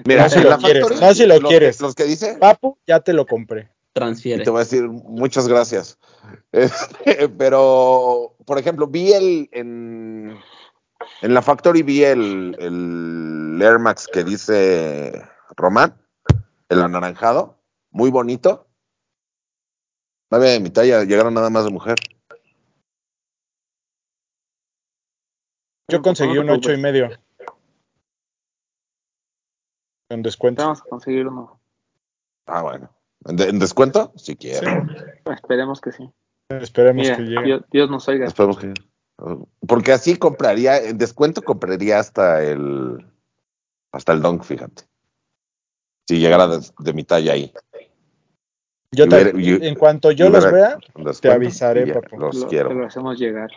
Mira, 0.05 0.23
No 0.23 0.29
si 0.29 0.39
lo 0.41 0.49
la 0.49 0.57
quieres, 0.57 0.81
Factory, 0.83 1.01
no 1.05 1.13
si 1.13 1.25
lo 1.27 1.39
quieres. 1.41 1.79
Los 1.81 1.93
que 1.95 2.03
dice, 2.05 2.35
Papu, 2.39 2.77
ya 2.87 2.99
te 2.99 3.13
lo 3.13 3.25
compré. 3.27 3.69
Y 3.93 3.99
Transfiere. 3.99 4.43
te 4.43 4.49
voy 4.49 4.59
a 4.59 4.63
decir 4.63 4.87
muchas 4.87 5.47
gracias. 5.47 5.97
Este, 6.53 7.27
pero, 7.29 8.35
por 8.45 8.57
ejemplo, 8.57 8.87
vi 8.87 9.11
el 9.11 9.49
en, 9.51 10.37
en 11.21 11.33
la 11.33 11.41
Factory 11.41 11.81
vi 11.81 12.03
el, 12.03 12.55
el 12.59 13.61
Air 13.61 13.79
Max 13.79 14.07
que 14.11 14.23
dice 14.23 15.21
Román, 15.57 15.97
el 16.69 16.81
anaranjado, 16.81 17.59
muy 17.89 18.11
bonito. 18.11 18.67
No 20.29 20.37
había 20.37 20.51
de 20.51 20.59
mi 20.61 20.69
talla, 20.69 21.03
llegaron 21.03 21.33
nada 21.33 21.49
más 21.49 21.65
de 21.65 21.71
mujer. 21.71 21.97
Yo 25.89 26.01
conseguí 26.01 26.37
un 26.37 26.49
ocho 26.49 26.71
y 26.71 26.77
medio. 26.77 27.09
En 30.09 30.21
descuento. 30.21 30.63
Vamos 30.63 30.81
a 30.81 30.85
conseguir 30.85 31.27
uno. 31.27 31.59
Ah, 32.45 32.61
bueno. 32.61 32.89
¿En, 33.25 33.35
de- 33.35 33.49
en 33.49 33.59
descuento? 33.59 34.13
Si 34.15 34.35
quiere. 34.35 34.67
Esperemos 35.31 35.79
que 35.81 35.91
sí. 35.91 36.09
Esperemos 36.49 37.03
Mira, 37.03 37.17
que 37.17 37.23
llegue. 37.23 37.43
Dios, 37.43 37.61
Dios 37.71 37.89
nos 37.89 38.07
oiga. 38.07 38.25
Esperemos 38.27 38.57
que. 38.59 38.73
Porque 39.67 39.91
así 39.91 40.17
compraría, 40.17 40.77
en 40.77 40.97
descuento 40.97 41.41
compraría 41.41 41.99
hasta 41.99 42.43
el. 42.43 43.05
Hasta 43.93 44.13
el 44.13 44.21
Dunk, 44.21 44.43
fíjate. 44.43 44.83
Si 46.07 46.19
llegara 46.19 46.47
de, 46.47 46.65
de 46.79 46.93
mi 46.93 47.03
talla 47.03 47.33
ahí. 47.33 47.53
Yo 48.93 49.07
te- 49.07 49.31
hubiera- 49.33 49.39
yo- 49.59 49.65
en 49.65 49.75
cuanto 49.75 50.11
yo 50.11 50.29
los 50.29 50.51
vea, 50.51 50.77
descuento, 50.95 51.31
avisaré. 51.31 51.85
Los 52.17 52.35
Lo, 52.35 52.47
quiero, 52.47 52.69
Te 52.69 52.75
lo 52.75 52.85
hacemos 52.87 53.17
llegar. 53.19 53.49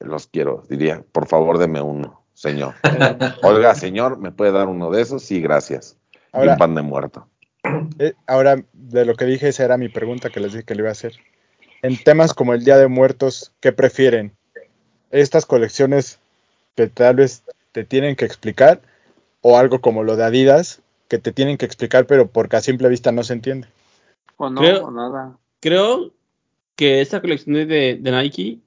los 0.00 0.26
quiero. 0.28 0.62
Diría, 0.68 1.02
por 1.10 1.26
favor, 1.26 1.58
deme 1.58 1.80
uno, 1.80 2.24
señor. 2.34 2.74
Oiga, 3.42 3.74
señor, 3.74 4.18
¿me 4.18 4.30
puede 4.30 4.52
dar 4.52 4.68
uno 4.68 4.90
de 4.90 5.02
esos? 5.02 5.22
Sí, 5.24 5.40
gracias. 5.40 5.98
y 6.34 6.46
un 6.46 6.56
pan 6.56 6.74
de 6.76 6.82
muerto. 6.82 7.26
eh, 7.98 8.14
ahora 8.26 8.62
de 8.72 9.04
lo 9.04 9.14
que 9.14 9.24
dije, 9.24 9.48
esa 9.48 9.64
era 9.64 9.76
mi 9.76 9.88
pregunta 9.88 10.30
que 10.30 10.40
les 10.40 10.52
dije 10.52 10.64
que 10.64 10.74
le 10.74 10.80
iba 10.82 10.88
a 10.88 10.92
hacer. 10.92 11.14
En 11.82 11.96
temas 12.02 12.34
como 12.34 12.54
el 12.54 12.64
Día 12.64 12.76
de 12.76 12.88
Muertos, 12.88 13.52
¿qué 13.60 13.72
prefieren? 13.72 14.32
¿Estas 15.10 15.46
colecciones 15.46 16.18
que 16.76 16.88
tal 16.88 17.16
vez 17.16 17.44
te 17.72 17.84
tienen 17.84 18.16
que 18.16 18.24
explicar? 18.24 18.80
¿O 19.40 19.56
algo 19.58 19.80
como 19.80 20.02
lo 20.02 20.16
de 20.16 20.24
Adidas, 20.24 20.82
que 21.08 21.18
te 21.18 21.32
tienen 21.32 21.56
que 21.56 21.66
explicar, 21.66 22.06
pero 22.06 22.28
porque 22.28 22.56
a 22.56 22.60
simple 22.60 22.88
vista 22.88 23.12
no 23.12 23.22
se 23.22 23.32
entiende? 23.34 23.68
O 24.36 24.50
no, 24.50 24.60
Creo- 24.60 24.84
o 24.84 24.90
nada. 24.90 25.38
Creo 25.60 26.12
que 26.76 27.00
esta 27.00 27.20
colección 27.20 27.54
de, 27.54 27.98
de 28.00 28.10
Nike 28.12 28.58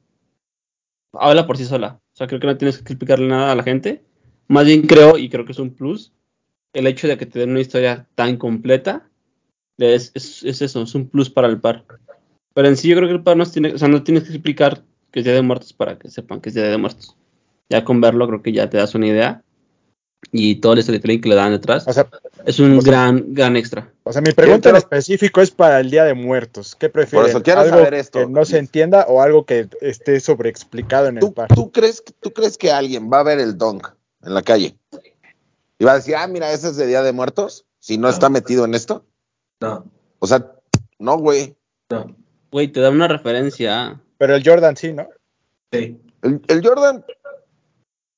habla 1.13 1.47
por 1.47 1.57
sí 1.57 1.65
sola. 1.65 1.99
O 2.13 2.15
sea, 2.15 2.27
creo 2.27 2.39
que 2.39 2.47
no 2.47 2.57
tienes 2.57 2.77
que 2.77 2.93
explicarle 2.93 3.27
nada 3.27 3.51
a 3.51 3.55
la 3.55 3.63
gente. 3.63 4.03
Más 4.47 4.65
bien 4.65 4.81
creo, 4.83 5.17
y 5.17 5.29
creo 5.29 5.45
que 5.45 5.53
es 5.53 5.59
un 5.59 5.73
plus, 5.73 6.11
el 6.73 6.87
hecho 6.87 7.07
de 7.07 7.17
que 7.17 7.25
te 7.25 7.39
den 7.39 7.51
una 7.51 7.59
historia 7.61 8.07
tan 8.15 8.37
completa 8.37 9.07
es, 9.77 10.11
es, 10.13 10.43
es 10.43 10.61
eso, 10.61 10.83
es 10.83 10.95
un 10.95 11.07
plus 11.09 11.29
para 11.29 11.47
el 11.47 11.59
par. 11.59 11.85
Pero 12.53 12.67
en 12.67 12.77
sí 12.77 12.89
yo 12.89 12.95
creo 12.97 13.07
que 13.07 13.15
el 13.15 13.23
par 13.23 13.37
no 13.37 13.45
tiene, 13.45 13.73
o 13.73 13.77
sea, 13.77 13.87
no 13.87 14.03
tienes 14.03 14.23
que 14.23 14.29
explicar 14.29 14.83
que 15.11 15.19
es 15.19 15.25
Día 15.25 15.33
de 15.33 15.41
Muertos 15.41 15.73
para 15.73 15.97
que 15.97 16.09
sepan 16.09 16.39
que 16.41 16.49
es 16.49 16.55
Día 16.55 16.65
de 16.65 16.77
Muertos. 16.77 17.15
Ya 17.69 17.83
con 17.83 18.01
verlo 18.01 18.27
creo 18.27 18.41
que 18.41 18.51
ya 18.51 18.69
te 18.69 18.77
das 18.77 18.95
una 18.95 19.07
idea. 19.07 19.43
Y 20.31 20.57
todo 20.57 20.73
el 20.73 20.83
storytelling 20.83 21.19
que 21.19 21.29
le 21.29 21.35
dan 21.35 21.51
detrás 21.51 21.87
O 21.87 21.91
sea, 21.93 22.07
es 22.45 22.59
un 22.59 22.77
o 22.77 22.81
sea, 22.81 22.91
gran, 22.91 23.33
gran 23.33 23.57
extra. 23.57 23.91
o 24.03 24.13
sea 24.13 24.21
mi 24.21 24.31
pregunta 24.33 24.69
en 24.69 24.75
específico 24.75 25.41
es 25.41 25.49
para 25.49 25.79
el 25.79 25.89
Día 25.89 26.03
de 26.03 26.13
Muertos. 26.13 26.75
¿Qué 26.75 26.89
prefieren? 26.89 27.23
Por 27.23 27.29
eso 27.31 27.41
quiero 27.41 27.61
¿Algo 27.61 27.77
saber 27.77 27.95
esto. 27.95 28.19
que 28.19 28.27
no 28.27 28.45
se 28.45 28.59
entienda 28.59 29.05
o 29.09 29.21
algo 29.23 29.45
que 29.47 29.67
esté 29.81 30.19
sobreexplicado 30.19 31.07
en 31.07 31.17
el 31.17 31.21
¿Tú, 31.21 31.33
par? 31.33 31.47
tú 31.47 31.71
crees, 31.71 32.01
que- 32.01 32.13
¿Tú 32.21 32.31
crees 32.31 32.55
que 32.57 32.71
alguien 32.71 33.09
va 33.11 33.21
a 33.21 33.23
ver 33.23 33.39
el 33.39 33.57
Dunk 33.57 33.87
en 34.23 34.33
la 34.35 34.43
calle? 34.43 34.75
Y 35.81 35.83
va 35.83 35.93
a 35.93 35.95
decir, 35.95 36.15
ah, 36.15 36.27
mira, 36.27 36.51
ese 36.51 36.67
es 36.67 36.75
de 36.77 36.85
Día 36.85 37.01
de 37.01 37.11
Muertos, 37.11 37.65
si 37.79 37.97
no 37.97 38.07
está 38.07 38.29
metido 38.29 38.65
en 38.65 38.75
esto. 38.75 39.03
No, 39.59 39.83
O 40.19 40.27
sea, 40.27 40.51
no, 40.99 41.17
güey. 41.17 41.57
no. 41.89 42.15
Güey, 42.51 42.67
te 42.67 42.81
da 42.81 42.91
una 42.91 43.07
referencia. 43.07 43.99
Pero 44.19 44.35
el 44.35 44.43
Jordan 44.47 44.77
sí, 44.77 44.93
¿no? 44.93 45.07
Sí. 45.71 45.99
El, 46.21 46.39
el 46.47 46.61
Jordan, 46.63 47.03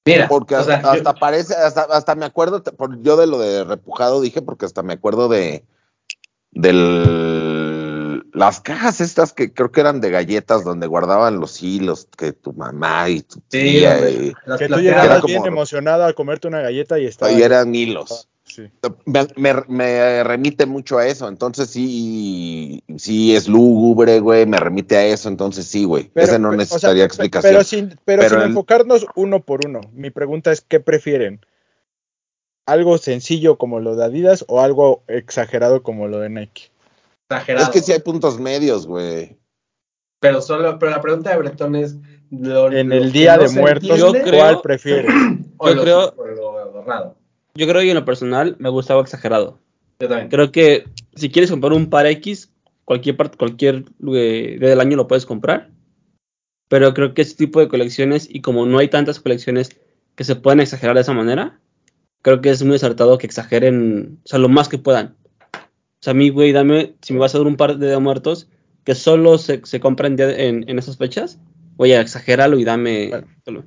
Mira, 0.06 0.28
porque 0.28 0.58
o 0.58 0.64
sea, 0.66 0.76
hasta, 0.76 0.88
yo- 0.90 0.98
hasta 0.98 1.14
parece, 1.16 1.56
hasta, 1.56 1.84
hasta 1.84 2.16
me 2.16 2.26
acuerdo, 2.26 2.62
te- 2.62 2.74
por- 2.74 3.02
yo 3.02 3.16
de 3.16 3.28
lo 3.28 3.38
de 3.40 3.64
repujado 3.64 4.20
dije, 4.20 4.42
porque 4.42 4.66
hasta 4.66 4.84
me 4.84 4.92
acuerdo 4.92 5.30
de 5.30 5.64
del 6.52 6.74
las 8.34 8.60
cajas 8.62 9.00
estas 9.00 9.32
que 9.34 9.54
creo 9.54 9.72
que 9.72 9.82
eran 9.82 10.02
de 10.02 10.10
galletas 10.10 10.64
donde 10.64 10.88
guardaban 10.88 11.40
los 11.40 11.62
hilos 11.62 12.08
que 12.18 12.34
tu 12.34 12.52
mamá 12.54 13.08
y 13.10 13.22
tu 13.22 13.40
tía 13.42 14.10
y, 14.10 14.34
las 14.46 14.60
Que 14.60 14.68
tú 14.68 14.80
llegabas 14.80 15.22
como- 15.22 15.28
bien 15.28 15.46
emocionado 15.46 16.06
a 16.06 16.14
comerte 16.14 16.48
una 16.48 16.62
galleta 16.62 17.00
y 17.00 17.06
estaba... 17.06 17.32
y 17.32 17.42
eran 17.42 17.74
hilos. 17.76 18.28
Sí. 18.46 18.70
Me, 19.06 19.26
me- 19.36 19.64
me 19.68 20.24
remite 20.24 20.66
mucho 20.66 20.98
a 20.98 21.08
eso, 21.08 21.28
entonces 21.28 21.70
sí, 21.70 22.84
sí 22.98 23.36
es 23.36 23.48
lúgubre, 23.48 24.20
güey, 24.20 24.46
me 24.46 24.58
remite 24.58 24.98
a 24.98 25.06
eso, 25.06 25.30
entonces 25.30 25.66
sí, 25.66 25.86
güey. 25.86 26.12
Ese 26.14 26.38
no 26.40 26.50
o 26.50 26.52
sea, 26.52 26.58
necesitaría 26.58 27.04
pe- 27.04 27.06
explicación. 27.08 27.52
Pero 27.54 27.64
sin, 27.64 28.00
pero 28.06 28.22
Pero 28.22 28.30
sin 28.36 28.40
el- 28.42 28.48
enfocarnos 28.50 29.06
uno 29.16 29.42
por 29.44 29.66
uno. 29.66 29.80
Mi 29.94 30.10
pregunta 30.12 30.52
es, 30.52 30.62
¿qué 30.62 30.80
prefieren? 30.80 31.40
¿Algo 32.66 32.98
sencillo 32.98 33.58
como 33.58 33.80
lo 33.80 33.96
de 33.96 34.06
Adidas 34.06 34.46
o 34.48 34.62
algo 34.62 35.04
exagerado 35.08 35.82
como 35.84 36.08
lo 36.08 36.20
de 36.20 36.30
Nike? 36.30 36.70
Exagerado. 37.30 37.66
es 37.66 37.72
que 37.72 37.82
sí 37.82 37.92
hay 37.92 38.00
puntos 38.00 38.40
medios, 38.40 38.86
güey. 38.88 39.38
Pero 40.20 40.42
solo, 40.42 40.78
pero 40.80 40.92
la 40.92 41.02
pregunta 41.02 41.32
de 41.32 41.38
Bretón 41.38 41.76
es 41.76 41.98
lo- 42.30 42.72
En 42.72 42.92
el 42.92 43.12
que 43.12 43.20
Día 43.20 43.38
de 43.38 43.50
se 43.50 43.60
Muertos, 43.60 43.98
Yo 44.00 44.12
creo- 44.12 44.34
¿cuál 44.40 44.62
prefieren? 44.62 45.54
o 45.58 45.68
yo 45.70 45.76
lo- 45.76 45.82
creo- 45.84 46.14
lo. 46.18 47.16
Yo 47.56 47.68
creo 47.68 47.82
que 47.82 47.90
en 47.90 47.96
lo 47.96 48.06
personal 48.06 48.56
me 48.60 48.70
gustaba 48.70 49.02
exagerado. 49.02 49.60
Yo 50.00 50.08
también. 50.08 50.30
Creo 50.30 50.52
que 50.52 50.86
si 51.16 51.30
quieres 51.30 51.52
comprar 51.52 51.74
un 51.74 51.90
par 51.90 52.06
X, 52.08 52.52
cualquier 52.86 53.16
parte, 53.16 53.38
cualquier 53.38 53.86
eh, 54.14 54.58
día 54.60 54.70
del 54.70 54.80
año 54.80 54.98
lo 54.98 55.08
puedes 55.08 55.26
comprar. 55.26 55.70
Pero 56.70 56.94
creo 56.94 57.14
que 57.14 57.22
ese 57.22 57.36
tipo 57.36 57.60
de 57.60 57.68
colecciones, 57.68 58.28
y 58.30 58.42
como 58.42 58.66
no 58.66 58.80
hay 58.80 58.88
tantas 58.88 59.20
colecciones 59.20 59.70
que 60.16 60.24
se 60.24 60.36
puedan 60.36 60.60
exagerar 60.62 60.96
de 60.96 61.02
esa 61.02 61.14
manera, 61.14 61.60
creo 62.22 62.42
que 62.42 62.50
es 62.50 62.64
muy 62.64 62.76
acertado 62.78 63.18
que 63.18 63.28
exageren, 63.28 64.20
o 64.24 64.28
sea, 64.28 64.40
lo 64.40 64.50
más 64.50 64.70
que 64.70 64.78
puedan. 64.80 65.16
O 66.04 66.06
sea, 66.06 66.12
a 66.12 66.16
mí, 66.16 66.28
güey, 66.28 66.52
dame, 66.52 66.96
si 67.02 67.14
me 67.14 67.20
vas 67.20 67.34
a 67.34 67.38
dar 67.38 67.48
un 67.48 67.56
par 67.56 67.78
de 67.78 67.98
muertos 67.98 68.50
que 68.84 68.94
solo 68.94 69.38
se, 69.38 69.62
se 69.64 69.80
compran 69.80 70.20
en, 70.20 70.70
en 70.70 70.78
esas 70.78 70.98
fechas, 70.98 71.40
oye, 71.78 71.98
exagéralo 71.98 72.60
y 72.60 72.66
dame. 72.66 73.24
Bueno. 73.46 73.64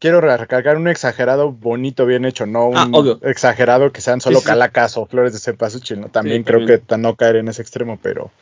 Quiero 0.00 0.20
recargar 0.20 0.78
un 0.78 0.88
exagerado 0.88 1.52
bonito, 1.52 2.04
bien 2.04 2.24
hecho, 2.24 2.44
no 2.44 2.66
un 2.70 2.76
Ah, 2.76 2.88
obvio. 2.92 3.20
exagerado 3.22 3.92
que 3.92 4.00
sean 4.00 4.20
solo 4.20 4.38
Sí, 4.38 4.42
sí. 4.42 4.48
calacas 4.48 4.96
o 4.96 5.06
flores 5.06 5.32
de 5.32 5.38
cempasúchil, 5.38 6.00
¿no? 6.00 6.08
También 6.08 6.38
Sí, 6.38 6.44
creo 6.46 6.58
también. 6.58 6.82
que 6.88 6.98
no 6.98 7.14
caer 7.14 7.36
en 7.36 7.46
ese 7.46 7.62
extremo, 7.62 8.00
pero 8.02 8.32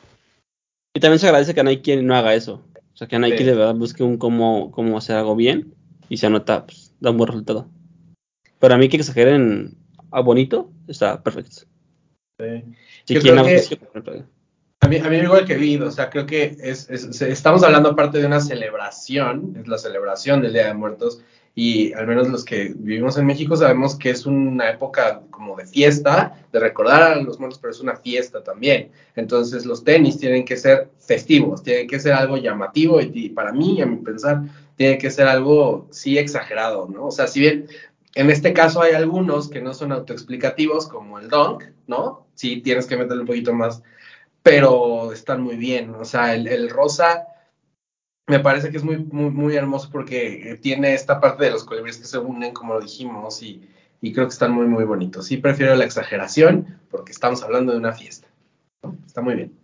Y 0.95 1.01
también 1.01 1.18
se 1.18 1.26
agradece 1.26 1.55
que 1.55 1.62
Nike 1.64 2.03
no 2.03 2.14
haga 2.16 2.32
eso. 2.34 2.62
O 2.95 2.97
sea, 2.97 3.09
que 3.09 3.18
Nike 3.18 3.36
Sí. 3.38 3.45
de 3.45 3.55
verdad 3.57 3.74
busque 3.74 4.03
un 4.03 4.16
cómo, 4.16 4.70
cómo 4.70 4.97
hacer 4.97 5.16
algo 5.16 5.36
bien 5.36 5.74
y 6.09 6.16
se 6.16 6.28
anota, 6.28 6.64
pues, 6.64 6.95
da 6.99 7.11
un 7.11 7.18
buen 7.18 7.28
resultado. 7.28 7.68
Pero 8.59 8.72
a 8.74 8.78
mí 8.78 8.88
que 8.88 8.97
exageren 8.97 9.76
a 10.11 10.20
bonito, 10.20 10.70
está 10.88 11.22
perfecto. 11.22 11.66
Sí. 12.40 12.64
Si 13.05 13.16
quieren. 13.16 13.40
A 14.80 14.88
mí, 14.88 14.98
a 14.98 15.09
mí 15.09 15.16
igual 15.16 15.46
que 15.46 15.57
vi, 15.57 15.76
o 15.78 15.90
sea, 15.90 16.11
creo 16.11 16.26
que 16.26 16.57
es, 16.61 16.90
estamos 16.90 17.62
hablando 17.62 17.90
aparte 17.90 18.18
de 18.18 18.26
una 18.26 18.40
celebración, 18.40 19.57
es 19.59 19.66
la 19.66 19.78
celebración 19.78 20.42
del 20.42 20.52
Día 20.52 20.66
de 20.66 20.74
Muertos, 20.74 21.22
y 21.55 21.94
al 21.94 22.07
menos 22.07 22.28
los 22.28 22.44
que 22.44 22.74
vivimos 22.76 23.16
en 23.16 23.24
México 23.24 23.57
sabemos 23.57 23.96
que 23.96 24.11
es 24.11 24.26
una 24.26 24.70
época 24.70 25.22
como 25.30 25.57
de 25.57 25.64
fiesta, 25.66 26.44
de 26.52 26.61
recordar 26.61 27.02
a 27.02 27.16
los 27.16 27.40
muertos, 27.40 27.59
pero 27.61 27.70
es 27.70 27.80
una 27.80 27.96
fiesta 27.96 28.42
también. 28.42 28.90
Entonces 29.16 29.64
los 29.64 29.84
tenis 29.84 30.18
tienen 30.18 30.44
que 30.44 30.59
ser 30.59 30.90
festivos, 30.98 31.62
tienen 31.62 31.88
que 31.88 32.00
ser 32.00 32.12
algo 32.12 32.36
llamativo, 32.36 33.00
y, 33.00 33.11
y 33.14 33.28
para 33.30 33.52
mí, 33.52 33.80
a 33.80 33.86
mi 33.86 33.96
pensar, 33.96 34.42
tiene 34.76 34.98
que 34.98 35.11
ser 35.11 35.28
algo, 35.28 35.86
sí, 35.90 36.18
exagerado, 36.18 36.88
¿no? 36.92 37.07
O 37.07 37.11
sea, 37.11 37.26
si 37.26 37.40
bien 37.40 37.68
en 38.14 38.30
este 38.30 38.52
caso 38.52 38.82
hay 38.82 38.92
algunos 38.92 39.48
que 39.48 39.61
no 39.61 39.74
son 39.74 39.92
autoexplicativos, 39.92 40.88
como 40.88 41.18
el 41.18 41.28
Dunk, 41.28 41.64
¿no? 41.86 42.24
Sí, 42.35 42.61
tienes 42.61 42.87
que 42.87 42.97
meterle 42.97 43.22
un 43.22 43.26
poquito 43.26 43.53
más 43.53 43.82
pero 44.45 45.11
están 45.11 45.41
muy 45.41 45.57
bien. 45.57 45.95
O 45.95 46.05
sea, 46.05 46.35
el, 46.35 46.47
el 46.47 46.68
rosa 46.68 47.26
me 48.28 48.41
parece 48.41 48.70
que 48.70 48.76
es 48.76 48.85
muy, 48.85 48.99
muy, 48.99 49.30
muy 49.30 49.57
hermoso 49.57 49.89
porque 49.91 50.59
tiene 50.62 50.93
esta 50.93 51.18
parte 51.18 51.45
de 51.45 51.51
los 51.51 51.64
colibríes 51.64 51.97
que 51.97 52.05
se 52.05 52.18
unen, 52.18 52.53
como 52.53 52.74
lo 52.74 52.80
dijimos, 52.80 53.43
y, 53.43 53.66
y 54.03 54.12
creo 54.12 54.26
que 54.26 54.35
están 54.35 54.53
muy, 54.53 54.66
muy 54.66 54.85
bonitos. 54.85 55.26
Sí, 55.26 55.39
prefiero 55.39 55.74
la 55.74 55.87
exageración 55.87 56.78
porque 56.91 57.12
estamos 57.12 57.43
hablando 57.43 57.72
de 57.72 57.78
una 57.78 57.95
fiesta. 57.95 58.28
¿no? 58.82 58.99
Está 59.07 59.22
muy 59.22 59.35
bien. 59.35 59.59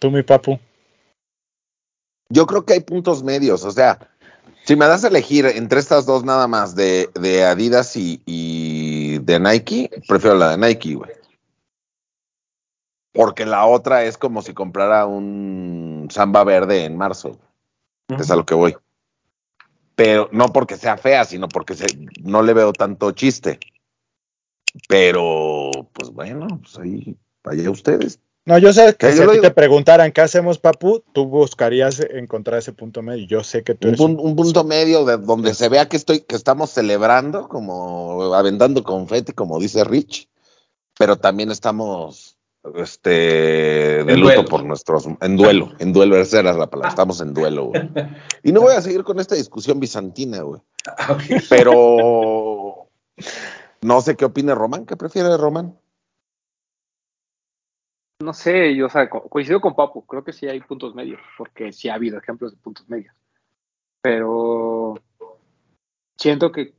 Tú, 0.00 0.10
mi 0.10 0.24
papu. 0.24 0.58
Yo 2.30 2.46
creo 2.46 2.64
que 2.64 2.72
hay 2.72 2.80
puntos 2.80 3.22
medios, 3.22 3.64
o 3.64 3.70
sea, 3.70 4.10
si 4.64 4.76
me 4.76 4.86
das 4.86 5.04
a 5.04 5.08
elegir 5.08 5.46
entre 5.46 5.80
estas 5.80 6.06
dos 6.06 6.24
nada 6.24 6.46
más, 6.46 6.74
de, 6.74 7.10
de 7.20 7.44
Adidas 7.44 7.96
y, 7.96 8.22
y 8.24 8.59
de 9.30 9.40
Nike, 9.40 9.90
prefiero 10.08 10.36
la 10.36 10.56
de 10.56 10.58
Nike, 10.58 10.94
güey. 10.94 11.10
Porque 13.12 13.44
la 13.44 13.66
otra 13.66 14.04
es 14.04 14.16
como 14.16 14.40
si 14.42 14.54
comprara 14.54 15.06
un 15.06 16.08
samba 16.10 16.44
verde 16.44 16.84
en 16.84 16.96
marzo. 16.96 17.38
Es 18.08 18.30
a 18.30 18.36
lo 18.36 18.44
que 18.46 18.54
voy. 18.54 18.76
Pero 19.94 20.28
no 20.32 20.46
porque 20.52 20.76
sea 20.76 20.96
fea, 20.96 21.24
sino 21.24 21.48
porque 21.48 21.74
se- 21.74 21.86
no 22.22 22.42
le 22.42 22.54
veo 22.54 22.72
tanto 22.72 23.10
chiste. 23.12 23.58
Pero, 24.88 25.70
pues 25.92 26.10
bueno, 26.10 26.46
pues 26.62 26.78
ahí, 26.78 27.16
allá 27.44 27.70
ustedes. 27.70 28.20
No, 28.50 28.58
yo 28.58 28.72
sé 28.72 28.96
que 28.96 29.06
Que 29.06 29.12
si 29.12 29.22
a 29.22 29.28
ti 29.28 29.40
te 29.40 29.52
preguntaran 29.52 30.10
qué 30.10 30.22
hacemos, 30.22 30.58
papu, 30.58 31.04
tú 31.12 31.26
buscarías 31.26 32.00
encontrar 32.00 32.58
ese 32.58 32.72
punto 32.72 33.00
medio. 33.00 33.24
Yo 33.28 33.44
sé 33.44 33.62
que 33.62 33.76
tú 33.76 33.86
Un, 33.86 33.94
eres 33.94 34.00
un 34.00 34.34
punto 34.34 34.64
medio 34.64 35.04
de 35.04 35.18
donde 35.18 35.54
se 35.54 35.68
vea 35.68 35.88
que 35.88 35.96
estoy, 35.96 36.22
que 36.22 36.34
estamos 36.34 36.70
celebrando, 36.70 37.46
como 37.46 38.34
aventando 38.34 38.82
confeti, 38.82 39.34
como 39.34 39.60
dice 39.60 39.84
Rich, 39.84 40.28
pero 40.98 41.14
también 41.14 41.52
estamos 41.52 42.36
este 42.74 43.10
de 43.10 44.00
En 44.00 44.20
luto 44.20 44.34
duelo. 44.34 44.44
por 44.46 44.64
nuestros 44.64 45.06
en 45.20 45.36
duelo, 45.36 45.70
en 45.78 45.92
duelo, 45.92 46.16
esa 46.16 46.40
era 46.40 46.52
la 46.52 46.68
palabra, 46.68 46.90
estamos 46.90 47.20
en 47.20 47.32
duelo, 47.32 47.66
güey. 47.66 47.82
Y 48.42 48.50
no 48.50 48.62
voy 48.62 48.74
a 48.74 48.82
seguir 48.82 49.04
con 49.04 49.20
esta 49.20 49.36
discusión 49.36 49.78
bizantina, 49.78 50.42
güey. 50.42 50.60
Ah. 50.98 51.16
Pero 51.48 52.88
no 53.80 54.00
sé 54.00 54.16
qué 54.16 54.24
opina 54.24 54.56
Román, 54.56 54.86
¿qué 54.86 54.96
prefiere 54.96 55.36
Román? 55.36 55.78
No 58.20 58.34
sé, 58.34 58.76
yo 58.76 58.88
coincido 59.30 59.62
con 59.62 59.74
Papu, 59.74 60.04
creo 60.06 60.22
que 60.22 60.34
sí 60.34 60.46
hay 60.46 60.60
puntos 60.60 60.94
medios, 60.94 61.20
porque 61.38 61.72
sí 61.72 61.88
ha 61.88 61.94
habido 61.94 62.18
ejemplos 62.18 62.52
de 62.52 62.58
puntos 62.58 62.86
medios. 62.88 63.14
Pero 64.02 64.94
siento 66.18 66.52
que 66.52 66.74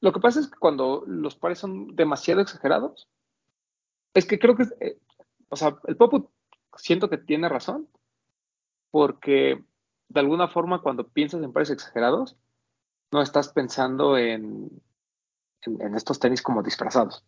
lo 0.00 0.12
que 0.12 0.20
pasa 0.20 0.40
es 0.40 0.48
que 0.48 0.58
cuando 0.58 1.04
los 1.06 1.36
pares 1.36 1.58
son 1.58 1.94
demasiado 1.94 2.40
exagerados, 2.40 3.08
es 4.14 4.24
que 4.26 4.38
creo 4.38 4.56
que, 4.56 4.64
eh, 4.80 4.98
o 5.50 5.56
sea, 5.56 5.78
el 5.86 5.96
Papu 5.98 6.30
siento 6.76 7.10
que 7.10 7.18
tiene 7.18 7.48
razón, 7.50 7.88
porque 8.90 9.62
de 10.08 10.20
alguna 10.20 10.48
forma 10.48 10.80
cuando 10.80 11.06
piensas 11.08 11.42
en 11.42 11.52
pares 11.52 11.70
exagerados, 11.70 12.36
no 13.12 13.20
estás 13.20 13.50
pensando 13.52 14.16
en, 14.16 14.70
en, 15.62 15.82
en 15.82 15.94
estos 15.94 16.18
tenis 16.18 16.40
como 16.40 16.62
disfrazados. 16.62 17.22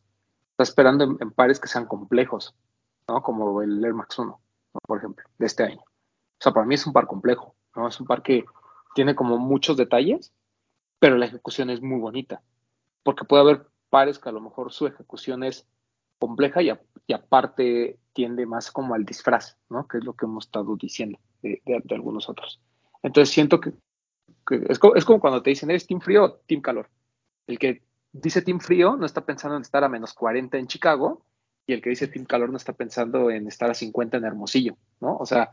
Estás 0.63 0.71
esperando 0.71 1.05
en, 1.05 1.17
en 1.21 1.31
pares 1.33 1.59
que 1.59 1.69
sean 1.69 1.87
complejos, 1.87 2.55
¿no? 3.09 3.23
Como 3.23 3.63
el 3.63 3.85
Air 3.85 3.95
Max 3.95 4.19
1, 4.19 4.29
¿no? 4.75 4.81
por 4.87 4.99
ejemplo, 4.99 5.25
de 5.39 5.47
este 5.47 5.65
año. 5.65 5.81
O 5.81 6.41
sea, 6.43 6.53
para 6.53 6.65
mí 6.67 6.75
es 6.77 6.87
un 6.87 6.93
par 6.93 7.07
complejo, 7.07 7.57
¿no? 7.75 7.89
Es 7.89 8.01
un 8.01 8.07
par 8.07 8.23
que 8.23 8.45
tiene 8.95 9.15
como 9.15 9.39
muchos 9.39 9.77
detalles, 9.77 10.33
pero 11.01 11.17
la 11.17 11.27
ejecución 11.27 11.71
es 11.71 11.83
muy 11.83 11.99
bonita. 12.01 12.43
Porque 13.03 13.25
puede 13.25 13.43
haber 13.43 13.67
pares 13.91 14.19
que 14.21 14.29
a 14.29 14.33
lo 14.33 14.41
mejor 14.41 14.73
su 14.73 14.87
ejecución 14.87 15.43
es 15.43 15.67
compleja 16.21 16.63
y, 16.63 16.71
a- 16.71 16.81
y 17.09 17.13
aparte 17.13 17.99
tiende 18.13 18.47
más 18.47 18.71
como 18.71 18.95
al 18.95 19.05
disfraz, 19.05 19.57
¿no? 19.69 19.89
Que 19.89 19.99
es 19.99 20.05
lo 20.05 20.15
que 20.15 20.27
hemos 20.27 20.45
estado 20.47 20.77
diciendo 20.77 21.19
de, 21.43 21.61
de- 21.67 21.81
de 21.83 21.95
algunos 21.95 22.29
otros. 22.29 22.61
Entonces 23.03 23.35
siento 23.35 23.59
que, 23.61 23.73
que 24.47 24.65
es, 24.69 24.79
co- 24.79 24.95
es 24.95 25.05
como 25.05 25.21
cuando 25.21 25.43
te 25.43 25.51
dicen, 25.51 25.71
¿eres 25.71 25.87
team 25.89 26.01
frío 26.01 26.25
o 26.25 26.33
team 26.47 26.61
calor? 26.63 26.89
El 27.49 27.59
que 27.59 27.83
dice 28.13 28.43
team 28.43 28.61
frío 28.61 28.97
no 28.97 29.07
está 29.07 29.25
pensando 29.25 29.57
en 29.57 29.63
estar 29.63 29.83
a 29.85 29.89
menos 29.89 30.13
40 30.15 30.59
en 30.59 30.67
Chicago 30.67 31.25
y 31.67 31.73
el 31.73 31.83
que 31.83 31.91
dice 31.91 32.09
team 32.09 32.27
calor 32.27 32.51
no 32.51 32.57
está 32.57 32.73
pensando 32.73 33.31
en 33.31 33.47
estar 33.49 33.71
a 33.71 33.75
50 33.75 34.17
en 34.17 34.25
Hermosillo, 34.25 34.77
¿no? 35.01 35.17
O 35.17 35.27
sea, 35.27 35.53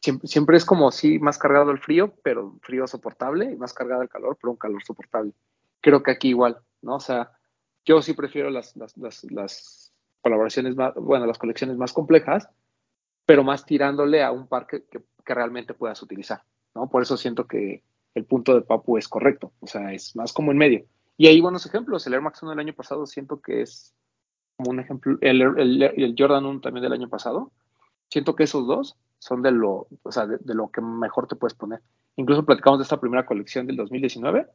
siempre, 0.00 0.56
es 0.56 0.64
como 0.64 0.92
sí 0.92 1.18
más 1.18 1.38
cargado 1.38 1.70
el 1.70 1.78
frío, 1.78 2.14
pero 2.22 2.58
frío 2.62 2.86
soportable 2.86 3.50
y 3.52 3.56
más 3.56 3.72
cargado 3.72 4.02
el 4.02 4.08
calor, 4.08 4.36
pero 4.40 4.52
un 4.52 4.58
calor 4.58 4.82
soportable. 4.84 5.32
Creo 5.80 6.02
que 6.02 6.10
aquí 6.10 6.28
igual, 6.28 6.58
¿no? 6.82 6.96
O 6.96 7.00
sea, 7.00 7.32
yo 7.84 8.02
sí 8.02 8.12
prefiero 8.12 8.50
las, 8.50 8.76
las, 8.76 8.96
las, 8.96 9.24
las 9.30 9.92
colaboraciones 10.20 10.76
más, 10.76 10.94
bueno, 10.94 11.26
las 11.26 11.38
colecciones 11.38 11.76
más 11.76 11.92
complejas, 11.92 12.48
pero 13.24 13.42
más 13.42 13.64
tirándole 13.64 14.22
a 14.22 14.30
un 14.30 14.46
par 14.46 14.66
que, 14.66 14.84
que, 14.84 15.00
que 15.24 15.34
realmente 15.34 15.74
puedas 15.74 16.02
utilizar, 16.02 16.42
¿no? 16.74 16.88
Por 16.88 17.02
eso 17.02 17.16
siento 17.16 17.46
que 17.46 17.82
el 18.14 18.24
punto 18.24 18.54
de 18.54 18.62
Papu 18.62 18.98
es 18.98 19.08
correcto, 19.08 19.52
o 19.60 19.66
sea, 19.66 19.92
es 19.92 20.14
más 20.14 20.32
como 20.32 20.52
en 20.52 20.58
medio. 20.58 20.86
Y 21.16 21.28
hay 21.28 21.40
buenos 21.40 21.64
ejemplos, 21.66 22.06
el 22.06 22.14
Air 22.14 22.22
Max 22.22 22.42
1 22.42 22.50
del 22.50 22.60
año 22.60 22.74
pasado 22.74 23.06
siento 23.06 23.40
que 23.40 23.62
es 23.62 23.94
como 24.56 24.70
un 24.70 24.80
ejemplo, 24.80 25.18
el, 25.20 25.42
el, 25.42 25.82
el 25.82 26.14
Jordan 26.16 26.46
1 26.46 26.60
también 26.60 26.82
del 26.82 26.92
año 26.92 27.08
pasado, 27.08 27.52
siento 28.08 28.34
que 28.34 28.44
esos 28.44 28.66
dos 28.66 28.96
son 29.18 29.42
de 29.42 29.50
lo, 29.50 29.86
o 30.02 30.12
sea, 30.12 30.26
de, 30.26 30.38
de, 30.38 30.54
lo 30.54 30.68
que 30.68 30.80
mejor 30.80 31.26
te 31.26 31.36
puedes 31.36 31.54
poner. 31.54 31.80
Incluso 32.16 32.44
platicamos 32.44 32.78
de 32.78 32.84
esta 32.84 33.00
primera 33.00 33.26
colección 33.26 33.66
del 33.66 33.76
2019. 33.76 34.46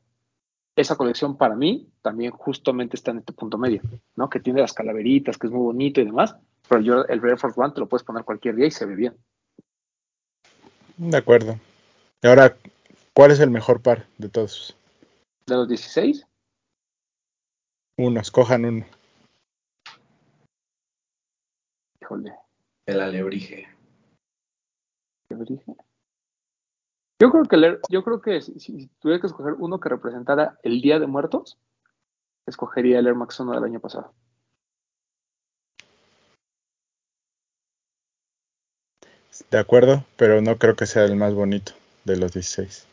Esa 0.76 0.96
colección 0.96 1.38
para 1.38 1.56
mí 1.56 1.90
también 2.02 2.32
justamente 2.32 2.96
está 2.96 3.12
en 3.12 3.20
este 3.20 3.34
punto 3.34 3.58
medio, 3.58 3.82
¿no? 4.16 4.30
Que 4.30 4.40
tiene 4.40 4.62
las 4.62 4.74
calaveritas, 4.74 5.38
que 5.38 5.48
es 5.48 5.54
muy 5.54 5.62
bonito 5.62 6.00
y 6.00 6.06
demás, 6.06 6.36
pero 6.70 6.82
yo 6.82 7.06
el 7.06 7.24
Air 7.24 7.38
Force 7.38 7.60
One 7.60 7.74
te 7.74 7.82
lo 7.82 7.88
puedes 7.88 8.06
poner 8.06 8.24
cualquier 8.24 8.56
día 8.56 8.68
y 8.68 8.72
se 8.72 8.86
ve 8.86 8.96
bien. 8.96 9.16
De 10.98 11.18
acuerdo. 11.18 11.60
Y 12.24 12.28
ahora, 12.28 12.56
¿cuál 13.14 13.32
es 13.32 13.40
el 13.40 13.50
mejor 13.50 13.82
par 13.82 14.06
de 14.18 14.30
todos? 14.30 14.76
¿De 15.46 15.56
los 15.56 15.68
16? 15.68 16.26
Uno, 18.04 18.20
escojan 18.20 18.66
uno. 18.66 18.86
Híjole. 22.02 22.34
El 22.88 23.00
alebrije. 23.00 23.68
¿Alebrije? 25.30 25.76
Yo 27.22 27.30
creo 27.30 27.44
que, 27.44 27.58
leer, 27.58 27.80
yo 27.92 28.04
creo 28.04 28.20
que 28.20 28.42
si, 28.42 28.60
si, 28.60 28.88
tuviera 29.00 29.22
que 29.22 29.28
escoger 29.28 29.54
uno 29.54 29.80
que 29.80 29.90
representara 29.90 30.58
el 30.64 30.82
Día 30.82 30.98
de 30.98 31.06
Muertos, 31.06 31.60
escogería 32.48 32.98
el 32.98 33.06
Air 33.06 33.14
Max 33.14 33.40
1 33.40 33.52
del 33.52 33.66
año 33.66 33.80
pasado. 33.80 34.16
De 39.52 39.60
acuerdo, 39.60 40.04
pero 40.18 40.42
no 40.42 40.58
creo 40.58 40.76
que 40.76 40.88
sea 40.88 41.06
el 41.06 41.16
más 41.16 41.36
bonito 41.36 41.74
de 42.06 42.18
los 42.18 42.34
16. 42.34 42.88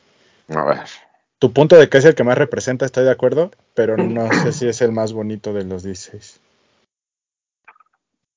A 0.51 0.65
ver. 0.67 1.08
Tu 1.41 1.53
punto 1.53 1.77
de 1.77 1.89
que 1.89 1.99
es 1.99 2.05
el 2.05 2.15
que 2.15 2.25
más 2.25 2.37
representa, 2.37 2.85
estoy 2.85 3.05
de 3.05 3.13
acuerdo, 3.13 3.51
pero 3.75 3.97
no 3.97 4.29
sé 4.33 4.53
si 4.53 4.67
es 4.67 4.83
el 4.83 4.93
más 4.93 5.13
bonito 5.13 5.53
de 5.53 5.65
los 5.65 5.85
16. 5.85 6.41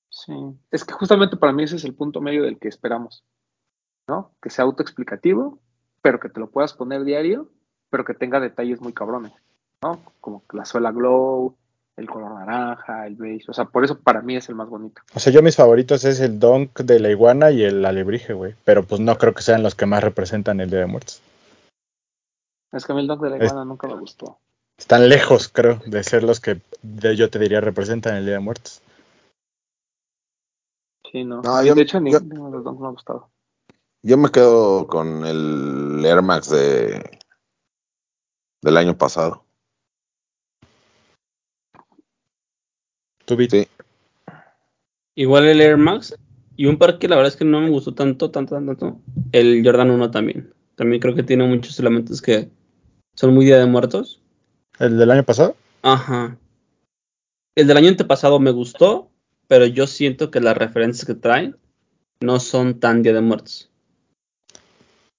Sí, 0.10 0.34
es 0.70 0.86
que 0.86 0.94
justamente 0.94 1.36
para 1.36 1.52
mí 1.52 1.64
ese 1.64 1.78
es 1.78 1.84
el 1.84 1.96
punto 1.96 2.22
medio 2.22 2.44
del 2.44 2.60
que 2.60 2.68
esperamos, 2.68 3.24
¿no? 4.08 4.32
Que 4.40 4.52
sea 4.52 4.66
autoexplicativo, 4.66 5.58
pero 6.04 6.20
que 6.20 6.30
te 6.30 6.40
lo 6.40 6.52
puedas 6.52 6.74
poner 6.74 7.04
diario, 7.04 7.50
pero 7.90 8.06
que 8.06 8.14
tenga 8.14 8.40
detalles 8.40 8.82
muy 8.82 8.94
cabrones, 8.94 9.34
¿no? 9.82 10.00
Como 10.20 10.44
la 10.54 10.66
suela 10.66 10.92
glow, 10.92 11.56
el 11.98 12.08
color 12.08 12.36
naranja, 12.36 13.08
el 13.08 13.16
beige, 13.16 13.50
o 13.50 13.54
sea, 13.54 13.66
por 13.66 13.84
eso 13.84 14.00
para 14.00 14.22
mí 14.22 14.36
es 14.36 14.48
el 14.48 14.56
más 14.56 14.70
bonito. 14.70 15.02
O 15.16 15.20
sea, 15.20 15.34
yo 15.34 15.42
mis 15.42 15.56
favoritos 15.56 16.06
es 16.06 16.20
el 16.20 16.40
Donk 16.40 16.82
de 16.82 17.00
la 17.00 17.10
iguana 17.10 17.50
y 17.50 17.64
el 17.64 17.84
alebrije, 17.84 18.34
güey, 18.34 18.54
pero 18.64 18.84
pues 18.84 19.02
no 19.02 19.18
creo 19.18 19.34
que 19.34 19.42
sean 19.42 19.64
los 19.64 19.74
que 19.74 19.88
más 19.88 20.04
representan 20.04 20.60
el 20.60 20.70
Día 20.70 20.80
de 20.80 20.86
Muertos. 20.86 21.22
Es 22.72 22.86
que 22.86 22.92
a 22.92 22.96
mí 22.96 23.02
el 23.02 23.08
Donk 23.08 23.22
de 23.22 23.30
la 23.30 23.36
iguana 23.38 23.62
es... 23.62 23.68
nunca 23.68 23.88
me 23.88 24.00
gustó. 24.00 24.40
Están 24.78 25.10
lejos, 25.10 25.50
creo, 25.50 25.82
de 25.86 26.04
ser 26.04 26.24
los 26.24 26.40
que 26.40 26.62
de, 26.82 27.16
yo 27.16 27.30
te 27.30 27.40
diría 27.40 27.62
representan 27.62 28.16
el 28.16 28.26
Día 28.26 28.36
de 28.36 28.40
Muertos. 28.40 28.82
Sí, 31.12 31.24
no. 31.24 31.42
no 31.42 31.64
yo, 31.64 31.76
de 31.76 31.82
hecho, 31.82 32.00
ni, 32.00 32.12
yo, 32.12 32.20
ninguno 32.22 32.46
de 32.46 32.52
los 32.58 32.64
Donks 32.64 32.82
me 32.82 32.88
ha 32.88 32.92
gustado. 32.92 33.30
Yo 34.02 34.18
me 34.18 34.30
quedo 34.30 34.88
con 34.88 35.26
el 35.26 36.04
Air 36.04 36.22
Max 36.22 36.50
de, 36.50 37.20
del 38.62 38.78
año 38.78 38.98
pasado. 38.98 39.44
Sí. 43.28 43.68
Igual 45.16 45.46
el 45.46 45.62
Air 45.62 45.78
Max. 45.78 46.18
Y 46.58 46.66
un 46.66 46.78
par 46.78 47.00
que 47.00 47.08
la 47.08 47.16
verdad 47.16 47.32
es 47.32 47.38
que 47.38 47.46
no 47.46 47.62
me 47.62 47.70
gustó 47.70 47.94
tanto, 47.94 48.30
tanto, 48.30 48.56
tanto, 48.56 48.76
tanto. 48.76 49.02
El 49.32 49.64
Jordan 49.64 49.92
1 49.92 50.12
también. 50.12 50.54
También 50.76 51.02
creo 51.02 51.16
que 51.16 51.24
tiene 51.24 51.48
muchos 51.48 51.80
elementos 51.80 52.22
que 52.22 52.50
son 53.22 53.36
muy 53.36 53.46
Día 53.46 53.60
de 53.60 53.68
Muertos. 53.68 54.20
¿El 54.80 54.98
del 54.98 55.12
año 55.12 55.24
pasado? 55.24 55.56
Ajá. 55.84 56.38
El 57.56 57.68
del 57.68 57.78
año 57.78 57.90
antepasado 57.90 58.40
me 58.40 58.50
gustó, 58.50 59.12
pero 59.48 59.68
yo 59.68 59.86
siento 59.86 60.32
que 60.32 60.40
las 60.40 60.58
referencias 60.58 61.06
que 61.06 61.14
traen 61.14 61.56
no 62.20 62.40
son 62.40 62.80
tan 62.80 63.04
Día 63.04 63.14
de 63.14 63.22
Muertos. 63.22 63.70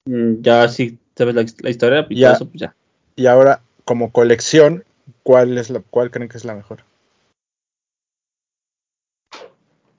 Mm, 0.09 0.41
Ya 0.41 0.67
si 0.69 0.99
sabes 1.15 1.37
la, 1.37 1.47
la 1.61 1.71
historia, 1.71 2.05
y 2.11 2.19
Ya. 2.19 2.33
eso, 2.33 2.49
pues 2.49 2.63
ya. 2.63 2.75
Y 3.15 3.27
ahora, 3.27 3.63
como 3.85 4.11
colección, 4.11 4.83
¿cuál 5.23 5.57
es 5.57 5.71
la, 5.71 5.79
cuál 5.79 6.11
creen 6.11 6.29
que 6.29 6.39
es 6.39 6.45
la 6.45 6.57
mejor? 6.57 6.83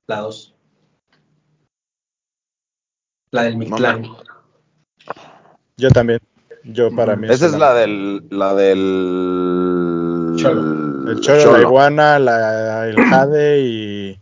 La 0.07 0.19
2. 0.19 0.53
La 3.31 3.43
del 3.43 3.55
Mictlán. 3.55 4.03
Yo 5.77 5.89
también. 5.91 6.19
Yo 6.63 6.95
para 6.95 7.15
mí. 7.15 7.27
Esa 7.29 7.45
es 7.47 7.53
la 7.53 7.73
del. 7.73 8.25
La 8.29 8.53
del. 8.55 10.35
Cholo. 10.37 11.11
El 11.11 11.19
cholo, 11.19 11.51
la 11.57 11.61
iguana, 11.61 12.19
la, 12.19 12.87
el 12.87 12.95
jade 12.95 13.59
y. 13.61 14.19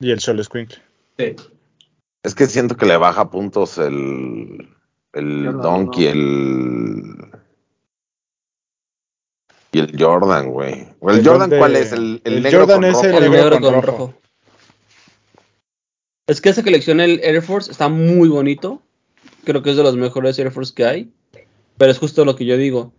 Y 0.00 0.10
el 0.10 0.18
solo 0.20 0.42
squinkle. 0.42 0.78
Sí. 1.18 1.36
Es 2.24 2.34
que 2.34 2.46
siento 2.46 2.76
que 2.76 2.86
le 2.86 2.96
baja 2.96 3.30
puntos 3.30 3.78
el. 3.78 4.68
El 5.12 5.44
Jordan, 5.46 5.62
Donkey, 5.62 6.04
no. 6.06 6.10
el. 6.10 7.14
Y 9.72 9.78
el 9.80 9.96
Jordan, 10.02 10.50
güey. 10.50 10.88
¿O 11.00 11.10
¿El, 11.10 11.18
El 11.18 11.26
Jordan 11.26 11.50
de- 11.50 11.58
cuál 11.58 11.76
es? 11.76 11.92
El, 11.92 12.20
el 12.24 12.34
el 12.34 12.42
negro 12.42 12.60
Jordan 12.60 12.76
con 12.80 12.84
es 12.84 12.92
rojo. 12.94 13.04
el 13.06 13.14
El 13.14 13.20
negro 13.30 13.36
negro 13.50 13.60
con 13.60 13.62
con 13.74 13.82
rojo. 13.82 13.98
rojo. 14.06 14.14
Es 16.26 16.40
que 16.40 16.48
esa 16.48 16.62
colección, 16.62 17.00
el 17.00 17.20
Air 17.22 17.42
Force, 17.42 17.70
está 17.70 17.88
muy 17.88 18.28
bonito. 18.28 18.80
Creo 19.44 19.62
que 19.62 19.70
es 19.70 19.76
de 19.76 19.82
los 19.82 19.96
mejores 19.96 20.38
Air 20.38 20.50
Force 20.50 20.72
que 20.74 20.84
hay. 20.84 21.12
Pero 21.76 21.90
es 21.90 21.98
justo 21.98 22.24
lo 22.24 22.36
que 22.36 22.44
yo 22.46 22.56
digo. 22.56 22.92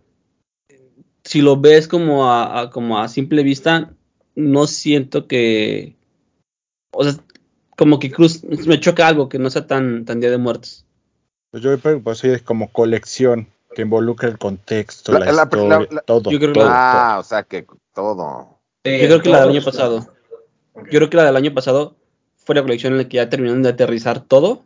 Si 1.24 1.40
lo 1.42 1.56
ves 1.60 1.88
como 1.88 2.30
a, 2.30 2.60
a- 2.60 2.70
como 2.70 2.98
a 2.98 3.08
simple 3.08 3.42
vista, 3.42 3.90
no 4.34 4.66
siento 4.66 5.26
que. 5.26 5.96
O 6.92 7.02
sea, 7.04 7.14
como 7.76 7.98
que 7.98 8.10
Cruz 8.10 8.44
me 8.44 8.80
choca 8.80 9.06
algo 9.08 9.28
que 9.28 9.38
no 9.38 9.50
sea 9.50 9.66
tan, 9.66 10.04
tan 10.04 10.20
Día 10.20 10.30
de 10.30 10.38
Muertos. 10.38 10.84
Pues 11.50 11.62
yo 11.62 11.78
creo 11.78 11.96
que 11.96 12.02
pues, 12.02 12.18
sí, 12.18 12.28
es 12.28 12.42
como 12.42 12.70
colección 12.72 13.48
que 13.74 13.82
involucra 13.82 14.28
el 14.28 14.38
contexto, 14.38 15.12
La- 15.12 15.18
la, 15.20 15.24
la- 15.26 15.32
la- 15.34 15.42
historia, 15.44 15.88
la- 15.90 16.00
todo. 16.02 16.30
Yo 16.30 16.38
creo 16.38 16.52
que 16.52 16.60
todo, 16.60 16.68
Ah, 16.70 17.16
o 17.18 17.22
sea 17.22 17.42
que 17.42 17.66
todo. 17.94 18.58
Yo 18.84 18.92
creo 19.08 19.20
que 19.22 19.28
la 19.30 19.40
del 19.40 19.50
año 19.50 19.64
pasado. 19.64 20.06
Yo 20.76 20.98
creo 20.98 21.10
que 21.10 21.16
la 21.16 21.24
del 21.24 21.36
año 21.36 21.52
pasado 21.54 21.96
fue 22.36 22.54
la 22.54 22.62
colección 22.62 22.92
en 22.92 22.98
la 22.98 23.08
que 23.08 23.16
ya 23.16 23.28
terminaron 23.28 23.62
de 23.62 23.70
aterrizar 23.70 24.20
todo. 24.20 24.65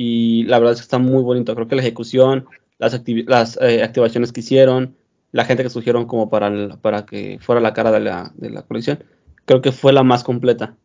Y 0.00 0.44
la 0.44 0.60
verdad 0.60 0.74
es 0.74 0.78
que 0.78 0.84
está 0.84 0.98
muy 0.98 1.24
bonito. 1.24 1.56
Creo 1.56 1.66
que 1.66 1.74
la 1.74 1.82
ejecución, 1.82 2.46
las, 2.78 3.02
las 3.26 3.58
eh, 3.60 3.82
activaciones 3.82 4.30
que 4.32 4.40
hicieron, 4.40 4.94
la 5.32 5.44
gente 5.44 5.64
que 5.64 5.66
escogieron 5.66 6.06
como 6.06 6.30
para, 6.30 6.46
el- 6.46 6.78
para 6.80 7.04
que 7.04 7.38
fuera 7.40 7.60
la 7.60 7.72
cara 7.72 7.90
de 7.90 7.98
la, 7.98 8.30
de 8.36 8.50
la 8.50 8.62
colección, 8.62 9.02
creo 9.44 9.60
que 9.60 9.72
fue 9.72 9.92
la 9.92 10.04
más 10.04 10.22
completa. 10.22 10.76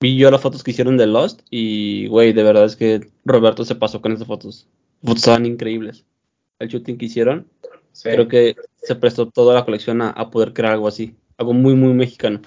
Vi 0.00 0.16
yo 0.18 0.30
las 0.32 0.40
fotos 0.40 0.64
que 0.64 0.72
hicieron 0.72 0.96
de 0.96 1.06
Lost 1.06 1.42
y, 1.48 2.08
güey, 2.08 2.32
de 2.32 2.42
verdad 2.42 2.64
es 2.64 2.74
que 2.76 3.08
Roberto 3.24 3.64
se 3.64 3.76
pasó 3.76 4.02
con 4.02 4.10
esas 4.12 4.26
fotos. 4.26 4.66
Fotos 5.00 5.18
estaban 5.18 5.46
increíbles. 5.46 6.04
El 6.58 6.68
shooting 6.68 6.98
que 6.98 7.06
hicieron, 7.06 7.46
Sí. 7.92 8.08
creo 8.10 8.26
que 8.26 8.56
se 8.82 8.96
prestó 8.96 9.30
toda 9.30 9.54
la 9.54 9.64
colección 9.64 10.02
a, 10.02 10.10
a 10.10 10.30
poder 10.30 10.52
crear 10.52 10.72
algo 10.72 10.88
así. 10.88 11.14
Algo 11.38 11.52
muy, 11.52 11.74
muy 11.74 11.92
mexicano. 11.94 12.40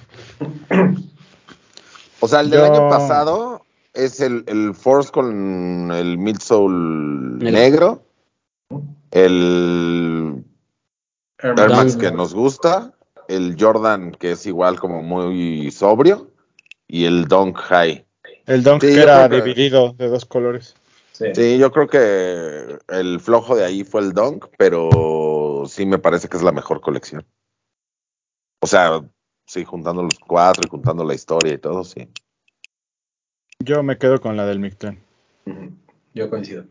O 2.19 2.27
sea, 2.27 2.41
el 2.41 2.49
del 2.49 2.59
Yo- 2.59 2.65
año 2.65 2.89
pasado 2.89 3.56
es 3.97 4.19
el, 4.21 4.43
el 4.47 4.73
Force 4.73 5.11
con 5.11 5.91
el 5.91 6.17
midsole 6.17 7.43
Negro. 7.51 7.51
negro. 7.51 8.03
El 9.11 10.43
Air 11.39 11.55
Air 11.59 11.69
Max. 11.69 11.95
Que 11.97 12.11
nos 12.11 12.33
gusta. 12.33 12.93
El 13.27 13.55
Jordan 13.59 14.11
que 14.11 14.31
es 14.31 14.45
igual 14.45 14.79
como 14.79 15.01
muy 15.01 15.69
sobrio. 15.71 16.31
Y 16.87 17.05
el 17.05 17.25
Dunk 17.27 17.57
High. 17.57 18.05
El 18.45 18.63
Dunk 18.63 18.81
Sí, 18.81 18.87
que 18.93 19.01
era 19.01 19.27
que- 19.27 19.35
dividido 19.41 19.93
de 19.93 20.07
dos 20.07 20.25
colores. 20.25 20.75
Sí. 21.11 21.25
Sí, 21.33 21.57
yo 21.57 21.71
creo 21.71 21.87
que 21.87 22.77
el 22.89 23.19
flojo 23.19 23.55
de 23.55 23.65
ahí 23.65 23.83
fue 23.83 24.01
el 24.01 24.13
Dunk, 24.13 24.45
pero 24.57 25.63
sí 25.67 25.85
me 25.85 25.97
parece 25.97 26.29
que 26.29 26.37
es 26.37 26.43
la 26.43 26.51
mejor 26.51 26.79
colección. 26.79 27.25
O 28.61 28.67
sea, 28.67 29.01
sí, 29.47 29.65
juntando 29.65 30.03
los 30.03 30.19
cuatro 30.19 30.61
y 30.65 30.69
juntando 30.69 31.03
la 31.03 31.15
historia 31.15 31.53
y 31.53 31.57
todo, 31.57 31.83
sí. 31.83 32.07
Yo 33.59 33.83
me 33.83 33.97
quedo 33.97 34.21
con 34.21 34.37
la 34.37 34.45
del 34.45 34.59
Mictlán. 34.59 34.99
Yo 36.13 36.29
coincido. 36.29 36.65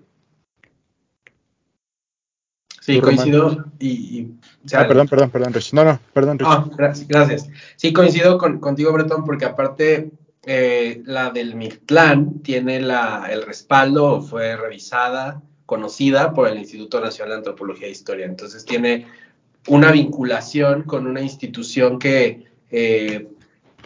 Sí, 2.80 3.00
coincido 3.00 3.64
y... 3.80 3.88
y- 3.88 4.32
o 4.64 4.68
sea, 4.68 4.80
Ah, 4.82 4.88
perdón, 4.88 5.08
perdón, 5.08 5.30
perdón, 5.30 5.52
Rich. 5.52 5.72
No, 5.72 5.84
no, 5.84 5.98
perdón, 6.12 6.38
Rich. 6.38 6.48
Ah, 6.50 6.68
gracias, 6.76 7.08
gracias. 7.08 7.48
Sí, 7.76 7.92
coincido 7.92 8.38
con, 8.38 8.60
contigo, 8.60 8.92
Bretón, 8.92 9.24
porque 9.24 9.44
aparte 9.44 10.10
eh, 10.44 11.02
la 11.04 11.30
del 11.30 11.56
Mictlán 11.56 12.40
tiene 12.42 12.80
la, 12.80 13.28
el 13.30 13.42
respaldo, 13.42 14.22
fue 14.22 14.56
revisada, 14.56 15.42
conocida 15.66 16.32
por 16.32 16.48
el 16.48 16.58
Instituto 16.58 17.00
Nacional 17.00 17.30
de 17.32 17.36
Antropología 17.38 17.88
e 17.88 17.90
Historia. 17.90 18.26
Entonces 18.26 18.64
tiene 18.64 19.06
una 19.66 19.90
vinculación 19.90 20.84
con 20.84 21.08
una 21.08 21.20
institución 21.20 21.98
que 21.98 22.46
eh, 22.70 23.28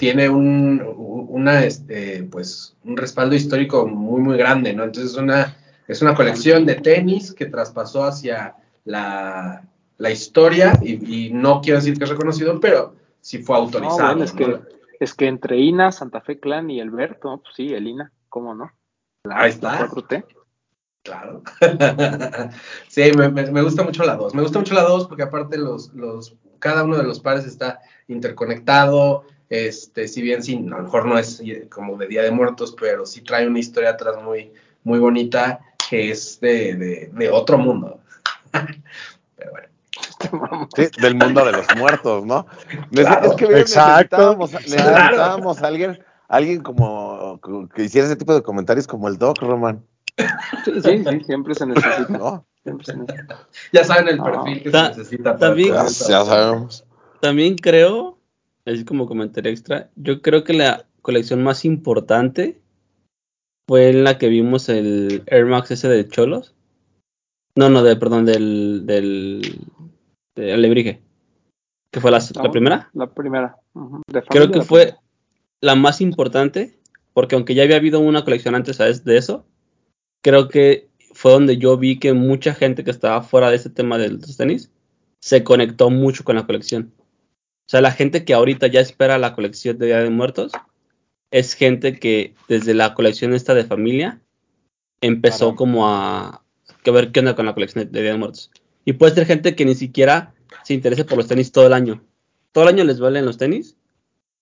tiene 0.00 0.30
un, 0.30 0.82
una, 1.28 1.62
este, 1.62 2.22
pues, 2.24 2.74
un 2.84 2.96
respaldo 2.96 3.34
histórico 3.34 3.86
muy, 3.86 4.22
muy 4.22 4.38
grande, 4.38 4.72
¿no? 4.72 4.84
Entonces 4.84 5.12
es 5.12 5.18
una, 5.18 5.54
es 5.86 6.00
una 6.00 6.14
colección 6.14 6.64
de 6.64 6.76
tenis 6.76 7.34
que 7.34 7.44
traspasó 7.44 8.04
hacia 8.04 8.56
la, 8.86 9.62
la 9.98 10.10
historia 10.10 10.72
y, 10.82 11.26
y 11.26 11.30
no 11.34 11.60
quiero 11.60 11.80
decir 11.80 11.98
que 11.98 12.04
es 12.04 12.10
reconocido, 12.10 12.58
pero 12.58 12.94
sí 13.20 13.42
fue 13.42 13.56
No, 13.56 13.62
autorizado. 13.64 14.06
bueno, 14.08 14.24
es 14.24 14.32
¿no? 14.34 14.38
que, 14.38 14.58
es 15.00 15.12
que 15.12 15.26
entre 15.26 15.58
INA, 15.58 15.92
Santa 15.92 16.22
Fe 16.22 16.40
Clan 16.40 16.70
y 16.70 16.80
Alberto, 16.80 17.42
pues 17.42 17.54
sí, 17.54 17.68
el 17.74 17.86
INA, 17.86 18.10
¿cómo 18.30 18.54
no? 18.54 18.72
La, 19.24 19.42
Ahí 19.42 19.50
está. 19.50 19.72
la 19.80 19.88
4T. 19.90 20.24
Claro. 21.02 21.42
sí, 22.88 23.02
me, 23.16 23.28
me- 23.28 23.50
me 23.50 23.62
gusta 23.62 23.82
mucho 23.82 24.02
la 24.04 24.16
2. 24.16 24.34
Me 24.34 24.40
gusta 24.42 24.58
mucho 24.60 24.72
la 24.74 24.82
2 24.82 25.06
porque 25.08 25.24
aparte 25.24 25.58
los, 25.58 25.92
los, 25.92 26.36
cada 26.58 26.84
uno 26.84 26.96
de 26.96 27.04
los 27.04 27.20
pares 27.20 27.44
está 27.44 27.80
interconectado. 28.08 29.24
Este, 29.50 30.06
si 30.08 30.22
bien 30.22 30.42
sí, 30.42 30.54
a 30.56 30.76
lo 30.76 30.82
mejor 30.84 31.06
no 31.06 31.18
es 31.18 31.42
como 31.70 31.96
de 31.98 32.06
Día 32.06 32.22
de 32.22 32.30
Muertos, 32.30 32.74
pero 32.80 33.04
sí 33.04 33.20
trae 33.20 33.46
una 33.46 33.58
historia 33.58 33.90
atrás 33.90 34.16
muy, 34.22 34.52
muy 34.84 34.98
bonita 35.00 35.60
que 35.90 36.10
es 36.12 36.38
de, 36.40 36.76
de, 36.76 37.10
de 37.12 37.30
otro 37.30 37.58
mundo. 37.58 37.98
pero 39.36 39.50
bueno. 39.50 39.66
Sí, 40.76 40.86
del 41.00 41.14
mundo 41.16 41.44
de 41.44 41.52
los 41.52 41.66
muertos, 41.76 42.24
¿no? 42.24 42.46
Claro. 42.92 43.30
es 43.30 43.36
que 43.36 43.48
necesitábamos, 43.48 44.52
necesitábamos 44.52 45.62
a 45.62 45.66
alguien, 45.66 45.98
alguien 46.28 46.62
como 46.62 47.40
que 47.74 47.84
hiciera 47.84 48.06
ese 48.06 48.16
tipo 48.16 48.34
de 48.34 48.42
comentarios 48.42 48.86
como 48.86 49.08
el 49.08 49.18
Doc, 49.18 49.38
Roman, 49.40 49.84
Sí, 50.64 50.72
sí, 50.82 51.04
sí, 51.04 51.24
siempre 51.24 51.54
se 51.54 51.64
necesita. 51.66 52.06
¿no? 52.10 52.44
Siempre 52.62 52.84
se 52.84 52.96
necesita. 52.96 53.48
Ya 53.72 53.84
saben 53.84 54.08
el 54.08 54.20
Ah. 54.20 54.24
perfil 54.24 54.62
que 54.62 54.70
Ta- 54.70 54.92
se 54.92 54.98
necesita 54.98 55.24
para 55.36 55.38
también- 55.38 55.74
ya 55.74 56.24
sabemos. 56.24 56.84
También 57.20 57.56
creo, 57.56 58.09
así 58.74 58.84
como 58.84 59.06
comentario 59.06 59.50
extra, 59.50 59.90
yo 59.96 60.22
creo 60.22 60.44
que 60.44 60.52
la 60.52 60.86
colección 61.02 61.42
más 61.42 61.64
importante 61.64 62.60
fue 63.68 63.90
en 63.90 64.04
la 64.04 64.18
que 64.18 64.28
vimos 64.28 64.68
el 64.68 65.22
Air 65.26 65.46
Max 65.46 65.70
ese 65.70 65.88
de 65.88 66.08
Cholos. 66.08 66.54
No, 67.56 67.68
no, 67.68 67.82
de, 67.82 67.96
perdón, 67.96 68.24
del, 68.24 68.86
del, 68.86 69.60
de 70.36 70.52
Alebrije. 70.52 71.02
Que 71.92 72.00
fue 72.00 72.10
la, 72.10 72.20
la 72.34 72.50
primera. 72.50 72.90
La 72.94 73.12
primera. 73.12 73.56
de 74.08 74.22
Creo 74.22 74.50
que 74.50 74.62
fue 74.62 74.82
primera. 74.86 75.02
la 75.60 75.74
más 75.74 76.00
importante, 76.00 76.78
porque 77.12 77.34
aunque 77.34 77.54
ya 77.54 77.64
había 77.64 77.76
habido 77.76 78.00
una 78.00 78.24
colección 78.24 78.54
antes 78.54 78.76
¿sabes? 78.76 79.04
de 79.04 79.16
eso, 79.16 79.46
creo 80.22 80.48
que 80.48 80.88
fue 81.12 81.32
donde 81.32 81.56
yo 81.58 81.76
vi 81.76 81.98
que 81.98 82.12
mucha 82.12 82.54
gente 82.54 82.84
que 82.84 82.90
estaba 82.90 83.22
fuera 83.22 83.50
de 83.50 83.56
ese 83.56 83.70
tema 83.70 83.98
de 83.98 84.10
los 84.10 84.36
tenis 84.36 84.70
se 85.20 85.44
conectó 85.44 85.90
mucho 85.90 86.24
con 86.24 86.36
la 86.36 86.46
colección. 86.46 86.92
O 87.70 87.74
sea, 87.78 87.80
la 87.80 87.92
gente 87.92 88.24
que 88.24 88.34
ahorita 88.34 88.66
ya 88.66 88.80
espera 88.80 89.16
la 89.16 89.32
colección 89.32 89.78
de 89.78 89.86
Día 89.86 89.98
de 89.98 90.10
Muertos 90.10 90.50
es 91.30 91.54
gente 91.54 92.00
que 92.00 92.34
desde 92.48 92.74
la 92.74 92.94
colección 92.94 93.32
esta 93.32 93.54
de 93.54 93.62
familia 93.62 94.20
empezó 95.00 95.54
Caramba. 95.54 95.56
como 95.56 95.88
a, 95.88 96.44
que 96.82 96.90
ver 96.90 97.12
qué 97.12 97.20
onda 97.20 97.36
con 97.36 97.46
la 97.46 97.54
colección 97.54 97.88
de 97.92 98.02
Día 98.02 98.10
de 98.10 98.18
Muertos. 98.18 98.50
Y 98.84 98.94
puede 98.94 99.14
ser 99.14 99.24
gente 99.24 99.54
que 99.54 99.64
ni 99.64 99.76
siquiera 99.76 100.34
se 100.64 100.74
interese 100.74 101.04
por 101.04 101.16
los 101.16 101.28
tenis 101.28 101.52
todo 101.52 101.68
el 101.68 101.72
año. 101.72 102.02
Todo 102.50 102.64
el 102.64 102.74
año 102.74 102.82
les 102.82 102.98
valen 102.98 103.24
los 103.24 103.38
tenis, 103.38 103.76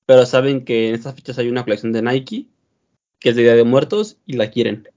pero 0.06 0.24
saben 0.24 0.64
que 0.64 0.88
en 0.88 0.94
estas 0.94 1.14
fechas 1.14 1.36
hay 1.36 1.50
una 1.50 1.64
colección 1.64 1.92
de 1.92 2.00
Nike 2.00 2.46
que 3.18 3.28
es 3.28 3.36
de 3.36 3.42
Día 3.42 3.56
de 3.56 3.64
Muertos 3.64 4.16
y 4.24 4.38
la 4.38 4.50
quieren. 4.50 4.88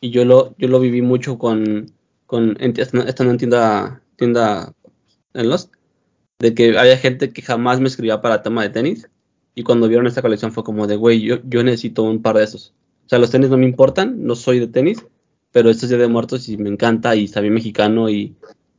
Y 0.00 0.08
yo 0.08 0.24
lo, 0.24 0.54
yo 0.56 0.68
lo 0.68 0.80
viví 0.80 1.02
mucho 1.02 1.36
con, 1.36 1.92
con 2.24 2.56
tienda, 2.56 4.00
tienda 4.16 4.72
en 5.34 5.48
Lost. 5.50 5.74
De 6.38 6.54
que 6.54 6.78
había 6.78 6.96
gente 6.96 7.32
que 7.32 7.42
jamás 7.42 7.80
me 7.80 7.88
escribía 7.88 8.20
para 8.20 8.42
tema 8.42 8.62
de 8.62 8.70
tenis 8.70 9.08
y 9.54 9.64
cuando 9.64 9.88
vieron 9.88 10.06
esta 10.06 10.22
colección 10.22 10.52
fue 10.52 10.62
como 10.64 10.86
de, 10.86 10.96
güey, 10.96 11.20
yo, 11.20 11.38
yo 11.44 11.64
necesito 11.64 12.04
un 12.04 12.22
par 12.22 12.36
de 12.36 12.44
esos. 12.44 12.74
O 13.06 13.08
sea, 13.08 13.18
los 13.18 13.30
tenis 13.30 13.50
no 13.50 13.56
me 13.56 13.64
importan, 13.64 14.24
no 14.24 14.36
soy 14.36 14.60
de 14.60 14.68
tenis, 14.68 15.04
pero 15.50 15.70
esto 15.70 15.86
es 15.86 15.90
Día 15.90 15.98
de 15.98 16.08
Muertos 16.08 16.48
y 16.48 16.56
me 16.56 16.68
encanta 16.68 17.16
y 17.16 17.24
está 17.24 17.40
bien 17.40 17.54
mexicano 17.54 18.08
y, 18.08 18.36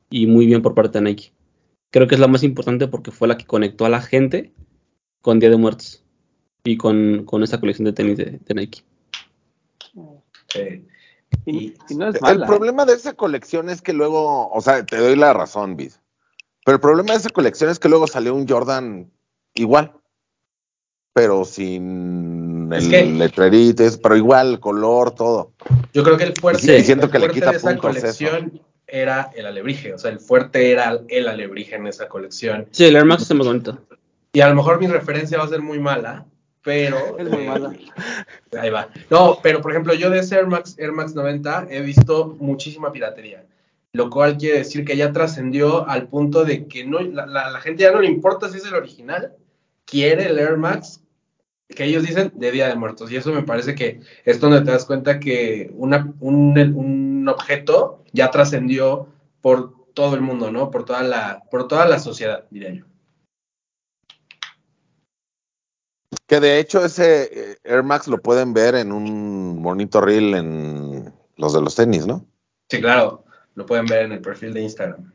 y 0.10 0.28
muy 0.28 0.46
bien 0.46 0.62
por 0.62 0.74
parte 0.76 1.00
de 1.00 1.06
Nike. 1.06 1.34
Creo 1.92 2.08
que 2.08 2.16
es 2.16 2.22
la 2.22 2.28
más 2.28 2.44
importante 2.44 2.88
porque 2.88 3.12
fue 3.12 3.28
la 3.28 3.38
que 3.38 3.46
conectó 3.46 3.86
a 3.86 3.90
la 3.90 4.02
gente 4.02 4.54
con 5.22 5.40
Día 5.40 5.50
de 5.50 5.58
Muertos 5.58 6.04
y 6.64 6.78
con, 6.78 7.26
con 7.26 7.44
esta 7.44 7.60
colección 7.60 7.86
de 7.86 7.94
tenis 7.94 8.18
de, 8.18 8.40
de 8.46 8.54
Nike. 8.54 8.84
Y, 11.46 11.74
y 11.90 11.96
no 11.96 12.08
es 12.08 12.16
El 12.16 12.22
mala. 12.22 12.48
problema 12.48 12.86
de 12.86 12.94
esa 12.94 13.14
colección 13.14 13.70
es 13.70 13.82
que 13.82 13.94
luego, 13.94 14.50
o 14.52 14.62
sea, 14.62 14.86
te 14.86 14.98
doy 14.98 15.16
la 15.16 15.34
razón, 15.34 15.76
Biz. 15.76 16.00
Pero 16.66 16.76
el 16.76 16.82
problema 16.82 17.14
de 17.14 17.20
esa 17.20 17.30
colección 17.30 17.70
es 17.70 17.80
que 17.80 17.90
luego 17.90 18.08
salió 18.08 18.36
un 18.36 18.48
Jordan 18.48 19.12
igual, 19.56 19.94
pero 21.14 21.46
sin 21.46 22.72
Es 22.74 22.86
el 22.86 22.90
que- 22.92 23.06
letrerito, 23.06 23.84
pero 24.02 24.16
igual, 24.16 24.52
el 24.52 24.60
color, 24.60 25.12
todo. 25.16 25.54
Yo 25.94 26.04
creo 26.04 26.18
que 26.18 26.26
el 26.26 26.34
fuerte, 26.34 26.62
Sí, 26.80 26.86
siento 26.86 27.06
el 27.08 27.12
que 27.12 27.20
le 27.20 27.30
quita 27.30 27.52
de 27.52 27.58
esa 27.58 27.78
colección 27.78 28.62
era 28.88 29.32
el 29.36 29.46
alebrije. 29.46 29.94
O 29.94 29.98
sea, 29.98 30.12
el 30.12 30.20
fuerte 30.20 30.72
era 30.72 31.00
el 31.08 31.28
alebrije 31.28 31.76
en 31.76 31.88
esa 31.88 32.08
colección. 32.08 32.68
Sí, 32.72 32.86
el 32.86 32.96
Air 32.96 33.06
Max 33.06 33.24
está 33.24 33.34
más 33.34 33.48
bonito. 33.48 33.78
Y 34.34 34.42
a 34.42 34.50
lo 34.50 34.56
mejor 34.56 34.80
mi 34.80 34.88
referencia 34.88 35.38
va 35.40 35.46
a 35.46 35.50
ser 35.50 35.62
muy 35.62 35.80
mala, 35.80 36.26
pero. 36.64 36.98
Es 37.20 37.30
muy 37.30 37.44
eh, 37.44 37.48
mala. 37.48 37.74
Ahí 38.60 38.70
va. 38.70 38.90
No, 39.10 39.40
pero 39.42 39.62
por 39.62 39.72
ejemplo, 39.72 39.94
yo 39.94 40.10
de 40.10 40.20
ese 40.20 40.36
Air 40.36 40.48
Max, 40.48 40.76
Air 40.78 40.92
Max 40.92 41.16
90 41.16 41.68
he 41.70 41.82
visto 41.82 42.36
muchísima 42.40 42.92
piratería. 42.92 43.46
Lo 43.94 44.10
cual 44.10 44.38
quiere 44.38 44.60
decir 44.60 44.86
que 44.86 44.96
ya 44.98 45.12
trascendió 45.12 45.88
al 45.88 46.08
punto 46.08 46.46
de 46.46 46.68
que 46.68 46.86
no, 46.86 47.00
la, 47.00 47.26
la- 47.26 47.50
la 47.52 47.60
gente 47.60 47.84
ya 47.84 47.92
no 47.92 48.02
le 48.02 48.08
importa 48.08 48.50
si 48.50 48.58
es 48.58 48.66
el 48.66 48.76
original, 48.76 49.36
quiere 49.86 50.28
el 50.28 50.38
Air 50.40 50.58
Max 50.58 51.02
que 51.68 51.86
ellos 51.86 52.04
dicen 52.04 52.32
de 52.36 52.52
Día 52.52 52.68
de 52.68 52.76
Muertos. 52.76 53.12
Y 53.12 53.16
eso 53.18 53.32
me 53.32 53.44
parece 53.44 53.76
que 53.76 54.02
es 54.26 54.40
donde 54.40 54.62
te 54.62 54.72
das 54.72 54.86
cuenta 54.86 55.20
que 55.20 55.70
una, 55.76 56.14
un, 56.20 56.58
un 56.76 57.28
objeto 57.30 58.04
ya 58.12 58.32
trascendió 58.32 59.08
por 59.42 59.74
todo 59.94 60.16
el 60.16 60.22
mundo, 60.22 60.52
¿no? 60.52 60.72
Por 60.72 60.86
toda 60.86 61.04
la, 61.04 61.44
por 61.52 61.68
toda 61.68 61.86
la 61.88 62.00
sociedad, 62.00 62.46
diría 62.50 62.74
yo. 62.74 62.86
Que 66.28 66.40
de 66.40 66.60
hecho 66.60 66.84
ese 66.86 67.52
eh, 67.52 67.58
Air 67.64 67.84
Max 67.84 68.08
lo 68.08 68.22
pueden 68.22 68.54
ver 68.54 68.76
en 68.76 68.92
un 68.92 69.62
bonito 69.62 70.00
reel 70.02 70.34
en 70.36 71.14
los 71.38 71.54
de 71.54 71.62
los 71.62 71.76
tenis, 71.76 72.06
¿no? 72.06 72.26
Sí, 72.70 72.80
claro, 72.82 73.26
lo 73.60 73.66
pueden 73.66 73.86
ver 73.88 74.06
en 74.06 74.14
el 74.14 74.22
perfil 74.22 74.54
de 74.54 74.62
Instagram. 74.62 75.12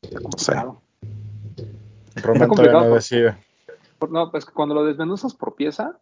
Está 0.00 0.20
complicado. 0.20 0.82
Roman 2.22 2.48
complicado 2.48 2.54
todavía 2.54 2.88
no 2.88 2.94
decide. 2.94 3.36
Por- 3.98 4.12
No, 4.12 4.30
pues 4.30 4.44
que 4.44 4.52
cuando 4.52 4.76
lo 4.76 4.84
desmenuzas 4.84 5.34
por 5.34 5.56
pieza, 5.56 6.00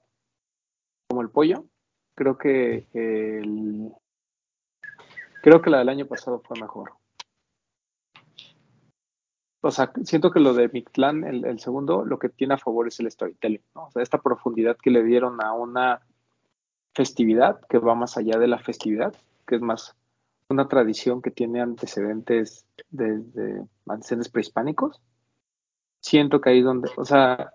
como 1.09 1.23
el 1.23 1.31
pollo, 1.31 1.65
creo 2.15 2.37
que 2.37 2.87
el, 2.93 3.91
creo 5.43 5.63
que 5.63 5.71
la 5.71 5.79
del 5.79 5.89
año 5.89 6.07
pasado 6.07 6.41
fue 6.41 6.61
mejor. 6.61 6.93
O 9.63 9.71
sea, 9.71 9.93
siento 10.05 10.31
que 10.31 10.41
lo 10.41 10.53
de 10.53 10.69
Mictlán, 10.69 11.25
el, 11.25 11.47
el 11.47 11.59
segundo, 11.59 12.05
lo 12.05 12.19
que 12.19 12.29
tiene 12.29 12.53
a 12.53 12.59
favor 12.59 12.87
es 12.87 13.01
el 13.01 13.11
storytelling, 13.11 13.65
¿no? 13.75 13.87
O 13.87 13.91
sea, 13.91 14.03
esta 14.03 14.21
profundidad 14.21 14.77
que 14.77 14.91
le 14.91 15.03
dieron 15.03 15.43
a 15.43 15.55
una 15.55 16.03
festividad 16.95 17.61
que 17.69 17.79
va 17.79 17.95
más 17.95 18.17
allá 18.17 18.39
de 18.39 18.49
la 18.49 18.59
festividad, 18.59 19.15
que 19.47 19.57
es 19.57 19.61
más 19.61 19.97
una 20.49 20.69
tradición 20.69 21.23
que 21.23 21.31
tiene 21.31 21.61
antecedentes 21.61 22.67
desde 22.91 23.65
antecedentes 23.87 24.31
prehispánicos. 24.31 25.01
Siento 26.01 26.41
que 26.41 26.51
ahí 26.51 26.63
donde, 26.63 26.91
o 26.97 27.05
sea, 27.05 27.53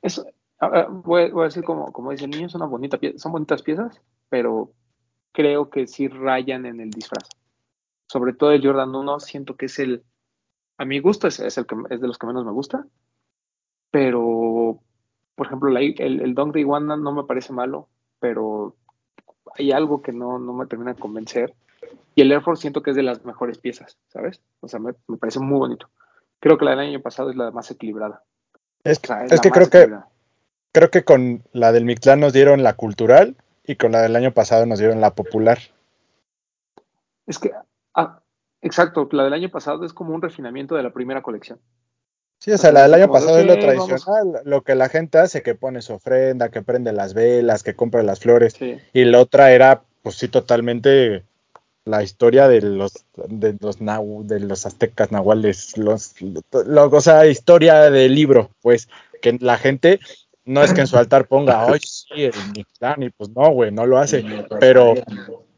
eso, 0.00 0.26
voy, 0.90 1.30
a 1.34 1.44
decir 1.44 1.62
como, 1.62 1.92
como 1.92 2.10
dice 2.10 2.24
el 2.24 2.30
niño, 2.30 2.46
es 2.46 2.54
una 2.54 2.66
bonita 2.66 2.98
pie- 2.98 3.18
son 3.18 3.32
bonitas 3.32 3.62
piezas, 3.62 4.00
pero 4.28 4.72
creo 5.32 5.70
que 5.70 5.86
sí 5.86 6.08
rayan 6.08 6.66
en 6.66 6.80
el 6.80 6.90
disfraz. 6.90 7.28
Sobre 8.08 8.32
todo 8.32 8.52
el 8.52 8.64
Jordan 8.64 8.94
1, 8.94 9.20
siento 9.20 9.56
que 9.56 9.66
es 9.66 9.78
el, 9.78 10.04
a 10.78 10.84
mi 10.84 11.00
gusto 11.00 11.28
es, 11.28 11.40
es 11.40 11.56
el 11.58 11.66
que 11.66 11.76
es 11.90 12.00
de 12.00 12.06
los 12.06 12.18
que 12.18 12.26
menos 12.26 12.44
me 12.44 12.52
gusta, 12.52 12.86
pero 13.90 14.20
por 15.42 15.48
ejemplo 15.48 15.70
la- 15.70 15.80
el, 15.80 16.20
el 16.20 16.34
Dunk 16.34 16.54
de 16.54 16.60
Iguana 16.60 16.96
no 16.96 17.10
me 17.12 17.24
parece 17.24 17.52
malo, 17.52 17.88
pero 18.20 18.76
hay 19.58 19.72
algo 19.72 20.00
que 20.00 20.12
no, 20.12 20.38
no 20.38 20.52
me 20.52 20.66
termina 20.66 20.94
de 20.94 21.00
convencer. 21.00 21.52
Y 22.14 22.20
el 22.22 22.30
Air 22.30 22.42
Force 22.42 22.60
siento 22.60 22.80
que 22.80 22.90
es 22.90 22.96
de 22.96 23.02
las 23.02 23.24
mejores 23.24 23.58
piezas, 23.58 23.98
¿sabes? 24.06 24.40
O 24.60 24.68
sea, 24.68 24.78
me, 24.78 24.92
me 25.08 25.16
parece 25.16 25.40
muy 25.40 25.58
bonito. 25.58 25.88
Creo 26.38 26.56
que 26.58 26.64
la 26.64 26.70
del 26.72 26.80
año 26.80 27.00
pasado 27.00 27.30
es 27.30 27.36
la 27.36 27.50
más 27.50 27.68
equilibrada. 27.72 28.22
Es, 28.84 29.00
O 29.02 29.06
sea, 29.08 29.24
es 29.24 29.32
la 29.32 29.38
que 29.38 29.50
creo 29.50 29.68
que 29.68 29.92
creo 30.72 30.90
que 30.90 31.02
con 31.04 31.42
la 31.52 31.72
del 31.72 31.84
Mictlán 31.84 32.20
nos 32.20 32.32
dieron 32.32 32.62
la 32.62 32.74
cultural 32.74 33.36
y 33.64 33.74
con 33.74 33.90
la 33.90 34.00
del 34.02 34.14
año 34.14 34.30
pasado 34.32 34.64
nos 34.64 34.78
dieron 34.78 35.00
la 35.00 35.14
popular. 35.16 35.58
Es 37.26 37.38
que, 37.40 37.50
ah, 37.94 38.20
exacto, 38.60 39.08
la 39.10 39.24
del 39.24 39.32
año 39.32 39.48
pasado 39.50 39.84
es 39.84 39.92
como 39.92 40.14
un 40.14 40.22
refinamiento 40.22 40.76
de 40.76 40.82
la 40.84 40.92
primera 40.92 41.22
colección. 41.22 41.58
Sí, 42.42 42.50
o 42.50 42.58
sea, 42.58 42.72
la 42.72 42.82
del 42.82 42.94
año 42.94 43.08
pasado 43.12 43.38
es 43.38 43.46
lo 43.46 43.56
vamos. 43.56 43.86
tradicional, 43.86 44.42
lo 44.44 44.62
que 44.62 44.74
la 44.74 44.88
gente 44.88 45.18
hace, 45.18 45.42
que 45.44 45.54
pone 45.54 45.80
su 45.80 45.92
ofrenda, 45.92 46.48
que 46.50 46.60
prende 46.60 46.92
las 46.92 47.14
velas, 47.14 47.62
que 47.62 47.76
compra 47.76 48.02
las 48.02 48.18
flores. 48.18 48.54
Sí. 48.58 48.78
Y 48.92 49.04
la 49.04 49.20
otra 49.20 49.52
era, 49.52 49.84
pues 50.02 50.16
sí, 50.16 50.26
totalmente 50.26 51.22
la 51.84 52.02
historia 52.02 52.48
de 52.48 52.60
los 52.60 53.04
de 53.28 53.56
los 53.60 53.80
nahu- 53.80 54.24
de 54.24 54.40
los 54.40 54.66
aztecas 54.66 55.12
nahuales, 55.12 55.78
los, 55.78 56.14
lo- 56.20 56.88
o 56.90 57.00
sea, 57.00 57.26
historia 57.26 57.90
del 57.90 58.12
libro, 58.12 58.50
pues, 58.60 58.88
que 59.20 59.36
la 59.40 59.56
gente 59.56 60.00
no 60.44 60.64
es 60.64 60.72
que 60.74 60.80
en 60.80 60.88
su 60.88 60.98
altar 60.98 61.28
ponga, 61.28 61.64
ay, 61.66 61.78
sí, 61.80 62.24
el 62.24 62.32
Mictlán", 62.56 63.04
y 63.04 63.10
pues 63.10 63.30
no, 63.30 63.50
güey, 63.52 63.70
no 63.70 63.86
lo 63.86 63.98
hace. 63.98 64.24
Pero- 64.58 64.94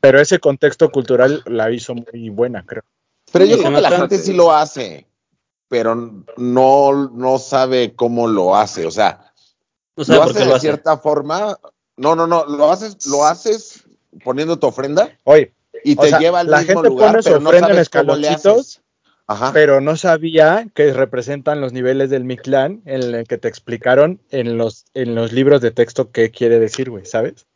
Pero 0.00 0.20
ese 0.20 0.38
contexto 0.38 0.90
cultural 0.90 1.42
la 1.46 1.70
hizo 1.70 1.94
muy 1.94 2.28
buena, 2.28 2.62
creo. 2.66 2.82
Pero 3.32 3.46
yo 3.46 3.56
creo 3.56 3.72
que 3.74 3.80
la 3.80 3.90
gente 3.90 4.18
sí 4.18 4.34
lo 4.34 4.52
hace, 4.52 5.06
pero 5.74 5.96
no, 6.36 7.08
no 7.08 7.38
sabe 7.40 7.96
cómo 7.96 8.28
lo 8.28 8.54
hace. 8.54 8.86
O 8.86 8.92
sea, 8.92 9.32
No 9.96 10.04
lo 10.14 10.22
hace 10.22 10.38
de 10.38 10.44
lo 10.44 10.54
hace. 10.54 10.68
cierta 10.68 10.98
forma. 10.98 11.58
No, 11.96 12.14
no, 12.14 12.28
no, 12.28 12.44
lo 12.44 12.70
haces, 12.70 13.04
lo 13.06 13.26
haces 13.26 13.82
poniendo 14.22 14.56
tu 14.56 14.68
ofrenda 14.68 15.18
Oye, 15.24 15.52
y 15.82 15.98
o 15.98 16.02
te 16.02 16.10
sea, 16.10 16.20
lleva 16.20 16.38
al 16.40 16.48
la 16.48 16.58
mismo 16.58 16.74
gente 16.74 16.88
lugar, 16.90 17.10
pone 17.10 17.22
su 17.24 17.28
pero 17.28 17.40
no 17.40 17.48
ofrenda 17.48 17.68
en 17.70 17.74
sabes 17.74 17.88
cómo 17.88 18.14
le 18.14 18.28
escaloncitos. 18.28 18.82
Ajá. 19.26 19.50
pero 19.52 19.80
no 19.80 19.96
sabía 19.96 20.68
que 20.74 20.92
representan 20.92 21.60
los 21.60 21.72
niveles 21.72 22.08
del 22.08 22.22
Mictlán 22.22 22.82
en 22.84 23.14
el 23.14 23.26
que 23.26 23.38
te 23.38 23.48
explicaron 23.48 24.20
en 24.30 24.56
los, 24.56 24.84
en 24.94 25.16
los 25.16 25.32
libros 25.32 25.60
de 25.60 25.72
texto 25.72 26.12
qué 26.12 26.30
quiere 26.30 26.60
decir, 26.60 26.88
güey, 26.88 27.04
¿sabes? 27.04 27.46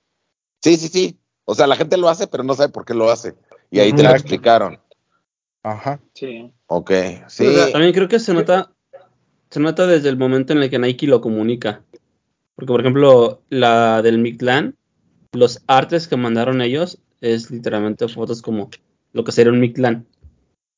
Sí, 0.60 0.76
sí, 0.76 0.88
sí. 0.88 1.20
O 1.44 1.54
sea, 1.54 1.68
la 1.68 1.76
gente 1.76 1.96
lo 1.98 2.08
hace, 2.08 2.26
pero 2.26 2.42
no 2.42 2.54
sabe 2.56 2.70
por 2.70 2.84
qué 2.84 2.94
lo 2.94 3.10
hace. 3.12 3.34
Y 3.70 3.78
ahí 3.78 3.92
te 3.92 4.02
lo 4.02 4.10
explicaron. 4.10 4.80
Ajá. 5.70 6.00
Sí. 6.14 6.50
Ok, 6.66 6.90
sí. 7.28 7.46
O 7.46 7.52
sea, 7.52 7.72
También 7.72 7.92
creo 7.92 8.08
que 8.08 8.18
se 8.18 8.32
nota, 8.32 8.72
se 9.50 9.60
nota 9.60 9.86
desde 9.86 10.08
el 10.08 10.16
momento 10.16 10.52
en 10.52 10.62
el 10.62 10.70
que 10.70 10.78
Nike 10.78 11.06
lo 11.06 11.20
comunica. 11.20 11.82
Porque, 12.54 12.72
por 12.72 12.80
ejemplo, 12.80 13.42
la 13.50 14.02
del 14.02 14.18
Mictlán, 14.18 14.76
los 15.32 15.62
artes 15.66 16.08
que 16.08 16.16
mandaron 16.16 16.62
ellos 16.62 17.00
es 17.20 17.50
literalmente 17.50 18.08
fotos 18.08 18.42
como 18.42 18.70
lo 19.12 19.24
que 19.24 19.32
sería 19.32 19.52
un 19.52 19.60
Mictlán. 19.60 20.06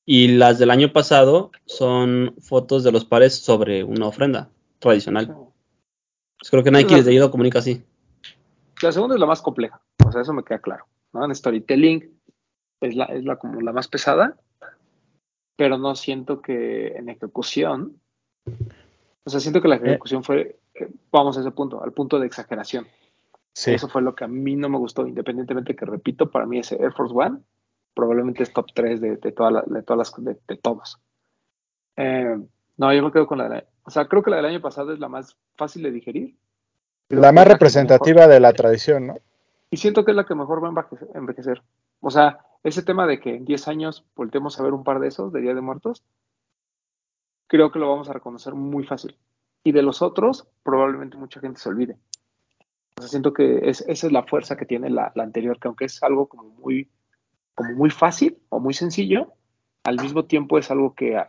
Y 0.05 0.29
las 0.29 0.59
del 0.59 0.71
año 0.71 0.93
pasado 0.93 1.53
son 1.67 2.35
fotos 2.41 2.83
de 2.83 2.93
los 2.93 3.05
pares 3.05 3.37
sobre 3.37 3.85
una 3.85 4.07
ofrenda 4.07 4.51
tradicional. 4.81 5.37
Pues 6.39 6.51
creo 6.51 6.65
que 6.65 6.71
Nike 6.71 6.97
desde 6.97 7.11
ahí 7.13 7.19
lo 7.19 7.31
comunica 7.31 7.61
así. 7.61 7.85
La 8.83 8.93
segunda 8.93 9.15
es 9.15 9.21
la 9.21 9.27
más 9.27 9.43
compleja, 9.43 9.81
o 10.05 10.11
sea, 10.11 10.23
eso 10.23 10.33
me 10.33 10.43
queda 10.43 10.59
claro. 10.59 10.87
¿no? 11.13 11.25
En 11.25 11.35
storytelling 11.35 12.19
es 12.81 12.97
la, 12.97 13.05
es 13.05 13.25
la 13.25 13.37
como 13.37 13.61
la 13.61 13.73
más 13.73 13.89
pesada, 13.89 14.37
pero 15.61 15.77
no 15.77 15.95
siento 15.95 16.41
que 16.41 16.87
en 16.97 17.11
ejecución, 17.11 18.01
o 19.25 19.29
sea, 19.29 19.41
siento 19.41 19.61
que 19.61 19.69
la 19.69 19.75
ejecución 19.77 20.25
fue, 20.25 20.59
eh, 20.73 20.89
vamos 21.13 21.37
a 21.37 21.41
ese 21.41 21.51
punto, 21.51 21.85
al 21.85 21.93
punto 21.93 22.19
de 22.19 22.27
exageración. 22.27 22.87
Sí. 23.53 23.73
Eso 23.73 23.87
fue 23.87 24.01
lo 24.01 24.15
que 24.15 24.25
a 24.25 24.27
mí 24.27 24.57
no 24.57 24.71
me 24.71 24.79
gustó, 24.79 25.07
independientemente 25.07 25.77
que, 25.77 25.85
repito, 25.85 26.31
para 26.31 26.47
mí 26.47 26.61
ese 26.61 26.77
Air 26.83 26.95
Force 26.95 27.15
One 27.15 27.41
probablemente 27.93 28.43
es 28.43 28.55
top 28.55 28.69
3 28.75 29.03
de, 29.03 29.17
de, 29.19 29.33
toda 29.33 29.51
la- 29.51 29.65
de 29.67 29.83
todas 29.83 29.99
las, 30.17 30.25
de, 30.25 30.39
de 30.49 30.57
todos. 30.57 30.99
Eh, 31.97 32.39
no, 32.79 32.95
yo 32.95 33.03
me 33.03 33.13
quedo 33.13 33.27
con 33.27 33.37
la 33.37 33.51
de, 33.51 33.67
o 33.85 33.91
sea, 33.91 34.07
creo 34.09 34.23
que 34.23 34.31
la 34.31 34.37
del 34.37 34.47
año 34.47 34.63
pasado 34.63 34.95
es 34.95 34.99
la 34.99 35.11
más 35.11 35.37
fácil 35.57 35.83
de 35.83 35.91
digerir. 35.91 36.37
La 37.11 37.33
más 37.33 37.47
representativa 37.47 38.27
de 38.27 38.41
la 38.41 38.55
tradición, 38.55 39.09
¿no? 39.09 39.19
y 39.71 39.77
siento 39.77 40.07
que 40.07 40.13
es 40.13 40.17
la 40.17 40.25
que 40.25 40.35
mejor 40.35 40.65
va 40.65 40.69
a 40.69 41.19
envejecer. 41.19 41.61
O 42.01 42.11
sea, 42.11 42.39
ese 42.63 42.83
tema 42.83 43.07
de 43.07 43.21
que 43.21 43.35
en 43.35 43.45
10 43.45 43.69
años 43.69 44.05
voltemos 44.15 44.59
a 44.59 44.63
ver 44.63 44.73
un 44.73 44.85
par 44.85 45.01
de 45.01 45.09
esos 45.09 45.33
de 45.33 45.41
Día 45.41 45.55
de 45.55 45.61
Muertos, 45.61 46.05
creo 47.47 47.73
que 47.73 47.79
lo 47.79 47.89
vamos 47.89 48.09
a 48.09 48.13
reconocer 48.13 48.55
muy 48.55 48.85
fácil. 48.85 49.17
Y 49.65 49.73
de 49.73 49.83
los 49.83 50.03
otros, 50.03 50.47
probablemente 50.63 51.17
mucha 51.17 51.41
gente 51.41 51.61
se 51.61 51.69
olvide. 51.69 51.99
O 52.97 53.03
sea, 53.03 53.09
siento 53.09 53.33
que 53.33 53.69
es, 53.69 53.83
esa 53.89 54.07
es 54.07 54.13
la 54.13 54.25
fuerza 54.25 54.57
que 54.57 54.67
tiene 54.67 54.91
la, 54.91 55.13
anterior, 55.17 55.59
que 55.59 55.69
aunque 55.69 55.87
es 55.87 56.03
algo 56.03 56.27
como 56.29 56.45
muy 56.45 56.89
como 57.55 57.75
muy 57.75 57.91
fácil 57.91 58.39
o 58.49 58.61
muy 58.61 58.73
sencillo, 58.73 59.35
al 59.85 60.01
mismo 60.01 60.25
tiempo 60.25 60.59
es 60.59 60.71
algo 60.71 60.95
que 60.95 61.23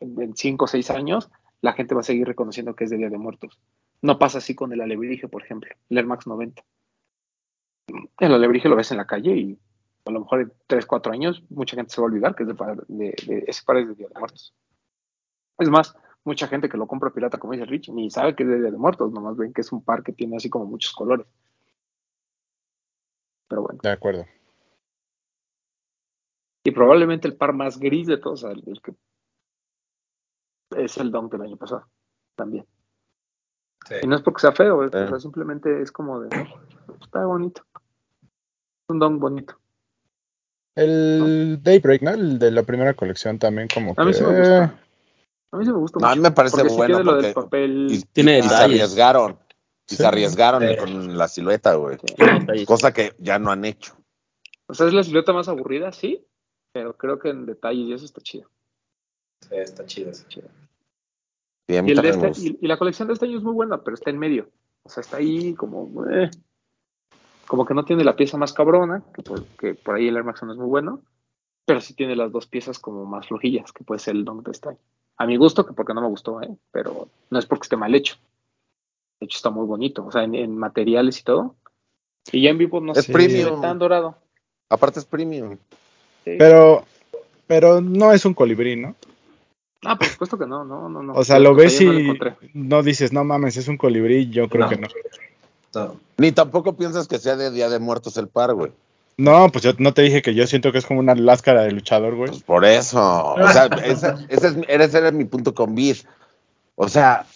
en 0.00 0.36
5 0.36 0.64
o 0.64 0.68
6 0.68 0.90
años 0.90 1.30
la 1.62 1.72
gente 1.72 1.94
va 1.94 2.00
a 2.00 2.04
seguir 2.04 2.26
reconociendo 2.26 2.76
que 2.76 2.84
es 2.84 2.90
de 2.90 2.96
Día 2.96 3.10
de 3.10 3.18
Muertos. 3.18 3.58
No 4.02 4.18
pasa 4.18 4.38
así 4.38 4.54
con 4.54 4.72
el 4.72 4.80
alebrije, 4.80 5.26
por 5.28 5.42
ejemplo, 5.42 5.70
el 5.88 5.98
Air 5.98 6.06
Max 6.06 6.26
90. 6.26 6.62
El 8.20 8.34
alebrije 8.34 8.68
lo 8.68 8.76
ves 8.76 8.90
en 8.90 8.98
la 8.98 9.06
calle 9.06 9.36
y 9.36 9.58
a 10.06 10.10
lo 10.10 10.20
mejor 10.20 10.40
en 10.40 10.52
3, 10.66 10.86
4 10.86 11.12
años 11.12 11.42
mucha 11.50 11.76
gente 11.76 11.92
se 11.92 12.00
va 12.00 12.06
a 12.06 12.10
olvidar 12.10 12.34
que 12.34 12.44
es 12.44 12.48
de, 12.48 12.54
de- 12.88 13.14
de- 13.26 13.44
ese 13.46 13.62
par 13.64 13.76
es 13.78 13.88
de 13.88 13.94
Día 13.94 14.08
de 14.08 14.18
Muertos. 14.18 14.54
Es 15.58 15.68
más, 15.68 15.96
mucha 16.24 16.46
gente 16.48 16.68
que 16.68 16.76
lo 16.76 16.86
compra 16.86 17.10
pirata, 17.10 17.38
como 17.38 17.52
dice 17.54 17.64
Rich, 17.66 17.88
ni 17.90 18.10
sabe 18.10 18.34
que 18.36 18.42
es 18.44 18.48
de 18.48 18.60
Día 18.60 18.70
de 18.70 18.78
Muertos, 18.78 19.12
nomás 19.12 19.36
ven 19.36 19.52
que 19.52 19.60
es 19.62 19.72
un 19.72 19.82
par 19.84 20.02
que 20.02 20.12
tiene 20.12 20.36
así 20.36 20.48
como 20.48 20.66
muchos 20.66 20.92
colores. 20.92 21.26
Pero 23.48 23.62
bueno. 23.62 23.78
De 23.82 23.90
acuerdo. 23.90 24.24
Y 26.64 26.70
probablemente 26.72 27.28
el 27.28 27.36
par 27.36 27.52
más 27.52 27.78
gris 27.78 28.06
de 28.08 28.18
todos, 28.18 28.42
el, 28.44 28.62
el 28.66 28.80
que 28.82 28.92
es 30.76 30.96
el 30.98 31.12
Dunk 31.12 31.30
del 31.32 31.42
año 31.42 31.56
pasado, 31.56 31.86
también. 32.34 32.66
Sí. 33.86 33.94
Y 34.02 34.06
no 34.08 34.16
es 34.16 34.22
porque 34.22 34.40
sea 34.40 34.50
feo, 34.52 34.82
es, 34.84 34.90
Sí. 34.90 34.98
o 34.98 35.08
sea, 35.08 35.20
simplemente 35.20 35.80
es 35.80 35.92
como 35.92 36.20
de, 36.20 36.28
está 37.00 37.24
bonito. 37.24 37.62
Un 38.88 38.98
Dunk 38.98 39.20
bonito. 39.20 39.60
El 40.76 41.58
Daybreak, 41.62 42.02
¿no? 42.02 42.10
El 42.10 42.38
de 42.38 42.50
la 42.50 42.62
primera 42.62 42.94
colección 42.94 43.38
también 43.38 43.66
como 43.72 43.94
que... 43.94 44.02
A 44.02 44.04
mí 44.04 44.12
sí 44.14 44.22
me 44.22 44.38
gusta. 44.38 44.64
A 45.52 45.56
mí 45.58 45.64
sí 45.64 45.70
me 45.72 45.78
gusta 45.78 45.98
No, 46.00 46.06
a 46.06 46.10
mucho. 46.10 46.20
mí 46.20 46.22
me 46.22 46.30
parece 46.32 46.56
porque 46.58 46.70
sí 46.70 46.76
bueno 46.76 46.94
tiene 46.96 47.04
lo 47.04 47.10
porque- 47.12 47.26
del 47.26 47.34
papel. 47.34 47.86
Y, 47.90 48.02
Tiene 48.12 48.38
y 48.38 48.42
se 48.42 48.48
detalles. 48.48 48.64
arriesgaron. 48.82 49.38
Y 49.88 49.90
Sí. 49.90 49.96
se 49.96 50.06
arriesgaron 50.06 50.62
Sí. 50.68 50.76
con 50.76 51.16
la 51.18 51.28
silueta, 51.28 51.74
güey. 51.76 51.96
Cosa 52.66 52.92
que 52.92 53.14
ya 53.18 53.38
no 53.38 53.50
han 53.52 53.64
hecho. 53.64 53.94
O 54.68 54.74
sea, 54.74 54.86
es 54.88 54.92
la 54.92 55.02
silueta 55.04 55.32
más 55.32 55.48
aburrida, 55.48 55.92
sí, 55.92 56.26
pero 56.72 56.96
creo 56.96 57.18
que 57.20 57.30
en 57.30 57.46
detalle 57.46 57.80
y 57.82 57.92
eso 57.92 58.04
está 58.04 58.20
chido. 58.20 58.50
Sí, 59.48 59.54
está 59.56 59.86
chido. 59.86 60.10
a 60.10 61.82
mí 61.82 61.90
Y, 61.90 61.92
el 61.94 62.02
de 62.02 62.08
este- 62.10 62.58
y 62.60 62.66
la 62.66 62.76
colección 62.76 63.08
de 63.08 63.14
este 63.14 63.26
año 63.26 63.38
es 63.38 63.44
muy 63.44 63.52
buena, 63.54 63.82
pero 63.82 63.94
está 63.94 64.10
en 64.10 64.18
medio. 64.18 64.50
O 64.82 64.88
sea, 64.88 65.00
está 65.00 65.16
ahí 65.18 65.54
como. 65.54 66.04
eh, 66.10 66.30
como 67.46 67.64
que 67.64 67.74
no 67.74 67.84
tiene 67.84 68.04
la 68.04 68.16
pieza 68.16 68.36
más 68.36 68.52
cabrona, 68.52 69.02
que 69.14 69.22
por, 69.22 69.44
que 69.44 69.74
por 69.74 69.94
ahí 69.96 70.08
el 70.08 70.16
Air 70.16 70.24
Max 70.24 70.42
no 70.42 70.52
es 70.52 70.58
muy 70.58 70.66
bueno, 70.66 71.00
pero 71.64 71.80
sí 71.80 71.94
tiene 71.94 72.16
las 72.16 72.30
dos 72.32 72.46
piezas 72.46 72.78
como 72.78 73.04
más 73.06 73.26
flojillas, 73.28 73.72
que 73.72 73.84
puede 73.84 73.98
ser 74.00 74.16
el 74.16 74.24
Dunk 74.24 74.46
de 74.48 74.68
año. 74.68 74.78
A 75.18 75.26
mi 75.26 75.36
gusto, 75.36 75.64
que 75.66 75.72
porque 75.72 75.94
no 75.94 76.02
me 76.02 76.08
gustó, 76.08 76.42
¿eh? 76.42 76.54
pero 76.70 77.08
no 77.30 77.38
es 77.38 77.46
porque 77.46 77.64
esté 77.64 77.76
mal 77.76 77.94
hecho. 77.94 78.16
De 79.18 79.24
hecho, 79.26 79.36
está 79.36 79.50
muy 79.50 79.64
bonito, 79.66 80.04
o 80.04 80.12
sea, 80.12 80.24
en, 80.24 80.34
en 80.34 80.56
materiales 80.58 81.18
y 81.20 81.24
todo. 81.24 81.54
Y 82.32 82.42
ya 82.42 82.50
en 82.50 82.58
vivo 82.58 82.80
no 82.80 82.92
Es 82.92 83.04
sé, 83.06 83.12
premium. 83.12 83.60
tan 83.60 83.78
dorado. 83.78 84.18
Aparte 84.68 84.98
es 84.98 85.04
premium. 85.06 85.56
Sí. 86.24 86.34
Pero, 86.38 86.84
pero 87.46 87.80
no 87.80 88.12
es 88.12 88.24
un 88.26 88.34
colibrí, 88.34 88.76
¿no? 88.76 88.94
Ah, 89.84 89.96
por 89.96 90.08
supuesto 90.08 90.36
que 90.36 90.46
no, 90.46 90.64
no, 90.64 90.88
no. 90.88 91.02
no. 91.02 91.12
O 91.14 91.22
sea, 91.24 91.38
lo 91.38 91.54
ves 91.54 91.78
yo 91.78 91.92
no 91.92 91.98
lo 92.14 92.14
y 92.42 92.50
no 92.54 92.82
dices, 92.82 93.12
no 93.12 93.22
mames, 93.24 93.56
es 93.56 93.68
un 93.68 93.76
colibrí, 93.76 94.28
yo 94.30 94.48
creo 94.48 94.64
No. 94.64 94.68
que 94.70 94.76
no. 94.76 94.88
No. 95.76 96.00
Ni 96.16 96.32
tampoco 96.32 96.74
piensas 96.74 97.06
que 97.06 97.18
sea 97.18 97.36
de 97.36 97.50
Día 97.50 97.68
de 97.68 97.78
Muertos 97.78 98.16
el 98.16 98.28
par, 98.28 98.54
güey. 98.54 98.72
No, 99.18 99.50
pues 99.52 99.62
yo 99.62 99.72
no 99.78 99.92
te 99.92 100.00
dije 100.00 100.22
que 100.22 100.34
yo 100.34 100.46
siento 100.46 100.72
que 100.72 100.78
es 100.78 100.86
como 100.86 101.00
una 101.00 101.14
láscara 101.14 101.64
de 101.64 101.72
luchador, 101.72 102.14
güey. 102.14 102.30
Pues 102.30 102.42
por 102.42 102.64
eso. 102.64 103.34
O 103.34 103.52
sea, 103.52 103.66
ese, 103.84 104.14
ese 104.30 104.48
es, 104.48 104.56
ese 104.68 104.98
era 104.98 105.10
mi 105.10 105.26
punto 105.26 105.54
con 105.54 105.74
Beat. 105.74 105.98
O 106.76 106.88
sea, 106.88 107.26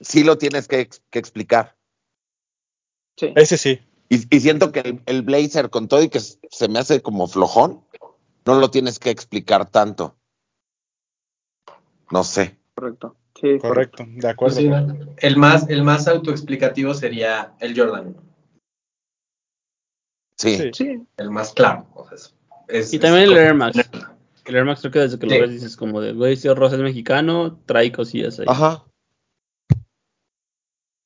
sí 0.00 0.24
lo 0.24 0.36
tienes 0.36 0.66
que, 0.66 0.88
que 1.10 1.18
explicar. 1.20 1.76
Sí. 3.16 3.32
Ese 3.36 3.56
sí. 3.56 3.80
Y, 4.08 4.36
y 4.36 4.40
siento 4.40 4.72
que 4.72 4.80
el, 4.80 5.00
el 5.06 5.22
blazer 5.22 5.70
con 5.70 5.86
todo 5.86 6.02
y 6.02 6.08
que 6.08 6.18
se 6.20 6.68
me 6.68 6.80
hace 6.80 7.02
como 7.02 7.28
flojón, 7.28 7.84
no 8.44 8.58
lo 8.58 8.70
tienes 8.70 8.98
que 8.98 9.10
explicar 9.10 9.70
tanto. 9.70 10.16
No 12.10 12.24
sé. 12.24 12.56
Correcto. 12.74 13.14
Sí, 13.40 13.58
Correcto, 13.58 14.04
de 14.06 14.28
acuerdo. 14.28 14.58
El, 15.18 15.36
más, 15.36 15.68
el 15.68 15.82
más 15.82 16.08
autoexplicativo 16.08 16.94
sería 16.94 17.54
el 17.60 17.78
Jordan. 17.78 18.16
Sí. 20.38 20.56
Sí. 20.56 20.70
Sí, 20.72 21.06
El 21.16 21.30
más 21.30 21.52
claro. 21.52 21.86
o 21.94 22.04
sea, 22.06 22.14
es- 22.16 22.34
es- 22.68 22.92
Y 22.94 22.98
también 22.98 23.24
el 23.24 23.36
Air 23.36 23.54
Max. 23.54 23.78
El 24.44 24.54
Air 24.54 24.64
Max 24.64 24.80
creo 24.80 24.92
que 24.92 24.98
desde 25.00 25.18
que 25.18 25.28
Sí. 25.28 25.34
lo 25.34 25.40
ves 25.42 25.50
dices 25.50 25.76
como 25.76 26.00
de, 26.00 26.12
güey, 26.12 26.36
si 26.36 26.48
Rosa 26.52 26.76
es 26.76 26.82
mexicano, 26.82 27.58
trae 27.66 27.90
cosillas 27.92 28.38
ahí. 28.38 28.46
Ajá. 28.48 28.84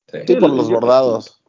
Sí. 0.09 0.19
Sí, 0.27 0.35
por 0.35 0.49
los 0.51 0.69
bordados. 0.69 1.41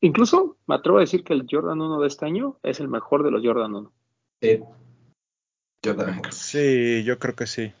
Incluso 0.00 0.56
me 0.66 0.74
atrevo 0.74 0.98
a 0.98 1.00
decir 1.02 1.24
que 1.24 1.32
el 1.32 1.46
Jordan 1.50 1.80
1 1.80 2.00
de 2.00 2.06
este 2.08 2.26
año 2.26 2.58
es 2.62 2.78
el 2.80 2.88
mejor 2.88 3.24
de 3.24 3.30
los 3.30 3.42
Jordan 3.44 3.74
1. 3.74 3.92
Sí. 4.40 4.60
Yo 5.82 5.96
también 5.96 6.20
creo. 6.20 6.32
Sí, 6.32 7.02
yo 7.04 7.18
creo 7.18 7.34
que 7.34 7.46
sí. 7.46 7.72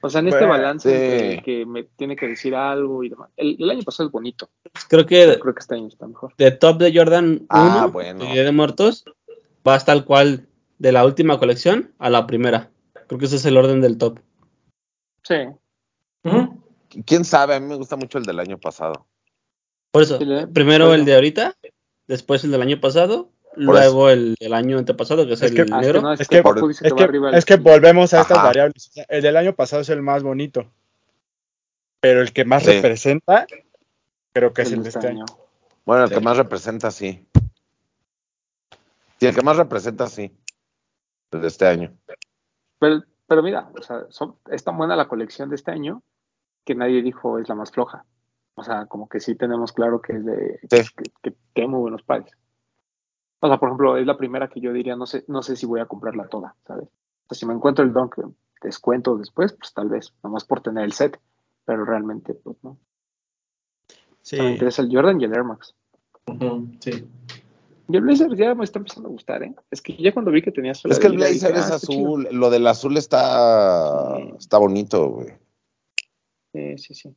O 0.00 0.10
sea, 0.10 0.20
en 0.20 0.28
este 0.28 0.40
Bueno, 0.40 0.52
balance 0.54 0.88
sí. 0.90 0.94
entre 0.96 1.34
el 1.34 1.42
que 1.42 1.66
me 1.66 1.84
tiene 1.84 2.16
que 2.16 2.26
decir 2.26 2.54
algo 2.54 3.04
y 3.04 3.08
demás. 3.10 3.30
El, 3.36 3.56
el 3.60 3.70
año 3.70 3.82
pasado 3.82 4.08
es 4.08 4.12
bonito. 4.12 4.50
Creo 4.88 5.06
que 5.06 5.26
Yo 5.26 5.38
creo 5.38 5.54
que 5.54 5.60
este 5.60 5.74
año 5.76 5.86
está 5.88 6.06
mejor. 6.06 6.34
de 6.36 6.50
top 6.50 6.78
de 6.78 6.92
Jordan 6.96 7.26
1, 7.34 7.46
Ah, 7.48 7.86
bueno. 7.92 8.24
de 8.24 8.52
Muertos, 8.52 9.04
vas 9.62 9.84
tal 9.84 10.04
cual 10.04 10.48
de 10.78 10.90
la 10.92 11.04
última 11.04 11.38
colección 11.38 11.92
a 11.98 12.10
la 12.10 12.26
primera. 12.26 12.70
Creo 13.06 13.18
que 13.20 13.26
ese 13.26 13.36
es 13.36 13.44
el 13.46 13.56
orden 13.56 13.80
del 13.80 13.98
top. 13.98 14.18
Sí. 15.22 15.34
Ujú. 16.24 16.60
¿Quién 17.06 17.24
sabe? 17.24 17.54
A 17.54 17.60
mí 17.60 17.66
me 17.68 17.76
gusta 17.76 17.96
mucho 17.96 18.18
el 18.18 18.24
del 18.24 18.40
año 18.40 18.58
pasado. 18.58 19.06
Por 19.92 20.02
eso, 20.02 20.18
primero 20.52 20.86
bueno. 20.86 20.94
el 20.94 21.04
de 21.04 21.14
ahorita, 21.14 21.56
después 22.08 22.42
el 22.44 22.50
del 22.50 22.62
año 22.62 22.80
pasado, 22.80 23.30
luego 23.56 24.10
el 24.10 24.34
del 24.40 24.54
año 24.54 24.78
antepasado, 24.78 25.26
que 25.26 25.34
es, 25.34 25.42
Es 25.42 25.50
el 25.50 25.56
que- 25.56 25.62
es 25.62 25.70
que 25.70 25.76
negro. 25.76 26.00
no, 26.02 26.12
es, 26.12 26.20
Es 26.20 26.28
que, 26.28 26.36
Es 26.38 27.50
el- 27.50 27.60
volvemos 27.60 28.14
a 28.14 28.20
estas 28.22 28.38
Ajá. 28.38 28.46
variables. 28.46 28.88
O 28.88 28.92
sea, 28.92 29.04
el 29.08 29.22
del 29.22 29.36
año 29.36 29.54
pasado 29.54 29.82
es 29.82 29.88
el 29.88 30.02
más 30.02 30.22
bonito. 30.22 30.70
Pero 32.00 32.20
el 32.20 32.32
que 32.32 32.44
más 32.44 32.64
Sí. 32.64 32.72
representa, 32.72 33.46
creo 34.32 34.52
que 34.52 34.62
es 34.62 34.68
el 34.72 34.78
el 34.78 34.82
de 34.84 34.88
este 34.88 35.06
año. 35.06 35.24
Bueno, 35.84 36.04
el 36.04 36.08
Sí. 36.08 36.14
que 36.16 36.20
más 36.20 36.36
representa, 36.36 36.90
sí. 36.90 37.26
Sí, 39.20 39.26
el 39.26 39.34
que 39.34 39.42
más 39.42 39.56
representa, 39.56 40.06
sí. 40.08 40.36
El 41.30 41.40
de 41.42 41.48
este 41.48 41.66
año. 41.66 41.92
Pero, 42.78 43.02
pero 43.26 43.42
mira, 43.42 43.70
o 43.78 43.82
sea, 43.82 44.06
son- 44.10 44.36
es 44.50 44.64
tan 44.64 44.76
buena 44.76 44.96
la 44.96 45.06
colección 45.08 45.48
de 45.48 45.56
este 45.56 45.70
año 45.70 46.02
que 46.64 46.74
nadie 46.74 47.02
dijo 47.02 47.38
es 47.38 47.48
la 47.48 47.54
más 47.54 47.70
floja. 47.70 48.04
O 48.54 48.64
sea, 48.64 48.86
como 48.86 49.08
que 49.08 49.20
sí 49.20 49.34
tenemos 49.34 49.72
claro 49.72 50.02
que 50.02 50.14
es 50.14 50.24
de 50.24 50.60
Sí. 50.70 50.92
que, 51.22 51.34
que 51.54 51.66
muy 51.66 51.80
buenos 51.80 52.02
pares. 52.02 52.30
O 53.44 53.48
sea, 53.48 53.58
por 53.58 53.70
ejemplo, 53.70 53.96
es 53.96 54.06
la 54.06 54.16
primera 54.16 54.48
que 54.48 54.60
yo 54.60 54.72
diría, 54.72 54.94
no 54.94 55.04
sé, 55.04 55.24
no 55.26 55.42
sé 55.42 55.56
si 55.56 55.66
voy 55.66 55.80
a 55.80 55.86
comprarla 55.86 56.28
toda, 56.28 56.54
¿sabes? 56.64 56.84
O 56.84 57.34
sea, 57.34 57.38
si 57.40 57.44
me 57.44 57.52
encuentro 57.52 57.84
el 57.84 57.92
Dunk 57.92 58.14
descuento 58.62 59.16
después, 59.16 59.52
pues 59.52 59.74
tal 59.74 59.88
vez, 59.88 60.14
nomás 60.22 60.44
por 60.44 60.60
tener 60.60 60.84
el 60.84 60.92
set, 60.92 61.18
pero 61.64 61.84
realmente, 61.84 62.34
pues 62.34 62.56
no. 62.62 62.78
Sí. 64.20 64.36
Me 64.36 64.52
interesa 64.52 64.82
el 64.82 64.94
Jordan 64.94 65.20
y 65.20 65.24
el 65.24 65.34
Air 65.34 65.42
Max. 65.42 65.74
Sí. 66.78 67.04
Y 67.88 67.96
el 67.96 68.02
Blazer 68.02 68.32
ya 68.36 68.54
me 68.54 68.62
está 68.62 68.78
empezando 68.78 69.08
a 69.08 69.12
gustar, 69.12 69.42
¿eh? 69.42 69.52
Es 69.72 69.82
que 69.82 69.96
ya 69.96 70.12
cuando 70.12 70.30
vi 70.30 70.40
que 70.40 70.52
tenía 70.52 70.72
sola 70.72 70.94
Es 70.94 71.00
que 71.00 71.08
el 71.08 71.16
blazer 71.16 71.56
es 71.56 71.68
ah, 71.68 71.74
azul. 71.74 72.28
Lo 72.30 72.48
del 72.48 72.64
azul 72.68 72.96
está, 72.96 74.18
Sí. 74.18 74.34
está 74.38 74.58
bonito, 74.58 75.08
güey. 75.08 75.34
Sí, 76.52 76.78
sí, 76.78 76.94
sí. 76.94 77.16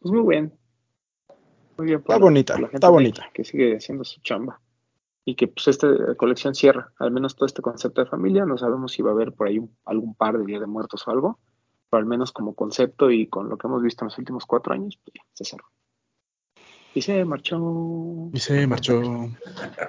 Pues 0.00 0.12
muy 0.12 0.28
bien. 0.28 0.52
Muy 1.78 1.86
bien. 1.86 2.00
Está 2.00 2.18
bonita, 2.18 2.54
gente 2.56 2.76
está 2.76 2.90
bonita. 2.90 3.30
Que 3.32 3.42
sigue 3.42 3.74
haciendo 3.78 4.04
su 4.04 4.20
chamba. 4.20 4.60
Y 5.26 5.36
que 5.36 5.48
pues 5.48 5.68
esta 5.68 5.88
colección 6.16 6.54
cierra, 6.54 6.92
al 6.98 7.10
menos 7.10 7.34
todo 7.34 7.46
este 7.46 7.62
concepto 7.62 8.02
de 8.02 8.10
familia. 8.10 8.44
No 8.44 8.58
sabemos 8.58 8.92
si 8.92 9.02
va 9.02 9.10
a 9.10 9.14
haber 9.14 9.32
por 9.32 9.48
ahí 9.48 9.58
un- 9.58 9.74
algún 9.86 10.14
par 10.14 10.36
de 10.38 10.44
Día 10.44 10.60
de 10.60 10.66
Muertos 10.66 11.06
o 11.08 11.10
algo. 11.10 11.38
Pero 11.88 12.00
al 12.00 12.06
menos 12.06 12.32
como 12.32 12.54
concepto 12.54 13.10
y 13.10 13.26
con 13.28 13.48
lo 13.48 13.56
que 13.56 13.66
hemos 13.66 13.82
visto 13.82 14.04
en 14.04 14.06
los 14.08 14.18
últimos 14.18 14.44
cuatro 14.46 14.74
años, 14.74 14.98
pues 15.02 15.14
ya, 15.14 15.22
se 15.32 15.44
cerró. 15.44 15.64
Y 16.94 17.02
se 17.02 17.24
marchó. 17.24 18.30
Y 18.32 18.38
se 18.38 18.66
marchó. 18.66 19.00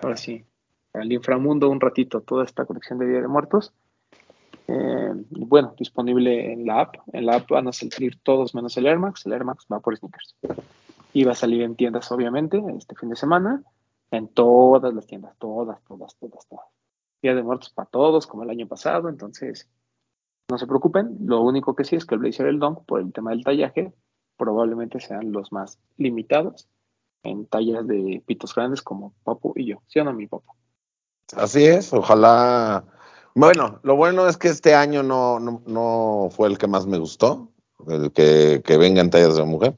Ahora 0.01 0.17
sí. 0.17 0.45
Al 0.93 1.11
inframundo 1.11 1.69
un 1.69 1.81
ratito 1.81 2.21
toda 2.21 2.45
esta 2.45 2.65
colección 2.65 2.97
de 2.99 3.07
Día 3.07 3.21
de 3.21 3.27
Muertos. 3.27 3.73
Eh, 4.67 5.11
bueno, 5.29 5.75
disponible 5.77 6.53
en 6.53 6.65
la 6.65 6.81
app. 6.81 6.95
En 7.11 7.25
la 7.25 7.35
app 7.35 7.49
van 7.49 7.67
a 7.67 7.73
salir 7.73 8.17
todos 8.23 8.55
menos 8.55 8.77
el 8.77 8.85
Air 8.85 8.99
Max. 8.99 9.25
El 9.25 9.33
Air 9.33 9.43
Max 9.43 9.65
va 9.71 9.79
por 9.81 9.97
sneakers. 9.97 10.35
Y 11.13 11.23
va 11.25 11.33
a 11.33 11.35
salir 11.35 11.61
en 11.61 11.75
tiendas, 11.75 12.11
obviamente, 12.11 12.63
este 12.77 12.95
fin 12.95 13.09
de 13.09 13.15
semana. 13.15 13.61
En 14.11 14.27
todas 14.27 14.93
las 14.93 15.07
tiendas, 15.07 15.35
todas, 15.37 15.83
todas, 15.83 16.15
todas, 16.17 16.47
todas. 16.47 16.65
Día 17.21 17.33
de 17.33 17.43
Muertos 17.43 17.69
para 17.71 17.89
todos, 17.89 18.27
como 18.27 18.43
el 18.43 18.49
año 18.49 18.67
pasado. 18.67 19.09
Entonces, 19.09 19.67
no 20.49 20.57
se 20.57 20.67
preocupen. 20.67 21.17
Lo 21.21 21.41
único 21.41 21.75
que 21.75 21.83
sí 21.83 21.95
es 21.95 22.05
que 22.05 22.15
el 22.15 22.21
Blazer 22.21 22.47
el 22.47 22.59
Dunk, 22.59 22.85
por 22.85 23.01
el 23.01 23.11
tema 23.11 23.31
del 23.31 23.43
tallaje, 23.43 23.93
probablemente 24.37 24.99
sean 24.99 25.31
los 25.31 25.51
más 25.51 25.79
limitados 25.97 26.67
en 27.23 27.47
tallas 27.47 27.87
de 27.87 28.21
pitos 28.25 28.53
grandes 28.53 28.81
como 28.81 29.13
Papu 29.23 29.53
y 29.55 29.67
yo. 29.67 29.81
¿Sí 29.87 29.99
o 29.99 30.03
no, 30.03 30.13
mi 30.13 30.27
Papu? 30.27 30.53
Así 31.35 31.65
es, 31.65 31.91
ojalá. 31.93 32.85
Bueno, 33.33 33.79
lo 33.83 33.95
bueno 33.95 34.27
es 34.27 34.37
que 34.37 34.47
este 34.47 34.75
año 34.75 35.03
no, 35.03 35.39
no, 35.39 35.61
no 35.65 36.29
fue 36.31 36.47
el 36.47 36.57
que 36.57 36.67
más 36.67 36.85
me 36.85 36.97
gustó, 36.97 37.49
el 37.87 38.11
que, 38.11 38.61
que 38.63 38.77
venga 38.77 39.01
en 39.01 39.09
tallas 39.09 39.35
de 39.35 39.43
mujer, 39.43 39.75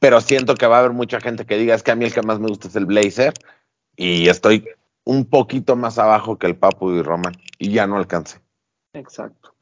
pero 0.00 0.20
siento 0.20 0.54
que 0.54 0.66
va 0.66 0.76
a 0.76 0.80
haber 0.80 0.92
mucha 0.92 1.20
gente 1.20 1.46
que 1.46 1.56
diga, 1.56 1.74
es 1.74 1.82
que 1.82 1.92
a 1.92 1.94
mí 1.94 2.04
el 2.04 2.12
que 2.12 2.22
más 2.22 2.40
me 2.40 2.48
gusta 2.48 2.68
es 2.68 2.76
el 2.76 2.86
blazer, 2.86 3.34
y 3.98 4.28
estoy 4.28 4.64
un 5.04 5.24
poquito 5.26 5.74
más 5.76 5.98
abajo 5.98 6.38
que 6.38 6.46
el 6.46 6.56
Papu 6.56 6.92
y 6.92 7.02
Roman 7.02 7.34
y 7.58 7.72
ya 7.72 7.86
no 7.86 7.96
alcance, 7.96 8.40
Exacto. 8.94 9.54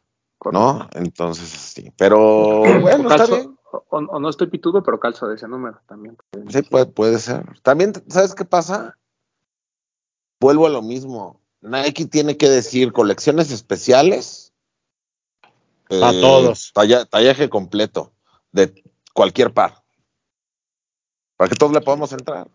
¿no? 0.52 0.88
Entonces, 0.92 1.48
sí. 1.48 1.90
Pero 1.96 2.80
bueno, 2.80 3.08
está 3.10 3.26
bien. 3.26 3.56
o- 3.72 3.84
o 3.90 4.20
no 4.20 4.28
estoy 4.28 4.48
pitudo, 4.48 4.82
pero 4.82 5.00
calzo 5.00 5.26
de 5.26 5.36
ese 5.36 5.48
número 5.48 5.80
también. 5.88 6.16
Sí, 6.48 6.62
puede, 6.62 6.86
puede 6.86 7.18
ser. 7.18 7.44
También, 7.62 7.92
¿sabes 8.08 8.34
qué 8.34 8.44
pasa? 8.44 8.96
Vuelvo 10.40 10.66
a 10.66 10.70
lo 10.70 10.82
mismo. 10.82 11.40
Nike 11.62 12.04
tiene 12.06 12.36
que 12.36 12.48
decir 12.48 12.92
colecciones 12.92 13.50
especiales. 13.50 14.52
Pa' 15.88 16.12
eh, 16.12 16.20
todos. 16.20 16.72
talla- 16.74 17.06
tallaje 17.06 17.48
completo 17.48 18.12
de 18.52 18.84
cualquier 19.14 19.52
par. 19.54 19.82
Para 21.36 21.48
que 21.48 21.56
todos 21.56 21.72
le 21.72 21.80
podamos 21.80 22.12
entrar. 22.12 22.48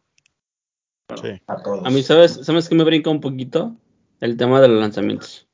Sí. 1.17 1.41
A 1.47 1.61
todos. 1.61 1.85
A 1.85 1.89
mí, 1.89 2.03
¿sabes, 2.03 2.39
¿sabes 2.43 2.69
qué 2.69 2.75
me 2.75 2.83
brinca 2.83 3.09
un 3.09 3.21
poquito? 3.21 3.75
El 4.19 4.37
tema 4.37 4.61
de 4.61 4.67
los 4.67 4.79
lanzamientos. 4.79 5.47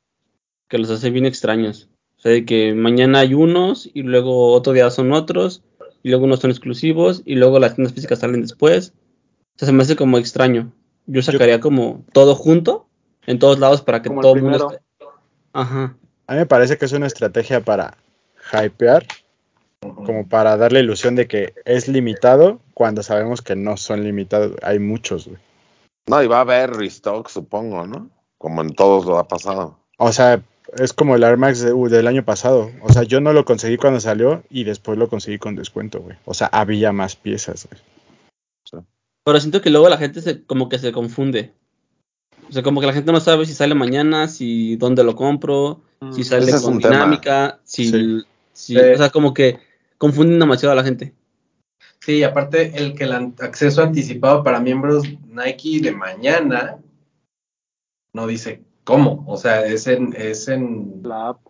Que 0.68 0.78
los 0.78 0.90
hace 0.90 1.10
bien 1.10 1.26
extraños. 1.26 1.90
O 2.18 2.22
sea, 2.22 2.32
de 2.32 2.46
que 2.46 2.74
mañana 2.74 3.20
hay 3.20 3.34
unos 3.34 3.90
y 3.94 4.04
luego 4.04 4.52
otro 4.54 4.74
día 4.74 4.90
son 4.90 5.14
otros 5.14 5.64
y 6.04 6.10
luego 6.10 6.26
unos 6.26 6.40
son 6.40 6.52
exclusivos 6.52 7.22
y 7.26 7.36
luego 7.36 7.60
las 7.60 7.76
tiendas 7.76 7.94
físicas 7.94 8.20
salen 8.20 8.42
después. 8.42 8.94
O 9.56 9.60
sea, 9.60 9.68
se 9.68 9.72
me 9.72 9.84
hace 9.84 9.96
como 9.96 10.18
extraño. 10.18 10.72
Yo 11.06 11.22
sacaría 11.22 11.60
como 11.60 12.04
todo 12.12 12.36
junto 12.36 12.88
en 13.26 13.40
todos 13.40 13.60
lados 13.60 13.82
para 13.82 14.02
que 14.02 14.10
todo 14.10 14.36
el 14.36 14.42
mundo 14.42 14.70
esté. 14.70 14.84
Ajá. 15.54 15.96
A 16.28 16.34
mí 16.34 16.40
me 16.40 16.46
parece 16.46 16.78
que 16.78 16.86
es 16.86 16.92
una 16.92 17.08
estrategia 17.08 17.62
para 17.62 17.98
hypear, 18.52 19.06
como 19.80 20.28
para 20.28 20.58
darle 20.58 20.82
ilusión 20.82 21.16
de 21.16 21.28
que 21.28 21.54
es 21.66 21.88
limitado 21.88 22.60
cuando 22.74 23.04
sabemos 23.04 23.42
que 23.42 23.56
no 23.56 23.78
son 23.78 24.04
limitados. 24.04 24.54
Hay 24.62 24.80
muchos, 24.80 25.28
güey. 25.28 25.40
No, 26.08 26.24
y 26.24 26.28
va 26.28 26.38
a 26.38 26.42
haber 26.42 26.72
restock, 26.72 27.28
supongo, 27.30 27.86
¿no? 27.86 28.10
Como 28.38 28.62
en 28.62 28.74
todos 28.74 29.06
lo 29.06 29.18
ha 29.18 29.28
pasado. 29.28 29.78
O 29.98 30.12
sea, 30.12 30.42
es 30.78 30.94
como 30.94 31.16
el 31.16 31.24
Air 31.24 31.38
Max 31.38 31.62
de- 31.62 31.74
uh, 31.74 31.90
del 31.90 32.08
año 32.08 32.24
pasado. 32.24 32.72
O 32.82 32.92
sea, 32.94 33.04
yo 33.04 33.20
no 33.20 33.34
lo 33.34 33.46
conseguí 33.46 33.78
cuando 33.78 34.00
salió 34.00 34.44
y 34.50 34.64
después 34.64 34.98
lo 34.98 35.10
conseguí 35.10 35.38
con 35.38 35.56
descuento, 35.56 36.00
güey. 36.00 36.18
O 36.26 36.34
sea, 36.34 36.48
había 36.48 36.92
más 36.92 37.16
piezas, 37.16 37.68
güey. 37.70 37.82
Pero 39.24 39.40
siento 39.42 39.62
que 39.62 39.70
luego 39.70 39.90
la 39.90 39.98
gente 39.98 40.22
se, 40.22 40.44
como 40.46 40.70
que 40.70 40.80
se 40.80 40.94
confunde. 40.94 41.52
O 42.50 42.54
sea, 42.54 42.64
como 42.64 42.80
que 42.80 42.88
la 42.88 42.94
gente 42.94 43.12
no 43.12 43.20
sabe 43.20 43.46
si 43.46 43.54
sale 43.54 43.76
mañana, 43.76 44.30
si 44.30 44.78
dónde 44.78 45.04
lo 45.04 45.18
compro, 45.18 45.82
si 46.14 46.22
Mm, 46.22 46.24
sale 46.24 46.52
con 46.62 46.78
dinámica, 46.78 47.60
si, 47.66 47.90
Sí. 47.92 48.22
si- 48.54 48.74
Sí. 48.76 48.80
o 48.80 48.98
sea, 48.98 49.10
como 49.10 49.34
que 49.34 49.60
confunden 49.98 50.40
demasiado 50.40 50.72
a 50.72 50.76
la 50.76 50.84
gente. 50.86 51.14
Sí, 52.08 52.24
aparte 52.24 52.72
el 52.78 52.96
que 52.96 53.04
el 53.04 53.12
acceso 53.42 53.84
anticipado 53.84 54.42
para 54.42 54.62
miembros 54.62 55.04
Nike 55.26 55.82
de 55.82 55.92
mañana 55.92 56.78
no 58.14 58.26
dice 58.28 58.64
cómo, 58.86 59.26
o 59.28 59.36
sea, 59.36 59.66
es 59.66 59.88
en, 59.88 60.16
es 60.18 60.48
en, 60.48 61.02
La 61.04 61.28
app. 61.28 61.42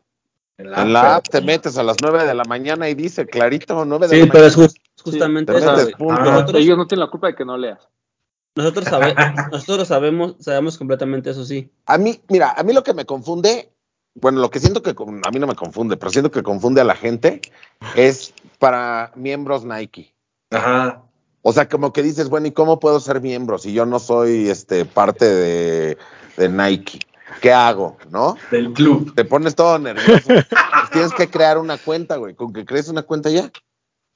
en 0.58 0.66
En 0.74 0.94
la 0.94 1.18
app 1.18 1.26
pero- 1.30 1.42
te 1.42 1.46
metes 1.46 1.78
a 1.78 1.84
las 1.84 1.98
9 2.02 2.26
de 2.26 2.34
la 2.34 2.44
mañana 2.46 2.90
y 2.90 2.96
dice 2.96 3.28
clarito 3.28 3.86
9 3.86 4.08
de 4.08 4.16
Sí, 4.16 4.26
la 4.26 4.34
pero 4.34 4.46
es 4.48 4.58
mañana. 4.58 4.74
ju- 4.74 5.04
justamente 5.04 5.54
Te 5.54 5.60
eso. 5.60 5.72
Ah, 6.10 6.22
Nosotros, 6.26 6.60
Ellos 6.64 6.76
no 6.76 6.88
tienen 6.88 7.06
la 7.06 7.12
culpa 7.12 7.28
de 7.28 7.36
que 7.36 7.46
no 7.46 7.56
leas. 7.56 7.88
nosotros, 8.56 8.86
sabe- 8.86 9.14
nosotros 9.52 9.88
sabemos, 9.88 10.38
sabemos 10.40 10.76
completamente 10.80 11.30
eso, 11.30 11.46
sí. 11.46 11.70
A 11.86 12.00
mí, 12.00 12.20
mira, 12.30 12.54
a 12.58 12.64
mí 12.64 12.74
lo 12.74 12.82
que 12.82 12.96
me 12.96 13.06
confunde, 13.06 13.72
bueno, 14.16 14.40
lo 14.42 14.50
que 14.50 14.58
siento 14.60 14.82
que 14.82 14.96
a 14.98 15.30
mí 15.32 15.40
no 15.40 15.46
me 15.46 15.54
confunde, 15.54 15.98
pero 15.98 16.10
siento 16.12 16.32
que 16.32 16.42
confunde 16.42 16.82
a 16.82 16.84
la 16.84 16.96
gente 16.96 17.42
es 17.96 18.34
para 18.58 19.12
miembros 19.16 19.64
Nike. 19.64 20.16
Ajá. 20.52 21.04
O 21.42 21.54
sea, 21.54 21.70
como 21.70 21.94
que 21.94 22.04
dices, 22.04 22.30
bueno, 22.30 22.48
¿y 22.48 22.52
cómo 22.52 22.80
puedo 22.80 23.00
ser 23.00 23.22
miembro 23.22 23.58
si 23.58 23.72
yo 23.74 23.86
no 23.86 24.00
soy 24.00 24.50
este 24.50 24.86
parte 24.86 25.26
de, 25.26 25.98
de 26.36 26.50
Nike? 26.50 27.00
¿Qué 27.42 27.52
hago? 27.54 27.98
¿No? 28.10 28.36
Del 28.52 28.74
club. 28.74 29.14
Te 29.16 29.24
pones 29.26 29.56
todo 29.56 29.78
nervioso. 29.80 30.28
Pues 30.28 30.46
tienes 30.92 31.14
que 31.14 31.30
crear 31.30 31.58
una 31.58 31.78
cuenta, 31.78 32.16
güey. 32.18 32.36
Con 32.36 32.52
que 32.54 32.66
crees 32.66 32.88
una 32.90 33.04
cuenta 33.04 33.30
ya. 33.30 33.52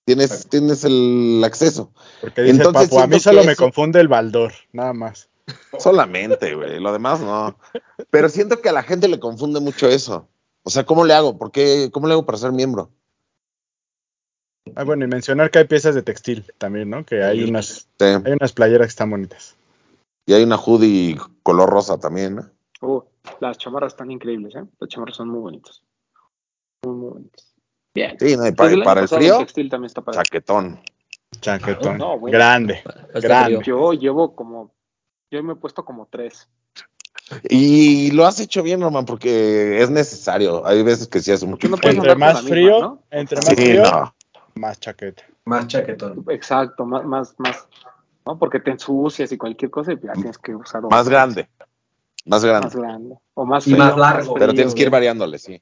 Tienes, 0.06 0.48
tienes 0.49 0.84
el 0.84 1.41
acceso. 1.45 1.91
Porque 2.22 2.41
dice 2.41 2.56
Entonces 2.56 2.90
Papu, 2.90 3.02
a 3.02 3.08
mí 3.08 3.20
solo 3.20 3.44
me 3.44 3.52
eso- 3.52 3.64
confunde 3.64 3.99
el 4.02 4.08
baldor, 4.08 4.52
nada 4.74 4.94
más. 4.94 5.30
Solamente, 5.78 6.56
güey. 6.56 6.80
Lo 6.80 6.91
demás 6.94 7.20
no. 7.22 7.56
Pero 8.10 8.30
siento 8.30 8.62
que 8.62 8.70
a 8.70 8.74
la 8.74 8.84
gente 8.84 9.08
le 9.08 9.20
confunde 9.20 9.60
mucho 9.60 9.88
eso. 9.88 10.28
O 10.64 10.70
sea, 10.70 10.86
¿cómo 10.86 11.06
le 11.06 11.14
hago? 11.14 11.38
¿Por 11.38 11.52
qué? 11.52 11.90
¿Cómo 11.91 12.08
le 12.08 12.14
hago 12.14 12.26
para 12.26 12.38
ser 12.38 12.52
miembro? 12.52 12.90
Ah, 14.76 14.84
bueno, 14.84 15.06
y 15.06 15.08
mencionar 15.08 15.50
que 15.52 15.60
hay 15.60 15.66
piezas 15.66 15.96
de 15.96 16.04
textil 16.04 16.46
también, 16.58 16.90
¿no? 16.90 17.04
Que 17.06 17.24
hay 17.24 17.44
Sí. 17.44 17.50
unas, 17.50 17.68
Sí. 18.00 18.06
hay 18.06 18.32
unas 18.34 18.54
playeras 18.54 18.88
que 18.88 18.92
están 18.92 19.10
bonitas. 19.10 19.56
Y 20.28 20.34
hay 20.34 20.44
una 20.44 20.58
hoodie 20.58 21.18
color 21.44 21.70
rosa 21.70 22.00
también, 22.00 22.36
¿no? 22.36 22.50
Uh, 22.82 23.02
las 23.40 23.58
chamarras 23.58 23.94
están 23.94 24.12
increíbles, 24.12 24.56
¿eh? 24.56 24.64
Las 24.80 24.90
chamarras 24.90 25.18
son 25.18 25.30
muy 25.30 25.40
bonitas. 25.40 25.82
Muy, 26.86 26.96
muy 26.96 27.10
bonitas. 27.12 27.54
Bien. 27.94 28.18
Sí, 28.20 28.38
no, 28.38 28.44
y 28.48 28.52
Desde 28.52 28.84
para, 28.84 29.02
el 29.02 29.08
frío, 29.08 29.40
textil 29.40 29.70
también 29.70 29.88
está 29.88 30.02
padre. 30.02 30.20
chaquetón. 30.24 30.80
Chaquetón. 31.40 31.98
No, 31.98 32.18
bueno. 32.20 32.38
Grande. 32.38 32.82
Grande. 33.16 33.58
frío. 33.58 33.62
Yo 33.62 33.94
llevo 33.94 34.36
como. 34.36 34.74
Yo 35.32 35.42
me 35.44 35.54
he 35.54 35.56
puesto 35.56 35.84
como 35.84 36.08
tres. 36.10 36.48
Y 37.50 38.12
lo 38.12 38.26
has 38.26 38.40
hecho 38.40 38.62
bien, 38.64 38.82
Roman, 38.82 39.06
porque 39.06 39.82
es 39.82 39.90
necesario. 39.90 40.66
Hay 40.66 40.84
veces 40.84 41.08
que 41.08 41.20
sí 41.22 41.32
hace 41.32 41.46
mucho 41.46 41.68
no 41.70 41.78
frío. 41.78 41.92
Entre 41.94 42.16
más 42.16 42.36
misma, 42.36 42.50
frío, 42.50 42.80
¿no? 42.80 43.04
entre 43.12 43.38
más 43.38 43.46
Sí, 43.46 43.56
frío, 43.56 43.84
no. 43.84 44.16
Más 44.56 44.80
chaqueta. 44.80 45.23
Más 45.45 45.68
chaquetón. 45.68 46.23
Exacto, 46.30 46.86
más, 46.86 47.03
más, 47.06 47.36
más. 47.38 47.68
¿No? 48.26 48.38
Porque 48.38 48.60
te 48.60 48.72
ensucias 48.72 49.32
y 49.32 49.38
cualquier 49.38 49.72
cosa 49.72 49.94
y 49.94 49.99
ya 50.02 50.14
tienes 50.14 50.38
que 50.38 50.53
usar 50.56 50.84
Más 50.84 51.10
grande. 51.10 51.49
Más 52.26 52.45
grande. 52.45 52.65
Más 52.68 52.76
grande. 52.76 53.15
O 53.34 53.45
más 53.45 53.68
Y 53.68 53.72
frío, 53.72 53.84
más 53.84 53.98
largo. 53.98 54.34
Pero 54.36 54.45
frío, 54.48 54.56
tienes 54.56 54.76
que 54.76 54.84
ir 54.84 54.90
variándole, 54.91 55.40
sí. 55.40 55.61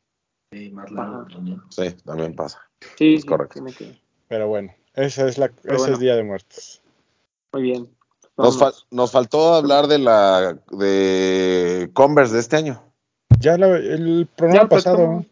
Sí, 0.51 0.69
más 0.71 0.91
largo. 0.91 1.25
también. 1.33 1.61
Sí, 1.69 1.91
también 2.05 2.35
pasa. 2.35 2.59
Sí, 2.97 3.15
Es 3.15 3.21
sí, 3.21 3.27
correcto. 3.27 3.53
tiene 3.53 3.71
que- 3.73 4.01
Pero 4.27 4.47
bueno, 4.47 4.73
esa 4.93 5.27
es 5.27 5.37
la, 5.37 5.47
Pero 5.47 5.75
ese 5.75 5.83
bueno. 5.83 5.93
es 5.93 5.99
Día 5.99 6.15
de 6.15 6.23
Muertos. 6.23 6.81
Muy 7.53 7.61
bien. 7.63 7.89
Nos, 8.37 8.59
fal- 8.59 8.73
nos 8.91 9.11
faltó 9.11 9.53
hablar 9.55 9.87
de 9.87 9.99
la 9.99 10.57
de 10.71 11.89
Converse 11.93 12.33
de 12.33 12.39
este 12.41 12.55
año. 12.57 12.81
Ya 13.39 13.57
la- 13.57 13.77
el 13.77 14.27
programa 14.35 14.63
lo 14.63 14.69
pasado. 14.69 15.25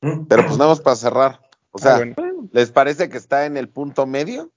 Mm. 0.00 0.24
Pero 0.28 0.46
pues 0.46 0.58
nada 0.58 0.70
más 0.70 0.80
para 0.80 0.96
cerrar. 0.96 1.40
O 1.72 1.78
sea, 1.78 1.94
Ah, 1.94 1.96
bueno. 1.98 2.14
¿Les 2.52 2.70
parece 2.70 3.08
que 3.08 3.16
está 3.16 3.46
en 3.46 3.56
el 3.56 3.68
punto 3.68 4.06
medio? 4.06 4.50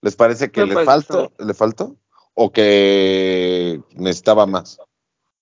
¿Les 0.00 0.16
parece 0.16 0.50
que 0.50 0.66
le 0.66 0.84
faltó, 0.84 1.32
le 1.38 1.54
faltó? 1.54 1.96
¿O 2.34 2.50
que 2.50 3.80
necesitaba 3.94 4.46
más? 4.46 4.78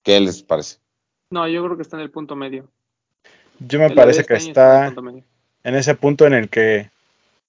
¿Qué 0.03 0.19
les 0.19 0.43
parece? 0.43 0.77
No, 1.29 1.47
yo 1.47 1.63
creo 1.63 1.75
que 1.77 1.83
está 1.83 1.97
en 1.97 2.03
el 2.03 2.11
punto 2.11 2.35
medio. 2.35 2.69
Yo 3.59 3.79
me 3.79 3.89
parece 3.91 4.21
este 4.21 4.33
que 4.33 4.39
está 4.39 4.87
en 5.63 5.75
ese 5.75 5.95
punto 5.95 6.25
en 6.25 6.33
el 6.33 6.49
que 6.49 6.89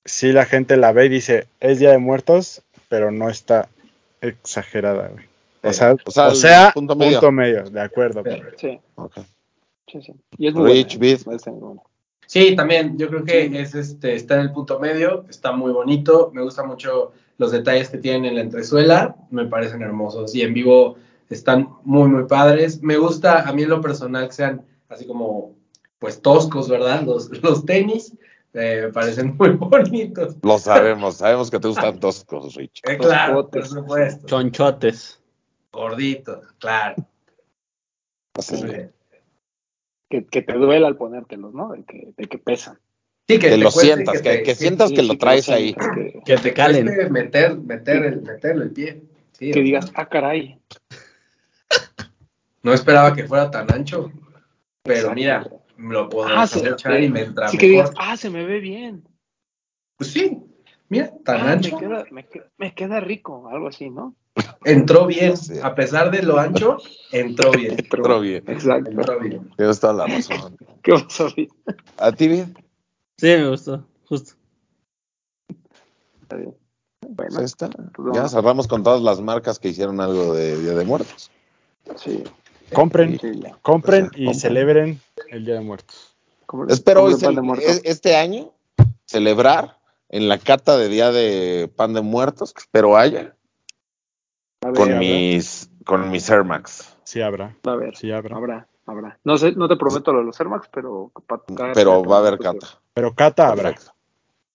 sí 0.04 0.32
la 0.32 0.44
gente 0.44 0.76
la 0.76 0.92
ve 0.92 1.06
y 1.06 1.08
dice, 1.08 1.48
es 1.60 1.78
Día 1.78 1.90
de 1.90 1.98
Muertos, 1.98 2.62
pero 2.88 3.10
no 3.10 3.28
está 3.30 3.68
exagerada, 4.20 5.08
güey. 5.08 5.26
O 5.64 5.72
sea, 5.72 5.94
O 6.04 6.10
sea, 6.10 6.28
o 6.28 6.30
el 6.30 6.36
sea, 6.36 6.70
punto 6.72 6.96
punto, 6.98 7.32
medio. 7.32 7.62
de 7.64 7.80
acuerdo. 7.80 8.22
Sí. 8.24 8.40
Sí, 8.58 8.80
Ok. 8.96 9.18
sí, 9.86 10.02
sí. 10.02 10.12
Y 10.38 10.48
es 10.48 10.54
muy 10.54 10.72
Rich, 10.72 10.98
buena, 10.98 11.38
Sí, 12.32 12.56
también, 12.56 12.96
yo 12.96 13.10
creo 13.10 13.24
que 13.26 13.60
es 13.60 13.74
este, 13.74 14.14
está 14.14 14.36
en 14.36 14.40
el 14.40 14.52
punto 14.52 14.80
medio, 14.80 15.26
está 15.28 15.52
muy 15.52 15.70
bonito, 15.70 16.30
me 16.32 16.40
gustan 16.40 16.66
mucho 16.66 17.12
los 17.36 17.52
detalles 17.52 17.90
que 17.90 17.98
tienen 17.98 18.24
en 18.24 18.36
la 18.36 18.40
entresuela, 18.40 19.14
me 19.28 19.44
parecen 19.44 19.82
hermosos 19.82 20.34
y 20.34 20.40
en 20.40 20.54
vivo 20.54 20.96
están 21.28 21.68
muy, 21.84 22.08
muy 22.08 22.24
padres. 22.24 22.82
Me 22.82 22.96
gusta 22.96 23.46
a 23.46 23.52
mí 23.52 23.64
en 23.64 23.68
lo 23.68 23.82
personal 23.82 24.28
que 24.28 24.32
sean 24.32 24.64
así 24.88 25.06
como, 25.06 25.54
pues 25.98 26.22
toscos, 26.22 26.70
¿verdad? 26.70 27.02
Los, 27.02 27.28
los 27.42 27.66
tenis 27.66 28.16
eh, 28.54 28.84
me 28.86 28.92
parecen 28.94 29.36
muy 29.36 29.50
bonitos. 29.50 30.36
Lo 30.42 30.58
sabemos, 30.58 31.18
sabemos 31.18 31.50
que 31.50 31.60
te 31.60 31.68
gustan 31.68 32.00
toscos, 32.00 32.54
Rich. 32.54 32.80
Eh, 32.84 32.96
claro, 32.96 33.50
por 33.50 33.66
supuesto. 33.66 34.26
Chonchotes. 34.26 35.20
Gorditos, 35.70 36.46
claro. 36.58 37.06
Así. 38.32 38.56
Sí, 38.56 38.68
Que, 40.12 40.26
que 40.26 40.42
te 40.42 40.52
duela 40.52 40.88
al 40.88 40.96
ponértelos, 40.98 41.54
¿no? 41.54 41.70
De 41.70 41.84
que, 41.84 42.12
de 42.14 42.24
que 42.26 42.36
pesan. 42.36 42.78
Sí, 43.26 43.38
Que 43.38 43.48
te 43.48 43.56
lo 43.56 43.70
cueste, 43.70 43.94
sientas, 43.94 44.20
que, 44.20 44.28
te- 44.28 44.42
que 44.42 44.54
sientas 44.54 44.90
Sí, 44.90 44.94
que 44.96 45.00
sí, 45.00 45.08
lo 45.08 45.16
traes 45.16 45.48
lo 45.48 45.54
ahí. 45.54 45.72
sientas, 45.72 45.96
Que, 45.96 46.20
Que 46.26 46.36
te 46.36 46.52
calen. 46.52 46.84
meter, 47.10 47.56
meter 47.56 48.04
el, 48.04 48.20
meterle 48.20 48.64
el 48.64 48.72
pie. 48.72 49.02
Sí, 49.32 49.52
que 49.52 49.60
digas, 49.62 49.90
ah, 49.94 50.06
caray. 50.10 50.60
No 52.62 52.74
esperaba 52.74 53.14
que 53.14 53.24
fuera 53.26 53.50
tan 53.50 53.72
ancho, 53.72 54.12
pero 54.82 54.98
Exacto. 54.98 55.14
mira, 55.14 55.46
lo 55.78 56.10
puedo 56.10 56.28
Ah, 56.28 56.44
echar 56.44 57.02
y 57.02 57.08
me 57.08 57.22
entra 57.22 57.48
Sí 57.48 57.56
que 57.56 57.68
digas, 57.68 57.90
ah, 57.96 58.14
se 58.18 58.28
me 58.28 58.44
ve 58.44 58.60
bien. 58.60 59.08
Pues 59.96 60.12
sí, 60.12 60.42
mira, 60.90 61.10
tan 61.24 61.40
Ah, 61.40 61.52
ancho. 61.52 61.74
Me 61.76 61.80
queda, 61.80 62.04
me, 62.10 62.26
que- 62.28 62.42
me 62.58 62.74
queda 62.74 63.00
rico, 63.00 63.48
algo 63.48 63.68
así, 63.68 63.88
¿no? 63.88 64.14
Entró 64.64 65.06
bien, 65.06 65.36
Sí. 65.36 65.54
a 65.62 65.74
pesar 65.74 66.10
de 66.10 66.22
lo 66.22 66.38
ancho, 66.38 66.78
entró 67.10 67.50
bien. 67.52 67.72
Entró 67.92 68.20
bien. 68.20 68.44
Exacto. 68.46 68.90
Entró 68.90 69.18
bien. 69.20 69.50
Tienes 69.56 69.80
toda 69.80 69.92
la 69.94 70.06
razón. 70.06 70.56
¿Qué 70.82 70.92
vas 70.92 71.04
a 71.98 72.12
ti, 72.12 72.28
Vid? 72.28 72.44
Sí, 73.18 73.26
me 73.26 73.48
gustó, 73.50 73.86
justo. 74.08 74.34
Está 76.22 76.36
bien. 76.36 76.54
Bueno, 77.08 77.32
Pues 77.34 77.44
está. 77.44 77.68
pues 77.68 78.14
Ya 78.14 78.28
cerramos 78.28 78.66
con 78.66 78.82
todas 78.82 79.02
las 79.02 79.20
marcas 79.20 79.58
que 79.58 79.68
hicieron 79.68 80.00
algo 80.00 80.34
de 80.34 80.58
Día 80.58 80.72
de 80.74 80.84
Muertos. 80.84 81.30
Sí. 81.96 82.22
Compren, 82.72 83.18
sí, 83.20 83.42
compren 83.60 84.08
Pues, 84.08 84.20
y 84.20 84.24
compren. 84.24 84.34
celebren 84.40 85.00
el 85.28 85.44
Día 85.44 85.54
de 85.54 85.60
Muertos. 85.60 86.16
Espero 86.68 87.04
hoy 87.04 87.14
este 87.84 88.16
año 88.16 88.52
celebrar 89.06 89.78
en 90.08 90.28
la 90.28 90.38
cata 90.38 90.76
de 90.78 90.88
Día 90.88 91.10
de 91.12 91.70
Pan 91.74 91.92
de 91.92 92.00
Muertos, 92.02 92.52
que 92.54 92.60
espero 92.60 92.96
haya, 92.96 93.34
ver, 94.66 94.74
con 94.74 94.82
habrá, 94.88 94.98
mis, 94.98 95.70
con 95.84 96.10
mis 96.10 96.28
Air 96.30 96.44
Max. 96.44 96.96
Sí 97.04 97.20
habrá, 97.20 97.56
A 97.64 97.74
ver, 97.76 97.96
sí 97.96 98.10
habrá. 98.12 98.36
habrá, 98.36 98.68
habrá. 98.86 99.18
No 99.24 99.36
sé, 99.36 99.52
no 99.52 99.68
te 99.68 99.76
prometo 99.76 100.12
lo 100.12 100.20
de 100.20 100.24
los 100.26 100.38
Air 100.40 100.48
Max, 100.48 100.68
pero 100.72 101.10
cata 101.26 101.72
Pero 101.74 102.02
va 102.04 102.16
a 102.16 102.20
haber 102.20 102.38
cata. 102.38 102.66
Pero 102.94 103.14
Cata 103.14 103.48
habrá. 103.48 103.70
Perfecto. 103.70 103.92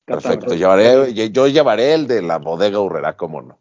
Cata 0.05 0.21
Perfecto. 0.21 0.45
habrá. 0.45 0.57
Llevaré, 0.57 1.13
yo- 1.13 1.25
yo 1.25 1.47
llevaré 1.47 1.93
el 1.93 2.07
de 2.07 2.21
la 2.21 2.37
bodega 2.37 2.79
Urrera, 2.79 3.15
cómo 3.17 3.41
no. 3.41 3.57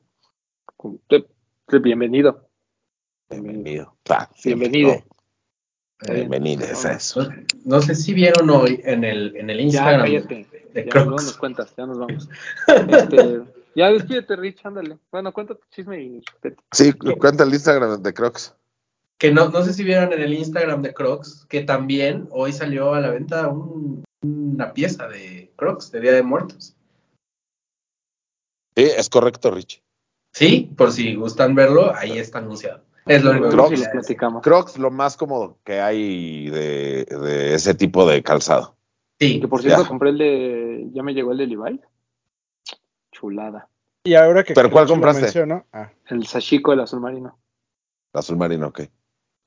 Bienvenido. 1.83 2.49
Bienvenido. 3.29 3.97
Ah, 4.09 4.29
siempre, 4.37 4.69
Bienvenide. 4.69 5.05
¿no? 6.07 6.15
Bienvenido, 6.15 6.65
es 6.65 6.85
eso. 6.85 7.23
No, 7.25 7.35
no 7.65 7.81
sé 7.81 7.95
si 7.95 8.13
vieron 8.15 8.49
hoy 8.51 8.81
en 8.85 9.03
el, 9.03 9.35
en 9.37 9.51
el 9.51 9.57
Ya, 9.59 9.63
Instagram 9.65 10.01
cállate. 10.03 10.47
de 10.75 10.85
Ya, 10.85 10.91
Crocs. 10.91 11.11
nos 11.11 11.37
cuentas, 11.39 11.75
ya 11.77 11.87
nos 11.87 11.99
vamos. 11.99 12.29
Este, 12.89 13.41
ya 13.77 13.93
despídete, 13.93 14.35
Rich, 14.35 14.65
ándale. 14.65 14.99
Bueno, 15.13 15.33
cuéntate 15.33 15.61
tu 15.61 15.67
chisme 15.71 16.03
y. 16.03 16.23
Sí, 16.73 16.93
cuenta 16.93 17.45
el 17.45 17.53
Instagram 17.53 18.03
de 18.03 18.13
Crocs. 18.15 18.57
Que 19.19 19.31
no, 19.33 19.49
no 19.49 19.63
sé 19.63 19.73
si 19.73 19.85
vieron 19.85 20.13
en 20.13 20.21
el 20.21 20.35
Instagram 20.35 20.83
de 20.83 20.93
Crocs, 20.93 21.47
que 21.49 21.63
también 21.63 22.27
hoy 22.33 22.53
salió 22.53 22.93
a 22.95 23.01
la 23.01 23.11
venta 23.11 23.49
un- 23.49 24.05
una 24.23 24.73
pieza 24.75 25.07
de 25.09 25.53
Crocs 25.57 25.93
de 25.93 26.01
Día 26.01 26.13
de 26.13 26.23
Muertos. 26.23 26.75
Sí, 28.77 28.83
es 28.85 29.09
correcto, 29.09 29.51
Rich. 29.51 29.83
Sí, 30.35 30.71
por 30.77 30.93
si 30.93 31.15
gustan 31.15 31.55
verlo, 31.55 31.95
ahí 31.95 32.19
está 32.19 32.39
anunciado. 32.39 32.83
Es 33.07 33.23
lo 33.25 33.31
único 33.31 33.49
que 33.49 33.55
Crocs, 33.55 33.89
platicamos. 33.89 34.43
Crocs, 34.43 34.79
lo 34.79 34.91
más 34.91 35.17
cómodo 35.17 35.59
que 35.65 35.81
hay 35.81 36.51
de, 36.51 37.05
de 37.05 37.55
ese 37.55 37.73
tipo 37.75 38.07
de 38.07 38.23
calzado. 38.23 38.77
Sí, 39.19 39.41
Que 39.41 39.49
por 39.49 39.63
cierto, 39.63 39.83
Ya. 39.85 39.89
compré 39.89 40.11
el 40.11 40.19
de. 40.19 40.89
Ya 40.93 41.03
me 41.03 41.15
llegó 41.15 41.33
el 41.33 41.39
de 41.39 41.47
Levi. 41.47 41.81
Chulada. 43.21 43.69
Y 44.05 44.15
ahora 44.15 44.45
que 44.45 44.55
¿Pero 44.55 44.71
cuál 44.71 44.87
compraste? 44.87 45.23
menciono, 45.23 45.65
ah, 45.73 45.91
El 46.07 46.27
Sashiko 46.27 46.71
del 46.73 46.81
azul 46.81 47.01
marino. 47.01 47.39
Azul 48.13 48.37
marino, 48.37 48.69
ok. 48.69 48.83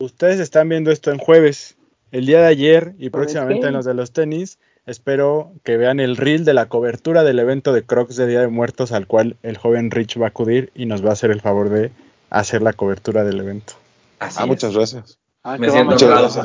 ustedes 0.02 0.40
están 0.40 0.70
viendo 0.70 0.92
esto 0.92 1.12
en 1.12 1.18
jueves. 1.18 1.78
El 2.12 2.26
día 2.26 2.42
de 2.42 2.48
ayer 2.48 2.96
y 2.98 3.10
próximamente 3.12 3.68
en 3.68 3.74
los 3.74 3.86
de 3.86 3.94
los 3.94 4.12
tenis, 4.14 4.58
espero 4.88 5.52
que 5.64 5.78
vean 5.78 6.00
el 6.00 6.18
reel 6.18 6.44
de 6.46 6.54
la 6.56 6.68
cobertura 6.68 7.24
del 7.24 7.38
evento 7.38 7.72
de 7.74 7.84
Crocs 7.84 8.16
de 8.16 8.26
Día 8.26 8.42
de 8.42 8.48
Muertos 8.48 8.92
al 8.92 9.06
cual 9.06 9.38
el 9.44 9.58
joven 9.58 9.92
Rich 9.92 10.20
va 10.20 10.26
a 10.26 10.30
acudir 10.30 10.72
y 10.74 10.88
nos 10.88 11.06
va 11.06 11.10
a 11.10 11.14
hacer 11.14 11.30
el 11.30 11.42
favor 11.42 11.70
de 11.70 11.92
hacer 12.32 12.64
la 12.64 12.74
cobertura 12.74 13.24
del 13.24 13.40
evento. 13.40 13.74
así 14.20 14.38
Ah, 14.40 14.44
es. 14.44 14.48
muchas 14.48 14.74
gracias. 14.74 15.19
Ah, 15.54 15.58
Me 15.58 15.70
siento 15.70 16.06
honrado. 16.06 16.30
Sí, 16.30 16.42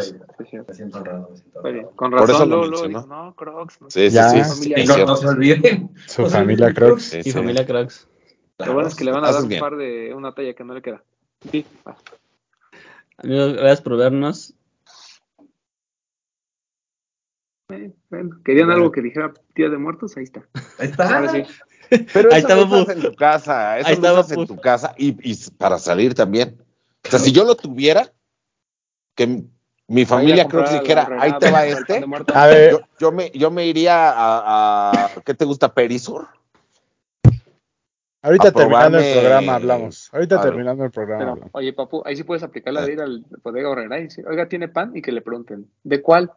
sí. 0.51 0.57
Me 0.69 0.75
siento 0.75 0.99
honrado. 0.99 1.29
me 1.31 1.37
siento 1.37 1.61
Oye, 1.61 1.71
honrado. 1.79 1.97
Con 1.97 2.11
Por 2.11 2.21
razón, 2.21 2.35
eso 2.37 2.47
lo 2.47 2.61
mencionó. 2.63 2.89
dijo, 2.89 3.07
no, 3.07 3.35
Crocs. 3.37 3.81
no. 3.81 3.91
Sí, 3.91 4.09
sí, 4.09 4.15
Ya. 4.15 4.31
sí. 4.31 4.41
Familia 4.43 4.85
no, 4.99 5.07
no 5.07 5.17
se 5.17 5.27
olviden. 5.29 5.91
Su 6.07 6.23
No 6.23 6.31
familia 6.31 6.73
Crocs. 6.75 7.03
Sí, 7.03 7.21
Y 7.25 7.31
familia 7.33 7.67
Crocs. 7.67 8.09
Lo 8.59 8.73
bueno 8.73 8.89
es 8.89 8.95
que 8.95 9.05
le 9.05 9.11
van 9.13 9.25
a 9.25 9.33
dar 9.33 9.43
un 9.43 9.49
bien. 9.49 9.61
par 9.61 9.77
de 9.77 10.15
una 10.15 10.33
talla 10.35 10.55
que 10.55 10.65
no 10.65 10.75
le 10.75 10.83
queda. 10.83 11.03
Sí. 11.51 11.67
Amigos, 13.19 13.53
gracias 13.55 13.81
por 13.83 13.97
vernos. 13.97 14.55
Eh, 17.71 17.93
bueno, 18.11 18.41
querían 18.45 18.71
algo 18.71 18.91
que 18.93 19.01
dijera 19.03 19.33
Día 19.55 19.69
de 19.71 19.79
Muertos, 19.79 20.17
ahí 20.17 20.25
está. 20.25 20.45
Ahí 20.79 20.89
está. 20.89 21.17
Ahora 21.17 21.31
sí. 21.33 21.43
Pero 22.13 22.33
Ahí 22.33 22.43
lo 22.43 22.49
Papu. 22.49 22.75
usas 22.77 22.97
en 22.97 23.03
tu 23.03 23.15
casa, 23.15 23.79
eso 23.79 23.89
Ahí 23.89 23.95
lo 23.97 24.01
está, 24.09 24.13
usas 24.21 24.33
en 24.33 24.47
tu 24.47 24.57
casa 24.57 24.95
y, 24.97 25.17
y 25.33 25.37
para 25.59 25.79
salir 25.79 26.15
también. 26.15 26.63
O 27.07 27.09
sea, 27.11 27.19
si 27.19 27.33
yo 27.33 27.45
lo 27.45 27.55
tuviera, 27.57 28.13
que 29.15 29.43
mi 29.87 30.05
familia 30.07 30.49
creo 30.49 30.65
que 30.65 30.81
dijera, 30.81 31.09
ahí 31.21 31.33
te 31.39 31.51
va 31.51 31.67
este. 31.67 32.05
A 32.35 32.47
ver, 32.47 32.73
yo, 32.73 32.81
yo 32.99 33.13
me, 33.13 33.31
yo 33.31 33.51
me 33.51 33.67
iría 33.67 34.11
a, 34.11 34.91
a- 34.91 35.11
¿qué 35.25 35.35
te 35.35 35.45
gusta? 35.45 35.73
Perisur. 35.75 36.27
ahorita 38.23 38.51
terminando 38.53 38.99
el 38.99 39.13
programa 39.13 39.55
hablamos. 39.57 40.09
Ahorita 40.13 40.41
terminando 40.41 40.85
el 40.85 40.91
programa 40.91 41.35
Pero, 41.35 41.49
oye, 41.53 41.73
papu, 41.73 42.03
ahí 42.07 42.17
sí 42.17 42.25
puedes 42.25 42.43
aplicar 42.43 42.73
la 42.73 42.83
Eh. 42.83 42.87
de 42.87 42.93
ir 42.95 43.01
al 43.03 43.25
bodega 43.43 43.69
horrera 43.69 43.99
y 43.99 44.05
decir, 44.05 44.27
oiga, 44.27 44.49
¿tiene 44.49 44.69
pan? 44.69 44.97
Y 44.97 45.03
que 45.03 45.13
le 45.13 45.21
pregunten, 45.21 45.71
¿de 45.83 46.01
cuál? 46.03 46.33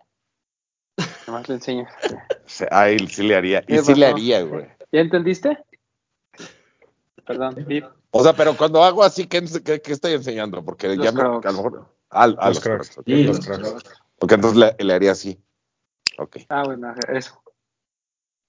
Nomás 1.27 1.47
le 1.47 1.55
enseñas. 1.55 1.93
Sí, 2.45 2.65
Ahí 2.71 2.97
sí 3.07 3.23
le 3.23 3.35
haría. 3.35 3.59
Y 3.67 3.75
¿Qué 3.75 3.81
sí 3.83 3.95
le 3.95 4.07
haría, 4.07 4.41
güey. 4.41 4.65
¿Ya 4.91 5.01
entendiste? 5.01 5.57
Perdón. 7.25 7.65
O 8.11 8.23
sea, 8.23 8.33
pero 8.33 8.55
cuando 8.55 8.83
hago 8.83 9.03
así, 9.03 9.27
¿qué, 9.27 9.43
qué- 9.63 9.81
qué 9.81 9.91
estoy 9.93 10.13
enseñando? 10.13 10.63
Porque 10.63 10.87
Los 10.95 11.05
ya 11.05 11.11
me, 11.11 11.21
a 11.21 11.25
lo 11.25 11.41
mejor. 11.41 11.96
Ah, 12.09 12.27
Los 12.27 12.37
los, 12.37 12.59
Crocs. 12.59 12.89
Crocs, 12.89 12.97
ok. 12.99 13.05
Sí, 13.05 13.23
Los 13.23 13.37
los 13.37 13.45
Crocs. 13.45 13.69
Crocs. 13.83 14.01
Porque 14.19 14.35
entonces 14.35 14.57
le, 14.77 14.83
le 14.85 14.93
haría 14.93 15.11
así. 15.11 15.39
Ok, 16.17 16.37
Ah, 16.49 16.63
bueno, 16.65 16.93
eso. 17.09 17.41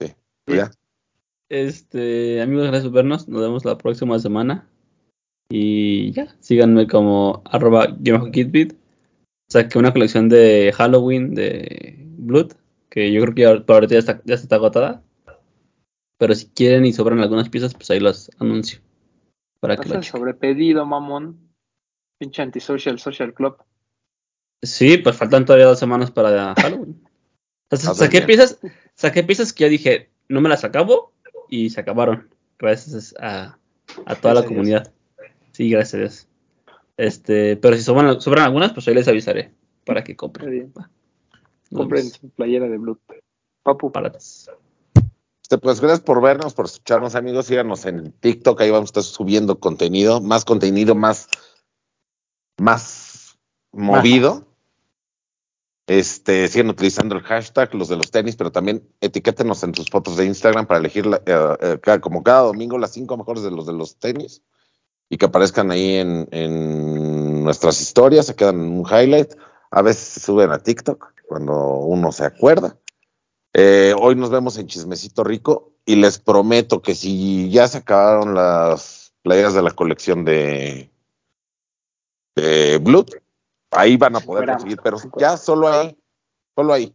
sí. 0.01 0.14
¿Ya? 0.47 0.70
Este, 1.51 2.40
amigos, 2.43 2.64
gracias 2.66 2.85
por 2.85 2.93
vernos. 2.94 3.28
Nos 3.28 3.40
vemos 3.43 3.64
la 3.64 3.76
próxima 3.78 4.18
semana. 4.18 4.68
Y 5.51 6.12
ya, 6.12 6.36
síganme 6.40 6.86
como 6.86 7.43
arroba 7.47 7.86
kitbit. 8.32 8.74
Saqué 9.51 9.78
una 9.78 9.93
colección 9.93 10.28
de 10.28 10.72
Halloween 10.76 11.35
de 11.35 11.97
Blood, 12.18 12.52
que 12.90 13.10
yo 13.12 13.22
creo 13.22 13.35
que 13.35 13.43
ya, 13.43 13.64
por 13.64 13.76
ahorita 13.76 13.94
ya 13.94 13.98
está, 14.01 14.22
ya 14.24 14.35
está 14.35 14.56
agotada. 14.56 15.02
Pero 16.18 16.35
si 16.35 16.48
quieren 16.48 16.85
y 16.85 16.93
sobran 16.93 17.20
algunas 17.20 17.48
piezas, 17.48 17.74
pues 17.74 17.90
ahí 17.90 18.01
los 18.01 18.30
anuncio. 18.39 18.80
Para 19.60 19.76
que 19.76 19.89
lo 19.89 19.94
el 19.97 20.01
chequen. 20.02 20.20
sobrepedido, 20.20 20.85
mamón. 20.85 21.47
Pinche 22.19 22.43
antisocial 22.43 22.99
social 22.99 23.32
club. 23.32 23.57
Sí, 24.62 24.99
pues 24.99 25.16
faltan 25.16 25.45
todavía 25.45 25.66
dos 25.66 25.78
semanas 25.78 26.11
para 26.11 26.55
Halloween. 26.55 27.09
Haces 27.70 27.97
saqué 27.97 28.23
piezas, 28.23 28.59
saqué 28.95 29.23
piezas 29.23 29.53
que 29.53 29.65
ya 29.65 29.69
dije, 29.69 30.11
no 30.28 30.40
me 30.40 30.49
las 30.49 30.65
acabo 30.65 31.12
y 31.49 31.70
se 31.70 31.81
acabaron. 31.81 32.28
Gracias 32.59 33.15
a, 33.20 33.59
a 34.07 34.15
toda 34.16 34.35
la 34.35 34.40
Gracias 34.40 34.47
comunidad. 34.47 34.93
Sí, 35.53 35.70
gracias 35.70 35.95
a 35.95 35.99
Dios. 35.99 36.28
Este, 36.97 37.57
pero 37.57 37.77
si 37.77 37.82
sobran, 37.82 38.20
sobran 38.20 38.47
algunas, 38.47 38.73
pues 38.73 38.89
ahí 38.89 38.95
les 38.95 39.07
avisaré 39.07 39.53
para 39.85 40.03
que 40.03 40.16
compren. 40.16 40.73
Compren 41.73 42.11
su 42.11 42.28
playera 42.31 42.69
de 42.69 42.78
Blood. 42.78 42.99
Papu. 43.62 43.93
Este, 45.43 45.59
pues 45.59 45.81
gracias 45.81 46.01
por 46.01 46.20
vernos, 46.20 46.55
por 46.55 46.66
escucharnos, 46.66 47.15
amigos. 47.15 47.47
Síganos 47.47 47.86
en 47.86 48.12
TikTok, 48.12 48.61
ahí 48.61 48.70
vamos 48.70 48.89
a 48.89 48.90
estar 48.90 49.03
subiendo 49.03 49.61
contenido, 49.61 50.20
más 50.20 50.45
contenido, 50.45 50.95
más, 50.95 51.28
más 52.59 53.39
movido. 53.72 54.47
Este, 55.86 56.48
sigan 56.48 56.68
utilizando 56.68 57.16
el 57.16 57.22
hashtag, 57.22 57.74
los 57.74 57.89
de 57.89 57.97
los 57.97 58.10
tenis, 58.10 58.36
pero 58.36 58.52
también 58.52 58.86
etiquétenos 59.01 59.62
en 59.62 59.74
sus 59.74 59.89
fotos 59.89 60.18
de 60.18 60.26
Instagram 60.26 60.66
para 60.66 60.80
elegir 60.80 61.06
eh, 61.24 61.78
eh, 61.86 62.01
como 62.01 62.22
cada 62.22 62.43
domingo 62.43 62.76
las 62.76 62.93
cinco 62.93 63.16
mejores 63.16 63.43
de 63.43 63.51
los 63.51 63.64
de 63.66 63.72
los 63.72 63.97
tenis 63.98 64.43
y 65.09 65.16
que 65.16 65.26
aparezcan 65.26 65.70
ahí 65.70 65.97
en, 65.97 66.28
en 66.30 67.43
nuestras 67.43 67.80
historias, 67.80 68.26
se 68.26 68.36
quedan 68.36 68.56
en 68.56 68.78
un 68.80 68.86
highlight. 68.86 69.32
A 69.70 69.80
veces 69.80 70.02
se 70.02 70.20
suben 70.20 70.51
a 70.51 70.59
TikTok 70.59 71.14
cuando 71.26 71.55
uno 71.55 72.12
se 72.12 72.26
acuerda. 72.26 72.76
Eh, 73.55 73.94
hoy 73.98 74.14
nos 74.14 74.30
vemos 74.30 74.59
en 74.59 74.66
Chismecito 74.66 75.24
Rico 75.24 75.72
y 75.86 75.97
les 75.97 76.18
prometo 76.18 76.82
que 76.82 76.94
si 76.94 77.51
ya 77.51 77.66
se 77.66 77.78
acabaron 77.78 78.35
las 78.35 79.14
playeras 79.22 79.55
de 79.55 79.62
la 79.62 79.70
colección 79.70 80.24
de, 80.24 80.90
de 82.40 82.78
Blood, 82.78 83.09
ahí 83.70 83.97
van 83.97 84.16
a 84.16 84.20
poder 84.20 84.48
conseguir, 84.48 84.78
pero 84.82 84.98
ya 85.19 85.36
solo 85.36 85.69
ahí, 85.69 85.97
solo 86.55 86.73
ahí. 86.73 86.94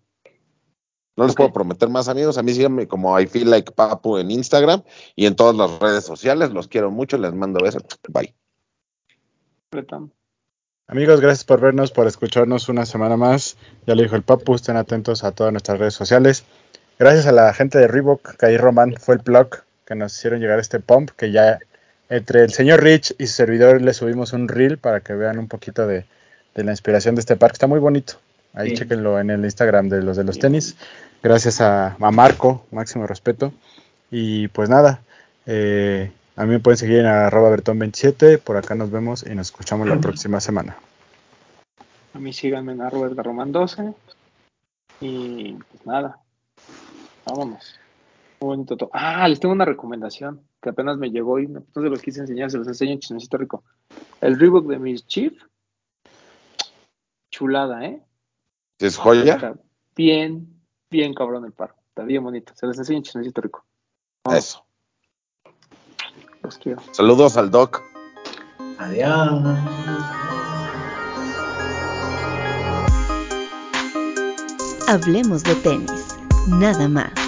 No 1.16 1.26
les 1.26 1.36
puedo 1.36 1.54
prometer 1.54 1.90
más, 1.90 2.08
amigos. 2.10 2.38
A 2.38 2.44
mí 2.44 2.54
síganme 2.54 2.88
como 2.88 3.20
I 3.20 3.28
feel 3.28 3.50
like 3.50 3.72
Papu 3.72 4.18
en 4.18 4.32
Instagram 4.32 4.82
y 5.16 5.28
en 5.28 5.36
todas 5.36 5.56
las 5.56 5.80
redes 5.80 6.06
sociales. 6.06 6.52
Los 6.52 6.68
quiero 6.68 6.90
mucho, 6.90 7.18
les 7.18 7.34
mando 7.34 7.60
besos. 7.64 7.84
Bye. 8.10 8.34
Amigos, 10.88 11.22
gracias 11.22 11.46
por 11.46 11.62
vernos, 11.62 11.92
por 11.92 12.08
escucharnos 12.08 12.68
una 12.68 12.86
semana 12.86 13.16
más. 13.16 13.58
Ya 13.86 13.94
lo 13.96 14.02
dijo 14.02 14.16
el 14.16 14.24
Papu, 14.24 14.56
estén 14.56 14.76
atentos 14.76 15.24
a 15.24 15.32
todas 15.32 15.54
nuestras 15.54 15.78
redes 15.78 15.94
sociales. 15.94 16.46
Gracias 16.98 17.28
a 17.28 17.32
la 17.32 17.54
gente 17.54 17.78
de 17.78 17.88
Reebok, 17.88 18.36
que 18.38 18.46
ahí 18.48 18.58
Roman 18.58 18.96
fue 19.00 19.16
el 19.16 19.22
blog 19.22 19.50
que 19.86 19.96
nos 19.96 20.18
hicieron 20.18 20.40
llegar 20.40 20.60
este 20.60 20.80
pump, 20.80 21.12
que 21.12 21.32
ya 21.32 21.60
entre 22.10 22.42
el 22.44 22.52
señor 22.54 22.84
Rich 22.84 23.16
y 23.18 23.28
su 23.28 23.34
servidor 23.34 23.82
le 23.82 23.94
subimos 23.94 24.34
un 24.34 24.48
reel 24.48 24.78
para 24.78 25.00
que 25.02 25.14
vean 25.14 25.40
un 25.40 25.48
poquito 25.48 25.88
de, 25.88 26.06
de 26.56 26.64
la 26.64 26.72
inspiración 26.72 27.16
de 27.16 27.22
este 27.22 27.36
parque. 27.36 27.54
Está 27.56 27.68
muy 27.68 27.80
bonito. 27.80 28.16
Ahí 28.54 28.70
Sí. 28.72 28.76
chequenlo 28.78 29.20
en 29.20 29.30
el 29.32 29.44
Instagram 29.46 29.90
de 29.90 30.02
los 30.04 30.16
de 30.18 30.24
los 30.24 30.38
tenis. 30.38 30.76
Gracias 31.24 31.60
a, 31.62 31.96
a 32.00 32.12
Marco, 32.12 32.66
máximo 32.72 33.08
respeto. 33.08 33.52
Y 34.12 34.48
pues 34.50 34.70
nada, 34.70 35.02
eh, 35.48 36.12
a 36.36 36.44
mí 36.44 36.52
me 36.52 36.60
pueden 36.60 36.78
seguir 36.78 37.00
en 37.00 37.08
arroba 37.08 37.50
bertón27. 37.56 38.38
Por 38.40 38.58
acá 38.58 38.76
nos 38.76 38.92
vemos 38.92 39.26
y 39.26 39.34
nos 39.34 39.48
escuchamos 39.48 39.88
la 39.88 39.98
próxima 40.00 40.40
semana. 40.40 40.76
A 42.14 42.20
mí 42.20 42.32
síganme 42.32 42.74
en 42.74 42.82
arroba 42.82 43.10
Román 43.24 43.52
12. 43.52 43.94
Y 45.02 45.54
pues 45.54 45.86
nada. 45.86 46.20
Vámonos. 47.26 47.80
Muy 48.40 48.48
bonito 48.56 48.78
todo. 48.78 48.90
Ah, 48.94 49.28
les 49.28 49.40
tengo 49.40 49.54
una 49.54 49.66
recomendación 49.66 50.42
que 50.64 50.70
apenas 50.70 50.98
me 50.98 51.12
llegó 51.12 51.40
y 51.40 51.48
no, 51.48 51.64
se 51.74 51.82
los 51.82 52.02
quise 52.02 52.22
enseñar, 52.22 52.50
se 52.50 52.58
los 52.58 52.68
enseño 52.68 52.94
en 52.94 53.00
Chismecito 53.00 53.38
Rico. 53.38 53.64
El 54.22 54.40
Reebok 54.40 54.66
de 54.68 54.80
Miss 54.80 55.06
Chief 55.06 55.34
chulada, 57.30 57.84
¿eh? 57.86 58.02
¿Es 58.80 58.96
joya? 58.96 59.34
Está 59.36 59.56
bien, 59.96 60.62
bien 60.90 61.14
cabrón 61.14 61.46
el 61.46 61.52
par. 61.52 61.76
Está 61.90 62.04
bien 62.04 62.24
bonito. 62.24 62.54
Se 62.56 62.66
les 62.66 62.78
enseña 62.78 63.00
un 63.00 63.04
chismecito 63.04 63.42
rico. 63.42 63.66
Eso. 64.32 64.66
Los 66.42 66.58
quiero. 66.58 66.82
Saludos 66.92 67.38
al 67.38 67.52
Doc. 67.52 67.82
Adiós. 68.78 69.60
Hablemos 74.88 75.44
de 75.44 75.56
tenis, 75.56 76.18
nada 76.48 76.88
más. 76.88 77.23